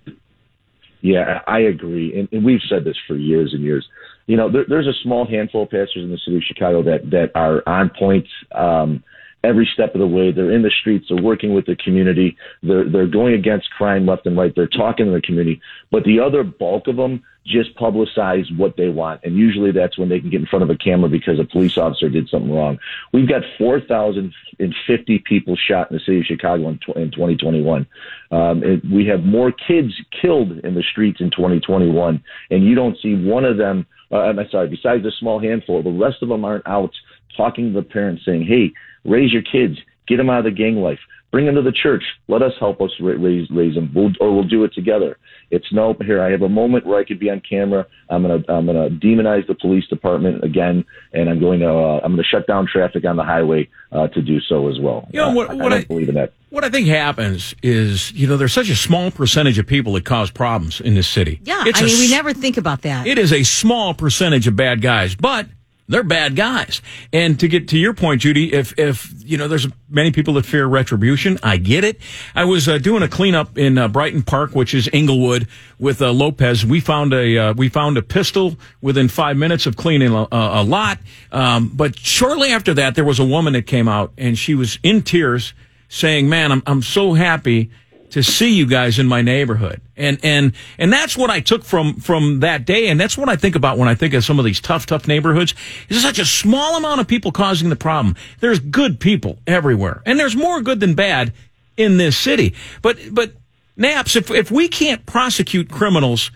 Yeah, 1.01 1.41
I 1.47 1.60
agree, 1.60 2.20
and, 2.20 2.28
and 2.34 2.43
we've 2.43 2.62
said 2.68 2.84
this 2.84 2.97
for 3.07 3.16
years 3.16 3.53
and 3.53 3.64
years. 3.64 3.88
You 4.30 4.38
know, 4.38 4.47
there, 4.51 4.63
there's 4.69 4.86
a 4.86 4.93
small 5.01 5.25
handful 5.25 5.63
of 5.63 5.71
pastors 5.71 6.03
in 6.03 6.11
the 6.11 6.19
city 6.19 6.38
of 6.38 6.43
Chicago 6.43 6.84
that 6.84 7.09
that 7.09 7.32
are 7.34 7.63
on 7.67 7.89
point 7.89 8.27
um, 8.51 9.03
every 9.43 9.67
step 9.73 9.95
of 9.95 9.99
the 10.01 10.07
way. 10.07 10.32
They're 10.32 10.51
in 10.51 10.61
the 10.61 10.69
streets. 10.82 11.07
They're 11.09 11.19
working 11.19 11.55
with 11.55 11.65
the 11.65 11.75
community. 11.75 12.38
They're 12.61 12.88
they're 12.88 13.07
going 13.07 13.34
against 13.34 13.71
crime 13.71 14.05
left 14.05 14.27
and 14.27 14.38
right. 14.38 14.53
They're 14.55 14.67
talking 14.67 15.07
to 15.07 15.11
the 15.11 15.21
community. 15.21 15.59
But 15.89 16.03
the 16.03 16.19
other 16.19 16.43
bulk 16.43 16.88
of 16.88 16.95
them 16.95 17.23
just 17.43 17.75
publicize 17.75 18.55
what 18.55 18.77
they 18.77 18.89
want, 18.89 19.21
and 19.23 19.36
usually 19.36 19.71
that's 19.71 19.97
when 19.97 20.09
they 20.09 20.19
can 20.19 20.30
get 20.30 20.41
in 20.41 20.45
front 20.45 20.61
of 20.61 20.69
a 20.69 20.77
camera 20.77 21.09
because 21.09 21.39
a 21.39 21.43
police 21.43 21.75
officer 21.80 22.07
did 22.07 22.30
something 22.30 22.53
wrong. 22.53 22.77
We've 23.11 23.27
got 23.27 23.41
4,050 23.57 25.23
people 25.27 25.55
shot 25.55 25.89
in 25.89 25.97
the 25.97 26.03
city 26.05 26.19
of 26.19 26.25
Chicago 26.25 26.69
in, 26.69 26.80
in 26.95 27.09
2021. 27.09 27.88
Um, 28.30 28.82
we 28.93 29.07
have 29.07 29.23
more 29.23 29.51
kids 29.51 29.91
killed 30.21 30.51
in 30.59 30.75
the 30.75 30.84
streets 30.84 31.19
in 31.19 31.32
2021, 31.32 32.23
and 32.51 32.63
you 32.63 32.75
don't 32.75 32.97
see 33.01 33.15
one 33.15 33.45
of 33.45 33.57
them. 33.57 33.88
Uh, 34.12 34.18
I'm 34.18 34.39
sorry. 34.49 34.68
Besides 34.68 35.05
a 35.05 35.12
small 35.20 35.39
handful, 35.39 35.84
the 35.84 35.91
rest 35.91 36.18
of 36.22 36.30
them 36.30 36.43
aren't 36.43 36.68
out 36.68 36.91
talking 37.38 37.74
to 37.74 37.80
the 37.80 37.86
parents, 37.86 38.26
saying, 38.26 38.45
"Hey, 38.45 38.72
raise 39.05 39.32
your 39.32 39.43
kids, 39.43 39.78
get 40.07 40.18
them 40.18 40.30
out 40.30 40.39
of 40.39 40.45
the 40.45 40.51
gang 40.51 40.78
life, 40.78 40.99
bring 41.32 41.45
them 41.45 41.55
to 41.55 41.62
the 41.62 41.72
church. 41.72 42.03
Let 42.28 42.41
us 42.41 42.53
help 42.60 42.82
us 42.82 42.91
raise 42.99 43.49
raise 43.51 43.76
them, 43.76 43.91
we'll, 43.93 44.12
or 44.20 44.34
we'll 44.34 44.43
do 44.43 44.64
it 44.64 44.74
together." 44.74 45.18
It's 45.52 45.72
no 45.72 45.95
here. 46.02 46.22
I 46.22 46.30
have 46.32 46.41
a 46.43 46.50
moment 46.50 46.86
where 46.86 47.00
I 47.00 47.04
could 47.04 47.20
be 47.20 47.30
on 47.30 47.41
camera. 47.47 47.86
I'm 48.10 48.22
gonna 48.22 48.43
I'm 48.47 48.66
gonna 48.66 48.89
demonize 48.89 49.47
the 49.47 49.56
police 49.56 49.86
department 49.88 50.43
again, 50.43 50.86
and 51.14 51.30
I'm 51.30 51.39
going 51.39 51.60
to 51.62 51.70
uh, 51.70 52.00
I'm 52.04 52.12
gonna 52.14 52.24
shut 52.24 52.45
down 52.47 52.68
traffic 52.72 53.04
on 53.06 53.16
the 53.16 53.24
highway 53.24 53.68
uh, 53.91 54.08
to 54.10 54.22
do 54.22 54.39
so 54.41 54.68
as 54.70 54.80
well. 54.80 55.08
You 55.12 55.20
know, 55.22 55.32
what- 55.34 55.50
Uh, 55.50 55.56
what 55.56 55.74
I 55.74 55.78
I- 55.78 55.80
don't 55.80 55.88
believe 55.88 56.10
in 56.10 56.16
that. 56.16 56.34
What 56.52 56.64
I 56.64 56.70
think 56.70 56.88
happens 56.88 57.54
is, 57.62 58.12
you 58.14 58.26
know, 58.28 58.36
there's 58.36 58.54
such 58.54 58.70
a 58.70 58.76
small 58.76 59.12
percentage 59.12 59.60
of 59.60 59.68
people 59.68 59.93
that 59.93 60.04
cause 60.06 60.32
problems 60.32 60.82
in 60.82 60.95
this 60.95 61.08
city. 61.08 61.39
Yeah. 61.43 61.64
It's 61.68 61.80
I 61.80 61.84
a 61.84 61.86
mean, 61.88 62.00
we 62.00 62.10
never 62.10 62.34
think 62.34 62.58
about 62.58 62.82
that. 62.82 63.06
It 63.06 63.20
is 63.20 63.32
a 63.32 63.43
small 63.43 63.93
percentage 63.93 64.47
of 64.47 64.56
bad 64.56 64.82
guys, 64.82 65.14
but 65.16 65.45
they're 65.90 66.04
bad 66.04 66.36
guys. 66.36 66.82
And 67.12 67.40
to 67.40 67.48
get 67.48 67.68
to 67.70 67.78
your 67.78 67.94
point, 67.94 68.22
Judy, 68.22 68.54
if 68.54 68.78
if 68.78 69.12
you 69.26 69.38
know, 69.38 69.48
there's 69.48 69.68
many 69.90 70.12
people 70.12 70.36
that 70.36 70.46
fear 70.46 70.66
retribution. 70.66 71.40
I 71.44 71.58
get 71.58 71.84
it. 71.84 72.00
I 72.36 72.46
was 72.46 72.70
uh, 72.70 72.78
doing 72.78 73.04
a 73.04 73.08
cleanup 73.08 73.58
in 73.58 73.78
uh, 73.78 73.88
Brighton 73.88 74.22
Park, 74.22 74.56
which 74.56 74.74
is 74.74 74.88
Englewood, 74.94 75.48
with 75.80 76.02
uh, 76.02 76.12
Lopez. 76.12 76.66
We 76.66 76.80
found 76.80 77.14
a 77.14 77.38
uh, 77.38 77.54
we 77.54 77.70
found 77.70 77.98
a 77.98 78.04
pistol 78.04 78.58
within 78.82 79.10
five 79.10 79.36
minutes 79.36 79.66
of 79.66 79.76
cleaning 79.76 80.14
a, 80.14 80.28
a 80.32 80.64
lot. 80.64 81.00
Um, 81.32 81.72
but 81.74 81.98
shortly 81.98 82.52
after 82.52 82.74
that, 82.76 82.96
there 82.96 83.06
was 83.06 83.20
a 83.20 83.26
woman 83.26 83.54
that 83.54 83.66
came 83.66 83.88
out, 83.88 84.14
and 84.18 84.38
she 84.38 84.54
was 84.54 84.78
in 84.84 85.02
tears, 85.02 85.54
saying, 85.90 86.30
"Man, 86.30 86.52
I'm 86.52 86.64
I'm 86.66 86.82
so 86.84 87.14
happy." 87.14 87.72
To 88.12 88.24
see 88.24 88.49
you 88.53 88.66
guys 88.66 88.99
in 88.99 89.07
my 89.07 89.22
neighborhood. 89.22 89.82
And 89.97 90.20
and 90.24 90.53
and 90.78 90.91
that's 90.91 91.18
what 91.18 91.30
I 91.30 91.39
took 91.39 91.64
from 91.64 91.95
from 91.95 92.39
that 92.41 92.66
day 92.66 92.88
and 92.88 92.99
that's 92.99 93.18
what 93.18 93.30
I 93.30 93.36
think 93.36 93.55
about 93.55 93.78
when 93.78 93.88
I 93.88 93.95
think 93.95 94.14
of 94.14 94.24
some 94.24 94.39
of 94.39 94.45
these 94.45 94.60
tough 94.60 94.86
tough 94.86 95.07
neighborhoods. 95.07 95.53
There's 95.88 96.01
such 96.01 96.20
a 96.20 96.26
small 96.26 96.78
amount 96.78 97.01
of 97.01 97.07
people 97.07 97.32
causing 97.32 97.70
the 97.70 97.76
problem. 97.76 98.16
There's 98.39 98.60
good 98.60 98.99
people 98.99 99.39
everywhere. 99.47 100.01
And 100.05 100.20
there's 100.20 100.36
more 100.36 100.62
good 100.62 100.80
than 100.80 100.93
bad 100.95 101.34
in 101.78 101.97
this 101.97 102.18
city. 102.18 102.55
But 102.82 102.97
but 103.12 103.34
Naps, 103.80 104.18
if 104.18 104.30
if 104.30 104.51
we 104.51 104.68
can't 104.68 105.05
prosecute 105.05 105.72
criminals 105.72 106.32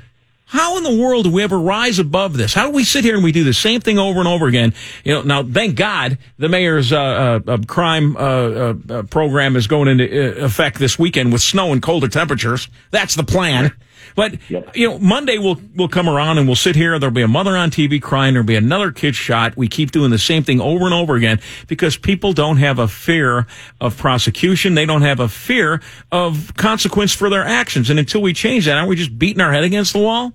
how 0.54 0.78
in 0.78 0.84
the 0.84 0.96
world 0.96 1.24
do 1.24 1.32
we 1.32 1.42
ever 1.42 1.58
rise 1.58 1.98
above 1.98 2.38
this? 2.38 2.54
How 2.54 2.68
do 2.68 2.74
we 2.74 2.84
sit 2.84 3.04
here 3.04 3.16
and 3.16 3.24
we 3.24 3.32
do 3.32 3.44
the 3.44 3.56
same 3.56 3.82
thing 3.82 3.98
over 3.98 4.20
and 4.20 4.28
over 4.28 4.46
again? 4.46 4.76
You 5.04 5.16
know, 5.16 5.22
now 5.24 5.42
thank 5.42 5.76
God 5.76 6.20
the 6.38 6.48
mayor's 6.48 6.94
uh, 6.94 7.00
uh, 7.00 7.40
uh, 7.48 7.58
crime 7.68 8.16
uh, 8.16 8.20
uh, 8.20 8.74
uh, 8.88 9.04
program 9.04 9.56
is 9.56 9.66
going 9.66 9.88
into 9.88 10.46
effect 10.46 10.78
this 10.78 11.00
weekend 11.00 11.34
with 11.34 11.42
snow 11.42 11.74
and 11.74 11.82
colder 11.82 12.08
temperatures. 12.08 12.68
That's 12.92 13.16
the 13.16 13.24
plan. 13.24 13.74
But 14.16 14.38
you 14.52 14.88
know, 14.88 15.00
Monday 15.00 15.40
we'll 15.40 15.60
we'll 15.76 15.88
come 15.88 16.08
around 16.08 16.38
and 16.38 16.46
we'll 16.46 16.56
sit 16.56 16.76
here. 16.76 17.00
There'll 17.00 17.12
be 17.12 17.24
a 17.24 17.28
mother 17.28 17.58
on 17.58 17.72
TV 17.72 18.00
crying. 18.00 18.36
There'll 18.36 18.46
be 18.46 18.56
another 18.56 18.92
kid 18.92 19.16
shot. 19.16 19.58
We 19.58 19.68
keep 19.68 19.90
doing 19.90 20.12
the 20.12 20.20
same 20.20 20.44
thing 20.44 20.62
over 20.62 20.86
and 20.86 20.94
over 20.94 21.16
again 21.16 21.40
because 21.68 21.98
people 21.98 22.32
don't 22.34 22.58
have 22.58 22.78
a 22.78 22.88
fear 22.88 23.48
of 23.82 23.98
prosecution. 23.98 24.76
They 24.76 24.86
don't 24.86 25.02
have 25.02 25.20
a 25.20 25.30
fear 25.30 25.82
of 26.12 26.54
consequence 26.58 27.12
for 27.12 27.32
their 27.32 27.44
actions. 27.44 27.90
And 27.90 27.98
until 27.98 28.22
we 28.22 28.34
change 28.34 28.66
that, 28.66 28.78
aren't 28.78 28.90
we 28.90 28.96
just 28.96 29.18
beating 29.18 29.42
our 29.42 29.52
head 29.52 29.64
against 29.64 29.94
the 29.94 30.00
wall? 30.00 30.32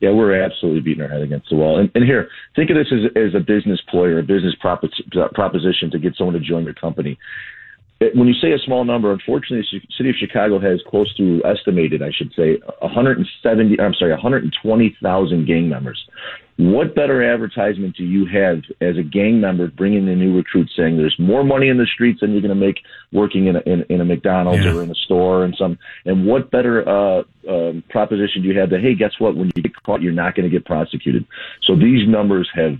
Yeah, 0.00 0.10
we're 0.10 0.40
absolutely 0.40 0.80
beating 0.80 1.02
our 1.02 1.08
head 1.08 1.22
against 1.22 1.50
the 1.50 1.56
wall. 1.56 1.78
And, 1.78 1.90
and 1.94 2.04
here, 2.04 2.28
think 2.54 2.70
of 2.70 2.76
this 2.76 2.92
as, 2.92 3.10
as 3.16 3.34
a 3.34 3.40
business 3.40 3.80
ploy 3.90 4.06
or 4.06 4.20
a 4.20 4.22
business 4.22 4.54
propos- 4.60 5.02
proposition 5.34 5.90
to 5.90 5.98
get 5.98 6.14
someone 6.16 6.34
to 6.34 6.40
join 6.40 6.64
your 6.64 6.74
company. 6.74 7.18
When 8.14 8.28
you 8.28 8.34
say 8.34 8.52
a 8.52 8.58
small 8.58 8.84
number, 8.84 9.12
unfortunately, 9.12 9.66
the 9.72 9.80
city 9.96 10.10
of 10.10 10.16
Chicago 10.16 10.60
has 10.60 10.80
close 10.86 11.12
to 11.16 11.42
estimated, 11.44 12.00
I 12.00 12.10
should 12.14 12.32
say, 12.36 12.58
170. 12.78 13.80
I'm 13.80 13.94
sorry, 13.94 14.12
120,000 14.12 15.46
gang 15.46 15.68
members. 15.68 15.98
What 16.58 16.96
better 16.96 17.22
advertisement 17.22 17.94
do 17.96 18.02
you 18.02 18.26
have 18.26 18.62
as 18.80 18.98
a 18.98 19.02
gang 19.04 19.40
member 19.40 19.68
bringing 19.68 20.08
in 20.08 20.18
new 20.18 20.36
recruits, 20.36 20.72
saying 20.76 20.96
there's 20.96 21.14
more 21.16 21.44
money 21.44 21.68
in 21.68 21.78
the 21.78 21.86
streets 21.86 22.20
than 22.20 22.32
you're 22.32 22.40
going 22.40 22.48
to 22.48 22.56
make 22.56 22.80
working 23.12 23.46
in 23.46 23.54
a, 23.54 23.60
in, 23.60 23.84
in 23.88 24.00
a 24.00 24.04
McDonald's 24.04 24.64
Yeah. 24.64 24.74
or 24.74 24.82
in 24.82 24.90
a 24.90 24.94
store 24.96 25.44
and 25.44 25.54
some? 25.56 25.78
And 26.04 26.26
what 26.26 26.50
better 26.50 26.82
uh, 26.88 27.22
um, 27.48 27.84
proposition 27.90 28.42
do 28.42 28.48
you 28.48 28.58
have 28.58 28.70
that 28.70 28.80
hey, 28.80 28.96
guess 28.96 29.12
what? 29.20 29.36
When 29.36 29.52
you 29.54 29.62
get 29.62 29.72
caught, 29.84 30.02
you're 30.02 30.12
not 30.12 30.34
going 30.34 30.50
to 30.50 30.50
get 30.50 30.64
prosecuted. 30.64 31.24
So 31.62 31.76
these 31.76 32.08
numbers 32.08 32.50
have 32.54 32.78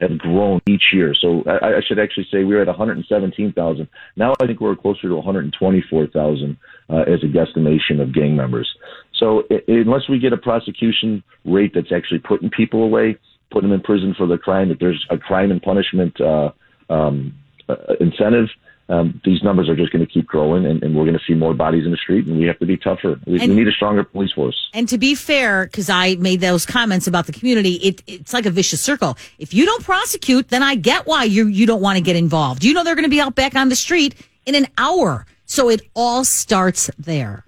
have 0.00 0.18
grown 0.18 0.60
each 0.68 0.92
year. 0.92 1.14
So 1.20 1.42
I, 1.46 1.78
I 1.78 1.80
should 1.86 1.98
actually 1.98 2.28
say 2.30 2.44
we're 2.44 2.60
at 2.60 2.68
117,000. 2.68 3.88
Now 4.16 4.34
I 4.40 4.46
think 4.46 4.60
we're 4.60 4.76
closer 4.76 5.08
to 5.08 5.16
124,000 5.16 6.56
uh, 6.88 6.96
as 6.98 7.22
a 7.22 7.26
guesstimation 7.26 8.00
of 8.00 8.14
gang 8.14 8.36
members. 8.36 8.72
So 9.18 9.44
i 9.50 9.62
unless 9.68 10.08
we 10.08 10.18
get 10.18 10.32
a 10.32 10.36
prosecution 10.36 11.22
rate 11.44 11.72
that's 11.74 11.92
actually 11.92 12.20
putting 12.20 12.50
people 12.50 12.82
away, 12.82 13.18
put 13.50 13.62
them 13.62 13.72
in 13.72 13.80
prison 13.80 14.14
for 14.16 14.26
the 14.26 14.38
crime, 14.38 14.68
that 14.68 14.78
there's 14.80 15.04
a 15.10 15.18
crime 15.18 15.50
and 15.50 15.62
punishment 15.62 16.20
uh, 16.20 16.50
um, 16.90 17.34
uh, 17.68 17.76
incentive, 18.00 18.48
um, 18.88 19.20
these 19.24 19.42
numbers 19.42 19.68
are 19.68 19.74
just 19.74 19.92
going 19.92 20.06
to 20.06 20.10
keep 20.10 20.26
growing, 20.26 20.64
and, 20.64 20.82
and 20.82 20.94
we're 20.94 21.04
going 21.04 21.18
to 21.18 21.24
see 21.26 21.34
more 21.34 21.54
bodies 21.54 21.84
in 21.84 21.90
the 21.90 21.96
street, 21.96 22.26
and 22.26 22.38
we 22.38 22.46
have 22.46 22.58
to 22.60 22.66
be 22.66 22.76
tougher. 22.76 23.18
We, 23.26 23.38
we 23.38 23.46
need 23.48 23.66
a 23.66 23.72
stronger 23.72 24.04
police 24.04 24.32
force. 24.32 24.56
And 24.74 24.88
to 24.88 24.98
be 24.98 25.16
fair, 25.16 25.66
because 25.66 25.90
I 25.90 26.14
made 26.16 26.40
those 26.40 26.64
comments 26.64 27.08
about 27.08 27.26
the 27.26 27.32
community, 27.32 27.74
it, 27.74 28.02
it's 28.06 28.32
like 28.32 28.46
a 28.46 28.50
vicious 28.50 28.80
circle. 28.80 29.18
If 29.38 29.52
you 29.52 29.66
don't 29.66 29.82
prosecute, 29.82 30.48
then 30.48 30.62
I 30.62 30.76
get 30.76 31.06
why 31.06 31.24
you 31.24 31.48
you 31.48 31.66
don't 31.66 31.80
want 31.80 31.96
to 31.96 32.02
get 32.02 32.14
involved. 32.14 32.62
You 32.62 32.74
know 32.74 32.84
they're 32.84 32.94
going 32.94 33.04
to 33.04 33.10
be 33.10 33.20
out 33.20 33.34
back 33.34 33.56
on 33.56 33.70
the 33.70 33.76
street 33.76 34.14
in 34.44 34.54
an 34.54 34.68
hour, 34.78 35.26
so 35.46 35.68
it 35.68 35.82
all 35.96 36.24
starts 36.24 36.88
there. 36.96 37.45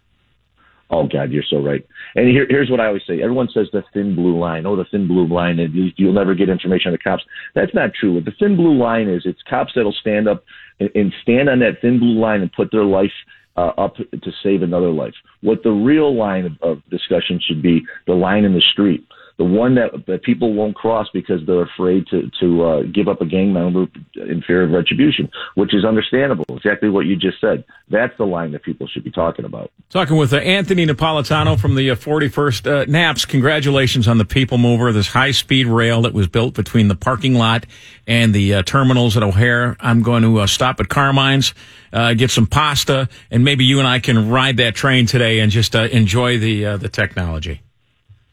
Oh 0.91 1.07
God, 1.07 1.31
you're 1.31 1.43
so 1.49 1.61
right. 1.61 1.87
And 2.15 2.29
here, 2.29 2.47
here's 2.49 2.71
what 2.71 2.81
I 2.81 2.87
always 2.87 3.03
say: 3.07 3.23
everyone 3.23 3.49
says 3.53 3.69
the 3.73 3.85
thin 3.93 4.15
blue 4.15 4.39
line. 4.39 4.65
Oh, 4.65 4.77
the 4.77 4.87
thin 4.91 5.07
blue 5.07 5.29
line, 5.29 5.59
and 5.59 5.75
you, 5.75 5.91
you'll 5.97 6.15
never 6.15 6.35
get 6.35 6.49
information 6.49 6.89
on 6.89 6.93
the 6.93 6.99
cops. 6.99 7.23
That's 7.55 7.75
not 7.75 7.91
true. 7.93 8.15
What 8.15 8.25
the 8.25 8.33
thin 8.39 8.57
blue 8.57 8.77
line 8.77 9.09
is, 9.09 9.23
it's 9.25 9.43
cops 9.49 9.73
that'll 9.75 9.93
stand 10.01 10.29
up 10.29 10.45
and, 10.81 10.91
and 10.95 11.13
stand 11.23 11.49
on 11.49 11.59
that 11.61 11.81
thin 11.83 11.99
blue 11.99 12.19
line 12.19 12.41
and 12.41 12.53
put 12.53 12.71
their 12.73 12.85
life 12.85 13.13
uh, 13.57 13.73
up 13.77 13.97
to 13.97 14.33
save 14.43 14.63
another 14.63 14.91
life. 14.91 15.15
What 15.43 15.63
the 15.63 15.71
real 15.71 16.17
line 16.17 16.47
of, 16.47 16.53
of 16.63 16.91
discussion 16.91 17.41
should 17.47 17.61
be: 17.61 17.83
the 18.07 18.15
line 18.15 18.45
in 18.45 18.55
the 18.55 18.63
street. 18.73 19.07
The 19.39 19.45
one 19.45 19.77
that, 19.77 19.91
that 20.09 20.25
people 20.25 20.53
won't 20.53 20.75
cross 20.75 21.07
because 21.13 21.41
they're 21.47 21.63
afraid 21.63 22.09
to 22.09 22.29
to 22.41 22.65
uh, 22.65 22.83
give 22.83 23.07
up 23.07 23.21
a 23.21 23.25
gang 23.25 23.53
member 23.53 23.87
in 24.17 24.43
fear 24.45 24.65
of 24.65 24.71
retribution, 24.71 25.31
which 25.55 25.73
is 25.73 25.85
understandable. 25.85 26.45
Exactly 26.49 26.89
what 26.89 27.07
you 27.07 27.15
just 27.15 27.41
said. 27.41 27.65
That's 27.89 28.13
the 28.19 28.25
line 28.25 28.51
that 28.53 28.65
people 28.65 28.89
should 28.89 29.05
be 29.05 29.13
talking 29.13 29.45
about. 29.45 29.71
Talking 29.91 30.17
with 30.17 30.33
uh, 30.33 30.39
Anthony 30.39 30.87
Napolitano 30.87 31.59
from 31.59 31.77
the 31.77 31.93
uh, 31.93 31.95
41st 31.95 32.67
uh, 32.67 32.85
Naps. 32.87 33.25
Congratulations 33.27 34.09
on 34.09 34.19
the 34.19 34.25
People 34.25 34.59
Mover, 34.59 34.91
this 34.93 35.07
high 35.07 35.31
speed 35.31 35.69
rail 35.69 36.03
that 36.03 36.13
was 36.13 36.27
built 36.27 36.55
between 36.55 36.89
the 36.89 36.97
parking 36.97 37.35
lot 37.35 37.65
and 38.09 38.35
the 38.35 38.55
uh, 38.55 38.63
terminals 38.65 39.17
at 39.17 39.23
O'Hare. 39.23 39.77
I'm 39.79 40.03
going 40.03 40.25
to 40.25 40.41
uh, 40.41 40.47
stop 40.49 40.81
at 40.81 40.89
Carmine's, 40.89 41.55
get 41.93 42.33
some 42.33 42.49
pasta, 42.49 43.09
and 43.31 43.45
maybe 43.45 43.65
you 43.65 43.79
and 43.79 43.87
I 43.87 44.01
can 44.01 44.31
ride 44.31 44.57
that 44.57 44.75
train 44.75 45.07
today 45.07 45.39
and 45.39 45.53
just 45.53 45.77
enjoy 45.77 46.39
the 46.39 46.77
the 46.77 46.89
technology. 46.89 47.63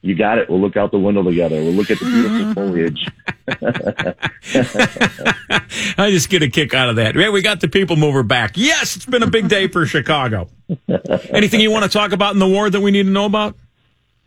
You 0.05 0.13
got 0.13 0.37
it. 0.37 0.47
We'll 0.47 0.61
look 0.61 0.77
out 0.77 0.91
the 0.91 0.99
window 0.99 1.23
together. 1.23 1.55
We'll 1.55 1.73
look 1.73 1.89
at 1.89 1.97
the 1.97 2.05
beautiful 2.05 2.37
mm-hmm. 2.37 2.53
foliage. 2.53 3.09
I 5.97 6.11
just 6.11 6.29
get 6.29 6.43
a 6.43 6.47
kick 6.47 6.75
out 6.75 6.89
of 6.89 6.97
that. 6.97 7.15
Yeah, 7.15 7.31
we 7.31 7.41
got 7.41 7.59
the 7.59 7.67
People 7.67 7.95
Mover 7.95 8.21
back. 8.21 8.51
Yes, 8.53 8.95
it's 8.95 9.07
been 9.07 9.23
a 9.23 9.29
big 9.29 9.47
day 9.47 9.67
for 9.67 9.87
Chicago. 9.87 10.47
Anything 11.31 11.59
you 11.59 11.71
want 11.71 11.85
to 11.85 11.89
talk 11.89 12.11
about 12.11 12.33
in 12.33 12.39
the 12.39 12.47
war 12.47 12.69
that 12.69 12.81
we 12.81 12.91
need 12.91 13.03
to 13.03 13.09
know 13.09 13.25
about? 13.25 13.55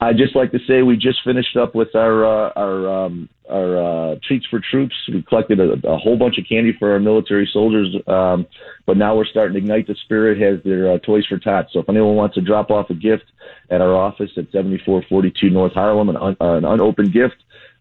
I'd 0.01 0.17
just 0.17 0.37
like 0.37 0.53
to 0.53 0.59
say 0.67 0.83
we 0.83 0.97
just 0.97 1.19
finished 1.25 1.57
up 1.57 1.75
with 1.75 1.95
our 1.97 2.25
uh, 2.25 2.53
our 2.55 3.05
um, 3.05 3.29
our 3.51 4.13
uh, 4.13 4.17
treats 4.23 4.47
for 4.47 4.61
troops. 4.61 4.95
We 5.09 5.23
collected 5.23 5.59
a, 5.59 5.73
a 5.89 5.99
whole 5.99 6.17
bunch 6.17 6.39
of 6.39 6.45
candy 6.49 6.73
for 6.79 6.93
our 6.93 7.01
military 7.01 7.49
soldiers, 7.53 7.97
um, 8.07 8.47
but 8.87 8.97
now 8.97 9.17
we're 9.17 9.27
starting 9.27 9.55
to 9.55 9.59
ignite 9.59 9.89
the 9.89 9.97
spirit. 10.05 10.41
Has 10.41 10.63
their 10.63 10.93
uh, 10.93 10.99
toys 10.99 11.27
for 11.27 11.39
tots. 11.39 11.73
So 11.73 11.81
if 11.81 11.89
anyone 11.89 12.15
wants 12.15 12.37
to 12.37 12.41
drop 12.41 12.71
off 12.71 12.91
a 12.91 12.95
gift 12.95 13.25
at 13.71 13.81
our 13.81 13.95
office 13.95 14.31
at 14.37 14.53
7442 14.53 15.51
North 15.51 15.73
Harlem, 15.73 16.11
an, 16.11 16.17
un, 16.17 16.37
uh, 16.41 16.55
an 16.55 16.65
unopened 16.65 17.13
gift. 17.13 17.37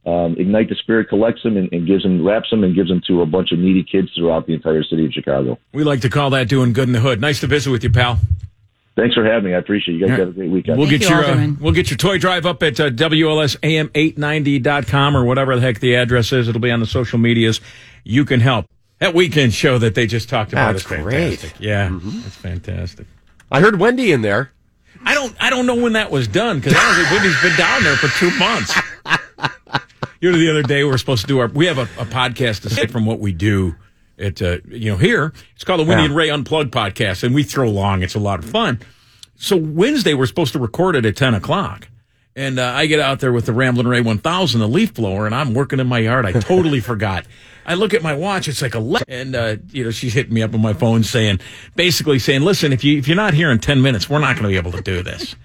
Um, 0.06 0.38
Ignite 0.40 0.70
the 0.70 0.76
Spirit 0.76 1.10
collects 1.10 1.44
them 1.44 1.58
and, 1.58 1.68
and 1.74 1.86
gives 1.86 2.04
them, 2.04 2.26
wraps 2.26 2.50
them, 2.50 2.64
and 2.64 2.74
gives 2.74 2.88
them 2.88 3.02
to 3.08 3.24
a 3.24 3.26
bunch 3.26 3.52
of 3.52 3.60
needy 3.60 3.84
kids 3.84 4.08
throughout 4.16 4.48
the 4.48 4.54
entire 4.54 4.82
city 4.82 5.06
of 5.06 5.12
Chicago. 5.12 5.60
We 5.74 5.84
like 5.84 6.00
to 6.02 6.10
call 6.10 6.30
that 6.30 6.48
doing 6.48 6.72
good 6.72 6.88
in 6.88 6.94
the 6.94 7.02
hood. 7.02 7.20
Nice 7.20 7.42
to 7.42 7.48
visit 7.48 7.72
with 7.72 7.84
you, 7.84 7.90
pal. 7.90 8.18
Thanks 8.98 9.14
for 9.14 9.24
having 9.24 9.52
me. 9.52 9.56
I 9.56 9.60
appreciate 9.60 9.96
it. 9.96 10.00
You 10.00 10.08
guys 10.08 10.18
have 10.18 10.30
a 10.30 10.32
great 10.32 10.50
weekend. 10.50 10.80
We'll 10.80 10.88
Thank 10.88 11.02
get 11.02 11.10
you, 11.10 11.16
your 11.16 11.26
uh, 11.26 11.48
we'll 11.62 11.72
get 11.72 11.92
your 11.92 11.98
toy 11.98 12.18
drive 12.18 12.48
up 12.48 12.64
at 12.64 12.80
uh, 12.80 12.90
WLSAM890.com 12.90 15.16
or 15.16 15.24
whatever 15.24 15.56
the 15.56 15.62
heck 15.62 15.80
the 15.80 15.94
address 15.94 16.34
is. 16.34 16.48
It'll 16.48 16.60
be 16.60 16.72
on 16.72 16.80
the 16.80 16.88
social 16.88 17.20
medias. 17.20 17.62
You 18.04 18.26
can 18.26 18.40
help. 18.40 18.66
That 18.98 19.14
weekend 19.14 19.54
show 19.54 19.78
that 19.78 19.94
they 19.94 20.08
just 20.08 20.30
talked 20.30 20.52
about 20.52 20.72
That's 20.72 20.84
is 20.84 20.90
fantastic. 20.90 21.58
great. 21.58 21.92
Mm-hmm. 21.92 22.10
Yeah, 22.10 22.22
it's 22.26 22.36
fantastic. 22.36 23.06
I 23.52 23.62
heard 23.62 23.80
Wendy 23.80 24.12
in 24.12 24.24
there. 24.24 24.52
I 25.06 25.14
don't 25.14 25.36
I 25.40 25.52
don't 25.52 25.68
know 25.68 25.76
when 25.76 25.94
that 25.94 26.10
was 26.10 26.28
done 26.28 26.58
because 26.58 26.74
I 26.76 26.84
don't 26.84 26.96
think 26.96 27.12
Wendy's 27.12 27.40
been 27.44 27.56
down 27.56 27.84
there 27.84 27.98
for 27.98 28.08
two 28.18 28.32
months. 28.40 28.76
you 30.22 30.32
know, 30.32 30.40
the 30.40 30.50
other 30.50 30.64
day 30.64 30.84
we 30.84 30.90
were 30.90 30.98
supposed 30.98 31.22
to 31.22 31.28
do 31.28 31.38
our 31.38 31.50
we 31.50 31.68
have 31.68 31.78
a, 31.78 31.84
a 31.84 32.06
podcast 32.06 32.66
aside 32.66 32.90
from 32.90 33.06
what 33.06 33.20
we 33.20 33.32
do 33.32 33.76
at 34.20 34.42
uh, 34.42 34.58
you 34.68 34.92
know 34.92 34.98
here. 34.98 35.34
It's 35.56 35.64
called 35.64 35.80
the 35.80 35.86
Wendy 35.86 36.04
Yeah. 36.04 36.08
and 36.10 36.16
Ray 36.16 36.30
Unplugged 36.30 36.72
podcast, 36.72 37.24
and 37.24 37.34
we 37.36 37.44
throw 37.44 37.70
long. 37.70 38.02
It's 38.04 38.16
a 38.16 38.20
lot 38.20 38.40
of 38.40 38.46
fun. 38.50 38.80
So 39.36 39.56
Wednesday 39.56 40.14
we're 40.14 40.26
supposed 40.26 40.54
to 40.54 40.60
record 40.60 40.96
it 40.96 41.06
at 41.06 41.16
ten 41.16 41.34
o'clock. 41.34 41.88
And 42.36 42.60
uh, 42.60 42.68
I 42.76 42.86
get 42.86 43.00
out 43.00 43.20
there 43.20 43.32
with 43.32 43.48
the 43.48 43.52
Ramblin' 43.54 43.88
Ray 43.88 44.00
1000, 44.00 44.60
the 44.60 44.68
leaf 44.68 44.94
blower, 44.94 45.26
and 45.26 45.34
I'm 45.34 45.56
working 45.56 45.80
in 45.80 45.88
my 45.88 45.98
yard. 45.98 46.24
I 46.24 46.34
totally 46.34 46.80
forgot. 46.92 47.26
I 47.66 47.74
look 47.74 47.96
at 47.96 48.04
my 48.04 48.14
watch; 48.14 48.48
it's 48.48 48.62
like 48.62 48.76
eleven, 48.76 49.06
and 49.10 49.36
uh, 49.36 49.56
you 49.72 49.84
know 49.84 49.90
she's 49.92 50.14
hitting 50.14 50.34
me 50.36 50.42
up 50.44 50.54
on 50.54 50.62
my 50.62 50.74
phone 50.74 51.04
saying, 51.04 51.40
basically 51.76 52.20
saying, 52.20 52.42
"Listen, 52.44 52.72
if 52.74 52.84
you 52.84 52.98
if 53.00 53.08
you're 53.08 53.18
not 53.18 53.34
here 53.34 53.52
in 53.52 53.58
ten 53.60 53.82
minutes, 53.82 54.08
we're 54.10 54.20
not 54.20 54.36
going 54.36 54.44
to 54.44 54.50
be 54.50 54.56
able 54.56 54.72
to 54.72 54.82
do 54.82 55.02
this." 55.02 55.36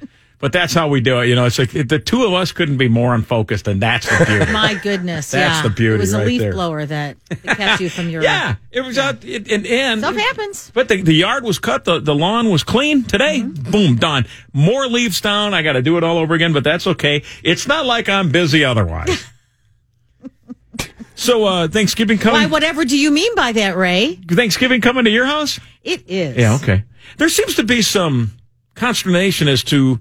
But 0.43 0.53
that's 0.53 0.75
how 0.75 0.89
we 0.89 1.01
do 1.01 1.21
it. 1.21 1.29
You 1.29 1.37
know, 1.37 1.45
it's 1.45 1.57
like 1.57 1.71
the 1.71 2.01
two 2.01 2.25
of 2.25 2.33
us 2.33 2.51
couldn't 2.51 2.77
be 2.77 2.89
more 2.89 3.15
unfocused, 3.15 3.69
and 3.69 3.81
that's 3.81 4.09
the 4.09 4.25
beauty. 4.25 4.53
My 4.53 4.75
goodness, 4.75 5.31
That's 5.31 5.59
yeah. 5.59 5.63
the 5.63 5.71
beauty 5.71 5.95
It 5.95 5.99
was 5.99 6.15
a 6.15 6.19
right 6.19 6.27
leaf 6.27 6.41
there. 6.41 6.53
blower 6.53 6.85
that, 6.85 7.17
that 7.29 7.57
kept 7.57 7.81
you 7.81 7.89
from 7.89 8.09
your. 8.09 8.25
yeah, 8.25 8.57
it 8.73 8.81
was 8.81 8.99
out, 8.99 9.25
it, 9.25 9.49
and 9.53 9.65
and 9.65 10.01
Stuff 10.01 10.17
happens. 10.17 10.73
But 10.75 10.89
the, 10.89 11.01
the 11.01 11.13
yard 11.13 11.45
was 11.45 11.61
cut, 11.61 11.85
the, 11.85 12.01
the 12.01 12.13
lawn 12.13 12.51
was 12.51 12.65
clean 12.65 13.05
today. 13.05 13.43
Boom, 13.43 13.95
done. 13.95 14.27
More 14.53 14.89
leaves 14.89 15.21
down. 15.21 15.55
I 15.55 15.63
got 15.63 15.75
to 15.75 15.83
do 15.83 15.97
it 15.97 16.03
all 16.03 16.19
over 16.19 16.35
again, 16.35 16.53
but 16.53 16.65
that's 16.65 16.89
okay. 16.89 17.23
It's 17.45 17.69
not 17.69 17.87
like 17.87 18.09
I'm 18.09 18.33
busy 18.33 18.65
otherwise. 18.65 19.25
so, 21.15 21.45
uh, 21.45 21.69
Thanksgiving 21.69 22.19
coming. 22.19 22.33
Why? 22.35 22.39
coming. 22.41 22.51
Whatever 22.51 22.85
do 22.85 22.99
you 22.99 23.13
mean 23.13 23.33
by 23.37 23.53
that, 23.53 23.77
Ray? 23.77 24.17
Thanksgiving 24.29 24.81
coming 24.81 25.05
to 25.05 25.11
your 25.11 25.27
house? 25.27 25.61
It 25.85 26.11
is. 26.11 26.37
Yeah, 26.37 26.55
okay. 26.57 26.83
There 27.17 27.29
seems 27.29 27.55
to 27.55 27.63
be 27.63 27.81
some 27.81 28.33
consternation 28.75 29.47
as 29.47 29.63
to 29.65 30.01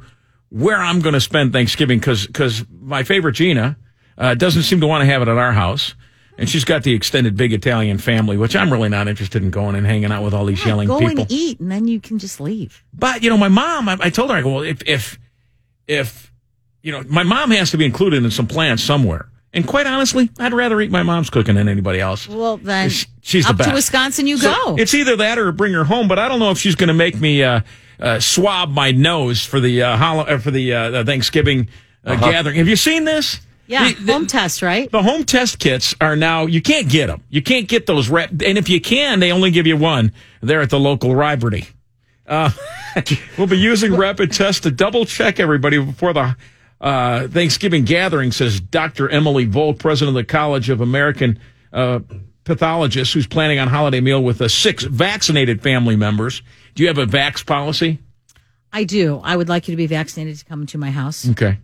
where 0.52 0.78
I'm 0.78 0.99
going 1.02 1.14
to 1.14 1.22
spend 1.22 1.52
Thanksgiving 1.53 1.98
because 1.99 2.28
because 2.28 2.64
my 2.82 3.02
favorite 3.03 3.34
Gina 3.34 3.78
uh, 4.18 4.36
doesn't 4.36 4.64
seem 4.64 4.82
to 4.82 4.88
want 4.88 5.02
to 5.02 5.06
have 5.07 5.23
it 5.23 5.28
at 5.28 5.38
our 5.38 5.52
house. 5.53 5.95
And 6.38 6.49
she's 6.49 6.64
got 6.65 6.84
the 6.84 6.94
extended 6.94 7.36
big 7.36 7.53
Italian 7.53 7.98
family, 7.98 8.36
which 8.38 8.56
I'm 8.56 8.72
really 8.72 8.90
not 8.90 9.07
interested 9.07 9.44
in 9.44 9.52
going 9.52 9.76
and 9.76 9.86
hanging 9.86 10.11
out 10.11 10.23
with 10.23 10.34
all 10.34 10.45
these 10.45 10.65
yelling 10.65 10.88
Go 10.88 10.99
people. 10.99 11.23
and 11.23 11.32
eat, 11.32 11.60
and 11.60 11.72
then 11.72 11.88
you 11.88 11.99
can 11.99 12.18
just 12.19 12.40
leave. 12.40 12.84
But 12.94 13.22
you 13.23 13.30
know, 13.30 13.38
my 13.38 13.49
mom, 13.49 13.88
I, 13.90 13.98
I 13.99 14.10
told 14.10 14.32
her, 14.32 14.38
I 14.38 14.41
go, 14.41 14.53
well, 14.56 14.64
if 14.64 14.82
if 14.88 15.19
if 15.88 16.32
you 16.84 16.91
know, 16.91 17.03
my 17.07 17.23
mom 17.23 17.52
has 17.52 17.72
to 17.72 17.78
be 17.78 17.86
included 17.86 18.23
in 18.23 18.32
some 18.32 18.48
plans 18.48 18.84
somewhere. 18.84 19.30
And 19.53 19.68
quite 19.68 19.86
honestly, 19.86 20.30
I'd 20.40 20.53
rather 20.53 20.80
eat 20.80 20.90
my 20.91 21.03
mom's 21.03 21.30
cooking 21.30 21.56
than 21.56 21.68
anybody 21.68 21.99
else. 21.99 22.28
Well, 22.28 22.56
then 22.57 22.90
Sh- 22.90 23.06
she's 23.22 23.44
the 23.44 23.52
up 23.52 23.57
best. 23.57 23.69
to 23.69 23.76
Wisconsin 23.76 24.26
you 24.26 24.38
So 24.38 24.52
go. 24.52 24.76
It's 24.78 24.94
either 24.94 25.18
that 25.18 25.38
or 25.38 25.52
bring 25.52 25.73
her 25.73 25.84
home. 25.84 26.07
But 26.07 26.18
I 26.19 26.30
don't 26.30 26.40
know 26.40 26.52
if 26.52 26.57
she's 26.57 26.76
going 26.76 26.88
to 26.88 26.94
make 26.94 27.19
me 27.19 27.44
uh, 27.44 27.60
uh, 28.02 28.19
swab 28.19 28.69
my 28.72 28.91
nose 28.91 29.45
for 29.45 29.60
the 29.60 29.84
uh, 29.84 29.98
holo- 29.98 30.23
uh, 30.26 30.38
for 30.40 30.52
the 30.52 30.73
uh, 30.73 31.03
Thanksgiving 31.06 31.69
uh, 32.03 32.15
gathering. 32.15 32.57
Have 32.57 32.68
you 32.68 32.76
seen 32.76 33.03
this? 33.06 33.40
yeah, 33.68 33.90
The- 33.90 34.03
the- 34.03 34.14
home 34.14 34.28
test, 34.28 34.61
right? 34.61 34.91
the 34.91 35.03
home 35.03 35.23
test 35.23 35.60
kits 35.60 35.95
are 36.02 36.15
now 36.15 36.45
you 36.48 36.61
can't 36.61 36.90
get 36.90 37.07
them. 37.07 37.23
You 37.30 37.41
can't 37.41 37.68
get 37.68 37.86
those 37.86 38.10
rep, 38.10 38.30
and 38.32 38.57
if 38.57 38.68
you 38.69 38.82
can, 38.82 39.19
they 39.19 39.32
only 39.32 39.52
give 39.52 39.68
you 39.68 39.78
one. 39.78 40.11
They're 40.41 40.61
at 40.61 40.69
the 40.72 40.80
local 40.80 41.15
Riberty. 41.15 41.68
Uh, 42.28 42.49
we'll 43.38 43.48
be 43.48 43.57
using 43.57 43.95
rapid 43.95 44.32
tests 44.32 44.61
to 44.61 44.72
double 44.72 45.06
check 45.06 45.40
everybody 45.40 45.78
before 45.84 46.14
the 46.14 46.36
uh, 46.80 47.28
Thanksgiving 47.28 47.84
gathering, 47.86 48.32
says 48.32 48.60
Dr. 48.60 49.07
Emily 49.10 49.45
Volk, 49.45 49.78
president 49.80 50.18
of 50.18 50.22
the 50.26 50.26
College 50.32 50.69
of 50.69 50.82
American 50.82 51.40
uh, 51.72 51.99
Pathologists, 52.44 53.14
who's 53.14 53.28
planning 53.28 53.60
on 53.60 53.68
holiday 53.68 54.02
meal 54.02 54.23
with 54.23 54.49
six 54.52 54.84
vaccinated 54.84 55.61
family 55.61 55.95
members. 55.95 56.41
Do 56.76 56.84
you 56.84 56.88
have 56.89 56.98
a 56.98 57.06
vax 57.06 57.45
policy? 57.45 57.99
I 58.73 58.84
do. 58.85 59.19
I 59.23 59.35
would 59.35 59.49
like 59.49 59.68
you 59.68 59.73
to 59.73 59.77
be 59.77 59.88
vaccinated 59.88 60.38
to 60.39 60.45
come 60.45 60.65
to 60.68 60.77
my 60.77 60.91
house. 60.91 61.27
Okay. 61.30 61.57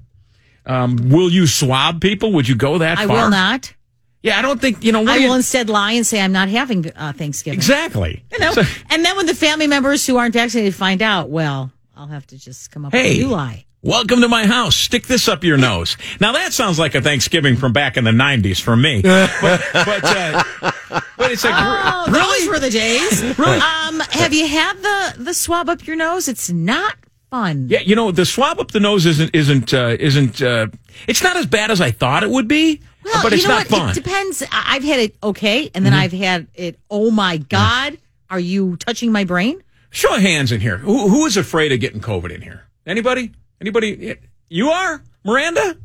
Um, 0.65 1.09
will 1.09 1.29
you 1.31 1.47
swab 1.47 2.01
people? 2.01 2.33
Would 2.33 2.47
you 2.49 2.55
go 2.55 2.79
that 2.79 2.97
far? 2.97 3.03
I 3.05 3.07
far? 3.07 3.15
will 3.23 3.29
not. 3.29 3.73
Yeah, 4.21 4.37
I 4.37 4.41
don't 4.41 4.59
think 4.59 4.83
you 4.83 4.91
know. 4.91 5.01
What 5.01 5.11
I 5.11 5.15
do 5.17 5.21
you- 5.23 5.27
will 5.29 5.35
instead 5.35 5.69
lie 5.69 5.93
and 5.93 6.05
say 6.05 6.19
I'm 6.19 6.33
not 6.33 6.49
having 6.49 6.91
uh, 6.95 7.13
Thanksgiving. 7.13 7.57
exactly. 7.57 8.23
You 8.31 8.39
know? 8.39 8.51
So- 8.51 8.63
and 8.89 9.05
then 9.05 9.15
when 9.15 9.25
the 9.25 9.35
family 9.35 9.67
members 9.67 10.05
who 10.05 10.17
aren't 10.17 10.33
vaccinated 10.33 10.75
find 10.75 11.01
out, 11.01 11.29
well, 11.29 11.71
I'll 11.95 12.07
have 12.07 12.27
to 12.27 12.37
just 12.37 12.71
come 12.71 12.83
up 12.85 12.91
with 12.91 13.01
Hey. 13.01 13.15
a 13.15 13.23
new 13.23 13.29
lie. 13.29 13.63
Welcome 13.83 14.19
to 14.21 14.27
my 14.27 14.45
house. 14.47 14.75
Stick 14.75 15.05
this 15.07 15.27
up 15.29 15.43
your 15.45 15.55
nose. 15.55 15.95
Now 16.19 16.33
that 16.33 16.51
sounds 16.51 16.77
like 16.79 16.95
a 16.95 17.01
Thanksgiving 17.01 17.55
from 17.55 17.71
back 17.71 17.95
in 17.95 18.03
the 18.03 18.11
'90s 18.11 18.59
for 18.59 18.75
me. 18.75 19.01
But, 19.41 19.61
but, 19.71 20.03
uh, 20.03 20.71
but 20.89 21.31
it's 21.31 21.43
like 21.43 21.53
Oh, 21.57 22.05
really. 22.11 22.39
those 22.39 22.47
were 22.49 22.59
the 22.59 22.69
days. 22.69 23.21
Really? 23.37 23.57
Um, 23.57 23.99
have 24.11 24.33
you 24.33 24.47
had 24.47 24.73
the 24.81 25.23
the 25.23 25.33
swab 25.33 25.69
up 25.69 25.85
your 25.85 25.95
nose? 25.95 26.27
It's 26.27 26.49
not 26.49 26.95
fun. 27.29 27.67
Yeah, 27.69 27.79
you 27.81 27.95
know 27.95 28.11
the 28.11 28.25
swab 28.25 28.59
up 28.59 28.71
the 28.71 28.79
nose 28.79 29.05
isn't 29.05 29.33
isn't 29.35 29.73
uh, 29.73 29.95
isn't 29.99 30.41
uh, 30.41 30.67
it's 31.07 31.21
not 31.23 31.35
as 31.37 31.45
bad 31.45 31.71
as 31.71 31.81
I 31.81 31.91
thought 31.91 32.23
it 32.23 32.29
would 32.29 32.47
be, 32.47 32.81
Well, 33.03 33.21
but 33.23 33.33
it's 33.33 33.43
you 33.43 33.49
know 33.49 33.55
not 33.57 33.69
what? 33.71 33.79
fun. 33.79 33.89
It 33.91 33.95
depends. 33.95 34.41
I- 34.43 34.75
I've 34.75 34.83
had 34.83 34.99
it 34.99 35.15
okay, 35.21 35.69
and 35.75 35.85
then 35.85 35.93
I've 35.93 36.11
had 36.13 36.47
it. 36.55 36.79
Oh 36.89 37.11
my 37.11 37.37
god! 37.37 37.97
Are 38.29 38.39
you 38.39 38.77
touching 38.77 39.11
my 39.11 39.23
brain? 39.23 39.61
Show 39.89 40.15
of 40.15 40.21
hands 40.21 40.51
in 40.51 40.59
here. 40.61 40.77
Who, 40.77 41.07
who 41.09 41.25
is 41.25 41.37
afraid 41.37 41.71
of 41.71 41.79
getting 41.79 42.01
COVID 42.01 42.29
in 42.31 42.41
here? 42.41 42.65
Anybody? 42.85 43.31
Anybody? 43.61 44.15
You 44.49 44.69
are 44.69 45.01
Miranda? 45.23 45.77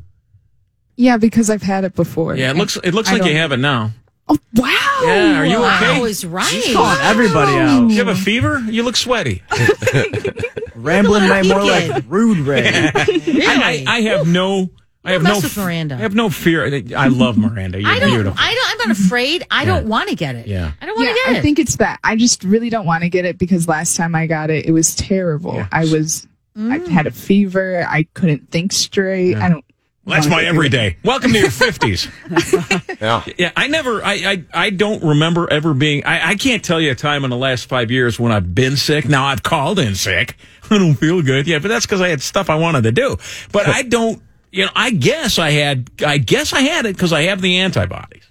Yeah, 0.95 1.17
because 1.17 1.49
I've 1.49 1.61
had 1.63 1.83
it 1.85 1.95
before. 1.95 2.35
Yeah, 2.35 2.51
it 2.51 2.57
looks 2.57 2.77
it 2.77 2.93
looks 2.93 3.09
I 3.09 3.13
like 3.17 3.25
you 3.25 3.35
have 3.37 3.51
it 3.51 3.57
now. 3.57 3.91
Oh 4.27 4.37
wow! 4.55 5.01
Yeah, 5.03 5.39
are 5.39 5.45
you 5.45 5.57
okay? 5.57 5.99
Wow 5.99 6.05
is 6.05 6.25
right. 6.25 6.45
She's 6.45 6.73
calling 6.73 6.97
everybody 7.01 7.57
out. 7.57 7.89
You 7.89 7.97
have 7.97 8.07
a 8.07 8.15
fever? 8.15 8.59
You 8.59 8.83
look 8.83 8.95
sweaty. 8.95 9.43
Rambling 10.75 11.27
might 11.27 11.45
more 11.45 11.63
like 11.63 12.03
rude 12.07 12.39
Ray. 12.39 12.63
Really? 13.33 13.45
I, 13.45 13.83
I, 13.87 13.97
I 13.97 14.01
have 14.01 14.27
no. 14.27 14.69
I 15.05 15.11
have 15.11 15.23
no. 15.23 15.35
with 15.35 15.57
Miranda. 15.57 15.95
I 15.95 15.99
have 15.99 16.15
no 16.15 16.29
fear. 16.29 16.65
I 16.95 17.09
love 17.09 17.37
Miranda. 17.37 17.81
You're 17.81 17.89
I 17.89 17.99
don't. 17.99 18.09
beautiful. 18.09 18.39
I 18.39 18.53
don't. 18.53 18.81
I'm 18.81 18.87
not 18.87 18.97
afraid. 18.97 19.45
I 19.51 19.65
don't 19.65 19.87
want 19.87 20.09
to 20.09 20.15
get 20.15 20.35
it. 20.35 20.47
Yeah. 20.47 20.71
I 20.81 20.85
don't 20.85 20.95
want 20.95 21.07
Yeah, 21.07 21.13
to 21.13 21.19
get 21.25 21.35
it. 21.35 21.39
I 21.39 21.41
think 21.41 21.59
it's 21.59 21.75
that. 21.77 21.99
I 22.03 22.15
just 22.15 22.43
really 22.45 22.69
don't 22.69 22.85
want 22.85 23.03
to 23.03 23.09
get 23.09 23.25
it 23.25 23.37
because 23.37 23.67
last 23.67 23.97
time 23.97 24.15
I 24.15 24.27
got 24.27 24.49
it, 24.49 24.65
it 24.65 24.71
was 24.71 24.95
terrible. 24.95 25.55
Yeah. 25.55 25.67
I 25.73 25.81
was, 25.81 26.25
I 26.55 26.59
mm. 26.79 26.87
had 26.87 27.07
a 27.07 27.11
fever. 27.11 27.85
I 27.89 28.03
couldn't 28.13 28.49
think 28.49 28.71
straight. 28.71 29.35
I 29.35 29.49
don't. 29.49 29.65
Well, 30.05 30.15
that's 30.15 30.27
my 30.27 30.43
everyday. 30.43 30.97
Welcome 31.03 31.31
to 31.33 31.39
your 31.39 31.51
fifties. 31.51 32.07
Yeah. 32.99 33.23
yeah, 33.37 33.51
I 33.55 33.67
never. 33.67 34.03
I, 34.03 34.13
I. 34.13 34.65
I 34.65 34.69
don't 34.69 35.03
remember 35.03 35.51
ever 35.51 35.73
being. 35.73 36.05
I, 36.05 36.29
I 36.29 36.35
can't 36.35 36.63
tell 36.63 36.79
you 36.79 36.91
a 36.91 36.95
time 36.95 37.25
in 37.25 37.29
the 37.29 37.37
last 37.37 37.65
five 37.67 37.91
years 37.91 38.17
when 38.17 38.31
I've 38.31 38.55
been 38.55 38.77
sick. 38.77 39.09
Now 39.09 39.25
I've 39.25 39.43
called 39.43 39.77
in 39.77 39.95
sick. 39.95 40.37
I 40.69 40.77
don't 40.77 40.95
feel 40.95 41.21
good. 41.21 41.45
Yeah, 41.45 41.59
but 41.59 41.67
that's 41.67 41.85
because 41.85 41.99
I 41.99 42.07
had 42.07 42.21
stuff 42.21 42.49
I 42.49 42.55
wanted 42.55 42.83
to 42.83 42.91
do. 42.93 43.17
But 43.51 43.67
I 43.67 43.81
don't. 43.83 44.21
You 44.51 44.65
know, 44.65 44.71
I 44.75 44.91
guess 44.91 45.37
I 45.37 45.49
had. 45.51 45.89
I 46.05 46.17
guess 46.17 46.53
I 46.53 46.61
had 46.61 46.85
it 46.85 46.95
because 46.95 47.11
I 47.11 47.23
have 47.23 47.41
the 47.41 47.59
antibodies. 47.59 48.23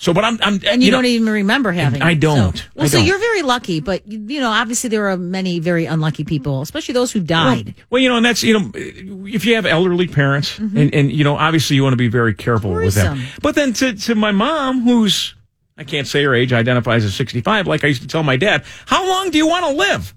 So, 0.00 0.14
but 0.14 0.24
I'm. 0.24 0.38
I'm 0.40 0.60
and 0.64 0.80
you, 0.80 0.92
know, 0.92 0.98
don't 0.98 1.06
even 1.06 1.28
remember 1.28 1.72
having. 1.72 2.02
I 2.02 2.14
don't. 2.14 2.56
So, 2.56 2.64
well, 2.76 2.84
I 2.84 2.88
so 2.88 2.98
don't. 2.98 3.06
you're 3.06 3.18
very 3.18 3.42
lucky, 3.42 3.80
but 3.80 4.06
you, 4.06 4.20
you 4.28 4.40
know, 4.40 4.50
obviously 4.50 4.88
there 4.88 5.08
are 5.08 5.16
many 5.16 5.58
very 5.58 5.86
unlucky 5.86 6.22
people, 6.22 6.62
especially 6.62 6.94
those 6.94 7.10
who 7.10 7.18
died. 7.18 7.74
Well, 7.90 8.00
you 8.00 8.08
know, 8.08 8.16
and 8.16 8.24
that's 8.24 8.44
you 8.44 8.58
know, 8.58 8.70
if 8.74 9.44
you 9.44 9.56
have 9.56 9.66
elderly 9.66 10.06
parents, 10.06 10.56
mm-hmm. 10.56 10.78
and, 10.78 10.94
and 10.94 11.12
you 11.12 11.24
know, 11.24 11.34
obviously 11.34 11.74
you 11.74 11.82
want 11.82 11.94
to 11.94 11.98
be 11.98 12.06
very 12.06 12.32
careful 12.32 12.72
with 12.72 12.94
them. 12.94 13.24
But 13.42 13.56
then 13.56 13.72
to 13.74 13.92
to 13.94 14.14
my 14.14 14.30
mom, 14.30 14.82
who's 14.82 15.34
I 15.76 15.82
can't 15.82 16.06
say 16.06 16.22
her 16.22 16.32
age, 16.32 16.52
identifies 16.52 17.04
as 17.04 17.16
sixty 17.16 17.40
five, 17.40 17.66
like 17.66 17.82
I 17.82 17.88
used 17.88 18.02
to 18.02 18.08
tell 18.08 18.22
my 18.22 18.36
dad, 18.36 18.64
how 18.86 19.06
long 19.08 19.30
do 19.30 19.38
you 19.38 19.48
want 19.48 19.66
to 19.66 19.72
live? 19.72 20.14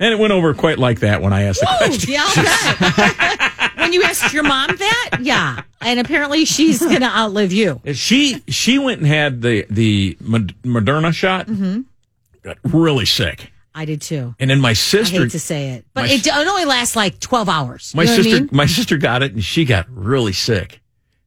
And 0.00 0.12
it 0.12 0.18
went 0.18 0.32
over 0.32 0.52
quite 0.54 0.80
like 0.80 1.00
that 1.00 1.22
when 1.22 1.32
I 1.32 1.42
asked 1.42 1.60
the 1.60 1.66
Whoa, 1.66 1.86
question. 1.86 2.12
yeah, 2.14 2.28
bet. 2.34 3.51
when 3.92 4.00
you 4.00 4.08
asked 4.08 4.32
your 4.32 4.42
mom 4.42 4.74
that, 4.76 5.10
yeah, 5.20 5.62
and 5.80 6.00
apparently 6.00 6.44
she's 6.44 6.80
gonna 6.80 7.06
outlive 7.06 7.52
you. 7.52 7.80
She 7.92 8.42
she 8.48 8.78
went 8.78 8.98
and 9.00 9.06
had 9.06 9.42
the 9.42 9.66
the 9.68 10.16
Moderna 10.22 11.12
shot. 11.12 11.46
Mm-hmm. 11.46 11.82
Got 12.42 12.58
really 12.64 13.04
sick, 13.04 13.52
I 13.74 13.84
did 13.84 14.00
too. 14.00 14.34
and 14.40 14.50
then 14.50 14.60
my 14.60 14.70
I 14.70 14.72
sister 14.72 15.22
hate 15.22 15.30
to 15.32 15.38
say 15.38 15.70
it, 15.70 15.84
but 15.94 16.10
it, 16.10 16.26
it 16.26 16.32
only 16.32 16.64
lasts 16.64 16.96
like 16.96 17.20
twelve 17.20 17.48
hours. 17.48 17.94
My 17.94 18.02
You 18.02 18.06
know 18.08 18.12
what 18.14 18.18
I 18.20 18.22
sister, 18.22 18.40
mean? 18.40 18.48
my 18.52 18.66
sister 18.66 18.96
got 18.96 19.22
it, 19.22 19.32
and 19.32 19.44
she 19.44 19.64
got 19.64 19.86
really 19.90 20.32
sick. 20.32 20.80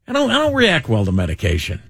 I 0.07 0.13
don't, 0.13 0.29
I 0.29 0.35
don't 0.39 0.53
react 0.53 0.87
well 0.89 1.05
to 1.05 1.11
medication. 1.11 1.81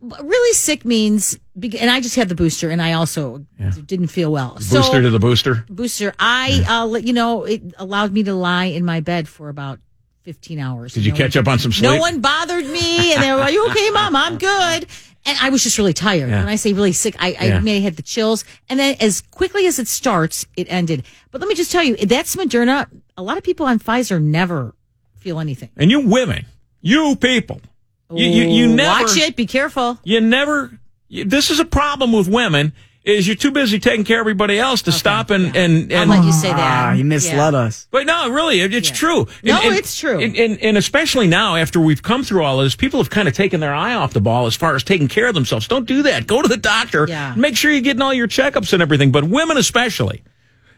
really 0.00 0.54
sick 0.54 0.84
means, 0.84 1.38
and 1.60 1.90
I 1.90 2.00
just 2.00 2.16
had 2.16 2.28
the 2.28 2.34
booster, 2.34 2.70
and 2.70 2.80
I 2.80 2.92
also 2.94 3.44
didn't 3.86 4.06
feel 4.08 4.30
well. 4.32 4.54
Booster 4.54 4.82
so, 4.82 5.00
to 5.02 5.10
the 5.10 5.18
booster. 5.18 5.64
booster. 5.68 6.14
I, 6.18 6.64
uh, 6.68 6.96
you 6.98 7.12
know, 7.12 7.44
it 7.44 7.62
allowed 7.78 8.12
me 8.12 8.22
to 8.24 8.34
lie 8.34 8.66
in 8.66 8.84
my 8.84 9.00
bed 9.00 9.28
for 9.28 9.48
about 9.48 9.80
15 10.24 10.58
hours. 10.58 10.94
Did 10.94 11.04
you 11.04 11.12
No 11.12 11.18
catch 11.18 11.34
one- 11.36 11.42
up 11.42 11.48
on 11.48 11.58
some 11.58 11.72
sleep? 11.72 11.90
No 11.90 11.98
one 11.98 12.20
bothered 12.20 12.66
me, 12.66 13.12
and 13.12 13.22
they 13.22 13.32
were 13.32 13.38
like, 13.38 13.52
"You 13.52 13.68
okay, 13.70 13.90
mom? 13.90 14.14
I'm 14.16 14.38
good." 14.38 14.86
And 15.24 15.38
I 15.40 15.50
was 15.50 15.62
just 15.62 15.78
really 15.78 15.92
tired. 15.92 16.30
Yeah. 16.30 16.40
When 16.40 16.48
I 16.48 16.56
say 16.56 16.72
really 16.72 16.92
sick, 16.92 17.14
I, 17.20 17.36
I 17.38 17.44
Yeah. 17.46 17.60
may 17.60 17.74
have 17.76 17.84
had 17.84 17.96
the 17.96 18.02
chills. 18.02 18.44
And 18.68 18.80
then 18.80 18.96
as 19.00 19.20
quickly 19.20 19.66
as 19.68 19.78
it 19.78 19.86
starts, 19.86 20.44
it 20.56 20.66
ended. 20.68 21.04
But 21.30 21.40
let 21.40 21.46
me 21.48 21.54
just 21.54 21.70
tell 21.70 21.84
you, 21.84 21.94
that's 21.96 22.34
Moderna. 22.34 22.88
A 23.16 23.22
lot 23.22 23.36
of 23.38 23.44
people 23.44 23.64
on 23.66 23.78
Pfizer 23.78 24.20
never 24.20 24.74
feel 25.18 25.38
anything. 25.38 25.68
And 25.76 25.92
you 25.92 26.00
women, 26.00 26.46
you 26.80 27.14
people, 27.14 27.60
you, 28.12 28.26
you, 28.26 28.48
you 28.48 28.66
never 28.66 29.04
watch 29.04 29.16
it. 29.16 29.36
Be 29.36 29.46
careful. 29.46 29.98
You 30.02 30.20
never. 30.20 30.76
You, 31.08 31.24
this 31.24 31.50
is 31.50 31.60
a 31.60 31.64
problem 31.64 32.12
with 32.12 32.26
women. 32.28 32.72
Is 33.04 33.26
you're 33.26 33.34
too 33.34 33.50
busy 33.50 33.80
taking 33.80 34.04
care 34.04 34.18
of 34.18 34.22
everybody 34.22 34.60
else 34.60 34.82
to 34.82 34.92
stop 34.92 35.30
and 35.30 35.56
and 35.56 35.92
I'll 35.92 36.02
and. 36.02 36.10
let 36.10 36.24
you 36.24 36.30
say 36.32 36.50
that. 36.50 36.90
Ah, 36.90 36.94
he 36.94 37.02
misled 37.02 37.52
us. 37.52 37.88
But 37.90 38.06
no, 38.06 38.30
really, 38.30 38.60
it, 38.60 38.72
it's 38.72 38.92
true. 38.92 39.26
No, 39.42 39.58
it's 39.62 39.98
true. 39.98 40.20
And, 40.20 40.36
and, 40.36 40.58
and 40.62 40.76
especially 40.76 41.26
now, 41.26 41.56
after 41.56 41.80
we've 41.80 42.00
come 42.02 42.22
through 42.22 42.44
all 42.44 42.60
of 42.60 42.64
this, 42.66 42.76
people 42.76 43.00
have 43.00 43.10
kind 43.10 43.26
of 43.26 43.34
taken 43.34 43.58
their 43.58 43.74
eye 43.74 43.94
off 43.94 44.12
the 44.12 44.20
ball 44.20 44.46
as 44.46 44.54
far 44.54 44.76
as 44.76 44.84
taking 44.84 45.08
care 45.08 45.26
of 45.26 45.34
themselves. 45.34 45.66
Don't 45.66 45.84
do 45.84 46.04
that. 46.04 46.28
Go 46.28 46.42
to 46.42 46.48
the 46.48 46.56
doctor. 46.56 47.06
Yeah. 47.08 47.34
Make 47.36 47.56
sure 47.56 47.72
you're 47.72 47.80
getting 47.80 48.02
all 48.02 48.14
your 48.14 48.28
checkups 48.28 48.72
and 48.72 48.80
everything. 48.80 49.10
But 49.10 49.24
women, 49.24 49.56
especially, 49.56 50.22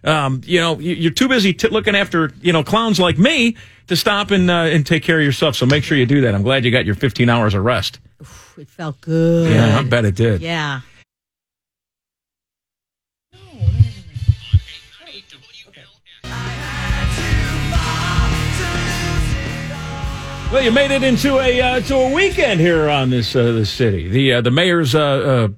um, 0.03 0.41
you 0.47 0.61
know, 0.61 0.79
you- 0.79 0.95
you're 0.95 1.13
too 1.13 1.29
busy 1.29 1.53
t- 1.53 1.69
looking 1.69 1.95
after 1.95 2.33
you 2.41 2.55
know 2.55 2.65
clowns 2.65 2.99
like 2.99 3.19
me 3.19 3.55
to 3.89 3.97
stop 3.97 4.31
and 4.31 4.51
uh, 4.51 4.55
and 4.73 4.87
take 4.87 5.03
care 5.03 5.19
of 5.19 5.25
yourself. 5.27 5.57
So 5.57 5.67
make 5.67 5.85
sure 5.85 5.99
you 5.99 6.07
do 6.07 6.23
that. 6.23 6.35
I'm 6.35 6.43
glad 6.43 6.65
you 6.65 6.71
got 6.71 6.87
your 6.87 6.95
15 6.95 7.29
hours 7.29 7.53
of 7.53 7.63
rest. 7.65 8.01
It 8.57 8.69
felt 8.71 8.99
good. 9.03 9.53
Yeah, 9.53 9.79
I 9.79 9.83
bet 9.83 10.07
it 10.07 10.15
did. 10.15 10.41
Yeah. 10.41 10.81
Well, 20.55 20.63
you 20.63 20.71
made 20.71 20.93
it 20.93 21.03
into 21.03 21.41
a 21.41 21.61
uh, 21.61 21.81
to 21.81 21.97
a 21.97 22.13
weekend 22.15 22.61
here 22.61 22.89
on 22.89 23.11
this 23.11 23.35
uh, 23.35 23.43
this 23.51 23.71
city. 23.71 24.07
The 24.07 24.35
uh, 24.35 24.41
the 24.41 24.53
mayor's 24.53 24.95
uh, 24.95 25.01
uh, 25.03 25.49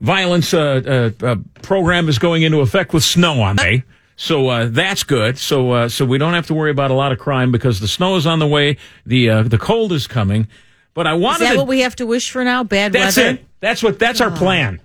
violence 0.00 0.52
uh, 0.52 1.12
uh, 1.22 1.24
uh, 1.24 1.36
program 1.62 2.08
is 2.08 2.18
going 2.18 2.42
into 2.42 2.58
effect 2.58 2.92
with 2.92 3.04
snow 3.04 3.40
on 3.40 3.54
May, 3.54 3.84
so 4.16 4.48
uh, 4.48 4.66
that's 4.68 5.04
good. 5.04 5.38
So 5.38 5.70
uh, 5.70 5.88
so 5.88 6.04
we 6.04 6.18
don't 6.18 6.34
have 6.34 6.48
to 6.48 6.54
worry 6.54 6.72
about 6.72 6.90
a 6.90 6.94
lot 6.94 7.12
of 7.12 7.20
crime 7.20 7.52
because 7.52 7.78
the 7.78 7.86
snow 7.86 8.16
is 8.16 8.26
on 8.26 8.40
the 8.40 8.48
way. 8.48 8.78
The 9.06 9.30
uh, 9.30 9.42
the 9.44 9.58
cold 9.58 9.92
is 9.92 10.08
coming. 10.08 10.48
But 10.92 11.06
I 11.06 11.14
Is 11.14 11.22
wanted 11.22 11.44
that 11.44 11.52
to, 11.52 11.58
what 11.58 11.68
we 11.68 11.82
have 11.82 11.94
to 11.94 12.04
wish 12.04 12.32
for 12.32 12.42
now? 12.42 12.64
Bad 12.64 12.92
that's 12.92 13.16
weather? 13.16 13.34
it. 13.34 13.46
That's 13.60 13.80
what 13.80 14.00
that's 14.00 14.20
our 14.20 14.32
plan. 14.32 14.80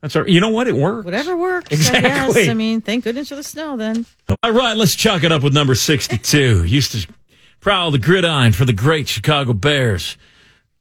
That's 0.00 0.16
our. 0.16 0.26
You 0.26 0.40
know 0.40 0.48
what? 0.48 0.66
It 0.66 0.74
works. 0.74 1.04
Whatever 1.04 1.36
works. 1.36 1.70
Exactly. 1.70 2.48
I. 2.48 2.50
I 2.50 2.54
mean, 2.54 2.80
thank 2.80 3.04
goodness 3.04 3.28
for 3.28 3.36
the 3.36 3.44
snow 3.44 3.76
then. 3.76 4.04
All 4.42 4.50
right, 4.50 4.76
let's 4.76 4.96
chalk 4.96 5.22
it 5.22 5.30
up 5.30 5.44
with 5.44 5.54
number 5.54 5.76
62. 5.76 6.64
Used 6.64 6.90
to 6.90 7.06
prowl 7.60 7.90
the 7.90 7.98
gridiron 7.98 8.52
for 8.52 8.64
the 8.64 8.72
great 8.72 9.08
Chicago 9.08 9.52
Bears. 9.52 10.16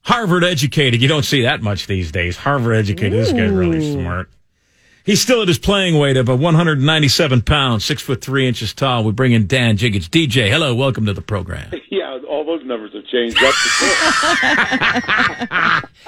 Harvard 0.02 0.44
educated. 0.44 1.02
You 1.02 1.08
don't 1.08 1.26
see 1.26 1.42
that 1.44 1.62
much 1.62 1.86
these 1.88 2.12
days. 2.12 2.38
Harvard 2.38 2.76
educated. 2.76 3.14
This 3.20 3.32
guy's 3.32 3.52
really 3.52 3.94
smart. 3.94 4.30
He's 5.06 5.22
still 5.22 5.42
at 5.42 5.48
his 5.48 5.58
playing 5.60 5.98
weight 5.98 6.18
of 6.18 6.30
a 6.30 6.36
197 6.36 7.42
pounds, 7.42 7.84
six 7.84 8.02
foot 8.02 8.22
three 8.22 8.48
inches 8.48 8.74
tall. 8.74 9.04
We 9.04 9.12
bring 9.12 9.32
in 9.32 9.48
Dan 9.48 9.78
Jiggetts. 9.78 10.08
DJ, 10.08 10.50
hello, 10.50 10.76
welcome 10.76 11.06
to 11.06 11.14
the 11.14 11.22
program. 11.22 11.72
Yeah, 11.92 12.20
all 12.30 12.46
those 12.46 12.64
numbers 12.66 12.94
have 12.94 13.04
changed. 13.08 13.36
That's 13.42 13.58
for 13.58 13.86
sure. 13.86 13.96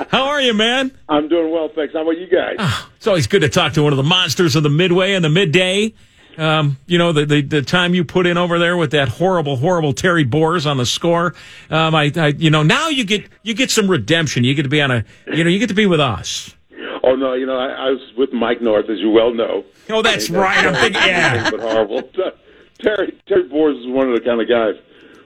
How 0.10 0.26
are 0.28 0.40
you, 0.42 0.54
man? 0.54 0.98
I'm 1.10 1.28
doing 1.28 1.52
well, 1.52 1.70
thanks. 1.76 1.94
How 1.94 2.02
about 2.04 2.18
you 2.18 2.28
guys? 2.28 2.56
Ah, 2.60 2.90
it's 2.96 3.08
always 3.08 3.28
good 3.28 3.42
to 3.42 3.50
talk 3.50 3.74
to 3.74 3.84
one 3.84 3.92
of 3.92 3.98
the 3.98 4.04
monsters 4.04 4.56
of 4.56 4.64
the 4.64 4.70
midway 4.70 5.14
and 5.14 5.26
the 5.26 5.30
midday. 5.30 5.94
Um, 6.38 6.78
you 6.88 6.98
know, 6.98 7.12
the, 7.12 7.26
the, 7.26 7.42
the 7.42 7.62
time 7.62 7.94
you 7.94 8.04
put 8.06 8.26
in 8.26 8.38
over 8.38 8.58
there 8.58 8.78
with 8.78 8.92
that 8.92 9.10
horrible, 9.10 9.58
horrible 9.58 9.94
Terry 9.94 10.24
Boers 10.24 10.66
on 10.66 10.78
the 10.78 10.86
score. 10.86 11.36
Um, 11.70 11.94
I, 11.94 12.12
I, 12.16 12.28
you 12.28 12.50
know, 12.50 12.64
now 12.64 12.88
you 12.88 13.04
get, 13.04 13.28
you 13.44 13.54
get 13.54 13.70
some 13.70 13.90
redemption. 13.90 14.44
You 14.44 14.56
get 14.56 14.64
to 14.64 14.70
be 14.70 14.82
on 14.82 14.92
a, 14.92 15.06
you 15.28 15.44
know, 15.44 15.50
you 15.50 15.60
get 15.60 15.68
to 15.70 15.76
be 15.76 15.86
with 15.86 16.00
us. 16.00 16.56
Oh 17.04 17.16
no, 17.16 17.34
you 17.34 17.46
know 17.46 17.58
I, 17.58 17.88
I 17.88 17.90
was 17.90 18.02
with 18.18 18.32
Mike 18.32 18.62
North, 18.62 18.90
as 18.90 19.00
you 19.00 19.10
well 19.10 19.34
know. 19.34 19.64
Oh, 19.90 20.02
that's 20.02 20.28
And, 20.28 20.38
uh, 20.38 20.42
right. 20.42 20.66
I'm 20.66 20.74
thinking, 20.76 21.02
yeah. 21.02 21.50
But 21.52 21.60
horrible. 21.60 22.04
Terry 22.80 23.20
Terry 23.28 23.44
Boers 23.50 23.78
is 23.78 23.88
one 23.88 24.10
of 24.10 24.16
the 24.16 24.22
kind 24.22 24.42
of 24.42 24.48
guys 24.48 24.76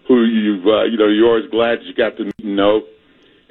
who 0.07 0.23
you 0.23 0.61
uh, 0.71 0.83
you 0.85 0.97
know 0.97 1.07
you're 1.07 1.27
always 1.27 1.49
glad 1.51 1.79
you 1.83 1.93
got 1.93 2.17
to 2.17 2.31
know. 2.43 2.83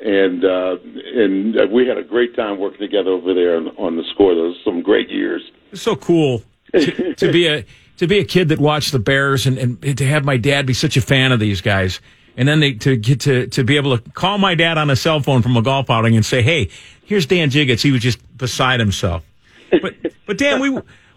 And 0.05 0.45
uh, 0.45 0.77
and 0.83 1.57
uh, 1.57 1.67
we 1.73 1.87
had 1.87 1.99
a 1.99 2.03
great 2.03 2.35
time 2.35 2.59
working 2.59 2.81
together 2.81 3.11
over 3.11 3.33
there 3.33 3.57
on, 3.57 3.69
on 3.77 3.97
the 3.97 4.05
score. 4.13 4.35
Those 4.35 4.57
were 4.57 4.73
some 4.73 4.83
great 4.83 5.09
years. 5.09 5.43
So 5.73 5.95
cool 5.97 6.43
to, 6.75 7.15
to 7.15 7.33
be 7.33 7.47
a 7.47 7.65
to 7.99 8.07
be 8.07 8.19
a 8.19 8.25
kid 8.25 8.49
that 8.49 8.59
watched 8.59 8.93
the 8.93 8.99
Bears 8.99 9.47
and, 9.47 9.59
and 9.59 9.99
to 9.99 10.07
have 10.07 10.25
my 10.25 10.37
dad 10.37 10.67
be 10.67 10.75
such 10.75 10.97
a 10.97 11.01
fan 11.01 11.33
of 11.33 11.41
these 11.41 11.61
guys. 11.61 12.01
And 12.37 12.49
then 12.49 12.61
they 12.61 12.73
to 12.75 12.97
get 12.97 13.21
to 13.21 13.47
to 13.49 13.63
be 13.65 13.77
able 13.77 13.97
to 13.97 14.11
call 14.11 14.39
my 14.39 14.55
dad 14.55 14.77
on 14.77 14.91
a 14.91 14.97
cell 14.97 15.21
phone 15.21 15.43
from 15.43 15.57
a 15.57 15.63
golf 15.63 15.89
outing 15.89 16.17
and 16.17 16.27
say, 16.27 16.43
"Hey, 16.43 16.69
here's 17.05 17.27
Dan 17.27 17.51
Jiggetts. 17.51 17.83
He 17.83 17.93
was 17.93 18.03
just 18.03 18.19
beside 18.37 18.81
himself." 18.81 19.25
But 19.71 19.95
but 20.27 20.39
Dan, 20.39 20.61
we 20.61 20.71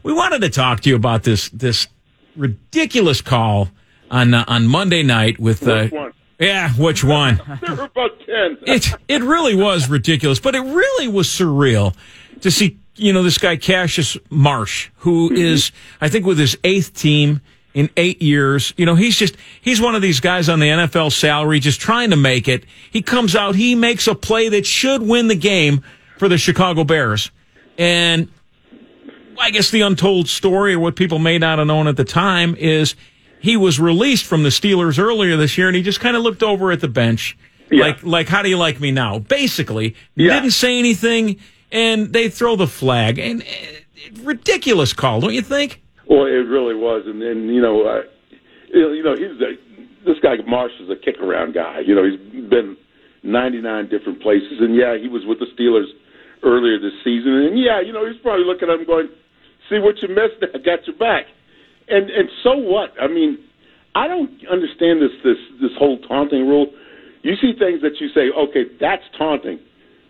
we 0.03 0.13
wanted 0.13 0.41
to 0.41 0.49
talk 0.49 0.81
to 0.81 0.89
you 0.89 0.95
about 0.95 1.23
this 1.23 1.49
this 1.49 1.87
ridiculous 2.35 3.21
call 3.21 3.69
on 4.11 4.35
uh, 4.35 4.45
on 4.47 4.67
Monday 4.67 5.01
night 5.01 5.39
with 5.39 5.67
uh, 5.67 5.87
one? 5.87 6.13
yeah, 6.39 6.69
which 6.73 7.03
one? 7.03 7.41
There 7.61 7.75
were 7.75 7.85
about 7.85 8.19
ten. 8.19 8.57
it 8.67 8.93
it 9.07 9.23
really 9.23 9.55
was 9.55 9.89
ridiculous, 9.89 10.39
but 10.39 10.53
it 10.53 10.61
really 10.61 11.07
was 11.07 11.27
surreal 11.27 11.95
to 12.41 12.51
see 12.51 12.77
you 12.97 13.13
know 13.13 13.23
this 13.23 13.37
guy 13.37 13.55
Cassius 13.55 14.17
Marsh, 14.29 14.89
who 14.97 15.29
mm-hmm. 15.29 15.37
is 15.37 15.71
I 16.01 16.09
think 16.09 16.25
with 16.25 16.37
his 16.37 16.57
eighth 16.63 16.93
team 16.93 17.41
in 17.73 17.89
eight 17.95 18.21
years. 18.21 18.73
You 18.77 18.85
know 18.85 18.95
he's 18.95 19.17
just 19.17 19.35
he's 19.61 19.79
one 19.79 19.95
of 19.95 20.01
these 20.01 20.19
guys 20.19 20.49
on 20.49 20.59
the 20.59 20.67
NFL 20.67 21.11
salary, 21.11 21.59
just 21.59 21.79
trying 21.79 22.09
to 22.09 22.17
make 22.17 22.47
it. 22.47 22.65
He 22.91 23.01
comes 23.01 23.35
out, 23.35 23.55
he 23.55 23.75
makes 23.75 24.07
a 24.07 24.15
play 24.15 24.49
that 24.49 24.65
should 24.65 25.01
win 25.01 25.27
the 25.27 25.35
game 25.35 25.83
for 26.17 26.27
the 26.27 26.37
Chicago 26.37 26.83
Bears, 26.83 27.31
and 27.77 28.27
I 29.39 29.51
guess 29.51 29.69
the 29.69 29.81
untold 29.81 30.27
story, 30.27 30.73
or 30.73 30.79
what 30.79 30.95
people 30.95 31.19
may 31.19 31.37
not 31.37 31.59
have 31.59 31.67
known 31.67 31.87
at 31.87 31.97
the 31.97 32.03
time, 32.03 32.55
is 32.55 32.95
he 33.39 33.55
was 33.55 33.79
released 33.79 34.25
from 34.25 34.43
the 34.43 34.49
Steelers 34.49 34.99
earlier 34.99 35.37
this 35.37 35.57
year, 35.57 35.67
and 35.67 35.75
he 35.75 35.83
just 35.83 35.99
kind 35.99 36.17
of 36.17 36.23
looked 36.23 36.43
over 36.43 36.71
at 36.71 36.81
the 36.81 36.87
bench, 36.87 37.37
Like, 37.69 38.01
like, 38.01 38.29
how 38.29 38.41
do 38.43 38.49
you 38.49 38.57
like 38.57 38.79
me 38.79 38.91
now? 38.91 39.19
Basically, 39.19 39.95
Yeah. 40.15 40.33
didn't 40.35 40.51
say 40.51 40.79
anything, 40.79 41.35
and 41.71 42.13
they 42.13 42.29
throw 42.29 42.55
the 42.55 42.67
flag, 42.67 43.19
and 43.19 43.41
uh, 43.41 44.23
ridiculous 44.23 44.93
call, 44.93 45.21
don't 45.21 45.33
you 45.33 45.41
think? 45.41 45.81
Well, 46.09 46.25
it 46.25 46.47
really 46.47 46.75
was, 46.75 47.03
and 47.05 47.21
then 47.21 47.49
you 47.49 47.61
know, 47.61 47.83
uh, 47.85 48.01
you 48.73 49.03
know, 49.03 49.15
he's 49.15 49.39
a, 49.41 49.55
this 50.05 50.19
guy 50.23 50.35
Marsh 50.47 50.71
is 50.79 50.89
a 50.89 50.95
kick 50.95 51.19
around 51.19 51.53
guy. 51.53 51.81
You 51.85 51.95
know, 51.95 52.03
he's 52.07 52.49
been 52.49 52.77
99 53.23 53.89
different 53.89 54.21
places, 54.21 54.59
and 54.59 54.75
yeah, 54.75 54.95
he 54.95 55.07
was 55.07 55.23
with 55.27 55.39
the 55.39 55.47
Steelers 55.51 55.91
earlier 56.43 56.79
this 56.79 56.95
season, 57.03 57.33
and 57.33 57.59
yeah, 57.59 57.81
you 57.81 57.91
know, 57.91 58.07
he's 58.07 58.19
probably 58.21 58.45
looking 58.45 58.69
at 58.69 58.79
him 58.79 58.85
going, 58.85 59.09
"See 59.69 59.79
what 59.79 59.95
you 60.01 60.07
missed? 60.07 60.39
I 60.55 60.59
got 60.59 60.87
your 60.87 60.95
back." 60.95 61.25
And 61.89 62.09
and 62.09 62.29
so 62.43 62.55
what? 62.55 62.91
I 62.99 63.07
mean, 63.07 63.39
I 63.95 64.07
don't 64.07 64.29
understand 64.51 65.01
this 65.01 65.11
this 65.23 65.41
this 65.59 65.71
whole 65.77 65.99
taunting 66.07 66.47
rule. 66.47 66.71
You 67.23 67.33
see 67.41 67.51
things 67.57 67.81
that 67.81 67.99
you 67.99 68.07
say, 68.13 68.29
okay, 68.31 68.63
that's 68.79 69.03
taunting. 69.17 69.59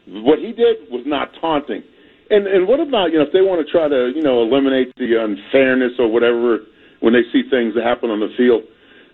What 0.07 0.39
he 0.39 0.51
did 0.53 0.89
was 0.89 1.03
not 1.05 1.31
taunting. 1.41 1.83
And 2.29 2.47
and 2.47 2.67
what 2.67 2.79
about 2.79 3.11
you 3.11 3.19
know 3.19 3.25
if 3.25 3.31
they 3.33 3.41
want 3.41 3.65
to 3.65 3.71
try 3.71 3.87
to 3.87 4.11
you 4.15 4.21
know 4.21 4.41
eliminate 4.41 4.93
the 4.97 5.15
unfairness 5.21 5.93
or 5.99 6.07
whatever 6.11 6.59
when 6.99 7.13
they 7.13 7.23
see 7.31 7.43
things 7.49 7.75
that 7.75 7.83
happen 7.83 8.09
on 8.09 8.19
the 8.19 8.29
field? 8.37 8.63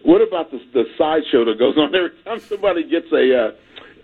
What 0.03 0.21
about 0.21 0.51
the 0.51 0.59
the 0.73 0.83
sideshow 0.97 1.45
that 1.45 1.57
goes 1.59 1.77
on 1.77 1.93
every 1.95 2.11
time 2.25 2.39
somebody 2.51 2.83
gets 2.89 3.11
a 3.11 3.25
uh, 3.37 3.51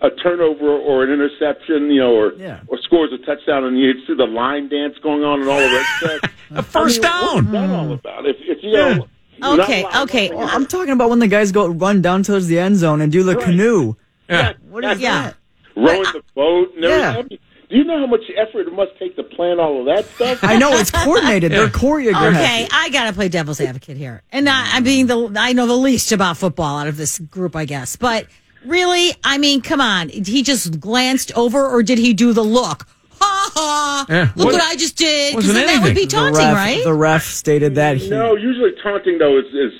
a 0.06 0.10
turnover 0.22 0.70
or 0.70 1.04
an 1.04 1.10
interception, 1.10 1.90
you 1.90 2.00
know, 2.00 2.14
or 2.14 2.32
Yeah. 2.34 2.60
or 2.68 2.78
scores 2.82 3.10
a 3.12 3.18
touchdown, 3.24 3.64
and 3.64 3.78
you 3.78 3.92
see 4.06 4.14
the 4.14 4.26
line 4.26 4.68
dance 4.68 4.94
going 5.02 5.22
on 5.24 5.40
and 5.40 5.48
all 5.50 5.58
of 5.60 5.70
that 5.70 5.86
stuff? 6.20 6.32
A 6.52 6.62
first 6.62 7.02
down. 7.02 7.34
What's 7.34 7.50
that 7.52 7.70
all 7.70 7.92
about? 7.92 8.26
If 8.26 8.36
if 8.40 8.58
you 8.62 8.72
know, 8.72 9.06
Okay, 9.42 9.84
okay. 10.02 10.30
Well, 10.30 10.48
I'm 10.50 10.66
talking 10.66 10.92
about 10.92 11.08
when 11.10 11.18
the 11.18 11.26
guys 11.28 11.50
go 11.50 11.66
run 11.68 12.02
down 12.02 12.22
towards 12.22 12.46
the 12.48 12.58
end 12.58 12.76
zone 12.76 13.00
and 13.00 13.10
do 13.10 13.22
the 13.22 13.36
canoe. 13.36 13.94
Yeah. 14.28 14.52
What 14.68 14.84
is 14.84 15.00
Yeah. 15.00 15.22
that? 15.22 15.36
Rowing 15.80 16.02
the 16.12 16.22
boat 16.34 16.74
and 16.76 16.84
everything. 16.84 17.00
Yeah. 17.00 17.10
I 17.18 17.22
mean, 17.22 17.38
Do 17.70 17.76
you 17.76 17.84
know 17.84 17.98
how 17.98 18.06
much 18.06 18.22
effort 18.36 18.66
it 18.66 18.72
must 18.72 18.98
take 18.98 19.14
to 19.16 19.22
plan 19.22 19.60
all 19.60 19.80
of 19.80 19.86
that 19.86 20.04
stuff? 20.16 20.40
I 20.42 20.56
know 20.58 20.72
it's 20.72 20.90
coordinated. 20.90 21.52
They're 21.52 21.68
choreographed. 21.84 22.30
Okay, 22.34 22.66
I 22.72 22.88
gotta 22.90 23.12
play 23.12 23.28
devil's 23.28 23.60
advocate 23.60 23.96
here, 23.96 24.22
and 24.32 24.48
I, 24.48 24.76
I 24.76 24.80
mean 24.80 25.06
the 25.06 25.32
I 25.38 25.52
know 25.52 25.66
the 25.68 25.76
least 25.76 26.10
about 26.12 26.36
football 26.36 26.78
out 26.78 26.88
of 26.88 26.96
this 26.96 27.18
group, 27.20 27.54
I 27.54 27.64
guess. 27.66 27.94
But 27.96 28.26
really, 28.64 29.12
I 29.22 29.38
mean, 29.38 29.60
come 29.60 29.80
on, 29.80 30.08
he 30.08 30.42
just 30.42 30.80
glanced 30.80 31.30
over, 31.36 31.64
or 31.68 31.82
did 31.84 31.98
he 31.98 32.12
do 32.12 32.32
the 32.32 32.42
look? 32.44 32.86
Ha 33.20 33.50
ha! 33.54 34.06
Yeah, 34.08 34.20
Look 34.34 34.46
what- 34.46 34.54
what 34.54 34.62
I 34.62 34.74
just 34.76 34.96
did. 34.96 35.34
'Cause 35.34 35.46
wasn't 35.46 35.54
then 35.54 35.66
that 35.68 35.82
would 35.84 35.94
be 35.94 36.06
taunting, 36.06 36.32
the 36.32 36.38
ref, 36.40 36.54
right? 36.56 36.82
The 36.82 36.94
ref 36.94 37.24
stated 37.24 37.76
that 37.76 37.98
he. 37.98 38.10
No, 38.10 38.34
usually 38.34 38.72
taunting 38.82 39.18
though 39.18 39.38
is, 39.38 39.44
is 39.54 39.72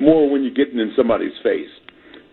more 0.00 0.30
when 0.30 0.44
you're 0.44 0.54
getting 0.54 0.78
in 0.78 0.92
somebody's 0.96 1.32
face, 1.42 1.68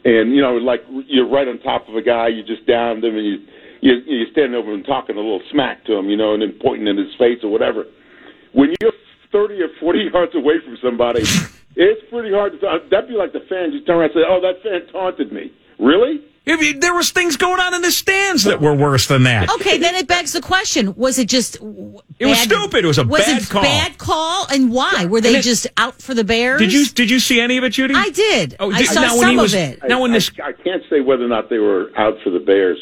and 0.04 0.36
you 0.36 0.42
know, 0.42 0.56
like 0.58 0.82
you're 1.08 1.30
right 1.30 1.48
on 1.48 1.60
top 1.60 1.88
of 1.88 1.96
a 1.96 2.02
guy, 2.02 2.28
you 2.28 2.44
just 2.44 2.66
downed 2.66 3.04
him, 3.04 3.16
and 3.18 3.26
you 3.26 3.38
you 3.82 3.94
you're 4.06 4.32
standing 4.32 4.56
over 4.56 4.74
and 4.74 4.86
talking 4.86 5.16
a 5.16 5.20
little 5.20 5.42
smack 5.52 5.86
to 5.86 5.94
him, 5.94 6.10
you 6.10 6.18
know, 6.18 6.34
and 6.34 6.42
then 6.42 6.58
pointing 6.62 6.88
in 6.88 6.98
his 6.98 7.14
face 7.18 7.40
or 7.44 7.52
whatever. 7.52 7.86
When 8.54 8.74
you're 8.82 8.92
30 9.32 9.62
or 9.62 9.70
40 9.80 10.10
yards 10.14 10.36
away 10.36 10.56
from 10.66 10.78
somebody, 10.84 11.22
it's 11.76 12.02
pretty 12.10 12.34
hard 12.34 12.60
to. 12.60 12.68
Uh, 12.68 12.78
that'd 12.90 13.10
be 13.10 13.16
like 13.16 13.34
the 13.34 13.46
fans. 13.48 13.74
You 13.74 13.86
turn 13.86 13.98
around 13.98 14.12
and 14.12 14.22
say, 14.22 14.28
"Oh, 14.28 14.42
that 14.42 14.64
fan 14.64 14.92
taunted 14.92 15.32
me." 15.32 15.52
Really? 15.80 16.26
If 16.44 16.60
you- 16.62 16.80
there 16.80 16.94
was 16.96 17.12
things 17.12 17.38
going 17.38 17.60
on 17.60 17.76
in 17.76 17.82
the 17.84 17.92
stands 17.92 18.46
that 18.46 18.60
were 18.62 18.74
worse 18.74 19.06
than 19.06 19.24
that. 19.24 19.52
Okay, 19.52 19.78
then 19.78 19.94
it 19.94 20.08
begs 20.08 20.34
the 20.34 20.42
question: 20.42 20.96
Was 20.96 21.20
it 21.20 21.28
just? 21.28 21.58
It 21.58 22.26
was 22.26 22.40
stupid. 22.40 22.84
It 22.84 22.88
was 22.88 22.98
a 22.98 23.04
was 23.04 23.24
bad 23.26 23.42
it 23.44 23.50
call. 23.50 23.62
Bad 23.62 23.98
call, 24.00 24.48
and 24.52 24.72
why 24.72 25.06
were 25.06 25.22
they 25.22 25.36
it- 25.36 25.44
just 25.44 25.68
out 25.78 26.02
for 26.02 26.16
the 26.16 26.24
Bears? 26.24 26.60
Did 26.60 26.74
you 26.74 26.86
did 26.86 27.12
you 27.12 27.20
see 27.20 27.40
any 27.40 27.58
of 27.58 27.64
it, 27.64 27.72
Judy? 27.74 27.94
I 27.96 28.10
did. 28.10 28.56
Oh, 28.60 28.72
I 28.72 28.84
saw 28.84 29.02
now 29.02 29.14
when 29.18 29.28
some 29.28 29.38
was- 29.38 29.54
of 29.54 29.60
it. 29.60 29.80
Now, 29.88 30.02
when 30.02 30.12
I, 30.12 30.14
this- 30.16 30.32
I, 30.44 30.50
I 30.50 30.52
can't 30.54 30.82
say 30.90 31.00
whether 31.02 31.24
or 31.24 31.28
not 31.30 31.50
they 31.52 31.60
were 31.60 31.92
out 31.96 32.16
for 32.24 32.32
the 32.32 32.40
Bears, 32.40 32.80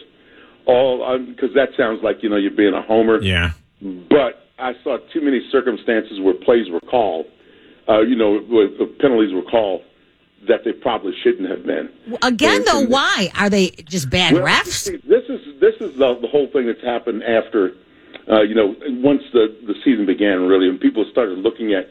all 0.66 1.18
because 1.20 1.54
that 1.56 1.70
sounds 1.76 2.02
like 2.02 2.24
you 2.24 2.30
know 2.30 2.38
you're 2.38 2.52
being 2.52 2.74
a 2.74 2.82
homer. 2.82 3.22
Yeah. 3.22 3.52
But 3.82 4.46
I 4.58 4.74
saw 4.86 4.98
too 5.14 5.22
many 5.22 5.42
circumstances 5.52 6.20
where 6.22 6.34
plays 6.34 6.70
were 6.70 6.80
called, 6.82 7.26
uh, 7.90 8.02
you 8.02 8.16
know, 8.16 8.40
where 8.40 8.68
the 8.70 8.86
penalties 9.00 9.34
were 9.34 9.42
called 9.44 9.82
that 10.48 10.64
they 10.64 10.72
probably 10.72 11.14
shouldn't 11.24 11.50
have 11.50 11.66
been. 11.66 11.90
Again, 12.22 12.64
though, 12.66 12.86
why 12.86 13.32
are 13.36 13.50
they 13.50 13.70
just 13.70 14.10
bad 14.10 14.34
Well, 14.34 14.44
refs? 14.44 14.86
see, 14.86 14.98
This 14.98 15.24
is 15.30 15.60
this 15.60 15.76
is 15.82 15.98
the, 15.98 16.18
the 16.22 16.28
whole 16.28 16.48
thing 16.48 16.68
that's 16.68 16.84
happened 16.84 17.24
after, 17.24 17.74
uh, 18.32 18.42
you 18.42 18.56
know, 18.56 18.76
once 19.02 19.22
the 19.34 19.56
the 19.68 19.76
season 19.84 20.06
began 20.06 20.48
really, 20.48 20.70
and 20.70 20.80
people 20.80 21.06
started 21.12 21.40
looking 21.40 21.74
at 21.74 21.88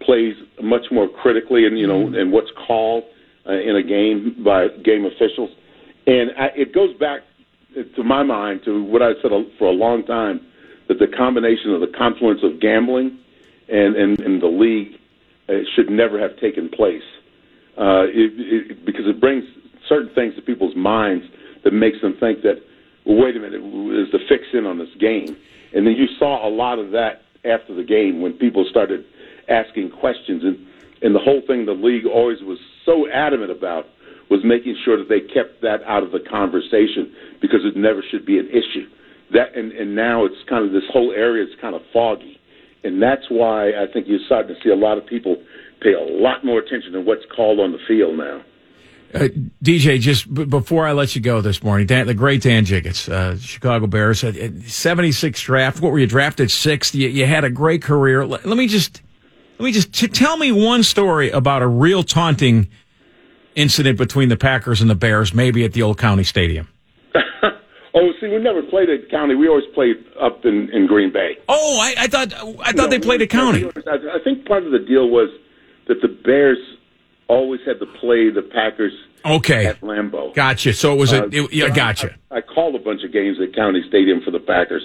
plays 0.00 0.36
much 0.62 0.86
more 0.90 1.08
critically, 1.08 1.66
and 1.66 1.78
you 1.78 1.86
know, 1.86 2.06
and 2.06 2.32
what's 2.32 2.50
called 2.66 3.04
uh, 3.46 3.52
in 3.52 3.76
a 3.76 3.82
game 3.82 4.36
by 4.44 4.68
game 4.84 5.04
officials, 5.04 5.50
and 6.06 6.30
I, 6.38 6.46
it 6.56 6.72
goes 6.72 6.96
back 6.98 7.22
to 7.96 8.02
my 8.04 8.22
mind 8.22 8.62
to 8.64 8.82
what 8.82 9.02
I 9.02 9.12
said 9.22 9.30
for 9.58 9.68
a 9.68 9.72
long 9.72 10.04
time 10.04 10.40
that 10.88 10.98
the 10.98 11.06
combination 11.08 11.72
of 11.72 11.80
the 11.80 11.92
confluence 11.98 12.40
of 12.42 12.60
gambling 12.60 13.18
and 13.68 13.96
and, 13.96 14.20
and 14.20 14.40
the 14.42 14.46
league 14.46 14.94
uh, 15.48 15.54
should 15.74 15.90
never 15.90 16.18
have 16.18 16.38
taken 16.38 16.68
place 16.68 17.02
uh, 17.78 18.04
it, 18.08 18.32
it, 18.36 18.84
because 18.84 19.06
it 19.06 19.20
brings 19.20 19.44
certain 19.88 20.12
things 20.14 20.34
to 20.34 20.42
people's 20.42 20.76
minds 20.76 21.24
that 21.64 21.72
makes 21.72 22.00
them 22.00 22.16
think 22.18 22.42
that, 22.42 22.60
well, 23.06 23.16
wait 23.22 23.36
a 23.36 23.40
minute, 23.40 23.62
is 23.62 24.10
the 24.12 24.18
fix 24.28 24.44
in 24.52 24.66
on 24.66 24.78
this 24.78 24.92
game? 24.98 25.36
And 25.72 25.86
then 25.86 25.94
you 25.94 26.06
saw 26.18 26.46
a 26.46 26.50
lot 26.50 26.78
of 26.78 26.90
that 26.92 27.22
after 27.44 27.74
the 27.74 27.84
game 27.84 28.20
when 28.20 28.32
people 28.32 28.66
started 28.68 29.04
asking 29.48 29.90
questions, 29.90 30.42
and 30.44 30.58
and 31.00 31.14
the 31.14 31.20
whole 31.20 31.42
thing 31.46 31.66
the 31.66 31.72
league 31.72 32.06
always 32.06 32.42
was 32.42 32.58
so 32.84 33.08
adamant 33.08 33.52
about 33.52 33.86
was 34.30 34.40
making 34.44 34.76
sure 34.84 34.98
that 34.98 35.08
they 35.08 35.20
kept 35.20 35.62
that 35.62 35.82
out 35.86 36.02
of 36.02 36.10
the 36.10 36.20
conversation 36.20 37.14
because 37.40 37.60
it 37.64 37.76
never 37.76 38.02
should 38.10 38.26
be 38.26 38.38
an 38.38 38.48
issue. 38.48 38.86
That 39.32 39.56
and 39.56 39.72
and 39.72 39.94
now 39.94 40.24
it's 40.24 40.42
kind 40.48 40.66
of 40.66 40.72
this 40.72 40.88
whole 40.90 41.12
area 41.12 41.44
is 41.44 41.50
kind 41.60 41.74
of 41.74 41.82
foggy, 41.92 42.40
and 42.82 43.00
that's 43.02 43.28
why 43.28 43.70
I 43.70 43.86
think 43.92 44.06
you're 44.08 44.24
starting 44.26 44.54
to 44.54 44.60
see 44.62 44.70
a 44.70 44.76
lot 44.76 44.98
of 44.98 45.06
people 45.06 45.36
pay 45.80 45.92
a 45.92 46.00
lot 46.00 46.44
more 46.44 46.58
attention 46.58 46.92
to 46.92 47.00
what's 47.00 47.24
called 47.34 47.60
on 47.60 47.72
the 47.72 47.78
field 47.86 48.18
now. 48.18 48.42
Uh, 49.14 49.28
DJ, 49.64 49.98
just 49.98 50.32
b- 50.32 50.44
before 50.44 50.86
I 50.86 50.92
let 50.92 51.16
you 51.16 51.22
go 51.22 51.40
this 51.40 51.62
morning, 51.62 51.86
Dan, 51.86 52.06
the 52.06 52.12
great 52.12 52.42
Dan 52.42 52.66
Jiggetts, 52.66 53.10
uh, 53.10 53.38
Chicago 53.38 53.86
Bears, 53.86 54.22
uh, 54.22 54.28
uh, 54.28 54.48
76 54.66 55.40
draft. 55.40 55.80
What 55.80 55.92
were 55.92 55.98
you 55.98 56.06
drafted 56.06 56.50
sixth? 56.50 56.94
You, 56.94 57.08
you 57.08 57.24
had 57.24 57.42
a 57.44 57.50
great 57.50 57.80
career. 57.82 58.26
Let, 58.26 58.44
let 58.44 58.58
me 58.58 58.66
just, 58.66 59.00
let 59.58 59.64
me 59.64 59.72
just 59.72 59.94
t- 59.94 60.08
tell 60.08 60.36
me 60.36 60.52
one 60.52 60.82
story 60.82 61.30
about 61.30 61.62
a 61.62 61.66
real 61.66 62.02
taunting 62.02 62.68
incident 63.54 63.96
between 63.96 64.28
the 64.28 64.36
Packers 64.36 64.82
and 64.82 64.90
the 64.90 64.94
Bears, 64.94 65.32
maybe 65.32 65.64
at 65.64 65.72
the 65.72 65.82
old 65.82 65.98
county 65.98 66.24
stadium. 66.24 66.68
Oh, 67.94 68.12
see, 68.20 68.28
we 68.28 68.38
never 68.38 68.62
played 68.62 68.88
at 68.90 69.10
County. 69.10 69.34
We 69.34 69.48
always 69.48 69.64
played 69.74 69.96
up 70.20 70.44
in, 70.44 70.68
in 70.72 70.86
Green 70.86 71.12
Bay. 71.12 71.36
Oh, 71.48 71.80
I, 71.80 72.04
I 72.04 72.06
thought, 72.06 72.32
I 72.62 72.70
thought 72.72 72.90
they 72.90 73.00
played 73.00 73.22
at 73.22 73.30
county. 73.30 73.64
I 73.66 74.18
think 74.22 74.46
part 74.46 74.64
of 74.64 74.70
the 74.70 74.78
deal 74.78 75.08
was 75.08 75.30
that 75.88 76.00
the 76.02 76.08
Bears 76.08 76.58
always 77.28 77.60
had 77.66 77.78
to 77.80 77.86
play 78.00 78.30
the 78.30 78.42
Packers 78.42 78.92
Okay. 79.26 79.66
at 79.66 79.80
Lambeau. 79.80 80.34
Gotcha. 80.34 80.72
So 80.72 80.92
it 80.94 80.98
was 80.98 81.12
a, 81.12 81.24
Uh, 81.24 81.28
it, 81.32 81.52
yeah, 81.52 81.68
gotcha. 81.68 82.14
I, 82.30 82.36
I 82.38 82.40
called 82.40 82.74
a 82.74 82.78
bunch 82.78 83.02
of 83.04 83.12
games 83.12 83.36
at 83.42 83.54
County 83.54 83.82
Stadium 83.88 84.20
for 84.24 84.30
the 84.30 84.38
Packers, 84.38 84.82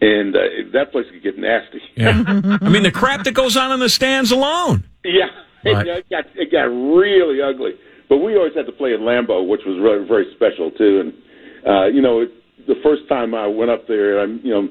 and 0.00 0.36
uh, 0.36 0.40
that 0.72 0.92
place 0.92 1.06
could 1.10 1.22
get 1.22 1.38
nasty. 1.38 1.80
Yeah. 1.96 2.22
I 2.60 2.68
mean, 2.68 2.82
the 2.82 2.90
crap 2.92 3.24
that 3.24 3.32
goes 3.34 3.56
on 3.56 3.72
in 3.72 3.80
the 3.80 3.88
stands 3.88 4.30
alone. 4.30 4.84
Yeah, 5.04 5.26
Right. 5.64 5.86
it, 5.86 6.10
got 6.10 6.24
it 6.34 6.50
got 6.52 6.64
really 6.70 7.40
ugly. 7.40 7.72
But 8.08 8.18
we 8.18 8.36
always 8.36 8.52
had 8.54 8.66
to 8.66 8.72
play 8.72 8.92
at 8.94 9.00
Lambeau, 9.00 9.48
which 9.48 9.62
was 9.64 9.78
really 9.80 10.06
very 10.06 10.26
special 10.36 10.70
too. 10.72 11.00
And 11.00 11.12
uh, 11.66 11.86
you 11.86 12.02
know, 12.02 12.20
it, 12.20 12.30
the 12.66 12.74
first 12.82 13.08
time 13.08 13.34
I 13.34 13.46
went 13.46 13.70
up 13.70 13.88
there, 13.88 14.20
I'm 14.20 14.40
you 14.44 14.50
know, 14.52 14.68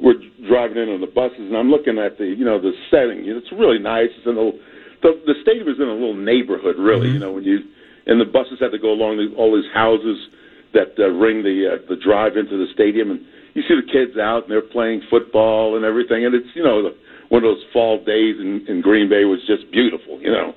we're 0.00 0.20
driving 0.48 0.76
in 0.78 0.88
on 0.90 1.00
the 1.00 1.06
buses, 1.08 1.40
and 1.40 1.56
I'm 1.56 1.70
looking 1.70 1.98
at 1.98 2.16
the 2.18 2.26
you 2.26 2.44
know 2.44 2.60
the 2.60 2.72
setting. 2.90 3.24
It's 3.26 3.50
really 3.52 3.78
nice. 3.80 4.08
It's 4.16 4.26
in 4.26 4.32
a 4.32 4.40
little, 4.40 4.58
the 5.02 5.20
the 5.26 5.34
stadium 5.42 5.68
is 5.68 5.76
in 5.78 5.88
a 5.88 5.92
little 5.92 6.14
neighborhood, 6.16 6.76
really. 6.78 7.10
You 7.10 7.18
know, 7.18 7.32
when 7.32 7.44
you 7.44 7.60
and 8.06 8.20
the 8.20 8.24
buses 8.24 8.58
had 8.60 8.70
to 8.72 8.78
go 8.78 8.90
along 8.92 9.16
the, 9.18 9.34
all 9.36 9.54
these 9.54 9.70
houses 9.74 10.28
that 10.72 10.94
uh, 10.98 11.08
ring 11.08 11.42
the 11.42 11.74
uh, 11.74 11.78
the 11.88 11.96
drive 11.96 12.36
into 12.36 12.56
the 12.56 12.66
stadium, 12.72 13.10
and 13.10 13.20
you 13.54 13.62
see 13.62 13.74
the 13.74 13.86
kids 13.90 14.16
out 14.18 14.44
and 14.44 14.52
they're 14.52 14.60
playing 14.60 15.02
football 15.10 15.76
and 15.76 15.84
everything, 15.84 16.24
and 16.24 16.34
it's 16.34 16.48
you 16.54 16.62
know 16.62 16.82
the, 16.82 16.96
one 17.28 17.44
of 17.44 17.48
those 17.54 17.64
fall 17.72 17.98
days 18.04 18.36
in, 18.38 18.64
in 18.68 18.80
Green 18.80 19.08
Bay 19.08 19.24
was 19.24 19.40
just 19.46 19.70
beautiful, 19.72 20.20
you 20.20 20.30
know. 20.30 20.54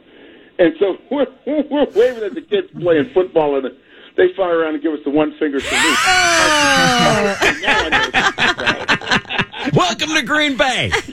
And 0.59 0.73
so 0.79 0.97
we're, 1.11 1.27
we're 1.45 1.87
waving 1.95 2.23
at 2.23 2.35
the 2.35 2.41
kids 2.41 2.67
playing 2.79 3.09
football, 3.13 3.57
and 3.57 3.71
they 4.17 4.27
fire 4.35 4.59
around 4.59 4.75
and 4.75 4.83
give 4.83 4.93
us 4.93 4.99
the 5.03 5.11
one 5.11 5.33
finger 5.39 5.59
salute. 5.59 5.97
Welcome 9.73 10.09
to 10.15 10.21
Green 10.23 10.57
Bay. 10.57 10.89
What's 10.91 11.09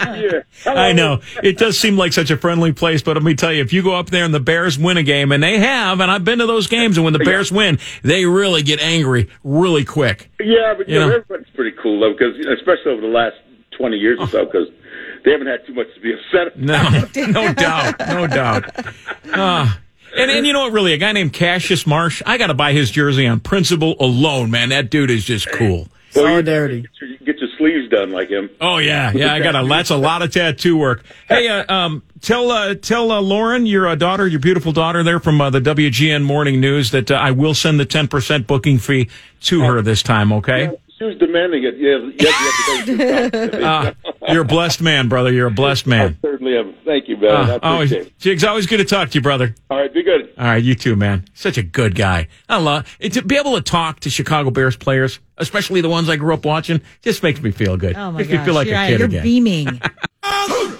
the, 0.00 0.44
uh, 0.66 0.70
I 0.70 0.92
know 0.92 1.20
it 1.42 1.58
does 1.58 1.78
seem 1.78 1.96
like 1.96 2.12
such 2.12 2.30
a 2.30 2.36
friendly 2.36 2.72
place, 2.72 3.02
but 3.02 3.16
let 3.16 3.22
me 3.22 3.34
tell 3.34 3.52
you, 3.52 3.62
if 3.62 3.72
you 3.72 3.82
go 3.82 3.94
up 3.94 4.10
there 4.10 4.24
and 4.24 4.32
the 4.34 4.40
Bears 4.40 4.78
win 4.78 4.96
a 4.96 5.02
game, 5.02 5.32
and 5.32 5.42
they 5.42 5.58
have, 5.58 6.00
and 6.00 6.10
I've 6.10 6.24
been 6.24 6.38
to 6.38 6.46
those 6.46 6.66
games, 6.66 6.96
and 6.96 7.04
when 7.04 7.12
the 7.12 7.18
Bears 7.20 7.50
win, 7.52 7.78
they 8.02 8.24
really 8.24 8.62
get 8.62 8.80
angry 8.80 9.28
really 9.44 9.84
quick. 9.84 10.30
Yeah, 10.40 10.74
but 10.76 10.88
you, 10.88 10.94
You 10.94 11.00
know, 11.00 11.08
know. 11.08 11.14
everybody's 11.16 11.52
pretty 11.54 11.76
cool 11.82 12.00
though, 12.00 12.12
because 12.12 12.34
especially 12.58 12.92
over 12.92 13.00
the 13.02 13.08
last 13.08 13.36
twenty 13.76 13.96
years 13.96 14.18
or 14.20 14.28
so, 14.28 14.44
because 14.44 14.68
they 15.24 15.32
haven't 15.32 15.46
had 15.48 15.66
too 15.66 15.74
much 15.74 15.86
to 15.94 16.00
be 16.00 16.12
upset 16.12 16.54
about. 16.56 17.16
No, 17.16 17.26
no 17.46 17.52
doubt, 17.54 17.98
no 18.08 18.26
doubt. 18.26 18.64
Ah. 19.34 19.80
And, 20.16 20.30
and 20.30 20.46
you 20.46 20.54
know 20.54 20.62
what, 20.62 20.72
really, 20.72 20.94
a 20.94 20.96
guy 20.96 21.12
named 21.12 21.34
Cassius 21.34 21.86
Marsh, 21.86 22.22
I 22.24 22.38
got 22.38 22.46
to 22.46 22.54
buy 22.54 22.72
his 22.72 22.90
jersey 22.90 23.26
on 23.26 23.40
principle 23.40 23.94
alone, 24.00 24.50
man. 24.50 24.70
That 24.70 24.90
dude 24.90 25.10
is 25.10 25.22
just 25.22 25.50
cool. 25.52 25.86
Solidarity. 26.10 26.86
You 27.02 27.18
get 27.18 27.36
your 27.37 27.37
sleeves 27.58 27.88
done 27.90 28.10
like 28.10 28.28
him. 28.30 28.48
Oh 28.60 28.78
yeah, 28.78 29.12
yeah. 29.12 29.34
I 29.34 29.40
got 29.40 29.54
a 29.54 29.66
that's 29.68 29.90
a 29.90 29.96
lot 29.96 30.22
of 30.22 30.32
tattoo 30.32 30.76
work. 30.76 31.04
Hey, 31.28 31.48
uh, 31.48 31.72
um, 31.72 32.02
tell 32.20 32.50
uh, 32.50 32.74
tell 32.74 33.10
uh, 33.10 33.20
Lauren, 33.20 33.66
your 33.66 33.86
uh, 33.88 33.94
daughter, 33.94 34.26
your 34.26 34.40
beautiful 34.40 34.72
daughter, 34.72 35.02
there 35.02 35.20
from 35.20 35.40
uh, 35.40 35.50
the 35.50 35.60
WGN 35.60 36.24
Morning 36.24 36.60
News, 36.60 36.92
that 36.92 37.10
uh, 37.10 37.16
I 37.16 37.32
will 37.32 37.54
send 37.54 37.78
the 37.78 37.84
ten 37.84 38.08
percent 38.08 38.46
booking 38.46 38.78
fee 38.78 39.10
to 39.42 39.60
her 39.62 39.82
this 39.82 40.02
time. 40.02 40.32
Okay. 40.32 40.70
She 40.70 40.87
was 41.04 41.16
demanding 41.18 41.64
it. 41.64 41.76
Yeah, 41.78 42.10
yes, 42.18 42.88
yes, 42.88 43.32
yes. 43.32 43.54
Uh, 43.54 43.92
you're 44.32 44.42
a 44.42 44.46
blessed 44.46 44.80
man, 44.80 45.08
brother. 45.08 45.32
You're 45.32 45.46
a 45.46 45.50
blessed 45.50 45.86
man. 45.86 46.18
certainly 46.22 46.56
am. 46.56 46.74
Thank 46.84 47.08
you, 47.08 47.16
man. 47.16 47.30
I 47.30 47.54
Uh, 47.54 47.58
always, 47.62 47.92
it. 47.92 48.18
Jigs, 48.18 48.42
always 48.44 48.66
good 48.66 48.78
to 48.78 48.84
talk 48.84 49.10
to 49.10 49.14
you, 49.16 49.20
brother. 49.22 49.54
All 49.70 49.78
right, 49.78 49.92
be 49.92 50.02
good. 50.02 50.32
All 50.38 50.44
right, 50.44 50.62
you 50.62 50.74
too, 50.74 50.96
man. 50.96 51.24
Such 51.34 51.56
a 51.58 51.62
good 51.62 51.94
guy. 51.94 52.28
I 52.48 52.58
love 52.58 52.96
it, 53.00 53.12
to 53.14 53.22
be 53.22 53.36
able 53.36 53.54
to 53.56 53.62
talk 53.62 54.00
to 54.00 54.10
Chicago 54.10 54.50
Bears 54.50 54.76
players, 54.76 55.20
especially 55.36 55.80
the 55.80 55.88
ones 55.88 56.08
I 56.08 56.16
grew 56.16 56.34
up 56.34 56.44
watching. 56.44 56.80
Just 57.02 57.22
makes 57.22 57.40
me 57.40 57.50
feel 57.50 57.76
good. 57.76 57.96
Oh 57.96 58.10
my 58.10 58.18
makes 58.18 58.30
gosh, 58.30 58.38
me 58.40 58.44
feel 58.44 58.54
like 58.54 58.66
you're, 58.68 58.76
a 58.78 58.86
kid 58.88 58.98
you're 58.98 59.08
again. 59.08 59.22
beaming. 59.22 59.80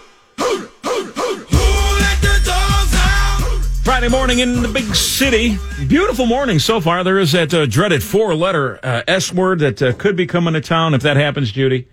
Friday 3.98 4.12
morning 4.12 4.38
in 4.38 4.62
the 4.62 4.68
big 4.68 4.84
city. 4.94 5.58
Beautiful 5.88 6.24
morning 6.24 6.60
so 6.60 6.80
far. 6.80 7.02
There 7.02 7.18
is 7.18 7.32
that 7.32 7.52
uh, 7.52 7.66
dreaded 7.66 8.00
four 8.00 8.32
letter 8.36 8.78
uh, 8.80 9.02
S 9.08 9.32
word 9.34 9.58
that 9.58 9.82
uh, 9.82 9.92
could 9.92 10.14
be 10.14 10.24
coming 10.24 10.54
to 10.54 10.60
town. 10.60 10.94
If 10.94 11.02
that 11.02 11.16
happens, 11.16 11.50
Judy, 11.50 11.88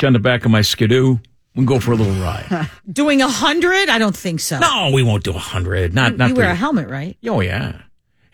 on 0.00 0.12
the 0.12 0.20
back 0.20 0.44
of 0.44 0.52
my 0.52 0.60
skidoo, 0.62 1.14
we 1.16 1.20
can 1.56 1.64
go 1.64 1.80
for 1.80 1.90
a 1.90 1.96
little 1.96 2.12
ride. 2.22 2.70
Doing 2.92 3.22
a 3.22 3.28
hundred? 3.28 3.88
I 3.88 3.98
don't 3.98 4.16
think 4.16 4.38
so. 4.38 4.60
no, 4.60 4.92
we 4.94 5.02
won't 5.02 5.24
do 5.24 5.32
a 5.32 5.38
hundred. 5.38 5.94
Not, 5.94 6.16
not 6.16 6.28
you 6.28 6.36
wear 6.36 6.46
the- 6.46 6.52
a 6.52 6.54
helmet, 6.54 6.88
right? 6.88 7.18
Oh 7.26 7.40
yeah, 7.40 7.82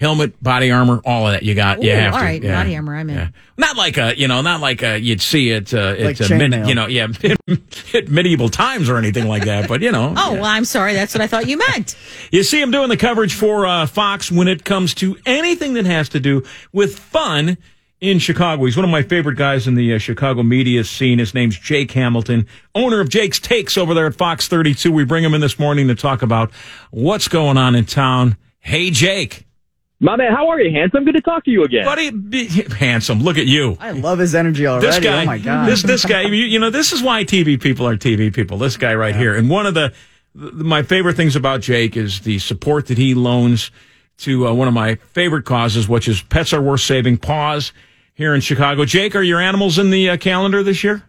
helmet, 0.04 0.40
body 0.42 0.70
armor, 0.70 1.00
all 1.04 1.26
of 1.26 1.32
that. 1.32 1.42
You 1.42 1.54
got. 1.54 1.82
you 1.82 1.90
Ooh, 1.90 1.94
have 1.96 2.12
all 2.14 2.20
to. 2.20 2.24
right, 2.24 2.42
yeah. 2.42 2.62
body 2.62 2.76
armor, 2.76 2.94
I'm 2.94 3.10
in. 3.10 3.16
Yeah. 3.16 3.28
Not 3.56 3.76
like 3.76 3.96
a, 3.96 4.16
you 4.18 4.28
know, 4.28 4.42
not 4.42 4.60
like 4.60 4.82
a, 4.82 4.98
you'd 5.00 5.20
see 5.22 5.50
it, 5.50 5.72
uh, 5.72 5.94
Like 5.98 6.20
at, 6.20 6.30
uh, 6.30 6.36
mid, 6.36 6.68
you 6.68 6.74
know, 6.74 6.86
yeah, 6.86 7.08
at 7.94 8.08
medieval 8.08 8.48
times 8.48 8.88
or 8.88 8.96
anything 8.98 9.26
like 9.28 9.44
that. 9.46 9.68
But 9.68 9.80
you 9.80 9.90
know, 9.90 10.12
Oh, 10.16 10.34
well, 10.34 10.44
I'm 10.44 10.64
sorry. 10.64 10.92
That's 10.94 11.14
what 11.14 11.20
I 11.22 11.26
thought 11.26 11.48
you 11.48 11.58
meant. 11.58 11.96
You 12.30 12.42
see 12.42 12.60
him 12.60 12.70
doing 12.72 12.88
the 12.88 12.96
coverage 12.96 13.34
for 13.34 13.64
uh, 13.66 13.86
Fox 13.86 14.30
when 14.32 14.48
it 14.48 14.64
comes 14.64 14.92
to 14.94 15.16
anything 15.24 15.74
that 15.74 15.86
has 15.86 16.08
to 16.10 16.20
do 16.20 16.42
with 16.72 16.98
fun 16.98 17.56
in 18.00 18.18
Chicago. 18.18 18.64
He's 18.64 18.76
one 18.76 18.84
of 18.84 18.90
my 18.90 19.02
favorite 19.02 19.36
guys 19.38 19.68
in 19.68 19.76
the 19.76 19.94
uh, 19.94 19.98
Chicago 19.98 20.42
media 20.42 20.82
scene. 20.84 21.20
His 21.20 21.32
name's 21.32 21.56
Jake 21.58 21.92
Hamilton, 21.92 22.46
owner 22.74 23.00
of 23.00 23.08
Jake's 23.08 23.38
Takes 23.38 23.78
over 23.78 23.94
there 23.94 24.06
at 24.06 24.14
Fox 24.16 24.48
32. 24.48 24.90
We 24.90 25.04
bring 25.04 25.22
him 25.22 25.32
in 25.32 25.40
this 25.40 25.58
morning 25.58 25.86
to 25.88 25.94
talk 25.94 26.22
about 26.22 26.50
what's 26.90 27.28
going 27.28 27.56
on 27.56 27.74
in 27.76 27.84
town. 27.84 28.36
Hey, 28.58 28.90
Jake. 28.90 29.46
My 30.00 30.16
man, 30.16 30.32
how 30.32 30.48
are 30.48 30.60
you, 30.60 30.72
handsome? 30.72 31.04
Good 31.04 31.14
to 31.14 31.20
talk 31.20 31.44
to 31.44 31.50
you 31.50 31.64
again. 31.64 31.84
Buddy, 31.84 32.10
be- 32.10 32.46
handsome. 32.46 33.20
Look 33.22 33.38
at 33.38 33.46
you. 33.46 33.76
I 33.80 33.92
love 33.92 34.18
his 34.18 34.34
energy 34.34 34.66
already. 34.66 34.86
This 34.88 34.98
guy, 34.98 35.22
oh 35.22 35.26
my 35.26 35.38
god. 35.38 35.68
this 35.68 35.82
this 35.82 36.04
guy. 36.04 36.22
You, 36.22 36.32
you 36.34 36.58
know, 36.58 36.70
this 36.70 36.92
is 36.92 37.02
why 37.02 37.24
TV 37.24 37.60
people 37.60 37.86
are 37.86 37.96
TV 37.96 38.32
people. 38.34 38.58
This 38.58 38.76
guy 38.76 38.94
right 38.94 39.14
here, 39.14 39.34
and 39.34 39.48
one 39.48 39.66
of 39.66 39.74
the, 39.74 39.92
the 40.34 40.64
my 40.64 40.82
favorite 40.82 41.16
things 41.16 41.36
about 41.36 41.60
Jake 41.60 41.96
is 41.96 42.20
the 42.20 42.38
support 42.38 42.86
that 42.88 42.98
he 42.98 43.14
loans 43.14 43.70
to 44.18 44.48
uh, 44.48 44.52
one 44.52 44.68
of 44.68 44.74
my 44.74 44.96
favorite 45.12 45.44
causes, 45.44 45.88
which 45.88 46.08
is 46.08 46.22
Pets 46.22 46.52
Are 46.52 46.60
Worth 46.60 46.80
Saving. 46.80 47.16
Paws 47.16 47.72
here 48.14 48.34
in 48.34 48.40
Chicago. 48.40 48.84
Jake, 48.84 49.14
are 49.14 49.22
your 49.22 49.40
animals 49.40 49.78
in 49.78 49.90
the 49.90 50.10
uh, 50.10 50.16
calendar 50.16 50.62
this 50.62 50.82
year? 50.84 51.02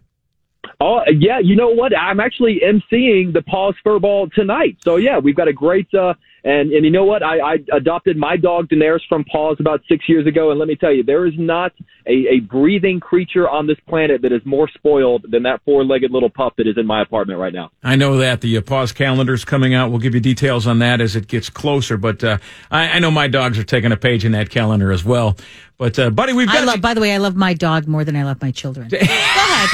Oh 0.80 1.02
yeah, 1.12 1.40
you 1.40 1.56
know 1.56 1.70
what? 1.70 1.98
I'm 1.98 2.20
actually 2.20 2.62
emceeing 2.64 3.34
the 3.34 3.42
Paws 3.42 3.76
Furball 3.86 4.32
tonight. 4.34 4.78
So 4.84 4.98
yeah, 4.98 5.18
we've 5.20 5.36
got 5.36 5.48
a 5.48 5.54
great 5.54 5.92
uh 5.94 6.14
and 6.46 6.72
and 6.72 6.86
you 6.86 6.92
know 6.92 7.04
what? 7.04 7.24
I, 7.24 7.40
I 7.40 7.56
adopted 7.74 8.18
my 8.18 8.38
dog 8.38 8.70
Daenerys 8.70 9.00
from 9.10 9.26
Paws 9.26 9.58
about 9.60 9.82
six 9.90 10.08
years 10.08 10.28
ago, 10.28 10.52
and 10.52 10.60
let 10.60 10.68
me 10.68 10.76
tell 10.76 10.94
you, 10.94 11.04
there 11.04 11.26
is 11.26 11.34
not 11.38 11.74
a, 12.06 12.36
a 12.36 12.40
breathing 12.40 13.00
creature 13.00 13.50
on 13.50 13.66
this 13.66 13.80
planet 13.90 14.22
that 14.22 14.32
is 14.32 14.42
more 14.46 14.70
spoiled 14.70 15.26
than 15.28 15.42
that 15.44 15.62
four-legged 15.66 16.12
little 16.12 16.30
pup 16.30 16.54
that 16.58 16.68
is 16.68 16.78
in 16.78 16.86
my 16.86 17.02
apartment 17.02 17.40
right 17.40 17.54
now. 17.54 17.72
I 17.84 17.96
know 17.96 18.18
that 18.18 18.42
the 18.42 18.58
uh, 18.58 18.62
Paws 18.62 18.92
calendar's 18.92 19.44
coming 19.44 19.74
out. 19.74 19.90
We'll 19.90 20.00
give 20.00 20.14
you 20.14 20.22
details 20.22 20.68
on 20.68 20.78
that 20.80 21.02
as 21.02 21.16
it 21.16 21.28
gets 21.28 21.50
closer. 21.50 21.98
But 21.98 22.24
uh, 22.24 22.38
I, 22.70 22.90
I 22.90 23.00
know 23.00 23.10
my 23.10 23.28
dogs 23.28 23.58
are 23.58 23.64
taking 23.64 23.92
a 23.92 23.98
page 23.98 24.24
in 24.24 24.32
that 24.34 24.52
calendar 24.52 24.92
as 24.92 25.04
well. 25.04 25.36
But 25.78 25.98
uh, 25.98 26.12
buddy, 26.12 26.34
we've 26.34 26.48
got. 26.48 26.58
I 26.58 26.64
love, 26.64 26.82
by 26.82 26.94
the 26.94 27.02
way, 27.02 27.12
I 27.12 27.18
love 27.18 27.36
my 27.36 27.54
dog 27.54 27.88
more 27.88 28.06
than 28.06 28.16
I 28.16 28.24
love 28.24 28.42
my 28.42 28.52
children. 28.52 28.88
Go 28.92 28.98
ahead. 28.98 29.70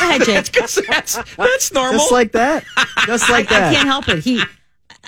Go 0.00 0.08
ahead, 0.08 0.24
Jake. 0.24 0.52
that's, 0.88 1.36
that's 1.36 1.72
normal. 1.72 2.00
Just 2.00 2.12
like 2.12 2.32
that. 2.32 2.64
Just 3.06 3.28
like 3.28 3.52
I, 3.52 3.60
that. 3.60 3.70
I 3.70 3.74
can't 3.74 3.86
help 3.86 4.08
it. 4.08 4.24
He, 4.24 4.42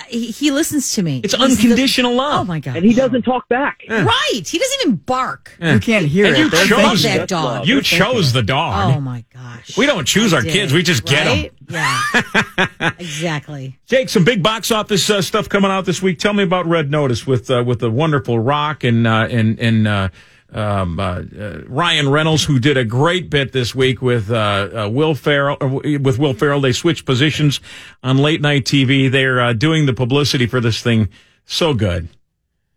he 0.09 0.31
he 0.31 0.51
listens 0.51 0.93
to 0.95 1.03
me. 1.03 1.21
It's 1.25 1.35
He's 1.35 1.57
the- 1.59 1.63
unconditional 1.65 2.15
love. 2.15 2.41
oh 2.41 2.45
my 2.45 2.61
god! 2.61 2.77
And 2.77 2.85
he 2.85 2.93
doesn't 2.95 3.23
talk 3.23 3.49
back. 3.49 3.81
right. 3.89 4.31
He 4.47 4.59
doesn't 4.59 4.81
even 4.83 4.97
bark. 4.97 5.57
You 5.61 5.79
can't 5.81 6.07
hear 6.07 6.27
And 6.27 6.37
it. 6.37 6.39
you 6.39 6.51
They're 6.51 6.67
chose 6.67 6.83
Love 6.83 6.99
thinking. 7.01 7.19
that 7.21 7.29
dog. 7.29 7.67
You 7.67 7.81
chose 7.83 8.33
the 8.33 8.43
dog. 8.43 8.97
Oh 8.97 9.01
my 9.01 9.25
gosh. 9.33 9.77
We 9.77 9.87
don't 9.87 10.07
choose 10.07 10.33
I 10.33 10.37
our 10.39 10.43
did, 10.43 10.53
kids. 10.53 10.73
We 10.73 10.83
just 10.83 11.05
get 11.05 11.25
them. 11.25 11.51
Yeah. 11.69 12.91
exactly. 12.99 13.79
Jake, 13.87 14.09
some 14.09 14.25
big 14.25 14.43
box 14.43 14.71
office 14.71 15.09
uh, 15.11 15.23
stuff 15.23 15.49
coming 15.49 15.71
out 15.71 15.85
this 15.85 16.03
week. 16.03 16.19
Tell 16.19 16.33
me 16.33 16.43
about 16.43 16.67
Red 16.67 16.91
Notice 16.91 17.27
with 17.27 17.51
uh, 17.51 17.63
with 17.67 17.81
the 17.81 17.91
wonderful 17.91 18.39
Rock 18.39 18.85
and 18.85 19.07
uh, 19.07 19.29
and 19.31 19.59
and 19.59 19.89
uh, 19.89 20.09
um, 20.53 20.99
uh, 20.99 21.23
uh, 21.39 21.63
Ryan 21.67 22.09
Reynolds, 22.09 22.45
who 22.45 22.59
did 22.59 22.77
a 22.77 22.85
great 22.85 23.31
bit 23.31 23.53
this 23.53 23.75
week 23.75 24.01
with 24.01 24.31
uh, 24.31 24.85
uh, 24.85 24.89
Will 24.89 25.15
Ferrell. 25.15 25.57
uh, 25.61 25.69
with 26.01 26.19
Will 26.19 26.35
Ferrell, 26.35 26.61
they 26.61 26.73
switched 26.73 27.05
positions 27.05 27.61
on 28.03 28.19
late 28.19 28.41
night 28.41 28.65
TV. 28.65 29.11
They're 29.11 29.41
uh, 29.41 29.53
doing 29.53 29.87
the 29.87 29.93
publicity 29.93 30.47
for 30.47 30.61
this 30.61 30.83
thing 30.83 31.09
so 31.45 31.75
good. 31.75 32.09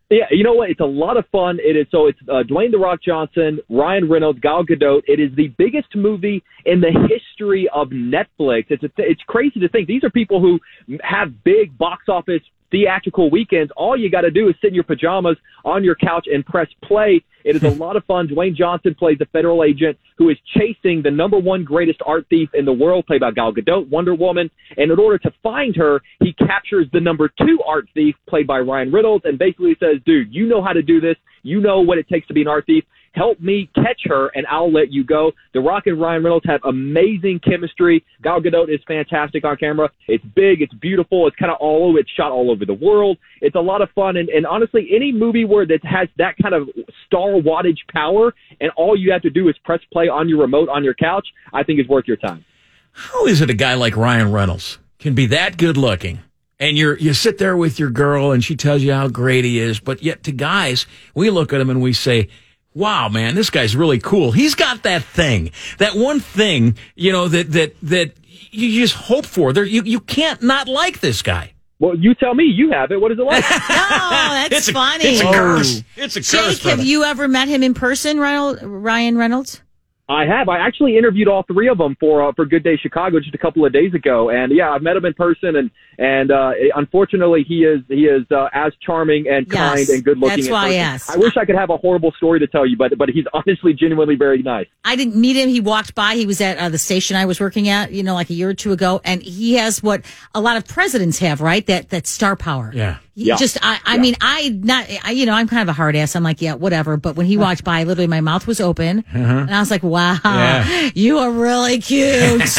Yeah, 0.10 0.26
you 0.32 0.44
know 0.44 0.54
what? 0.54 0.72
It's 0.72 0.80
a 0.80 0.86
lot 0.86 1.18
of 1.18 1.26
fun. 1.32 1.60
It 1.62 1.78
is 1.78 1.86
so 1.92 2.08
it's 2.08 2.20
Dwayne 2.24 2.72
the 2.72 2.80
Rock 2.80 3.00
Johnson, 3.04 3.60
Ryan 3.70 4.10
Reynolds, 4.10 4.40
Gal 4.40 4.66
Gadot. 4.66 5.04
It 5.08 5.20
is 5.20 5.30
the 5.36 5.50
biggest 5.50 5.96
movie 5.96 6.44
in 6.66 6.82
the 6.82 6.92
history 7.08 7.70
of 7.72 7.90
Netflix. 7.90 8.66
It's 8.70 8.84
a, 8.84 8.90
it's 8.98 9.22
crazy 9.28 9.60
to 9.60 9.70
think 9.70 9.88
these 9.88 10.04
are 10.04 10.10
people 10.10 10.42
who 10.42 10.60
have 11.04 11.44
big 11.44 11.78
box 11.78 12.06
office 12.10 12.42
theatrical 12.72 13.30
weekends. 13.30 13.72
All 13.76 13.98
you 13.98 14.10
got 14.10 14.22
to 14.22 14.32
do 14.32 14.50
is 14.50 14.56
sit 14.62 14.70
in 14.70 14.76
your 14.76 14.84
pajamas 14.84 15.38
on 15.66 15.84
your 15.84 15.96
couch 15.96 16.28
and 16.32 16.46
press 16.46 16.68
play. 16.84 17.24
It 17.44 17.56
is 17.56 17.64
a 17.64 17.70
lot 17.70 17.96
of 17.96 18.04
fun. 18.06 18.28
Dwayne 18.28 18.56
Johnson 18.56 18.96
plays 18.96 19.18
a 19.22 19.26
federal 19.28 19.64
agent 19.64 19.98
who 20.18 20.30
is 20.30 20.38
chasing 20.58 21.02
the 21.02 21.12
number 21.12 21.38
one 21.38 21.64
greatest 21.64 22.00
art 22.06 22.26
thief 22.30 22.50
in 22.54 22.66
the 22.66 22.74
world, 22.74 23.06
played 23.06 23.22
by 23.22 23.32
Gal 23.32 23.54
Gadot, 23.54 23.88
Wonder 23.90 24.14
Woman. 24.14 24.50
And 24.78 24.92
in 24.92 25.00
order 25.00 25.18
to 25.20 25.32
find 25.42 25.76
her, 25.76 26.02
he 26.20 26.34
captures 26.34 26.88
the 26.92 27.00
number 27.00 27.30
two 27.40 27.60
art 27.66 27.88
thief, 27.94 28.16
played 28.28 28.48
by 28.48 28.60
Ryan 28.60 28.92
Reynolds, 28.92 29.26
and 29.26 29.40
basically 29.40 29.76
says, 29.80 29.98
dude, 30.06 30.34
you 30.34 30.48
know 30.48 30.62
how 30.62 30.74
to 30.74 30.82
do 30.82 31.00
this. 31.00 31.16
You 31.44 31.62
know 31.62 31.80
what 31.80 31.98
it 31.98 32.08
takes 32.10 32.28
to 32.28 32.34
be 32.34 32.42
an 32.42 32.48
art 32.48 32.66
thief. 32.66 32.84
Help 33.20 33.42
me 33.42 33.70
catch 33.76 34.00
her, 34.06 34.28
and 34.34 34.48
I'll 34.48 34.72
let 34.72 34.94
you 34.94 35.04
go. 35.04 35.34
The 35.54 35.60
Rock 35.60 35.88
and 35.88 36.00
Ryan 36.00 36.24
Reynolds 36.24 36.46
have 36.48 36.62
amazing 36.64 37.42
chemistry. 37.42 38.02
Gal 38.24 38.40
Gadot 38.40 38.74
is 38.74 38.80
fantastic 38.88 39.44
on 39.44 39.58
camera. 39.58 39.90
It's 40.08 40.24
big, 40.24 40.62
it's 40.62 40.74
beautiful, 40.76 41.28
it's 41.28 41.36
kind 41.36 41.52
of 41.52 41.58
all 41.60 41.90
over. 41.90 42.00
It's 42.00 42.10
shot 42.12 42.32
all 42.32 42.50
over 42.50 42.64
the 42.64 42.74
world. 42.74 43.18
It's 43.42 43.58
a 43.58 43.60
lot 43.60 43.82
of 43.82 43.90
fun, 43.92 44.16
and, 44.16 44.30
and 44.30 44.46
honestly, 44.46 44.88
any 44.96 45.12
movie 45.12 45.44
where 45.44 45.66
that 45.66 45.84
has 45.84 46.08
that 46.18 46.36
kind 46.42 46.56
of 46.56 46.70
star 47.08 47.32
wattage 47.32 47.80
power, 47.92 48.34
and 48.62 48.72
all 48.78 48.98
you 48.98 49.12
have 49.12 49.24
to 49.24 49.30
do 49.30 49.50
is 49.50 49.58
press 49.66 49.82
play 49.92 50.08
on 50.08 50.30
your 50.30 50.40
remote 50.40 50.70
on 50.70 50.86
your 50.86 50.94
couch, 50.94 51.28
I 51.52 51.64
think 51.64 51.82
is 51.82 51.90
worth 51.90 52.06
your 52.08 52.16
time. 52.16 52.46
How 52.94 53.26
is 53.26 53.42
it 53.42 53.50
a 53.50 53.54
guy 53.54 53.74
like 53.74 53.98
Ryan 53.98 54.32
Reynolds 54.32 54.80
can 54.98 55.14
be 55.14 55.26
that 55.26 55.58
good 55.58 55.76
looking? 55.76 56.20
And 56.58 56.78
you're 56.78 56.98
you 56.98 57.14
sit 57.14 57.38
there 57.38 57.58
with 57.58 57.80
your 57.80 57.90
girl 57.90 58.32
and 58.32 58.42
she 58.42 58.56
tells 58.56 58.82
you 58.82 58.94
how 58.94 59.10
great 59.10 59.44
he 59.44 59.60
is, 59.60 59.82
but 59.82 60.02
yet 60.02 60.24
to 60.24 60.32
guys, 60.32 60.86
we 61.14 61.30
look 61.30 61.52
at 61.52 61.60
him 61.60 61.70
and 61.70 61.82
we 61.82 61.92
say, 61.92 62.30
Wow, 62.76 63.10
man, 63.10 63.36
this 63.36 63.50
guy's 63.50 63.76
really 63.76 64.00
cool. 64.00 64.32
He's 64.32 64.56
got 64.56 64.84
that 64.84 65.04
thing, 65.04 65.52
that 65.80 65.96
one 65.96 66.20
thing, 66.20 66.78
you 66.96 67.12
know, 67.12 67.28
that 67.28 67.52
that 67.54 67.76
that 67.82 68.14
you 68.52 68.80
just 68.82 68.94
hope 68.96 69.26
for. 69.26 69.54
There, 69.54 69.64
you 69.66 69.84
you 69.84 70.00
can't 70.00 70.42
not 70.42 70.68
like 70.68 71.00
this 71.00 71.22
guy. 71.22 71.54
Well, 71.80 71.96
you 71.98 72.14
tell 72.14 72.34
me. 72.36 72.44
You 72.44 72.72
have 72.72 72.92
it. 72.92 73.00
What 73.00 73.12
is 73.12 73.20
it 73.20 73.24
like? 73.24 73.44
Oh, 73.50 74.30
that's 74.34 74.54
It's 74.54 74.68
a, 74.68 74.74
funny. 74.74 75.06
it's 75.06 75.22
a 75.22 75.32
curse. 75.32 75.84
It's 75.96 76.16
a 76.18 76.20
curse. 76.20 76.60
Jake, 76.60 76.70
have 76.70 76.84
you 76.84 77.04
ever 77.06 77.28
met 77.28 77.48
him 77.48 77.64
in 77.64 77.74
person, 77.74 78.20
Ryan 78.20 79.18
Reynolds? 79.18 79.62
I 80.10 80.26
have. 80.26 80.50
I 80.50 80.58
actually 80.58 80.98
interviewed 80.98 81.28
all 81.28 81.44
three 81.44 81.70
of 81.70 81.78
them 81.78 81.96
for 82.00 82.28
uh, 82.28 82.32
for 82.36 82.46
Good 82.48 82.64
Day 82.64 82.78
Chicago 82.82 83.20
just 83.20 83.36
a 83.36 83.38
couple 83.38 83.64
of 83.64 83.72
days 83.72 83.94
ago, 83.94 84.30
and 84.32 84.52
yeah, 84.52 84.72
I've 84.72 84.82
met 84.82 84.96
him 84.96 85.06
in 85.06 85.14
person, 85.14 85.56
and 85.56 85.70
and 86.00 86.32
uh, 86.32 86.52
unfortunately, 86.76 87.46
he 87.48 87.64
is 87.64 87.82
he 87.88 88.06
is 88.06 88.24
uh, 88.32 88.48
as 88.52 88.74
charming 88.84 89.28
and 89.28 89.48
kind 89.48 89.80
Yes, 89.80 89.90
and 89.90 90.04
good 90.04 90.18
looking. 90.18 90.38
that's 90.38 90.48
in 90.48 90.54
why 90.54 90.70
I 90.70 90.74
asked. 90.76 91.12
I 91.12 91.18
wish 91.18 91.38
I 91.38 91.46
could 91.46 91.56
have 91.56 91.70
a 91.70 91.78
horrible 91.78 92.12
story 92.14 92.40
to 92.40 92.48
tell 92.48 92.66
you, 92.66 92.76
but 92.76 92.98
but 92.98 93.10
he's 93.10 93.26
honestly 93.34 93.74
genuinely 93.74 94.16
very 94.16 94.42
nice. 94.42 94.66
I 94.84 94.96
didn't 94.96 95.16
meet 95.16 95.36
him. 95.36 95.48
He 95.48 95.60
walked 95.60 95.94
by. 95.94 96.16
He 96.16 96.26
was 96.26 96.42
at 96.42 96.58
uh, 96.58 96.70
the 96.70 96.80
station 96.80 97.16
I 97.16 97.26
was 97.28 97.40
working 97.40 97.70
at, 97.70 97.92
you 97.92 98.02
know, 98.02 98.16
like 98.16 98.32
a 98.32 98.34
year 98.34 98.50
or 98.50 98.56
two 98.56 98.72
ago, 98.72 99.02
and 99.06 99.22
he 99.22 99.56
has 99.56 99.84
what 99.84 100.04
a 100.34 100.42
lot 100.42 100.58
of 100.58 100.68
presidents 100.68 101.20
have, 101.20 101.40
right? 101.40 101.66
That 101.68 101.90
that 101.90 102.08
star 102.08 102.36
power. 102.36 102.72
Yeah. 102.74 102.98
Yeah. 103.22 103.36
Just, 103.36 103.58
I, 103.62 103.80
I 103.86 103.98
mean, 103.98 104.16
I 104.22 104.50
not, 104.50 104.86
I, 105.04 105.12
you 105.12 105.26
know, 105.26 105.34
I'm 105.34 105.48
kind 105.48 105.62
of 105.62 105.68
a 105.70 105.74
hard 105.74 105.96
ass. 105.96 106.16
I'm 106.16 106.24
like, 106.24 106.42
yeah, 106.42 106.54
whatever. 106.54 106.96
But 106.98 107.16
when 107.16 107.26
he 107.26 107.36
walked 107.38 107.64
by, 107.64 107.84
literally, 107.84 108.08
my 108.08 108.22
mouth 108.22 108.48
was 108.48 108.62
open, 108.62 109.04
and 109.14 109.52
I 109.54 109.60
was 109.60 109.70
like, 109.70 109.84
wow, 109.84 110.18
Yeah. 110.24 110.90
you 110.96 111.18
are 111.20 111.30
really 111.32 111.80
cute. 111.80 112.42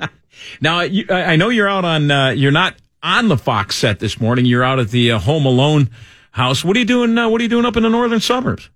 Now, 0.60 0.80
you, 0.80 1.04
I 1.10 1.32
I 1.32 1.36
know 1.36 1.50
you're 1.50 1.68
out 1.68 1.84
on. 1.84 2.10
Uh, 2.10 2.30
you're 2.30 2.50
not 2.52 2.74
on 3.02 3.28
the 3.28 3.36
Fox 3.36 3.76
set 3.76 4.00
this 4.00 4.20
morning. 4.20 4.44
You're 4.46 4.64
out 4.64 4.78
at 4.78 4.88
the 4.90 5.12
uh, 5.12 5.18
Home 5.18 5.44
Alone 5.46 5.90
house. 6.32 6.64
What 6.64 6.74
are 6.76 6.78
you 6.80 6.84
doing? 6.86 7.16
Uh, 7.18 7.28
what 7.28 7.40
are 7.40 7.44
you 7.44 7.50
doing 7.50 7.64
up 7.66 7.76
in 7.76 7.82
the 7.82 7.88
northern 7.90 8.20
suburbs? 8.20 8.70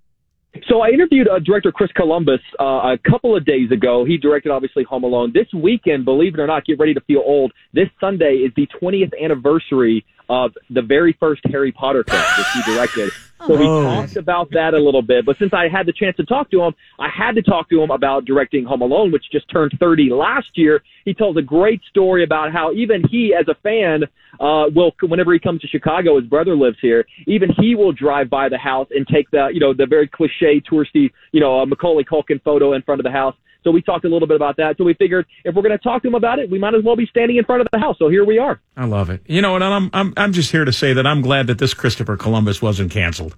So 0.68 0.82
I 0.82 0.88
interviewed 0.88 1.28
uh, 1.28 1.38
director 1.38 1.72
Chris 1.72 1.90
Columbus 1.92 2.40
uh, 2.60 2.64
a 2.64 2.98
couple 3.08 3.34
of 3.36 3.44
days 3.44 3.70
ago. 3.70 4.04
He 4.04 4.18
directed 4.18 4.50
obviously 4.50 4.84
Home 4.84 5.02
Alone. 5.02 5.32
This 5.32 5.46
weekend, 5.54 6.04
believe 6.04 6.34
it 6.34 6.40
or 6.40 6.46
not, 6.46 6.66
get 6.66 6.78
ready 6.78 6.92
to 6.92 7.00
feel 7.00 7.22
old. 7.24 7.52
This 7.72 7.88
Sunday 7.98 8.34
is 8.34 8.52
the 8.54 8.68
20th 8.80 9.12
anniversary 9.22 10.04
of 10.28 10.52
the 10.70 10.82
very 10.82 11.16
first 11.18 11.40
Harry 11.50 11.72
Potter 11.72 12.04
film 12.06 12.20
that 12.20 12.46
he 12.54 12.74
directed. 12.74 13.10
So 13.46 13.56
we 13.56 13.66
Oh. 13.66 13.82
talked 13.82 14.16
about 14.16 14.50
that 14.50 14.74
a 14.74 14.78
little 14.78 15.02
bit. 15.02 15.24
But 15.24 15.36
since 15.38 15.52
I 15.52 15.68
had 15.68 15.86
the 15.86 15.92
chance 15.92 16.16
to 16.16 16.24
talk 16.24 16.50
to 16.50 16.62
him, 16.62 16.74
I 16.98 17.08
had 17.08 17.34
to 17.34 17.42
talk 17.42 17.68
to 17.70 17.82
him 17.82 17.90
about 17.90 18.24
directing 18.24 18.64
Home 18.64 18.82
Alone, 18.82 19.10
which 19.10 19.24
just 19.30 19.48
turned 19.48 19.72
30 19.80 20.10
last 20.10 20.50
year. 20.56 20.82
He 21.04 21.14
tells 21.14 21.36
a 21.36 21.42
great 21.42 21.80
story 21.90 22.24
about 22.24 22.52
how 22.52 22.72
even 22.72 23.02
he, 23.08 23.34
as 23.34 23.48
a 23.48 23.54
fan, 23.62 24.04
uh, 24.40 24.66
will 24.74 24.92
whenever 25.02 25.32
he 25.32 25.38
comes 25.38 25.60
to 25.60 25.68
Chicago, 25.68 26.18
his 26.18 26.28
brother 26.28 26.54
lives 26.54 26.78
here. 26.80 27.04
Even 27.26 27.50
he 27.58 27.74
will 27.74 27.92
drive 27.92 28.30
by 28.30 28.48
the 28.48 28.58
house 28.58 28.88
and 28.90 29.06
take 29.06 29.30
the 29.30 29.48
you 29.52 29.60
know 29.60 29.74
the 29.74 29.86
very 29.86 30.08
cliche 30.08 30.60
touristy 30.60 31.10
you 31.32 31.40
know 31.40 31.60
uh, 31.60 31.66
Macaulay 31.66 32.04
Culkin 32.04 32.42
photo 32.42 32.72
in 32.72 32.82
front 32.82 33.00
of 33.00 33.04
the 33.04 33.10
house. 33.10 33.34
So 33.64 33.70
we 33.70 33.82
talked 33.82 34.04
a 34.04 34.08
little 34.08 34.28
bit 34.28 34.36
about 34.36 34.56
that. 34.56 34.76
So 34.76 34.84
we 34.84 34.94
figured 34.94 35.26
if 35.44 35.54
we're 35.54 35.62
going 35.62 35.76
to 35.76 35.82
talk 35.82 36.02
to 36.02 36.08
him 36.08 36.14
about 36.14 36.38
it, 36.38 36.50
we 36.50 36.58
might 36.58 36.74
as 36.74 36.82
well 36.84 36.96
be 36.96 37.06
standing 37.06 37.36
in 37.36 37.44
front 37.44 37.62
of 37.62 37.68
the 37.72 37.78
house. 37.78 37.96
So 37.98 38.08
here 38.08 38.24
we 38.24 38.38
are. 38.38 38.60
I 38.76 38.86
love 38.86 39.10
it. 39.10 39.22
You 39.26 39.40
know, 39.40 39.54
and 39.54 39.64
I'm 39.64 39.90
I'm 39.92 40.12
I'm 40.16 40.32
just 40.32 40.50
here 40.50 40.64
to 40.64 40.72
say 40.72 40.92
that 40.92 41.06
I'm 41.06 41.22
glad 41.22 41.46
that 41.46 41.58
this 41.58 41.74
Christopher 41.74 42.16
Columbus 42.16 42.60
wasn't 42.60 42.90
canceled. 42.90 43.36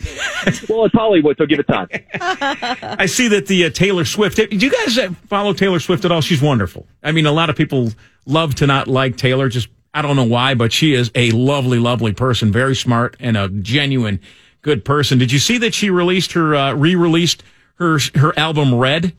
well, 0.68 0.86
it's 0.86 0.94
Hollywood, 0.94 1.36
so 1.36 1.44
give 1.44 1.58
it 1.58 1.68
time. 1.68 1.88
I 2.20 3.06
see 3.06 3.28
that 3.28 3.46
the 3.46 3.66
uh, 3.66 3.70
Taylor 3.70 4.04
Swift. 4.04 4.36
Do 4.36 4.46
you 4.50 4.70
guys 4.70 4.98
uh, 4.98 5.10
follow 5.28 5.52
Taylor 5.52 5.78
Swift 5.78 6.04
at 6.04 6.12
all? 6.12 6.22
She's 6.22 6.40
wonderful. 6.40 6.86
I 7.02 7.12
mean, 7.12 7.26
a 7.26 7.32
lot 7.32 7.50
of 7.50 7.56
people 7.56 7.90
love 8.26 8.54
to 8.56 8.66
not 8.66 8.88
like 8.88 9.16
Taylor. 9.16 9.48
Just 9.48 9.68
I 9.92 10.02
don't 10.02 10.16
know 10.16 10.24
why, 10.24 10.54
but 10.54 10.72
she 10.72 10.94
is 10.94 11.10
a 11.14 11.30
lovely, 11.32 11.78
lovely 11.78 12.12
person. 12.12 12.52
Very 12.52 12.76
smart 12.76 13.16
and 13.20 13.36
a 13.36 13.48
genuine 13.48 14.20
good 14.62 14.84
person. 14.84 15.18
Did 15.18 15.32
you 15.32 15.38
see 15.38 15.58
that 15.58 15.74
she 15.74 15.90
released 15.90 16.32
her 16.32 16.54
uh, 16.54 16.74
re-released 16.74 17.42
her 17.80 17.98
her 18.14 18.38
album 18.38 18.74
Red? 18.74 19.16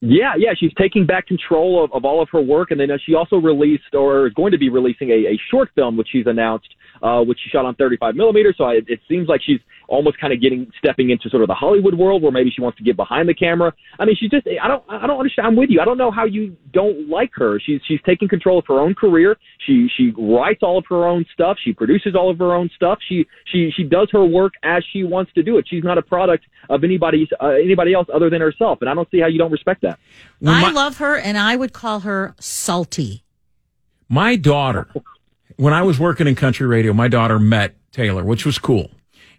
Yeah, 0.00 0.34
yeah, 0.36 0.50
she's 0.56 0.72
taking 0.78 1.06
back 1.06 1.26
control 1.26 1.82
of, 1.82 1.92
of 1.92 2.04
all 2.04 2.22
of 2.22 2.28
her 2.30 2.40
work, 2.40 2.70
and 2.70 2.78
then 2.78 2.90
uh, 2.90 2.98
she 3.04 3.14
also 3.14 3.36
released 3.36 3.94
or 3.94 4.26
is 4.26 4.34
going 4.34 4.52
to 4.52 4.58
be 4.58 4.68
releasing 4.68 5.10
a, 5.10 5.14
a 5.14 5.40
short 5.50 5.70
film, 5.74 5.96
which 5.96 6.08
she's 6.12 6.26
announced, 6.26 6.68
uh, 7.02 7.22
which 7.22 7.38
she 7.42 7.48
shot 7.50 7.64
on 7.64 7.74
35 7.74 8.14
millimeter. 8.14 8.54
So 8.56 8.64
I, 8.64 8.80
it 8.86 9.00
seems 9.08 9.26
like 9.26 9.40
she's 9.44 9.60
almost 9.88 10.18
kind 10.20 10.32
of 10.32 10.40
getting 10.40 10.70
stepping 10.78 11.10
into 11.10 11.28
sort 11.28 11.42
of 11.42 11.48
the 11.48 11.54
Hollywood 11.54 11.94
world, 11.94 12.22
where 12.22 12.32
maybe 12.32 12.50
she 12.50 12.60
wants 12.60 12.78
to 12.78 12.84
get 12.84 12.96
behind 12.96 13.28
the 13.28 13.34
camera. 13.34 13.72
I 13.98 14.04
mean, 14.04 14.16
she 14.18 14.28
just 14.28 14.46
I 14.46 14.68
don't 14.68 14.84
I 14.88 15.06
don't 15.06 15.18
understand. 15.18 15.48
I'm 15.48 15.56
with 15.56 15.70
you. 15.70 15.80
I 15.80 15.84
don't 15.84 15.98
know 15.98 16.10
how 16.10 16.24
you 16.24 16.56
don't 16.72 17.08
like 17.08 17.30
her. 17.34 17.60
She's 17.60 17.80
she's 17.86 18.00
taking 18.04 18.28
control 18.28 18.58
of 18.58 18.64
her 18.68 18.78
own 18.80 18.94
career. 18.94 19.36
She 19.66 19.88
she 19.96 20.12
writes 20.16 20.60
all 20.62 20.78
of 20.78 20.84
her 20.88 21.06
own 21.06 21.24
stuff. 21.32 21.56
She 21.62 21.72
produces 21.72 22.14
all 22.14 22.30
of 22.30 22.38
her 22.38 22.54
own 22.54 22.70
stuff. 22.74 22.98
She 23.08 23.26
she 23.52 23.70
she 23.76 23.84
does 23.84 24.08
her 24.12 24.24
work 24.24 24.54
as 24.62 24.84
she 24.92 25.04
wants 25.04 25.32
to 25.34 25.42
do 25.42 25.58
it. 25.58 25.66
She's 25.68 25.84
not 25.84 25.98
a 25.98 26.02
product 26.02 26.44
of 26.68 26.84
anybody's 26.84 27.28
uh, 27.40 27.48
anybody 27.48 27.94
else 27.94 28.08
other 28.12 28.30
than 28.30 28.40
herself. 28.40 28.78
And 28.80 28.90
I 28.90 28.94
don't 28.94 29.10
see 29.10 29.20
how 29.20 29.28
you 29.28 29.38
don't 29.38 29.52
respect 29.52 29.82
that. 29.82 29.98
I 30.44 30.70
love 30.70 30.98
her, 30.98 31.16
and 31.16 31.38
I 31.38 31.56
would 31.56 31.72
call 31.72 32.00
her 32.00 32.34
salty. 32.40 33.24
My 34.08 34.36
daughter, 34.36 34.88
when 35.56 35.72
I 35.72 35.82
was 35.82 35.98
working 35.98 36.26
in 36.26 36.34
country 36.36 36.66
radio, 36.66 36.92
my 36.92 37.08
daughter 37.08 37.38
met 37.38 37.74
Taylor, 37.90 38.24
which 38.24 38.46
was 38.46 38.58
cool. 38.58 38.90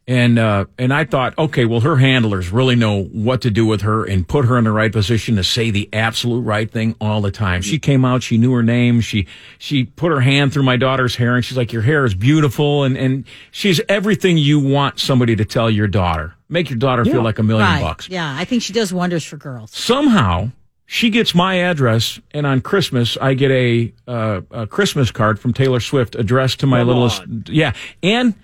And 0.09 0.39
uh, 0.39 0.65
and 0.77 0.93
I 0.93 1.03
thought, 1.03 1.37
okay, 1.37 1.65
well, 1.65 1.81
her 1.81 1.97
handlers 1.97 2.49
really 2.49 2.77
know 2.77 3.03
what 3.03 3.41
to 3.41 3.51
do 3.51 3.65
with 3.65 3.81
her 3.81 4.05
and 4.05 4.25
put 4.25 4.45
her 4.45 4.57
in 4.57 4.63
the 4.63 4.71
right 4.71 4.91
position 4.91 5.35
to 5.35 5.43
say 5.43 5.69
the 5.69 5.89
absolute 5.91 6.41
right 6.41 6.71
thing 6.71 6.95
all 7.01 7.19
the 7.19 7.31
time. 7.31 7.61
She 7.61 7.77
came 7.77 8.05
out, 8.05 8.23
she 8.23 8.37
knew 8.37 8.53
her 8.53 8.63
name, 8.63 9.01
she 9.01 9.27
she 9.57 9.83
put 9.83 10.13
her 10.13 10.21
hand 10.21 10.53
through 10.53 10.63
my 10.63 10.77
daughter's 10.77 11.17
hair, 11.17 11.35
and 11.35 11.43
she's 11.43 11.57
like, 11.57 11.73
"Your 11.73 11.81
hair 11.81 12.05
is 12.05 12.15
beautiful," 12.15 12.85
and 12.85 12.95
and 12.95 13.25
she's 13.51 13.81
everything 13.89 14.37
you 14.37 14.61
want 14.61 14.97
somebody 14.97 15.35
to 15.35 15.43
tell 15.43 15.69
your 15.69 15.87
daughter. 15.87 16.35
Make 16.47 16.69
your 16.69 16.79
daughter 16.79 17.03
feel 17.03 17.21
like 17.21 17.37
a 17.39 17.43
million 17.43 17.67
right. 17.67 17.81
bucks. 17.81 18.07
Yeah, 18.07 18.33
I 18.33 18.45
think 18.45 18.63
she 18.63 18.71
does 18.71 18.93
wonders 18.93 19.25
for 19.25 19.35
girls. 19.35 19.71
Somehow 19.71 20.51
she 20.85 21.09
gets 21.09 21.35
my 21.35 21.55
address, 21.55 22.17
and 22.31 22.47
on 22.47 22.61
Christmas 22.61 23.17
I 23.17 23.33
get 23.33 23.51
a 23.51 23.93
uh, 24.07 24.39
a 24.51 24.67
Christmas 24.67 25.11
card 25.11 25.37
from 25.37 25.51
Taylor 25.51 25.81
Swift 25.81 26.15
addressed 26.15 26.61
to 26.61 26.65
my 26.67 26.79
Come 26.79 26.87
littlest. 26.87 27.23
Yeah, 27.49 27.73
and 28.01 28.35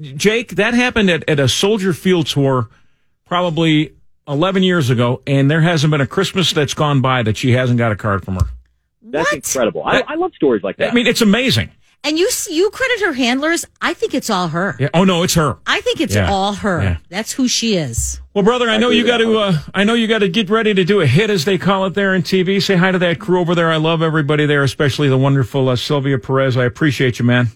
Jake, 0.00 0.56
that 0.56 0.74
happened 0.74 1.10
at, 1.10 1.28
at 1.28 1.38
a 1.38 1.48
Soldier 1.48 1.92
Field 1.92 2.26
tour 2.26 2.68
probably 3.26 3.92
eleven 4.26 4.62
years 4.62 4.90
ago, 4.90 5.22
and 5.26 5.50
there 5.50 5.60
hasn't 5.60 5.90
been 5.90 6.00
a 6.00 6.06
Christmas 6.06 6.52
that's 6.52 6.74
gone 6.74 7.00
by 7.00 7.22
that 7.22 7.36
she 7.36 7.52
hasn't 7.52 7.78
got 7.78 7.92
a 7.92 7.96
card 7.96 8.24
from 8.24 8.34
her. 8.34 8.46
That's 9.02 9.32
incredible. 9.32 9.82
I, 9.84 10.02
I 10.06 10.14
love 10.14 10.32
stories 10.34 10.62
like 10.62 10.76
that. 10.78 10.90
I 10.90 10.94
mean, 10.94 11.06
it's 11.06 11.20
amazing. 11.22 11.70
And 12.04 12.18
you 12.18 12.28
you 12.50 12.68
credit 12.70 13.00
her 13.04 13.12
handlers. 13.12 13.64
I 13.80 13.94
think 13.94 14.12
it's 14.12 14.28
all 14.28 14.48
her. 14.48 14.74
Yeah. 14.80 14.88
Oh 14.92 15.04
no, 15.04 15.22
it's 15.22 15.34
her. 15.34 15.58
I 15.66 15.80
think 15.82 16.00
it's 16.00 16.16
Yeah. 16.16 16.32
all 16.32 16.52
her. 16.54 16.82
Yeah. 16.82 16.96
That's 17.10 17.30
who 17.32 17.46
she 17.46 17.76
is. 17.76 18.20
Well, 18.34 18.42
brother, 18.42 18.68
I 18.68 18.76
know 18.78 18.88
agree 18.88 18.98
you 18.98 19.06
got 19.06 19.18
to. 19.18 19.38
Uh, 19.38 19.58
I 19.72 19.84
know 19.84 19.94
you 19.94 20.08
got 20.08 20.18
to 20.18 20.28
get 20.28 20.50
ready 20.50 20.74
to 20.74 20.82
do 20.84 21.00
a 21.00 21.06
hit, 21.06 21.30
as 21.30 21.44
they 21.44 21.58
call 21.58 21.84
it 21.86 21.94
there 21.94 22.12
in 22.14 22.22
TV. 22.22 22.60
Say 22.60 22.74
hi 22.74 22.90
to 22.90 22.98
that 22.98 23.20
crew 23.20 23.38
over 23.38 23.54
there. 23.54 23.70
I 23.70 23.76
love 23.76 24.02
everybody 24.02 24.46
there, 24.46 24.64
especially 24.64 25.08
the 25.10 25.18
wonderful 25.18 25.68
uh, 25.68 25.76
Sylvia 25.76 26.18
Perez. 26.18 26.56
I 26.56 26.64
appreciate 26.64 27.20
you, 27.20 27.24
man. 27.24 27.48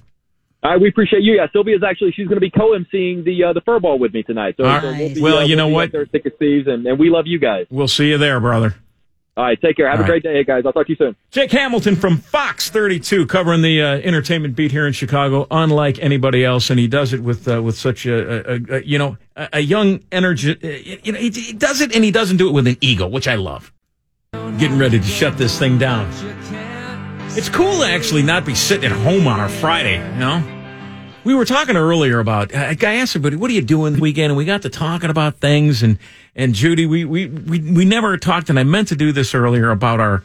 All 0.67 0.73
right, 0.73 0.81
we 0.81 0.89
appreciate 0.89 1.23
you. 1.23 1.35
Yeah, 1.37 1.47
Sylvia's 1.53 1.85
actually 1.85 2.11
she's 2.11 2.27
going 2.27 2.39
to 2.39 2.41
be 2.41 2.51
co-emceeing 2.51 3.23
the 3.25 3.45
uh, 3.45 3.53
the 3.53 3.61
furball 3.61 4.01
with 4.01 4.13
me 4.13 4.25
tonight. 4.25 4.57
So, 4.57 4.65
All 4.65 4.81
so 4.81 4.89
we'll 4.91 5.15
be, 5.15 5.21
Well, 5.23 5.39
uh, 5.39 5.41
you 5.43 5.55
we'll 5.55 5.69
know 5.69 5.73
what? 5.73 5.85
out 5.85 5.93
There, 5.93 6.07
thick 6.07 6.27
as 6.27 6.33
thieves, 6.41 6.67
and, 6.67 6.85
and 6.89 6.99
we 6.99 7.09
love 7.09 7.29
you 7.29 7.39
guys. 7.39 7.67
We'll 7.71 7.87
see 7.87 8.09
you 8.09 8.19
there, 8.19 8.41
brother. 8.41 8.75
All 9.37 9.45
right, 9.45 9.61
take 9.61 9.77
care. 9.77 9.89
Have 9.89 10.01
All 10.01 10.05
a 10.05 10.09
great 10.09 10.25
day, 10.25 10.43
guys. 10.43 10.65
I'll 10.67 10.73
talk 10.73 10.87
to 10.87 10.93
you 10.93 10.97
soon. 10.97 11.15
Jake 11.31 11.53
Hamilton 11.53 11.95
from 11.95 12.17
Fox 12.17 12.69
32 12.69 13.27
covering 13.27 13.63
the 13.63 13.81
uh, 13.81 13.87
entertainment 13.99 14.57
beat 14.57 14.73
here 14.73 14.89
in 14.89 14.93
Chicago, 14.93 15.47
unlike 15.53 16.01
anybody 16.01 16.45
else, 16.45 16.69
and 16.69 16.81
he 16.81 16.89
does 16.89 17.13
it 17.13 17.21
with 17.23 17.47
uh, 17.47 17.63
with 17.63 17.79
such 17.79 18.05
a, 18.05 18.55
a, 18.55 18.77
a 18.79 18.83
you 18.83 18.99
know 18.99 19.19
a, 19.37 19.49
a 19.53 19.61
young 19.61 20.01
energy. 20.11 20.51
uh, 20.51 20.67
You 21.05 21.13
know, 21.13 21.21
he, 21.21 21.31
he 21.31 21.53
does 21.53 21.81
it, 21.81 21.95
and 21.95 22.03
he 22.03 22.11
doesn't 22.11 22.39
do 22.39 22.49
it 22.49 22.53
with 22.53 22.67
an 22.67 22.77
ego, 22.81 23.07
which 23.07 23.29
I 23.29 23.37
love. 23.37 23.73
Getting 24.33 24.79
ready 24.81 24.99
to 24.99 25.07
shut 25.07 25.39
this 25.39 25.57
thing 25.61 25.79
down. 25.79 26.11
It's 27.39 27.49
cool 27.51 27.79
to 27.83 27.87
actually 27.87 28.23
not 28.25 28.45
be 28.45 28.57
sitting 28.57 28.91
at 28.91 28.97
home 29.05 29.29
on 29.29 29.39
a 29.39 29.49
Friday, 29.49 29.97
you 30.13 30.19
know. 30.19 30.56
We 31.27 31.35
were 31.35 31.45
talking 31.45 31.77
earlier 31.77 32.21
about. 32.21 32.55
I 32.55 32.77
asked 32.81 33.17
everybody, 33.17 33.35
"What 33.35 33.51
are 33.51 33.55
you 33.55 33.61
doing 33.61 33.95
the 33.95 34.01
weekend?" 34.01 34.27
And 34.27 34.37
we 34.37 34.45
got 34.45 34.63
to 34.63 34.71
talking 34.71 35.11
about 35.11 35.39
things. 35.41 35.83
And 35.83 35.99
and 36.37 36.55
Judy, 36.55 36.87
we 36.87 37.05
we 37.05 37.27
we, 37.27 37.59
we 37.59 37.85
never 37.85 38.17
talked, 38.17 38.49
and 38.49 38.61
I 38.61 38.63
meant 38.63 38.87
to 38.89 38.95
do 38.95 39.11
this 39.11 39.35
earlier 39.35 39.71
about 39.71 39.99
our 39.99 40.23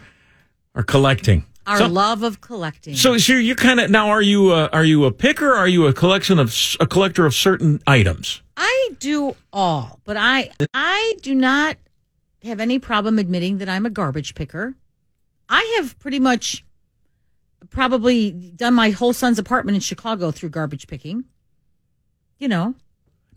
our 0.75 0.83
collecting. 0.83 1.43
Our 1.65 1.79
So- 1.79 1.87
love 1.87 2.21
of 2.21 2.39
collecting. 2.39 2.95
so, 2.95 3.17
so 3.17 3.33
you're 3.33 3.55
kind 3.55 3.79
of 3.79 3.89
now. 3.89 4.09
Are 4.09 4.21
you 4.21 4.51
a, 4.53 4.67
are 4.67 4.83
you 4.85 5.05
a 5.05 5.11
picker? 5.11 5.49
Or 5.49 5.55
are 5.55 5.67
you 5.67 5.87
a 5.87 5.93
collection 5.93 6.37
of 6.37 6.55
a 6.79 6.85
collector 6.85 7.25
of 7.25 7.33
certain 7.33 7.81
items? 7.87 8.43
I 8.55 8.89
do 8.99 9.35
all, 9.51 9.99
but 10.05 10.17
I 10.17 10.51
I 10.75 11.15
do 11.23 11.33
not 11.33 11.77
have 12.43 12.59
any 12.59 12.77
problem 12.77 13.17
admitting 13.17 13.57
that 13.57 13.67
I'm 13.69 13.87
a 13.87 13.89
garbage 13.89 14.35
picker. 14.35 14.75
I 15.49 15.77
have 15.79 15.97
pretty 15.97 16.19
much 16.19 16.63
probably 17.69 18.31
done 18.31 18.73
my 18.73 18.89
whole 18.89 19.13
son's 19.13 19.39
apartment 19.39 19.75
in 19.75 19.81
Chicago 19.81 20.31
through 20.31 20.49
garbage 20.49 20.87
picking. 20.87 21.25
You 22.39 22.47
know, 22.47 22.75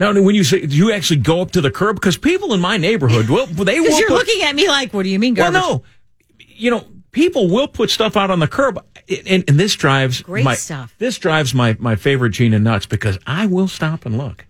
Now, 0.01 0.13
when 0.15 0.35
you 0.35 0.45
say 0.45 0.65
do 0.67 0.75
you 0.75 0.91
actually 0.93 1.21
go 1.21 1.43
up 1.43 1.51
to 1.53 1.61
the 1.61 1.71
curb? 1.71 1.97
Because 1.97 2.17
people 2.17 2.55
in 2.55 2.61
my 2.61 2.77
neighborhood 2.79 3.29
will 3.29 3.47
they 3.65 3.81
will 3.81 3.99
you're 3.99 4.09
put- 4.09 4.27
looking 4.27 4.43
at 4.43 4.55
me 4.55 4.67
like, 4.69 4.95
what 4.95 5.03
do 5.03 5.11
you 5.11 5.19
mean 5.19 5.35
Well, 5.35 5.53
no, 5.53 5.83
you 6.39 6.71
know 6.71 6.87
people 7.11 7.49
will 7.49 7.69
put 7.69 7.91
stuff 7.91 8.17
out 8.17 8.31
on 8.31 8.41
the 8.41 8.49
curb, 8.49 8.85
and, 9.29 9.45
and 9.49 9.61
this 9.61 9.75
drives 9.75 10.23
Great 10.23 10.45
my, 10.45 10.55
stuff. 10.55 10.95
This 10.99 11.19
drives 11.19 11.55
my 11.55 11.77
my 11.79 11.97
favorite 11.97 12.31
Gina 12.31 12.59
nuts 12.59 12.87
because 12.87 13.19
I 13.27 13.47
will 13.47 13.69
stop 13.69 14.07
and 14.07 14.17
look. 14.19 14.47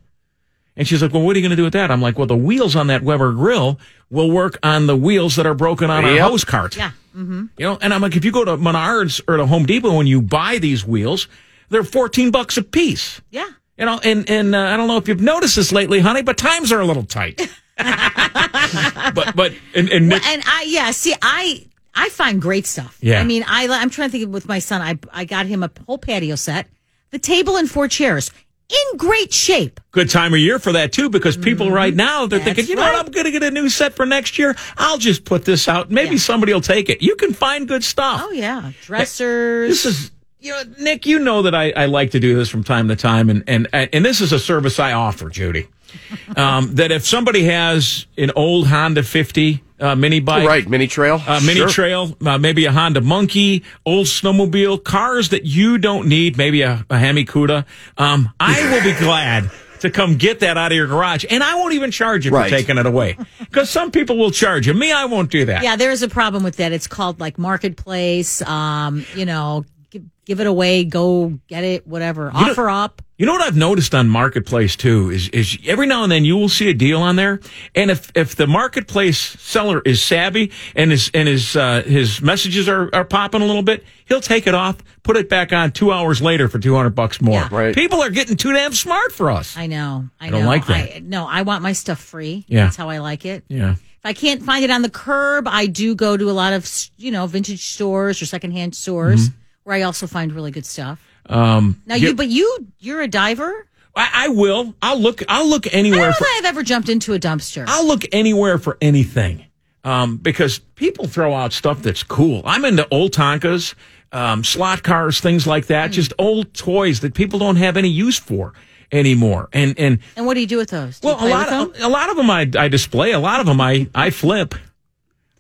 And 0.77 0.89
she's 0.89 1.03
like, 1.03 1.13
"Well, 1.13 1.23
what 1.23 1.37
are 1.37 1.39
you 1.39 1.43
going 1.43 1.51
to 1.51 1.57
do 1.57 1.63
with 1.65 1.73
that?" 1.75 1.91
I'm 1.91 2.03
like, 2.03 2.19
"Well, 2.19 2.27
the 2.27 2.37
wheels 2.37 2.75
on 2.75 2.89
that 2.89 3.03
Weber 3.03 3.33
grill 3.33 3.79
will 4.11 4.31
work 4.31 4.59
on 4.63 4.87
the 4.87 4.97
wheels 4.97 5.37
that 5.37 5.47
are 5.47 5.55
broken 5.55 5.89
on 5.91 6.05
our 6.05 6.13
Yep. 6.15 6.23
hose 6.31 6.45
cart." 6.45 6.77
Yeah. 6.77 6.91
Mm-hmm. 7.17 7.45
You 7.59 7.67
know, 7.67 7.79
and 7.81 7.95
I'm 7.95 8.01
like, 8.03 8.17
if 8.17 8.25
you 8.25 8.33
go 8.33 8.45
to 8.45 8.57
Menards 8.57 9.21
or 9.29 9.37
to 9.37 9.47
Home 9.47 9.67
Depot 9.67 10.01
and 10.01 10.09
you 10.09 10.21
buy 10.21 10.59
these 10.59 10.85
wheels, 10.85 11.29
they're 11.69 11.85
14 11.85 12.33
bucks 12.33 12.57
a 12.57 12.63
piece. 12.63 13.21
Yeah. 13.31 13.47
You 13.79 13.85
know, 13.87 14.01
and 14.03 14.29
and 14.29 14.55
uh, 14.55 14.59
I 14.61 14.77
don't 14.77 14.89
know 14.89 14.97
if 14.97 15.07
you've 15.07 15.21
noticed 15.21 15.55
this 15.57 15.71
lately, 15.71 16.01
honey, 16.01 16.23
but 16.23 16.37
times 16.37 16.73
are 16.73 16.81
a 16.81 16.85
little 16.87 17.05
tight. 17.05 17.41
but 17.77 19.35
but 19.37 19.53
and, 19.75 19.89
and 19.91 20.09
Nick, 20.09 20.23
Well, 20.23 20.33
and 20.35 20.43
I 20.47 20.65
yeah, 20.69 20.91
see, 20.91 21.15
I 21.23 21.67
I 21.95 22.09
find 22.09 22.41
great 22.41 22.67
stuff. 22.67 22.99
Yeah. 23.01 23.21
I 23.21 23.25
mean, 23.25 23.45
I 23.47 23.69
I'm 23.69 23.91
trying 23.91 24.09
to 24.09 24.13
think 24.13 24.25
of 24.25 24.31
with 24.31 24.47
my 24.49 24.59
son. 24.59 24.81
I 24.83 24.99
I 25.13 25.25
got 25.25 25.47
him 25.47 25.63
a 25.63 25.71
whole 25.87 25.99
patio 25.99 26.35
set, 26.37 26.67
the 27.11 27.19
table 27.19 27.57
and 27.57 27.71
four 27.71 27.89
chairs 27.89 28.31
in 28.69 28.97
great 28.97 29.33
shape. 29.33 29.81
good 29.91 30.11
time 30.11 30.33
of 30.33 30.41
year 30.41 30.59
for 30.59 30.73
that 30.73 30.93
too, 30.93 31.11
because 31.11 31.37
people 31.37 31.67
mm-hmm. 31.67 31.75
right 31.75 31.95
now 31.95 32.27
they're 32.27 32.41
thinking, 32.41 32.67
you 32.67 32.75
know 32.75 32.83
right. 32.83 32.95
what, 32.95 33.07
I'm 33.07 33.13
going 33.13 33.27
to 33.27 33.31
get 33.31 33.43
a 33.43 33.51
new 33.51 33.69
set 33.69 33.95
for 33.95 34.07
next 34.07 34.39
year. 34.39 34.57
I'll 34.77 34.99
just 34.99 35.25
put 35.25 35.45
this 35.45 35.69
out. 35.69 35.91
Maybe 35.91 36.19
somebody 36.19 36.53
will 36.53 36.61
take 36.61 36.89
it. 36.89 37.03
You 37.03 37.17
can 37.17 37.33
find 37.33 37.69
good 37.69 37.85
stuff. 37.85 38.23
Oh 38.25 38.31
yeah, 38.31 38.73
dressers. 38.83 39.83
This 39.83 39.85
is 39.85 40.11
you 40.45 40.53
know, 40.53 40.63
Nick, 40.79 41.07
you 41.07 41.19
know 41.19 41.41
that 41.43 41.55
I, 41.55 41.71
I 41.71 41.87
like 41.87 42.11
to 42.11 42.21
do 42.21 42.37
this 42.37 42.51
from 42.51 42.65
time 42.65 42.89
to 42.89 42.97
time, 42.97 43.31
and 43.31 43.45
and 43.47 43.67
and 43.73 44.05
this 44.05 44.21
is 44.21 44.31
a 44.31 44.39
service 44.39 44.79
I 44.79 44.93
offer, 44.93 45.31
Judy. 45.31 45.69
Um, 46.37 46.75
that 46.77 46.91
if 46.91 47.05
somebody 47.07 47.45
has 47.45 48.07
an 48.19 48.31
old 48.35 48.67
Honda 48.67 49.03
50 49.03 49.63
uh, 49.81 49.95
mini 49.95 50.21
bike, 50.21 50.47
Right, 50.49 50.69
mini 50.69 50.87
trail. 50.87 51.21
uh, 51.27 51.41
mini 51.45 51.61
Sure. 51.61 51.69
trail, 51.69 52.17
uh, 52.25 52.39
maybe 52.39 52.65
a 52.67 52.73
Honda 52.73 53.01
Monkey, 53.01 53.63
old 53.85 54.07
snowmobile, 54.07 54.83
cars 54.83 55.29
that 55.31 55.45
you 55.45 55.79
don't 55.79 56.09
need, 56.09 56.37
maybe 56.37 56.63
a, 56.63 56.85
a 56.91 56.99
Hemi 56.99 57.25
Cuda. 57.25 57.65
Um, 57.99 58.31
I 58.41 58.71
will 58.73 58.83
be 58.83 58.99
glad 58.99 59.51
to 59.81 59.91
come 59.91 60.17
get 60.17 60.41
that 60.41 60.57
out 60.57 60.73
of 60.73 60.77
your 60.77 60.87
garage, 60.87 61.25
and 61.29 61.43
I 61.43 61.57
won't 61.57 61.75
even 61.75 61.91
charge 61.91 62.25
you 62.25 62.31
Right. 62.33 62.51
for 62.51 62.57
taking 62.57 62.79
it 62.79 62.87
away 62.87 63.19
because 63.41 63.69
some 63.69 63.91
people 63.91 64.17
will 64.17 64.31
charge 64.31 64.67
you. 64.67 64.73
Me, 64.75 64.91
I 64.93 65.05
won't 65.05 65.31
do 65.31 65.45
that. 65.45 65.63
Yeah, 65.63 65.77
there 65.77 65.91
is 65.91 66.03
a 66.03 66.09
problem 66.09 66.43
with 66.43 66.57
that. 66.57 66.73
It's 66.73 66.87
called 66.87 67.21
like 67.21 67.39
marketplace. 67.39 68.41
Um, 68.43 69.05
you 69.15 69.27
know, 69.27 69.65
give, 69.95 70.03
give 70.27 70.41
it 70.41 70.47
away, 70.47 70.85
go 70.85 71.39
get 71.49 71.65
it, 71.65 71.87
whatever. 71.87 72.31
know- 72.33 72.51
Offer 72.51 72.69
up. 72.69 73.01
You 73.17 73.27
know 73.27 73.33
what 73.33 73.43
I've 73.43 73.57
noticed 73.57 73.95
on 73.95 74.09
Marketplace 74.09 74.75
too 74.75 75.09
is 75.11 75.29
is 75.29 75.57
every 75.67 75.87
now 75.87 76.03
and 76.03 76.11
then 76.11 76.25
you 76.25 76.37
will 76.37 76.49
see 76.49 76.69
a 76.69 76.75
deal 76.75 77.01
on 77.01 77.15
there, 77.15 77.39
and 77.73 77.89
if 77.89 78.11
if 78.17 78.35
the 78.35 78.49
Marketplace 78.49 79.17
seller 79.41 79.81
is 79.85 80.03
savvy 80.03 80.51
and 80.75 80.91
his 80.91 81.13
and 81.15 81.29
his 81.29 81.55
uh, 81.55 81.83
his 81.87 82.21
messages 82.21 82.69
are, 82.69 82.91
are 82.93 83.05
popping 83.05 83.41
a 83.41 83.47
little 83.47 83.63
bit, 83.63 83.85
he'll 84.07 84.21
take 84.21 84.49
it 84.49 84.55
off, 84.55 84.79
put 85.05 85.17
it 85.17 85.29
back 85.29 85.53
on 85.53 85.71
two 85.71 85.93
hours 85.93 86.21
later 86.21 86.49
for 86.49 86.59
two 86.59 86.75
hundred 86.75 86.97
bucks 86.97 87.21
more. 87.21 87.35
Yeah. 87.35 87.49
Right. 87.53 87.73
People 87.73 88.03
are 88.03 88.11
getting 88.11 88.37
too 88.37 88.53
damn 88.53 88.73
smart 88.73 89.13
for 89.13 89.31
us. 89.31 89.57
I 89.57 89.69
know. 89.69 90.09
I, 90.21 90.27
I 90.27 90.31
don't 90.31 90.41
know. 90.43 90.49
like 90.49 90.67
that. 90.67 90.97
I, 90.97 90.99
no, 90.99 91.25
I 91.29 91.43
want 91.43 91.63
my 91.63 91.73
stuff 91.73 92.01
free. 92.01 92.45
Yeah. 92.49 92.65
That's 92.65 92.77
how 92.77 92.89
I 92.91 92.99
like 92.99 93.25
it. 93.25 93.45
Yeah. 93.47 93.75
If 93.75 93.81
I 94.05 94.13
can't 94.13 94.43
find 94.43 94.65
it 94.65 94.71
on 94.73 94.83
the 94.83 94.91
curb, 94.91 95.47
I 95.47 95.67
do 95.67 95.95
go 95.95 96.17
to 96.17 96.29
a 96.31 96.33
lot 96.33 96.53
of, 96.53 96.69
you 96.99 97.13
know, 97.13 97.29
vintage 97.29 97.65
stores 97.65 98.21
or 98.21 98.27
secondhand 98.27 98.75
stores 98.75 99.31
where 99.65 99.77
I 99.77 99.83
also 99.83 100.07
find 100.07 100.33
really 100.33 100.51
good 100.51 100.67
stuff. 100.67 101.01
Um, 101.27 101.81
Now 101.87 101.97
you, 101.97 102.15
but 102.15 102.29
you, 102.29 102.67
you're 102.79 103.01
a 103.03 103.09
diver. 103.09 103.67
I, 103.97 104.11
I 104.13 104.29
will. 104.29 104.75
I'll 104.83 104.99
look. 105.01 105.23
I'll 105.29 105.49
look 105.49 105.67
I 105.67 105.71
don't 105.71 105.79
anywhere 105.79 106.11
know 106.11 106.13
for. 106.13 106.27
I've 106.39 106.45
ever 106.45 106.63
jumped 106.63 106.89
into 106.89 107.15
a 107.15 107.19
dumpster. 107.19 107.65
I'll 107.67 107.87
look 107.87 108.03
anywhere 108.13 108.59
for 108.59 108.77
anything. 108.81 109.45
Um, 109.85 110.17
because 110.17 110.59
people 110.59 111.07
throw 111.07 111.35
out 111.35 111.53
stuff 111.53 111.83
that's 111.83 112.03
cool. 112.03 112.41
I'm 112.47 112.65
into 112.65 112.89
old 112.91 113.13
Tonkas, 113.13 113.75
um, 114.13 114.43
slot 114.43 114.83
cars, 114.83 115.21
things 115.21 115.47
like 115.47 115.67
that. 115.67 115.91
Just 115.91 116.15
old 116.19 116.55
toys 116.55 117.01
that 117.01 117.13
people 117.13 117.39
don't 117.39 117.57
have 117.57 117.77
any 117.77 117.91
use 117.91 118.19
for 118.19 118.55
anymore. 118.91 119.49
And 119.53 119.79
and 119.79 119.99
and 120.17 120.27
what 120.27 120.35
do 120.35 120.41
you 120.41 120.47
do 120.47 120.57
with 120.57 120.71
those? 120.71 121.01
Do 121.01 121.09
well, 121.09 121.25
a 121.25 121.29
lot 121.29 121.53
of 121.53 121.81
a 121.81 121.89
lot 121.89 122.09
of 122.11 122.17
them 122.17 122.31
I, 122.31 122.51
I 122.57 122.69
display. 122.69 123.13
A 123.13 123.19
lot 123.19 123.41
of 123.41 123.47
them 123.47 123.61
I 123.61 123.89
I 123.95 124.11
flip. 124.11 124.55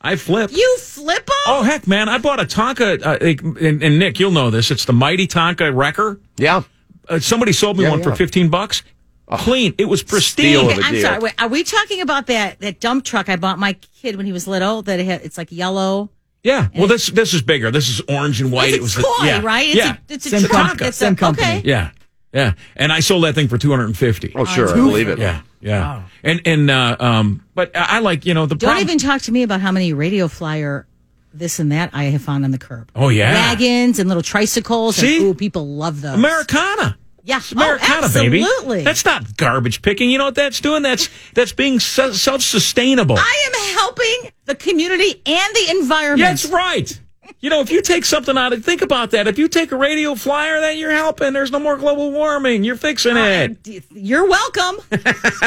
I 0.04 0.16
flip. 0.16 0.50
You 0.52 0.76
flip 0.78 1.26
them? 1.26 1.36
Oh 1.46 1.62
heck, 1.62 1.86
man! 1.86 2.08
I 2.08 2.18
bought 2.18 2.38
a 2.38 2.44
Tonka, 2.44 3.04
uh, 3.04 3.18
and, 3.64 3.82
and 3.82 3.98
Nick, 3.98 4.20
you'll 4.20 4.30
know 4.30 4.50
this. 4.50 4.70
It's 4.70 4.84
the 4.84 4.92
mighty 4.92 5.26
Tonka 5.26 5.74
Wrecker. 5.74 6.20
Yeah. 6.36 6.62
Uh, 7.08 7.18
somebody 7.18 7.52
sold 7.52 7.78
me 7.78 7.84
Yeah, 7.84 7.90
one 7.90 8.02
for 8.02 8.14
fifteen 8.14 8.50
bucks. 8.50 8.82
Clean. 9.30 9.74
It 9.78 9.86
was 9.86 10.02
pristine. 10.02 10.56
Steal 10.56 10.70
of 10.70 10.78
Okay, 10.78 10.80
a 10.80 10.84
I'm 10.84 11.00
sorry. 11.00 11.18
Wait, 11.20 11.42
are 11.42 11.48
we 11.48 11.64
talking 11.64 12.02
about 12.02 12.26
that 12.26 12.60
that 12.60 12.80
dump 12.80 13.04
truck 13.04 13.28
I 13.28 13.36
bought 13.36 13.58
my 13.58 13.72
kid 13.72 14.16
when 14.16 14.26
he 14.26 14.32
was 14.32 14.46
little? 14.46 14.82
That 14.82 15.00
it 15.00 15.06
had, 15.06 15.22
it's 15.22 15.38
like 15.38 15.50
yellow. 15.50 16.10
Yeah. 16.42 16.68
Well, 16.76 16.86
this 16.86 17.06
this 17.06 17.32
is 17.32 17.40
bigger. 17.40 17.70
This 17.70 17.88
is 17.88 18.02
orange 18.06 18.42
and 18.42 18.52
white. 18.52 18.68
It's 18.68 18.76
it 18.76 18.82
was 18.82 18.94
toy, 18.94 19.02
the, 19.20 19.26
yeah. 19.26 19.40
right? 19.42 19.66
It's 19.66 19.76
yeah. 19.76 19.96
a, 19.96 20.12
it's 20.12 20.26
a 20.26 20.30
Same 20.30 20.40
truck. 20.42 20.66
company. 20.68 20.88
It's 20.88 20.96
Same 20.98 21.12
a, 21.14 21.16
company. 21.16 21.46
Okay. 21.46 21.62
yeah. 21.64 21.90
Yeah. 22.34 22.52
And 22.76 22.92
I 22.92 23.00
sold 23.00 23.24
that 23.24 23.34
thing 23.34 23.48
for 23.48 23.56
two 23.56 23.70
hundred 23.70 23.86
and 23.86 23.96
fifty. 23.96 24.32
Oh, 24.34 24.44
sure. 24.44 24.68
I 24.68 24.74
believe 24.74 25.08
it. 25.08 25.18
Yeah. 25.18 25.40
Yeah. 25.64 26.02
And 26.22 26.42
and 26.44 26.70
uh, 26.70 26.96
um, 27.00 27.44
but 27.54 27.70
I 27.74 28.00
like 28.00 28.26
you 28.26 28.34
know 28.34 28.46
the 28.46 28.54
Don't 28.54 28.68
problem. 28.68 28.82
even 28.86 28.98
talk 28.98 29.22
to 29.22 29.32
me 29.32 29.42
about 29.42 29.60
how 29.60 29.72
many 29.72 29.92
radio 29.92 30.28
flyer 30.28 30.86
this 31.32 31.58
and 31.58 31.72
that 31.72 31.90
I 31.92 32.04
have 32.04 32.22
found 32.22 32.44
on 32.44 32.50
the 32.52 32.58
curb. 32.58 32.90
Oh, 32.94 33.08
yeah. 33.08 33.32
wagons 33.32 33.98
and 33.98 34.08
little 34.08 34.22
tricycles. 34.22 34.96
See? 34.96 35.16
and, 35.16 35.26
ooh, 35.26 35.34
people 35.34 35.66
love 35.66 36.00
those. 36.00 36.14
Americana. 36.14 36.96
yeah, 37.24 37.38
It's 37.38 37.50
Americana, 37.50 38.06
oh, 38.06 38.14
baby. 38.14 38.42
absolutely. 38.42 38.82
That's 38.84 39.04
not 39.04 39.36
garbage 39.36 39.82
picking. 39.82 40.10
You 40.10 40.18
know 40.18 40.26
what 40.26 40.36
that's 40.36 40.60
doing? 40.60 40.82
That's 40.82 41.08
that's 41.32 41.52
being 41.52 41.80
self 41.80 42.14
sustainable. 42.42 43.16
I 43.18 43.48
am 43.48 43.74
helping 43.76 44.32
the 44.44 44.54
community 44.54 45.20
and 45.26 45.54
the 45.54 45.76
environment. 45.80 46.20
That's 46.20 46.46
right. 46.46 47.00
You 47.40 47.50
know, 47.50 47.60
if 47.60 47.70
you 47.70 47.82
take 47.82 48.04
something 48.04 48.36
out 48.38 48.52
of 48.52 48.64
think 48.64 48.82
about 48.82 49.10
that. 49.10 49.28
If 49.28 49.38
you 49.38 49.48
take 49.48 49.72
a 49.72 49.76
radio 49.76 50.14
flyer, 50.14 50.60
that 50.60 50.76
you're 50.76 50.90
helping. 50.92 51.32
There's 51.32 51.50
no 51.50 51.58
more 51.58 51.76
global 51.76 52.10
warming. 52.10 52.64
You're 52.64 52.76
fixing 52.76 53.16
it. 53.16 53.84
You're 53.90 54.28
welcome. 54.28 54.76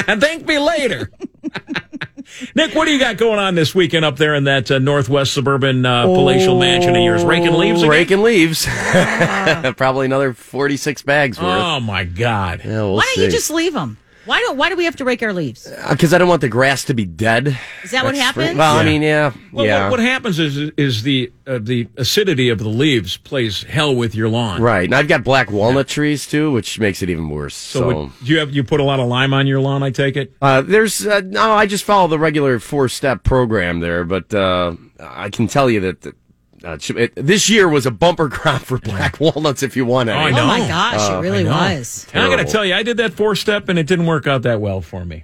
And 0.07 0.21
thank 0.21 0.45
me 0.45 0.59
later. 0.59 1.11
Nick, 2.55 2.75
what 2.75 2.85
do 2.85 2.91
you 2.91 2.99
got 2.99 3.17
going 3.17 3.39
on 3.39 3.55
this 3.55 3.73
weekend 3.73 4.03
up 4.03 4.17
there 4.17 4.35
in 4.35 4.43
that 4.43 4.69
uh, 4.69 4.79
northwest 4.79 5.33
suburban 5.33 5.85
uh, 5.85 6.03
palatial 6.03 6.59
mansion 6.59 6.95
of 6.95 7.01
yours? 7.01 7.23
Raking 7.23 7.53
leaves 7.53 7.81
again? 7.81 7.89
Raking 7.89 8.21
leaves. 8.21 8.65
Probably 9.77 10.05
another 10.05 10.33
46 10.33 11.01
bags 11.03 11.39
worth. 11.39 11.47
Oh 11.47 11.79
my 11.79 12.03
God! 12.03 12.61
Yeah, 12.63 12.81
we'll 12.81 12.95
why 12.95 13.13
don't 13.15 13.25
you 13.25 13.31
just 13.31 13.49
leave 13.49 13.73
them? 13.73 13.97
Why 14.27 14.39
don't 14.41 14.57
Why 14.57 14.69
do 14.69 14.75
we 14.75 14.85
have 14.85 14.95
to 14.97 15.05
rake 15.05 15.23
our 15.23 15.33
leaves? 15.33 15.67
Because 15.89 16.13
I 16.13 16.17
don't 16.19 16.27
want 16.27 16.41
the 16.41 16.49
grass 16.49 16.83
to 16.85 16.93
be 16.93 17.05
dead. 17.05 17.57
Is 17.83 17.91
that 17.91 18.03
what 18.05 18.13
Next 18.13 18.29
spring. 18.29 18.45
happens? 18.47 18.59
Well, 18.59 18.75
I 18.75 18.83
mean, 18.83 19.01
yeah, 19.01 19.31
Well, 19.51 19.65
yeah. 19.65 19.83
what, 19.85 19.91
what 19.91 19.99
happens 20.01 20.37
is 20.37 20.57
is 20.77 21.03
the 21.03 21.31
uh, 21.47 21.59
the 21.61 21.87
acidity 21.97 22.49
of 22.49 22.59
the 22.59 22.67
leaves 22.67 23.17
plays 23.17 23.63
hell 23.63 23.95
with 23.95 24.13
your 24.13 24.29
lawn. 24.29 24.61
Right, 24.61 24.83
and 24.83 24.93
I've 24.93 25.07
got 25.07 25.23
black 25.23 25.49
walnut 25.49 25.87
trees 25.87 26.27
too, 26.27 26.51
which 26.51 26.77
makes 26.79 27.01
it 27.01 27.09
even 27.09 27.29
worse. 27.29 27.55
So, 27.55 27.79
So, 27.79 27.87
would- 27.87 28.11
do 28.25 28.33
you 28.33 28.39
have 28.39 28.53
you 28.53 28.63
put 28.63 28.79
a 28.79 28.83
lot 28.83 28.99
of 28.99 29.07
lime 29.07 29.33
on 29.33 29.47
your 29.47 29.61
lawn? 29.61 29.81
I 29.81 29.89
take 29.91 30.17
it. 30.17 30.33
uh, 30.41 30.61
there's 30.61 31.07
uh, 31.07 31.21
no, 31.23 31.53
I 31.53 31.65
just 31.65 31.85
follow 31.85 32.07
the 32.07 32.19
regular 32.19 32.59
four 32.59 32.89
step 32.89 33.23
program 33.23 33.79
there, 33.79 34.03
but 34.03 34.33
uh, 34.33 34.75
I 34.99 35.29
can 35.29 35.47
tell 35.47 35.69
you 35.69 35.79
that. 35.79 36.13
Uh, 36.63 36.77
it, 36.95 37.13
this 37.15 37.49
year 37.49 37.67
was 37.69 37.85
a 37.85 37.91
bumper 37.91 38.29
crop 38.31 38.61
for 38.61 38.77
black 38.79 39.19
walnuts. 39.19 39.63
If 39.63 39.75
you 39.75 39.85
want 39.85 40.09
any, 40.09 40.17
I 40.19 40.27
Oh 40.29 40.35
know. 40.35 40.47
my 40.47 40.59
gosh, 40.59 41.09
Uh, 41.09 41.17
it 41.17 41.21
really 41.21 41.39
I 41.39 41.43
know. 41.43 41.51
was. 41.77 42.07
And 42.13 42.23
I 42.23 42.29
got 42.29 42.37
to 42.37 42.51
tell 42.51 42.65
you, 42.65 42.73
I 42.73 42.83
did 42.83 42.97
that 42.97 43.13
four 43.13 43.35
step 43.35 43.69
and 43.69 43.77
it 43.77 43.87
didn't 43.87 44.05
work 44.07 44.27
out 44.27 44.41
that 44.43 44.59
well 44.61 44.81
for 44.81 45.05
me. 45.05 45.23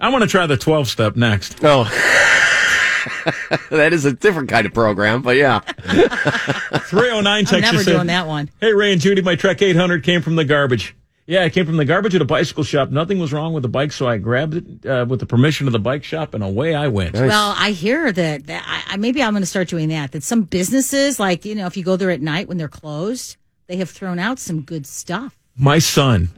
I 0.00 0.08
want 0.08 0.22
to 0.22 0.28
try 0.28 0.46
the 0.46 0.56
twelve 0.56 0.88
step 0.88 1.14
next. 1.14 1.58
Oh, 1.62 1.84
that 3.70 3.92
is 3.92 4.04
a 4.04 4.12
different 4.12 4.48
kind 4.48 4.66
of 4.66 4.74
program, 4.74 5.22
but 5.22 5.36
yeah. 5.36 5.60
Three 6.88 7.10
oh 7.10 7.20
nine 7.20 7.40
I'm 7.40 7.44
Texas. 7.46 7.72
never 7.72 7.84
said, 7.84 7.92
doing 7.92 8.06
that 8.08 8.26
one. 8.26 8.50
Hey 8.60 8.72
Ray 8.72 8.92
and 8.92 9.00
Judy, 9.00 9.22
my 9.22 9.36
Trek 9.36 9.62
eight 9.62 9.76
hundred 9.76 10.02
came 10.04 10.20
from 10.22 10.36
the 10.36 10.44
garbage. 10.44 10.96
Yeah, 11.32 11.44
it 11.46 11.54
came 11.54 11.64
from 11.64 11.78
the 11.78 11.86
garbage 11.86 12.14
at 12.14 12.20
a 12.20 12.26
bicycle 12.26 12.62
shop. 12.62 12.90
Nothing 12.90 13.18
was 13.18 13.32
wrong 13.32 13.54
with 13.54 13.62
the 13.62 13.68
bike, 13.70 13.90
so 13.92 14.06
I 14.06 14.18
grabbed 14.18 14.52
it 14.52 14.84
uh, 14.86 15.06
with 15.08 15.18
the 15.18 15.24
permission 15.24 15.66
of 15.66 15.72
the 15.72 15.78
bike 15.78 16.04
shop, 16.04 16.34
and 16.34 16.44
away 16.44 16.74
I 16.74 16.88
went. 16.88 17.14
Well, 17.14 17.54
I 17.56 17.70
hear 17.70 18.12
that, 18.12 18.46
that 18.48 18.62
I, 18.66 18.92
I, 18.92 18.96
maybe 18.98 19.22
I'm 19.22 19.32
going 19.32 19.42
to 19.42 19.46
start 19.46 19.68
doing 19.68 19.88
that. 19.88 20.12
That 20.12 20.22
some 20.22 20.42
businesses, 20.42 21.18
like 21.18 21.46
you 21.46 21.54
know, 21.54 21.64
if 21.64 21.74
you 21.74 21.84
go 21.84 21.96
there 21.96 22.10
at 22.10 22.20
night 22.20 22.48
when 22.48 22.58
they're 22.58 22.68
closed, 22.68 23.38
they 23.66 23.78
have 23.78 23.88
thrown 23.88 24.18
out 24.18 24.38
some 24.40 24.60
good 24.60 24.86
stuff. 24.86 25.38
My 25.56 25.78
son, 25.78 26.28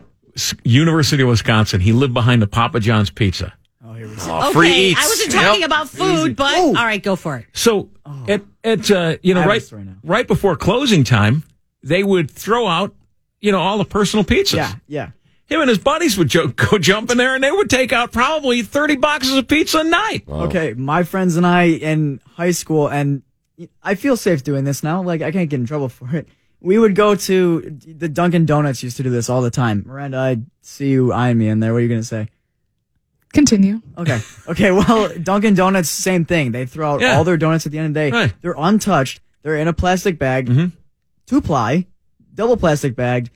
University 0.63 1.25
of 1.25 1.29
Wisconsin, 1.29 1.81
he 1.81 1.93
lived 1.93 2.15
behind 2.15 2.41
the 2.41 2.47
Papa 2.47 2.79
John's 2.79 3.11
Pizza. 3.11 3.53
Oh, 3.85 3.95
okay, 3.97 4.53
free 4.53 4.73
eats. 4.73 5.01
I 5.01 5.09
wasn't 5.09 5.33
talking 5.33 5.61
Yep. 5.63 5.67
about 5.67 5.89
food, 5.89 6.37
but 6.37 6.55
all 6.57 6.73
right, 6.75 7.03
go 7.03 7.17
for 7.17 7.39
it. 7.39 7.47
So 7.53 7.91
at 8.29 8.43
at 8.63 8.89
uh, 8.93 9.17
you 9.23 9.35
know 9.35 9.41
I 9.41 9.55
have 9.55 9.73
a 9.73 9.77
right 9.77 9.87
now. 9.87 9.97
right 10.05 10.29
before 10.29 10.55
closing 10.55 11.03
time, 11.03 11.43
they 11.83 12.05
would 12.05 12.31
throw 12.31 12.69
out 12.69 12.95
you 13.45 13.53
know 13.53 13.61
all 13.61 13.79
the 13.79 13.85
personal 13.85 14.25
pizzas. 14.25 14.55
Yeah, 14.57 14.73
yeah. 14.89 15.11
Him 15.47 15.61
and 15.61 15.69
his 15.69 15.79
buddies 15.79 16.17
would 16.17 16.29
jo- 16.29 16.47
go 16.71 16.79
jump 16.79 17.11
in 17.11 17.19
there, 17.19 17.35
and 17.35 17.45
they 17.45 17.53
would 17.53 17.69
take 17.69 17.93
out 17.93 18.11
probably 18.13 18.63
thirty 18.63 18.97
boxes 18.97 19.37
of 19.37 19.47
pizza 19.47 19.81
a 19.81 19.85
night. 19.85 20.25
Okay, 20.29 20.73
my 20.75 21.03
friends 21.03 21.37
and 21.37 21.47
I 21.47 21.65
in 21.65 22.21
high 22.37 22.53
school, 22.53 22.89
and 22.89 23.23
I 23.83 23.95
feel 23.95 24.17
safe 24.17 24.43
doing 24.43 24.65
this 24.65 24.83
now. 24.83 25.03
Like 25.03 25.21
I 25.23 25.31
can't 25.31 25.51
get 25.51 25.61
in 25.61 25.67
trouble 25.67 25.89
for 25.91 26.17
it. 26.17 26.29
We 26.61 26.79
would 26.79 26.95
go 26.95 27.15
to 27.15 27.61
the 27.61 28.09
Dunkin' 28.09 28.47
Donuts. 28.47 28.83
Used 28.83 28.97
to 28.97 29.03
do 29.03 29.11
this 29.11 29.29
all 29.29 29.43
the 29.43 29.51
time. 29.51 29.85
Miranda, 29.87 30.17
I 30.17 30.39
see 30.63 30.89
you 30.89 31.13
eyeing 31.13 31.37
me 31.37 31.49
in 31.49 31.61
there. 31.61 31.73
What 31.75 31.79
are 31.81 31.83
you 31.83 31.89
gonna 31.91 32.03
say? 32.03 32.29
Continue. 33.35 33.83
Okay. 33.99 34.21
Okay. 34.49 34.71
Well, 34.71 35.11
Dunkin' 35.23 35.55
Donuts, 35.55 35.91
same 35.91 36.25
thing. 36.25 36.53
They 36.53 36.67
throw 36.67 36.93
out 36.95 37.01
Yeah. 37.01 37.17
all 37.17 37.25
their 37.25 37.37
donuts 37.37 37.67
at 37.67 37.73
the 37.73 37.79
end 37.79 37.89
of 37.89 37.95
the 37.95 38.01
day. 38.01 38.11
Right. 38.11 38.29
Mm-hmm. 38.31 38.39
They're 38.43 38.55
untouched. 38.57 39.21
They're 39.43 39.57
in 39.59 39.69
a 39.69 39.73
plastic 39.73 40.19
bag, 40.19 40.47
two 41.27 41.41
ply, 41.43 41.87
double 42.35 42.57
plastic 42.57 42.97
bag, 42.97 43.31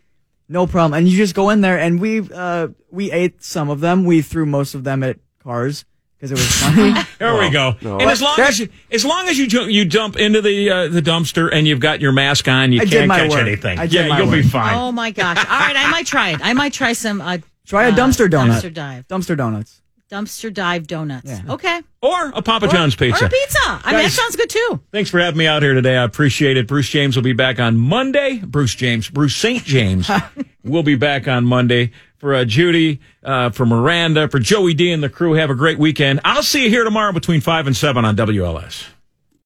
no 0.49 0.67
problem. 0.67 0.99
And 0.99 1.09
you 1.09 1.17
just 1.17 1.35
go 1.35 1.51
in 1.51 1.61
there, 1.61 1.79
and 1.79 2.01
we 2.01 2.21
uh 2.33 2.69
we 2.91 3.11
ate 3.13 3.43
some 3.43 3.71
of 3.71 3.81
them. 3.81 4.05
We 4.05 4.23
threw 4.23 4.47
most 4.47 4.75
of 4.75 4.85
them 4.85 5.03
at 5.03 5.19
cars 5.43 5.85
because 6.17 6.33
it 6.33 6.35
was 6.35 6.47
funny. 6.61 6.95
There 7.19 7.37
we 7.37 7.51
go. 7.51 7.75
no. 7.83 7.99
And 7.99 8.09
as 8.09 8.23
long 8.23 8.39
as 8.39 8.61
you, 8.61 8.69
as 8.93 9.05
long 9.05 9.29
as 9.29 9.37
you 9.39 9.49
jump, 9.49 9.71
you 9.73 9.85
jump 9.85 10.17
into 10.17 10.41
the 10.41 10.71
uh, 10.71 10.89
the 10.89 11.03
dumpster 11.03 11.53
and 11.53 11.67
you've 11.67 11.81
got 11.81 12.01
your 12.01 12.13
mask 12.13 12.47
on, 12.47 12.71
you 12.73 12.81
I 12.81 12.85
can't 12.87 13.11
catch 13.11 13.31
work. 13.31 13.41
anything. 13.41 13.79
I 13.79 13.85
yeah, 13.85 14.17
you'll 14.19 14.31
be 14.31 14.43
fine. 14.43 14.75
Oh 14.75 14.93
my 14.93 15.11
gosh! 15.11 15.37
All 15.39 15.59
right, 15.59 15.75
I 15.77 15.91
might 15.91 16.07
try 16.07 16.31
it. 16.31 16.41
I 16.43 16.53
might 16.53 16.73
try 16.73 16.93
some. 16.93 17.21
Uh, 17.21 17.39
Try 17.67 17.85
a 17.89 17.93
uh, 17.93 17.97
dumpster 17.97 18.29
donut. 18.31 18.63
Dumpster 18.63 18.73
dive. 18.73 19.09
Dumpster 19.09 19.37
donuts. 19.37 19.83
Dumpster 20.11 20.53
dive 20.53 20.87
donuts. 20.87 21.27
Yeah. 21.29 21.43
Okay. 21.51 21.83
Or 22.01 22.29
a 22.31 22.41
Papa 22.41 22.69
John's 22.69 22.97
pizza. 22.97 23.25
Or 23.25 23.27
a 23.27 23.31
pizza. 23.31 23.59
I 23.63 23.93
mean, 23.93 24.03
that 24.05 24.11
sounds 24.11 24.37
good 24.37 24.49
too. 24.49 24.81
Thanks 24.91 25.11
for 25.11 25.19
having 25.19 25.37
me 25.37 25.47
out 25.47 25.63
here 25.63 25.75
today. 25.75 25.99
I 25.99 26.05
appreciate 26.05 26.57
it. 26.57 26.67
Bruce 26.67 26.89
James 26.89 27.15
will 27.15 27.23
be 27.23 27.35
back 27.35 27.61
on 27.61 27.77
Monday. 27.77 28.39
Bruce 28.39 28.75
James, 28.75 29.11
Bruce 29.11 29.37
St. 29.37 29.63
James 29.65 30.11
will 30.65 30.83
be 30.83 30.95
back 30.95 31.29
on 31.29 31.45
Monday. 31.45 31.93
For 32.17 32.35
uh, 32.35 32.45
Judy, 32.45 33.01
uh, 33.23 33.51
for 33.51 33.65
Miranda, 33.65 34.29
for 34.29 34.41
Joey 34.41 34.75
D 34.75 34.91
and 34.91 35.03
the 35.03 35.09
crew, 35.09 35.35
have 35.35 35.51
a 35.51 35.55
great 35.55 35.79
weekend. 35.79 36.21
I'll 36.25 36.43
see 36.43 36.65
you 36.65 36.71
here 36.71 36.83
tomorrow 36.83 37.13
between 37.13 37.41
5 37.41 37.69
and 37.69 37.77
7 37.77 38.05
on 38.05 38.17
WLS. 38.17 38.87